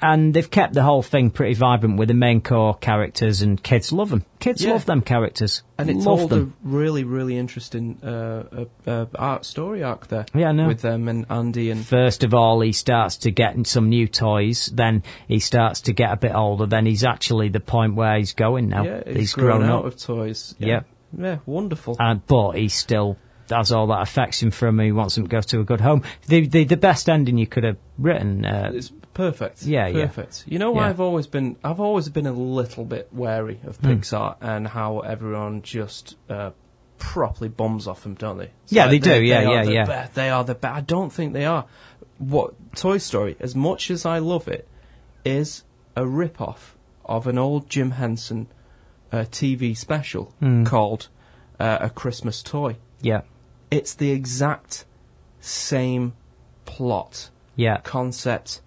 [0.00, 3.92] and they've kept the whole thing pretty vibrant with the main core characters, and kids
[3.92, 4.24] love them.
[4.38, 4.72] Kids Yeah.
[4.72, 5.62] love them characters.
[5.78, 6.54] and it's love all them.
[6.62, 8.42] the really, really interesting uh,
[8.86, 10.26] uh, uh, art story arc there.
[10.34, 10.68] Yeah, I know.
[10.68, 14.70] With them and Andy and First of all, he starts to get some new toys.
[14.72, 16.66] Then he starts to get a bit older.
[16.66, 18.84] Then he's actually the point where he's going now.
[18.84, 19.84] yeah, he's grown, grown out up.
[19.86, 20.54] of toys.
[20.58, 20.80] Yeah.
[21.16, 21.96] yeah, wonderful.
[21.98, 23.16] Uh, but he still
[23.50, 24.78] has all that affection for him.
[24.78, 26.02] He wants him to go to a good home.
[26.26, 28.44] The the, the best ending you could have written.
[28.44, 29.62] Uh, it's perfect.
[29.64, 30.06] Yeah, yeah.
[30.06, 30.44] perfect.
[30.46, 30.86] You know, Yeah.
[30.88, 33.86] I've always been, I've always been a little bit wary of Hmm.
[33.88, 36.50] Pixar and how everyone just uh,
[36.98, 38.50] properly bombs off them, don't they?
[38.64, 40.08] It's Yeah, they do, yeah, are yeah, the yeah.
[40.14, 40.74] they are the best.
[40.76, 41.64] I don't think they are.
[42.18, 44.66] What Toy Story, as much as I love it,
[45.24, 45.64] is
[45.96, 48.46] a rip-off of an old Jim Henson
[49.12, 50.64] uh, TV special Hmm.
[50.64, 51.08] called
[51.60, 52.76] uh, A Christmas Toy.
[53.00, 53.22] yeah,
[53.70, 54.84] It's the exact
[55.40, 56.12] same
[56.66, 57.78] plot, yeah.
[57.82, 58.60] concept,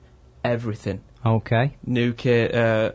[0.43, 1.01] everything.
[1.25, 1.77] Okay.
[1.85, 2.55] New kid.
[2.55, 2.91] Uh,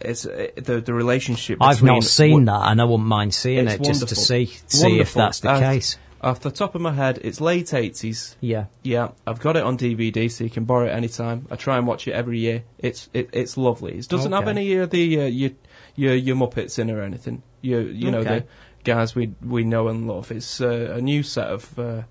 [0.00, 1.58] it's uh, the the relationship.
[1.60, 4.16] I've not seen that, and I wouldn't mind seeing it just to wonderful.
[4.16, 5.98] see see if that's the Uh, case.
[6.22, 8.36] Off the top of my head, it's late eighties.
[8.40, 8.66] Yeah.
[8.82, 11.46] Yeah, I've got it on DVD, so you can borrow it anytime.
[11.50, 12.64] I try and watch it every year.
[12.78, 13.96] It's it, it's lovely.
[13.98, 15.50] It doesn't have any of the uh, your,
[15.96, 17.42] your your Muppets in or anything.
[17.62, 18.40] You you know Okay.
[18.40, 18.44] the
[18.84, 20.30] guys we we know and love.
[20.30, 21.78] It's uh, a new set of.
[21.78, 22.02] Uh,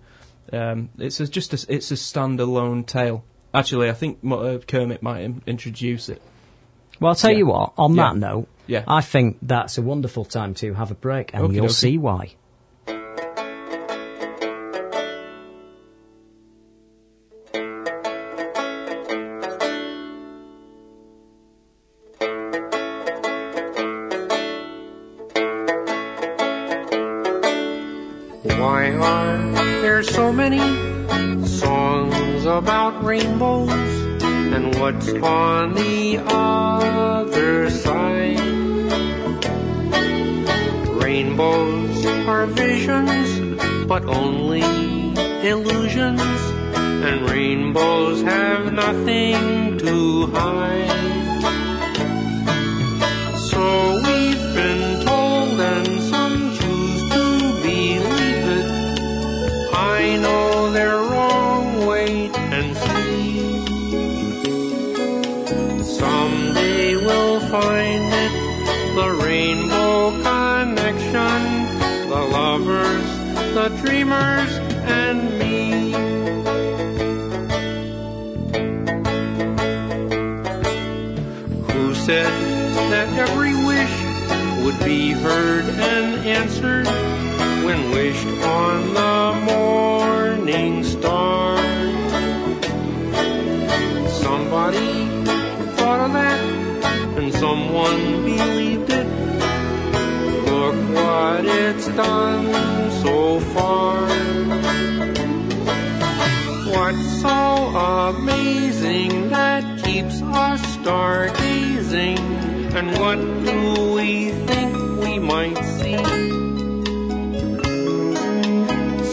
[0.51, 3.23] um, it's a, just a, it's a standalone tale.
[3.53, 6.21] Actually, I think uh, Kermit might in- introduce it.
[6.99, 7.37] Well, I'll tell Yeah.
[7.37, 7.73] you what.
[7.77, 8.03] On Yeah.
[8.09, 8.83] that note, Yeah.
[8.87, 11.97] I think that's a wonderful time to have a break, and Okie you'll see.
[11.97, 12.33] Why
[74.09, 75.91] dreamers, and me.
[81.73, 82.31] Who said
[82.91, 86.87] that every wish would be heard and answered
[87.65, 91.57] when wished on the morning star?
[94.09, 95.05] Somebody
[95.77, 96.43] thought of that
[97.17, 99.07] and someone believed it.
[100.49, 104.07] Look what it's done so far.
[106.73, 107.39] What's so
[108.11, 112.19] amazing that keeps us stargazing?
[112.77, 115.97] And what do we think we might see?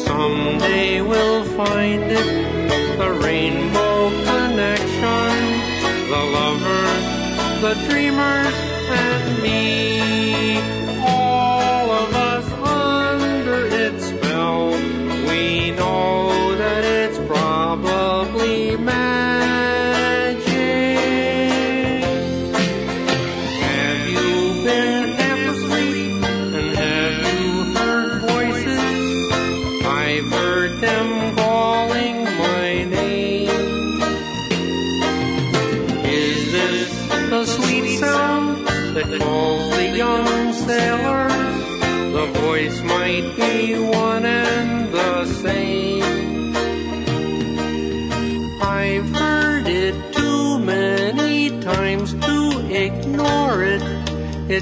[0.05, 5.33] Someday we'll find it, the rainbow connection,
[6.13, 7.05] the lovers,
[7.65, 8.56] the dreamers,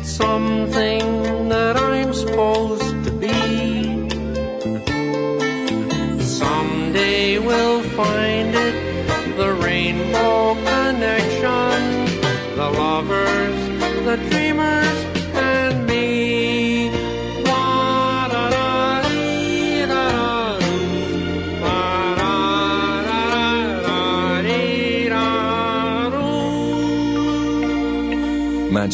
[0.05, 2.74] Something that I'm supposed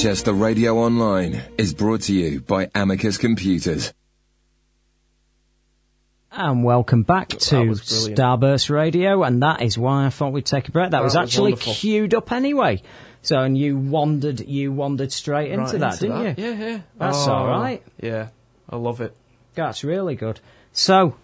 [0.02, 3.92] Manchester Radio Online is brought to you by Amicus Computers.
[6.32, 7.72] And welcome back to.
[7.74, 10.86] Starburst Radio, and that is why I thought we'd take a break.
[10.86, 11.74] That, That was was actually wonderful.
[11.74, 12.80] queued up anyway.
[13.20, 16.38] So, and you wandered, you wandered straight into Right that, into didn't that.
[16.38, 16.44] you?
[16.46, 16.80] Yeah, yeah.
[16.96, 17.82] That's Oh, all right.
[18.00, 18.28] Yeah,
[18.70, 19.14] I love it.
[19.54, 20.40] That's really good.
[20.72, 21.14] So,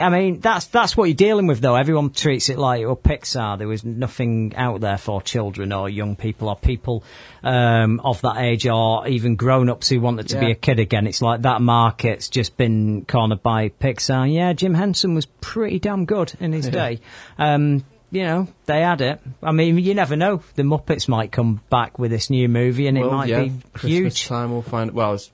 [0.00, 1.74] I mean, that's that's what you're dealing with, though.
[1.74, 3.58] Everyone treats it like, oh, Pixar.
[3.58, 7.04] There was nothing out there for children or young people or people
[7.42, 11.06] um, of that age or even grown-ups who wanted to be a kid again.
[11.06, 14.32] It's like that market's just been cornered by Pixar.
[14.32, 16.72] Yeah, Jim Henson was pretty damn good in his Yeah.
[16.72, 17.00] day.
[17.38, 19.20] Um, you know, they had it.
[19.42, 20.42] I mean, you never know.
[20.56, 23.92] The Muppets might come back with this new movie, and it might yeah, be Christmas
[24.18, 24.26] huge.
[24.26, 24.90] time we'll find.
[24.90, 25.30] Well, it's,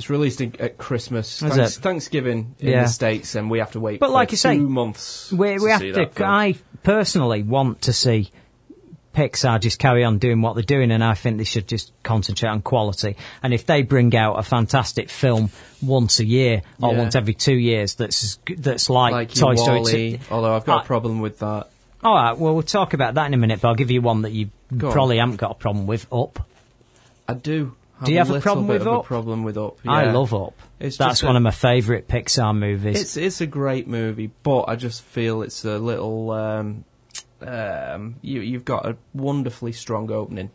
[0.00, 1.42] it's released at Christmas.
[1.42, 1.80] Is Thanks, it?
[1.82, 2.82] Thanksgiving in Yeah.
[2.84, 4.00] the states, and we have to wait.
[4.00, 5.30] But for like you two say, months.
[5.30, 5.92] We, to we have see to.
[5.92, 6.30] that film.
[6.30, 8.30] I personally want to see
[9.14, 12.48] Pixar just carry on doing what they're doing, and I think they should just concentrate
[12.48, 13.16] on quality.
[13.42, 15.50] And if they bring out a fantastic film
[15.82, 16.98] once a year or Yeah.
[17.00, 19.78] once every two years, that's that's like, like Toy Story.
[19.80, 21.68] Wall-E, 2 although I've got I- a problem with that.
[22.02, 24.22] All right, well we'll talk about that in a minute, but I'll give you one
[24.22, 24.92] that you Go on.
[24.94, 26.06] probably haven't got a problem with.
[26.10, 26.46] Up.
[27.28, 27.74] I do.
[28.04, 29.04] Do you have a little problem with Up?
[29.04, 29.78] A problem with Up.
[29.86, 30.54] I love Up.
[30.78, 33.00] It's That's a- one of my favourite Pixar movies.
[33.00, 36.30] It's it's a great movie, but I just feel it's a little.
[36.30, 36.84] Um,
[37.42, 40.50] um, you you've got a wonderfully strong opening.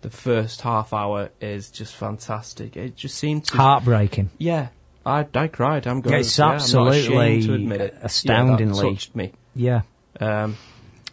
[0.00, 2.76] The first half hour is just fantastic.
[2.76, 4.30] It just seemed to heartbreaking.
[4.38, 4.68] Yeah,
[5.04, 5.86] I I cried.
[5.86, 6.20] I'm going.
[6.20, 7.98] It's yeah, absolutely to admit it.
[8.02, 9.32] astoundingly- yeah, touched me.
[9.54, 9.80] Yeah.
[10.20, 10.56] Um,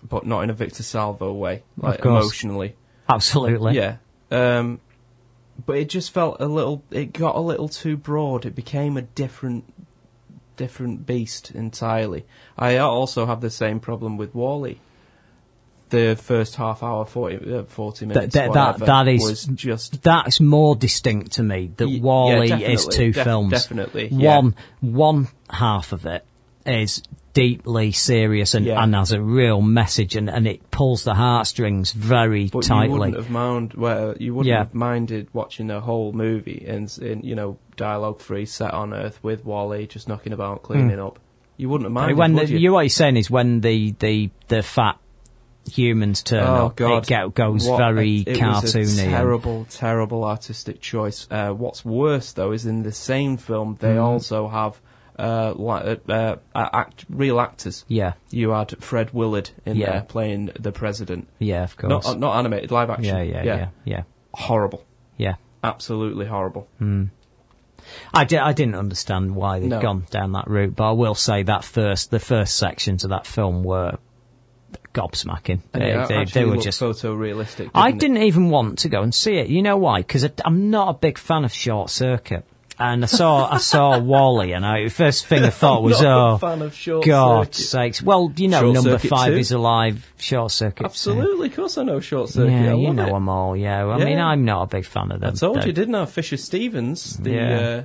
[0.08, 2.24] but not in a Victor Salva way, like course.
[2.24, 2.76] emotionally.
[3.10, 3.76] Absolutely.
[3.76, 3.98] Yeah.
[4.32, 4.80] Um,
[5.64, 6.84] but it just felt a little.
[6.92, 8.46] It got a little too broad.
[8.46, 9.72] It became a different,
[10.58, 12.26] different beast entirely.
[12.58, 14.80] I also have the same problem with WALL-E.
[15.90, 20.42] The first half hour, 40, uh, 40 minutes, that, that, that is was just that's
[20.42, 21.72] more distinct to me.
[21.78, 23.52] That Y- yeah, WALL-E is two def- films.
[23.52, 24.38] definitely, yeah.
[24.38, 26.26] One one half of it
[26.66, 27.04] is
[27.36, 28.82] deeply serious and, Yeah.
[28.82, 32.98] and has a real message, and, and it pulls the heartstrings very But you tightly.
[32.98, 34.60] wouldn't have mind, well, you wouldn't Yeah.
[34.60, 39.20] have minded watching the whole movie in, in you know, dialogue free, set on Earth
[39.22, 41.20] with WALL-E just knocking about, cleaning up.
[41.58, 42.58] You wouldn't have minded, when the, you?
[42.58, 44.98] you what you're saying is when the the the fat
[45.72, 49.00] humans turn oh up, God, it go, goes What very it cartoony.
[49.00, 51.28] A and- terrible, terrible artistic choice.
[51.32, 54.04] Uh, what's worse though is in the same film they Mm.
[54.04, 54.80] also have
[55.18, 57.86] uh, li- uh, uh, act, real actors.
[57.88, 58.14] Yeah.
[58.32, 59.92] You had Fred Willard in Yeah.
[59.92, 61.28] there playing the president.
[61.40, 62.08] Yeah, of Not, course.
[62.08, 63.06] uh, not animated, live action.
[63.16, 64.04] Yeah, yeah, yeah, yeah.
[64.34, 64.84] Horrible.
[65.18, 65.36] Yeah.
[65.64, 66.68] Absolutely horrible.
[66.80, 67.06] Hmm.
[68.14, 69.80] I, di- I didn't understand why they'd No.
[69.82, 73.26] gone down that route, but I will say that first, the first sections of that
[73.28, 73.98] film were
[74.94, 75.62] gobsmacking.
[75.74, 76.82] And They, it they, actually they were looked just.
[76.82, 77.70] photorealistic.
[77.74, 78.00] I it?
[78.00, 79.48] didn't even want to go and see it.
[79.50, 80.00] You know why?
[80.00, 82.46] Because I'm not a big fan of Short Circuit.
[82.78, 86.34] And I saw I saw WALL-E, and I first thing I thought was, not a
[86.34, 89.38] "Oh, fan of Short God's Circuit." sakes!" Well, you know, Short number five too?
[89.40, 90.06] is alive.
[90.18, 90.80] Short Circuit.
[90.84, 90.86] too.
[90.86, 92.52] Absolutely, of course I know Short Circuit.
[92.52, 93.12] Yeah, I you know it.
[93.14, 93.56] them all.
[93.56, 95.30] Yeah, I mean, I'm not a big fan of them.
[95.32, 96.06] I told They're- you, didn't I?
[96.06, 97.84] Fisher Stevens, the Yeah.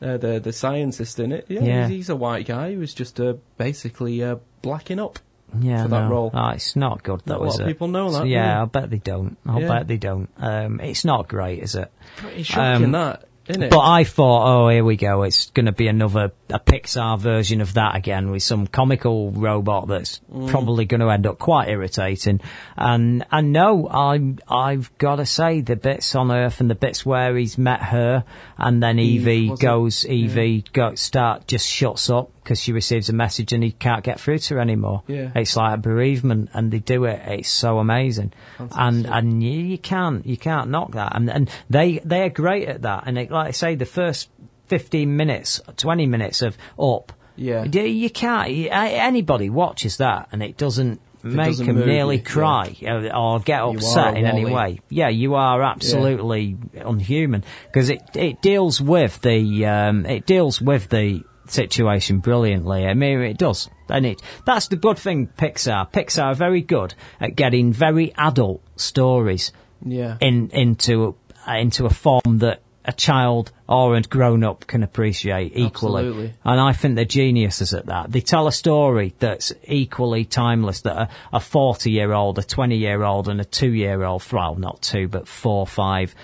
[0.00, 1.46] uh, uh, the the scientist in it.
[1.48, 1.88] Yeah, Yeah.
[1.88, 5.18] He's, he's a white guy who was just uh, basically uh, blacking up
[5.60, 6.10] yeah, for that no.
[6.10, 6.30] role.
[6.32, 7.70] Oh, it's not good Not though, a lot is of it?
[7.70, 8.62] people know that, do yeah.
[8.62, 9.36] I bet they don't.
[9.44, 9.66] I Yeah.
[9.68, 10.28] bet they don't.
[10.38, 11.90] Um, it's not great, is it?
[12.18, 13.27] Pretty shocking Um, that, isn't it?
[13.48, 15.22] But I thought, oh, here we go.
[15.22, 19.88] It's going to be another a Pixar version of that again with some comical robot
[19.88, 20.48] that's Mm.
[20.50, 22.40] probably going to end up quite irritating.
[22.76, 27.04] And and no, I'm I've got to say the bits on Earth and the bits
[27.06, 28.24] where he's met her,
[28.58, 29.62] and then Eve, Evie was it?
[29.62, 30.12] goes, Yeah.
[30.12, 34.18] Evie go start just shuts up because she receives a message and he can't get
[34.18, 35.02] through to her anymore.
[35.06, 35.30] Yeah.
[35.34, 37.20] It's like a bereavement, and they do it.
[37.26, 41.14] It's so amazing, and and you, you can't you can't knock that.
[41.14, 43.04] And and they they are great at that.
[43.06, 44.30] And it, like I say, the first
[44.64, 47.64] fifteen minutes, twenty minutes of up, Yeah.
[47.64, 48.48] you, can't.
[48.48, 51.02] Anybody watches that, and it doesn't.
[51.20, 54.80] Make them nearly you, cry or, or get upset in any way.
[54.88, 60.88] Yeah, you are absolutely unhuman because it it deals with the um, it deals with
[60.88, 62.86] the situation brilliantly.
[62.86, 65.28] I mean, it does, and it that's the good thing.
[65.28, 69.52] Pixar, Pixar are very good at getting very adult stories
[69.84, 70.16] Yeah.
[70.20, 75.52] in into uh, into a form that a child or a grown up can appreciate
[75.54, 76.06] equally.
[76.06, 76.32] Absolutely.
[76.42, 78.10] And I think they're geniuses at that.
[78.10, 82.76] They tell a story that's equally timeless that a, a 40 year old, a 20
[82.78, 86.14] year old and a two year old, well, not two, but four, five,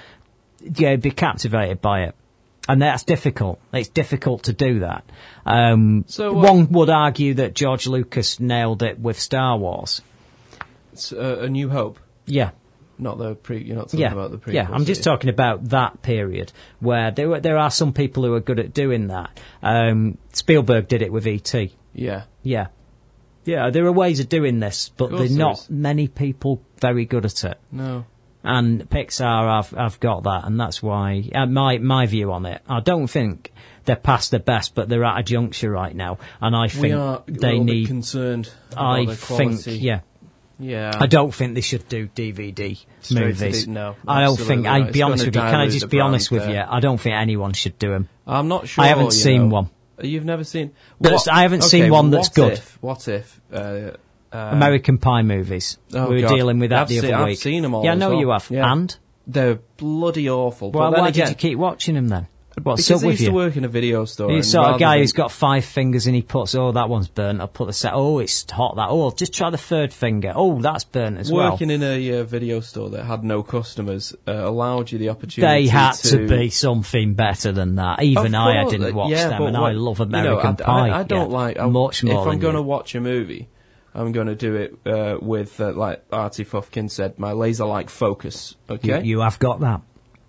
[0.62, 2.14] yeah, be captivated by it.
[2.68, 3.60] And that's difficult.
[3.72, 5.04] It's difficult to do that.
[5.44, 10.00] Um, So, uh, one would argue that George Lucas nailed it with Star Wars.
[10.92, 11.98] It's, uh, a New Hope.
[12.26, 12.50] Yeah.
[12.98, 13.62] Not the pre.
[13.62, 14.54] You're not talking yeah, about the pre.
[14.54, 14.68] yeah.
[14.70, 15.12] I'm just here.
[15.12, 19.08] talking about that period where there there are some people who are good at doing
[19.08, 19.38] that.
[19.62, 21.74] Um, Spielberg did it with E.T.
[21.92, 22.22] Yeah.
[22.42, 22.68] Yeah,
[23.44, 23.70] yeah.
[23.70, 27.04] There are ways of doing this, but Of course there are not many people very
[27.04, 27.58] good at it.
[27.72, 28.04] No.
[28.44, 32.60] And Pixar, I've I've got that, and that's why uh, my my view on it.
[32.68, 33.52] I don't think
[33.86, 36.92] they're past their best, but they're at a juncture right now, and I think we
[36.92, 37.86] are they need.
[37.86, 38.50] concerned.
[38.76, 40.00] I think, yeah.
[40.58, 40.92] Yeah.
[40.94, 43.66] I don't think they should do DVD Straight movies.
[43.66, 44.66] No, I don't think.
[44.66, 45.40] I'd be honest with you.
[45.40, 46.62] Can I just be honest brand with you?
[46.66, 48.08] I don't think anyone should do them.
[48.26, 48.84] I'm not sure.
[48.84, 49.54] I haven't seen know.
[49.54, 49.70] one.
[50.00, 50.72] You've never seen.
[51.00, 52.52] That's- I haven't seen one that's what good.
[52.54, 53.40] If, what if?
[53.52, 53.92] Uh,
[54.34, 55.78] uh, American Pie movies.
[55.92, 56.34] oh we were God.
[56.34, 57.84] dealing with that I've the seen, other I've seen them all.
[57.84, 58.20] Yeah, I know well.
[58.20, 58.50] you have.
[58.50, 58.72] Yeah.
[58.72, 58.96] And
[59.26, 60.70] they're bloody awful.
[60.70, 62.26] well, but why again, did you keep watching them then?
[62.62, 63.28] What's because I with used you?
[63.30, 64.42] to work in a video store.
[64.42, 67.08] Sort of rather guy than- who's got five fingers and he puts, oh, that one's
[67.08, 67.40] burnt.
[67.40, 67.92] I'll put the set.
[67.94, 68.76] Oh, it's hot.
[68.76, 68.86] That.
[68.90, 70.32] Oh, just try the third finger.
[70.34, 71.50] Oh, that's burnt as well.
[71.50, 75.64] Working in a uh, video store that had no customers uh, allowed you the opportunity.
[75.64, 78.02] They had to, to be something better than that.
[78.02, 80.64] Even I, I didn't watch yeah, them, and I what- love you know, American I,
[80.64, 80.88] Pie.
[80.90, 81.36] I, I don't yeah.
[81.36, 82.22] like I, much more.
[82.22, 83.48] If I'm going to watch a movie,
[83.94, 88.56] I'm going to do it uh, with, uh, like Artie Fufkin said, my laser-like focus.
[88.68, 88.98] Okay.
[88.98, 89.82] you, you have got that.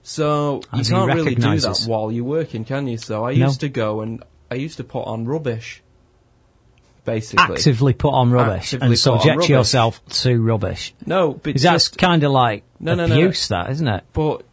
[0.03, 2.97] So you As he can't really do that while you're working, can you?
[2.97, 3.47] So I No.
[3.47, 5.81] used to go and I used to put on rubbish,
[7.05, 7.55] basically.
[7.55, 9.49] Actively put on rubbish Actively and subject rubbish.
[9.49, 10.93] yourself to rubbish.
[11.05, 13.15] No, but that's kind of like No, no, no.
[13.15, 14.03] abuse, that isn't it?
[14.13, 14.43] But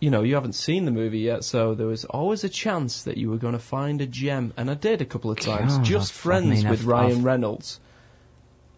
[0.00, 3.16] you know, you haven't seen the movie yet, so there was always a chance that
[3.16, 5.76] you were going to find a gem, and I did a couple of times.
[5.78, 7.80] God, Just I've- I friends mean, with I've- Ryan I've- Reynolds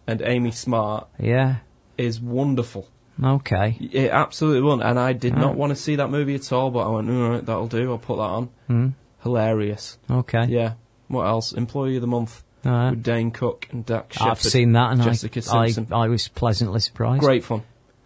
[0.09, 1.57] and Amy Smart Yeah.
[1.97, 2.87] is wonderful.
[3.21, 3.77] Okay.
[3.91, 6.87] It absolutely won, and I did not want to see that movie at all, but
[6.87, 7.91] I went, all right, that'll do.
[7.91, 8.49] I'll put that on.
[8.67, 8.87] Hmm.
[9.23, 9.97] Hilarious.
[10.09, 10.45] Okay.
[10.47, 10.73] Yeah.
[11.09, 11.51] What else?
[11.51, 12.89] Employee of the Month All right.
[12.91, 14.31] with Dane Cook and Dax Shepard.
[14.31, 15.93] I've seen that, and Jessica I, I, Simpson.
[15.93, 17.21] I was pleasantly surprised.
[17.21, 17.63] Great fun.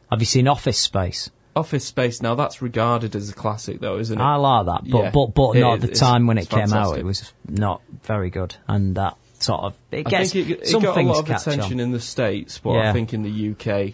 [0.09, 1.29] Have you seen Office Space?
[1.55, 2.21] Office Space.
[2.23, 4.23] Now that's regarded as a classic, though, isn't it?
[4.23, 5.11] I like that, but Yeah.
[5.11, 6.69] but but It not is- at the it's- time when it it's came out.
[6.69, 6.99] fantastic.
[6.99, 10.71] It was not very good, and that sort of it gets I think it, it
[10.81, 11.79] got a lot of attention on.
[11.79, 12.89] in the States, but Yeah.
[12.89, 13.93] I think in the UK,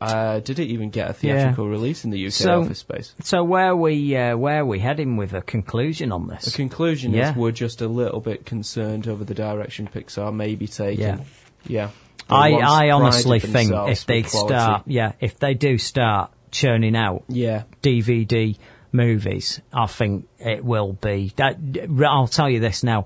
[0.00, 3.14] uh, did it even get a theatrical release in the UK So- Office Space?
[3.22, 6.46] So where we uh, where we heading with a conclusion on this?
[6.46, 7.30] The conclusion Yeah.
[7.32, 11.04] is we're just a little bit concerned over the direction Pixar may be taking.
[11.04, 11.18] Yeah.
[11.66, 11.90] Yeah.
[12.30, 17.64] I I honestly think if they start yeah if they do start churning out Yeah.
[17.82, 18.56] DVD
[18.92, 21.58] movies, I think it will be that.
[22.06, 23.04] I'll tell you this now.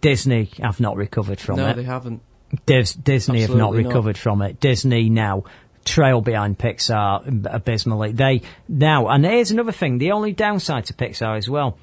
[0.00, 1.68] Disney have not recovered from no, it.
[1.68, 2.22] No, they haven't.
[2.64, 3.88] Dis- Disney have not Absolutely not.
[3.88, 4.60] recovered from it.
[4.60, 5.44] Disney now
[5.84, 8.12] trail behind Pixar abysmally.
[8.12, 11.78] They now, and here's another thing: the only downside to Pixar as well,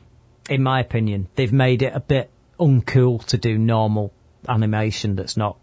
[0.50, 4.14] in my opinion, they've made it a bit uncool to do normal
[4.48, 5.58] animation that's not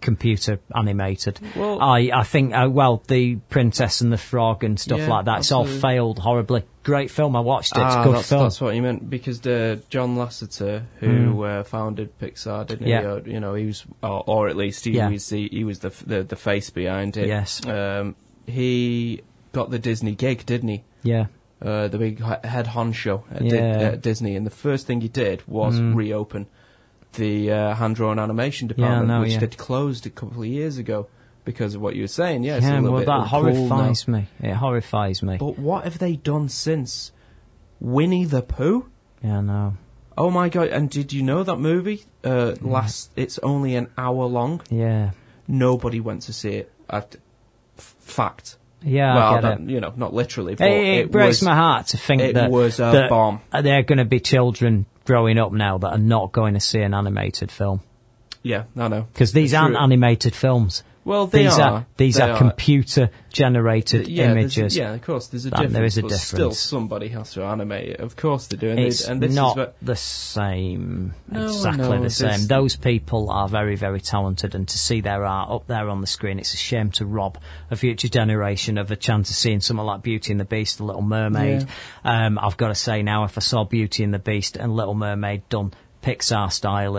[0.00, 1.38] computer animated.
[1.54, 5.24] Well- I I think uh, well the Princess and the Frog and stuff Yeah, like
[5.26, 5.38] that.
[5.40, 6.64] It's all failed horribly.
[6.82, 7.36] Great film.
[7.36, 7.80] I watched it.
[7.80, 8.42] It's ah, a good that's, film.
[8.44, 12.90] that's what you meant because the John Lasseter, who uh, founded Pixar, didn't he?
[12.92, 13.02] Yeah.
[13.02, 15.10] Or, you know, he was, or, or at least he Yeah.
[15.10, 17.28] was the he was the the, the face behind it.
[17.28, 17.64] Yes.
[17.66, 20.84] Um, he got the Disney gig, didn't he?
[21.02, 21.26] Yeah.
[21.60, 25.08] Uh, the big he- head honcho at, Di- at Disney, and the first thing he
[25.08, 25.94] did was Mm.
[25.94, 26.46] reopen
[27.14, 29.40] the uh, hand-drawn animation Yeah, department, which yeah.
[29.40, 31.08] had closed a couple of years ago
[31.50, 32.44] because of what you were saying.
[32.44, 34.26] Yeah, it's a yeah, well, that horrifies me.
[34.40, 35.36] It horrifies me.
[35.38, 37.12] But what have they done since
[37.80, 38.88] Winnie the Pooh?
[39.22, 39.74] Yeah, I know.
[40.18, 40.68] Oh my god!
[40.68, 42.04] And did you know that movie?
[42.24, 44.60] Uh, last, it's only an hour long.
[44.70, 45.10] Yeah.
[45.48, 46.72] Nobody went to see it.
[46.88, 47.16] At
[47.78, 48.56] f- fact.
[48.82, 49.70] Yeah, well, I get not- it.
[49.70, 50.54] you know, not literally.
[50.56, 53.10] But It, it, it breaks was, my heart to think it that was a that
[53.10, 53.40] bomb.
[53.52, 56.80] There are going to be children growing up now that are not going to see
[56.80, 57.80] an animated film
[58.42, 59.02] Yeah, I know.
[59.12, 59.82] because these It's aren't true.
[59.82, 60.82] animated films.
[61.10, 61.86] Well, these are.
[61.96, 62.38] these They are, are.
[62.38, 64.76] computer generated yeah, images.
[64.76, 65.72] Yeah, of course, there's a difference.
[65.72, 66.22] there is a difference.
[66.22, 67.98] Still, somebody has to animate it.
[68.00, 68.68] Of course they do.
[68.70, 72.46] And, it's they, and this not the same, No, exactly no, the this- same.
[72.46, 76.06] Those people are very, very talented, and to see their art up there on the
[76.06, 77.38] screen, it's a shame to rob
[77.72, 80.84] a future generation of a chance of seeing something like Beauty and the Beast, The
[80.84, 81.66] Little Mermaid.
[82.04, 84.94] Um, I've got to say now, if I saw Beauty and the Beast and Little
[84.94, 85.72] Mermaid done
[86.02, 86.96] Pixar style,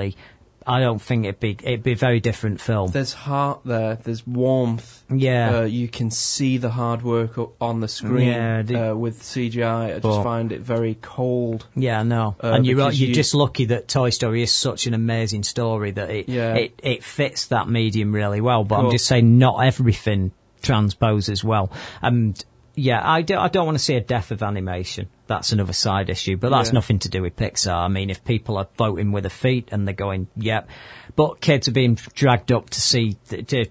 [0.68, 2.92] I don't think it'd be it'd be a very different film.
[2.92, 3.96] There's heart there.
[3.96, 5.04] There's warmth.
[5.12, 5.60] Yeah.
[5.60, 9.86] Uh, you can see the hard work on the screen Yeah, the- uh, with CGI.
[9.86, 11.66] I just But- find it very cold.
[11.76, 14.94] Yeah, no, Uh, and you're you're you- just lucky that Toy Story is such an
[14.94, 16.54] amazing story that it Yeah.
[16.54, 18.64] it, it fits that medium really well.
[18.64, 20.32] But I'm just saying, not everything
[20.62, 21.72] transposes well.
[22.04, 22.44] And
[22.76, 25.08] yeah, I, do, I don't want to see a death of animation.
[25.28, 26.74] That's another side issue, but that's Yeah.
[26.76, 27.74] nothing to do with Pixar.
[27.74, 30.70] I mean, if people are voting with their feet and they're going, yep,
[31.16, 33.18] but kids are being dragged up to see,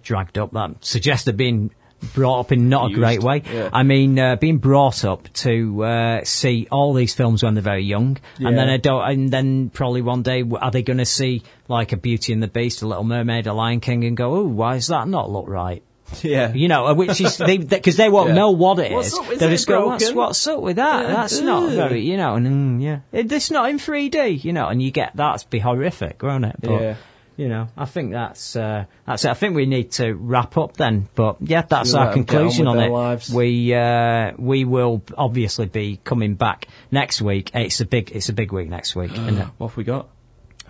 [0.02, 1.70] dragged up, that suggests they're being
[2.14, 3.42] brought up in not a Used, great way.
[3.52, 3.68] yeah.
[3.74, 7.84] I mean, uh, being brought up to uh, see all these films when they're very
[7.84, 8.74] young, and then Yeah.
[8.74, 12.32] I don't, and then probably one day are they going to see like a Beauty
[12.32, 15.08] and the Beast, a Little Mermaid, a Lion King, and go, oh, why does that
[15.08, 15.82] not look right?
[16.22, 16.52] Yeah.
[16.52, 18.34] You know, uh, which is they because they won't Yeah.
[18.34, 19.12] know what it is.
[19.14, 19.32] What's up?
[19.32, 21.02] Is They'll it just go, what's, what's up with that?
[21.08, 21.14] Yeah.
[21.14, 24.68] That's not very, you know, and mm, yeah, it, it's not in 3D, you know,
[24.68, 26.56] and you get that's be horrific, won't it?
[26.60, 26.96] But, Yeah.
[27.36, 29.30] You know, I think that's uh, that's it.
[29.30, 31.08] I think we need to wrap up then.
[31.14, 32.88] But yeah, that's Should we our let 'em get on conclusion on it.
[32.90, 33.32] lives?
[33.32, 37.50] We uh, we will obviously be coming back next week.
[37.54, 39.46] It's a big it's a big week next week, isn't it?
[39.56, 40.08] What have we got?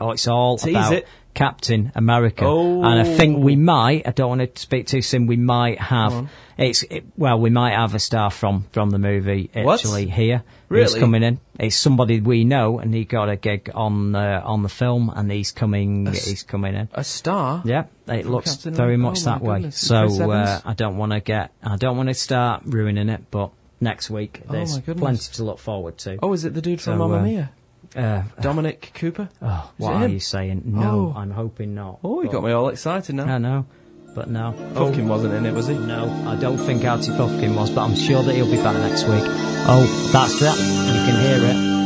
[0.01, 1.07] Oh, it's all Tease about it.
[1.33, 2.83] Captain America, Oh.
[2.83, 4.07] and I think we might.
[4.09, 5.27] I don't want to speak too soon.
[5.29, 6.29] We might have.
[6.59, 9.79] It's it, well, we might have a star from from the movie What?
[9.79, 10.43] actually here.
[10.69, 11.01] He's Really?
[11.01, 11.39] coming in.
[11.59, 15.31] It's somebody we know, and he got a gig on uh, on the film, and
[15.31, 16.09] he's coming.
[16.09, 16.89] A he's coming in.
[16.95, 17.63] A star?
[17.65, 19.57] Yeah, it looks Captain very much Oh that way.
[19.59, 19.79] goodness.
[19.79, 21.53] So uh, I don't want to get.
[21.63, 25.01] I don't want to start ruining it, but next week Oh there's goodness.
[25.01, 26.19] plenty to look forward to.
[26.23, 27.51] Oh, is it the dude from So, Mamma uh, Mia?
[27.97, 29.29] Uh, Dominic Cooper?
[29.43, 30.13] oh, what are him?
[30.13, 30.63] you saying?
[30.65, 31.19] No, Oh.
[31.19, 31.99] I'm hoping not.
[32.05, 33.25] Oh, you but- got me all excited now.
[33.35, 33.67] I know,
[34.15, 34.55] but no.
[34.75, 35.75] Fufkin wasn't in it, was he?
[35.75, 39.05] No, I don't think Artie Fufkin was, but I'm sure that he'll be back next
[39.05, 39.25] week.
[39.73, 40.57] Oh, that's that.
[40.59, 41.80] You can hear it.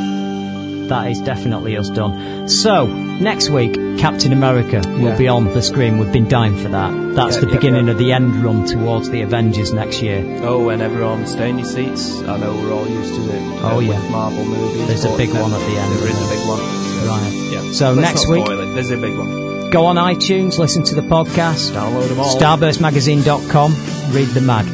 [0.88, 2.48] That is definitely us done.
[2.48, 5.16] So, next week, Captain America will Yeah.
[5.16, 5.98] be on the screen.
[5.98, 6.92] We've been dying for that.
[7.14, 10.22] That's Yeah, the yeah, beginning of the end run towards the Avengers next year.
[10.42, 12.20] Oh, and everyone stay in your seats.
[12.28, 13.42] I know we're all used to it.
[13.62, 13.98] Oh, uh, yeah.
[14.10, 14.86] Marvel movies.
[14.88, 16.60] There's a big one at the end, There is a big one.
[17.08, 17.32] Right.
[17.52, 17.72] Yeah.
[17.72, 18.74] So Let's next week- it.
[18.74, 19.70] There's a big one.
[19.70, 21.72] Go on iTunes, listen to the podcast.
[21.72, 22.36] Download them all.
[22.36, 23.74] Starburstmagazine.com,
[24.12, 24.66] read the mag.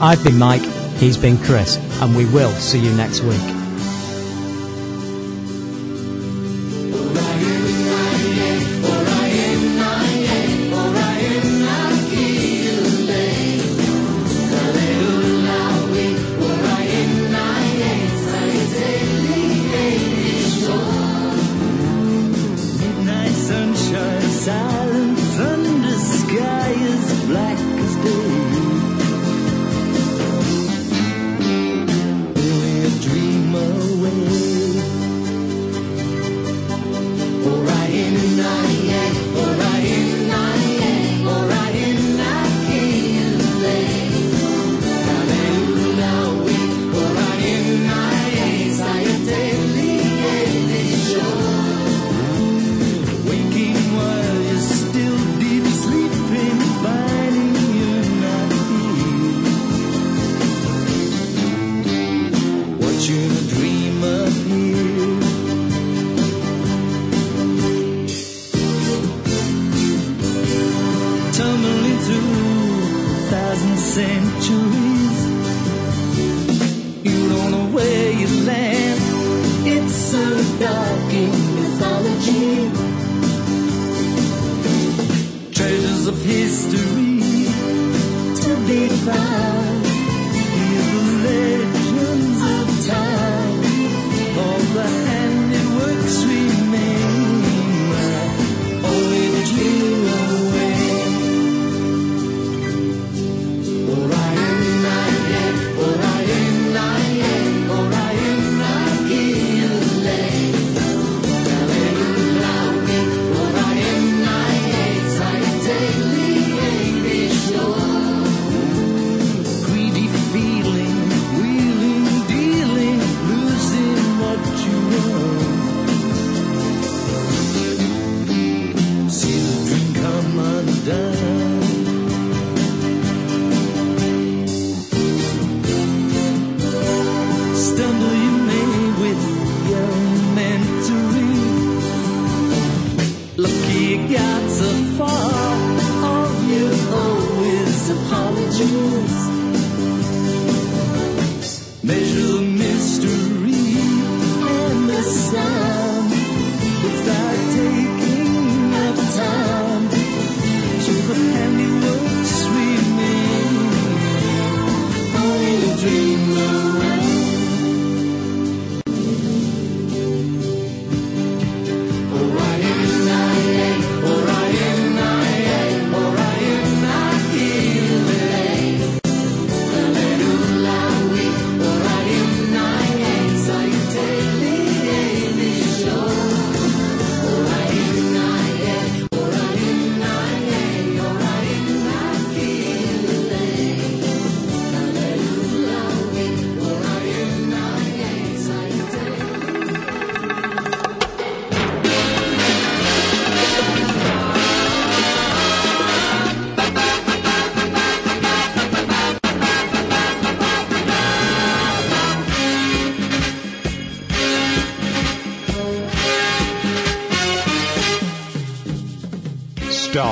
[0.00, 0.62] I've been Mike,
[0.98, 3.40] he's been Chris, and we will see you next week.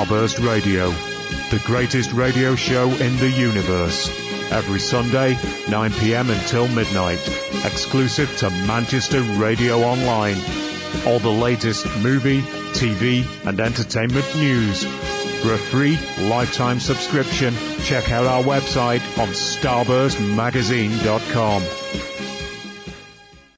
[0.07, 0.89] Starburst Radio,
[1.51, 4.09] the greatest radio show in the universe.
[4.53, 5.37] Every Sunday,
[5.69, 6.29] 9 p.m.
[6.29, 7.19] until midnight,
[7.65, 10.37] exclusive to Manchester Radio Online.
[11.05, 14.85] All the latest movie, TV, and entertainment news.
[15.41, 17.53] For a free lifetime subscription,
[17.83, 21.63] check out our website on starburstmagazine.com.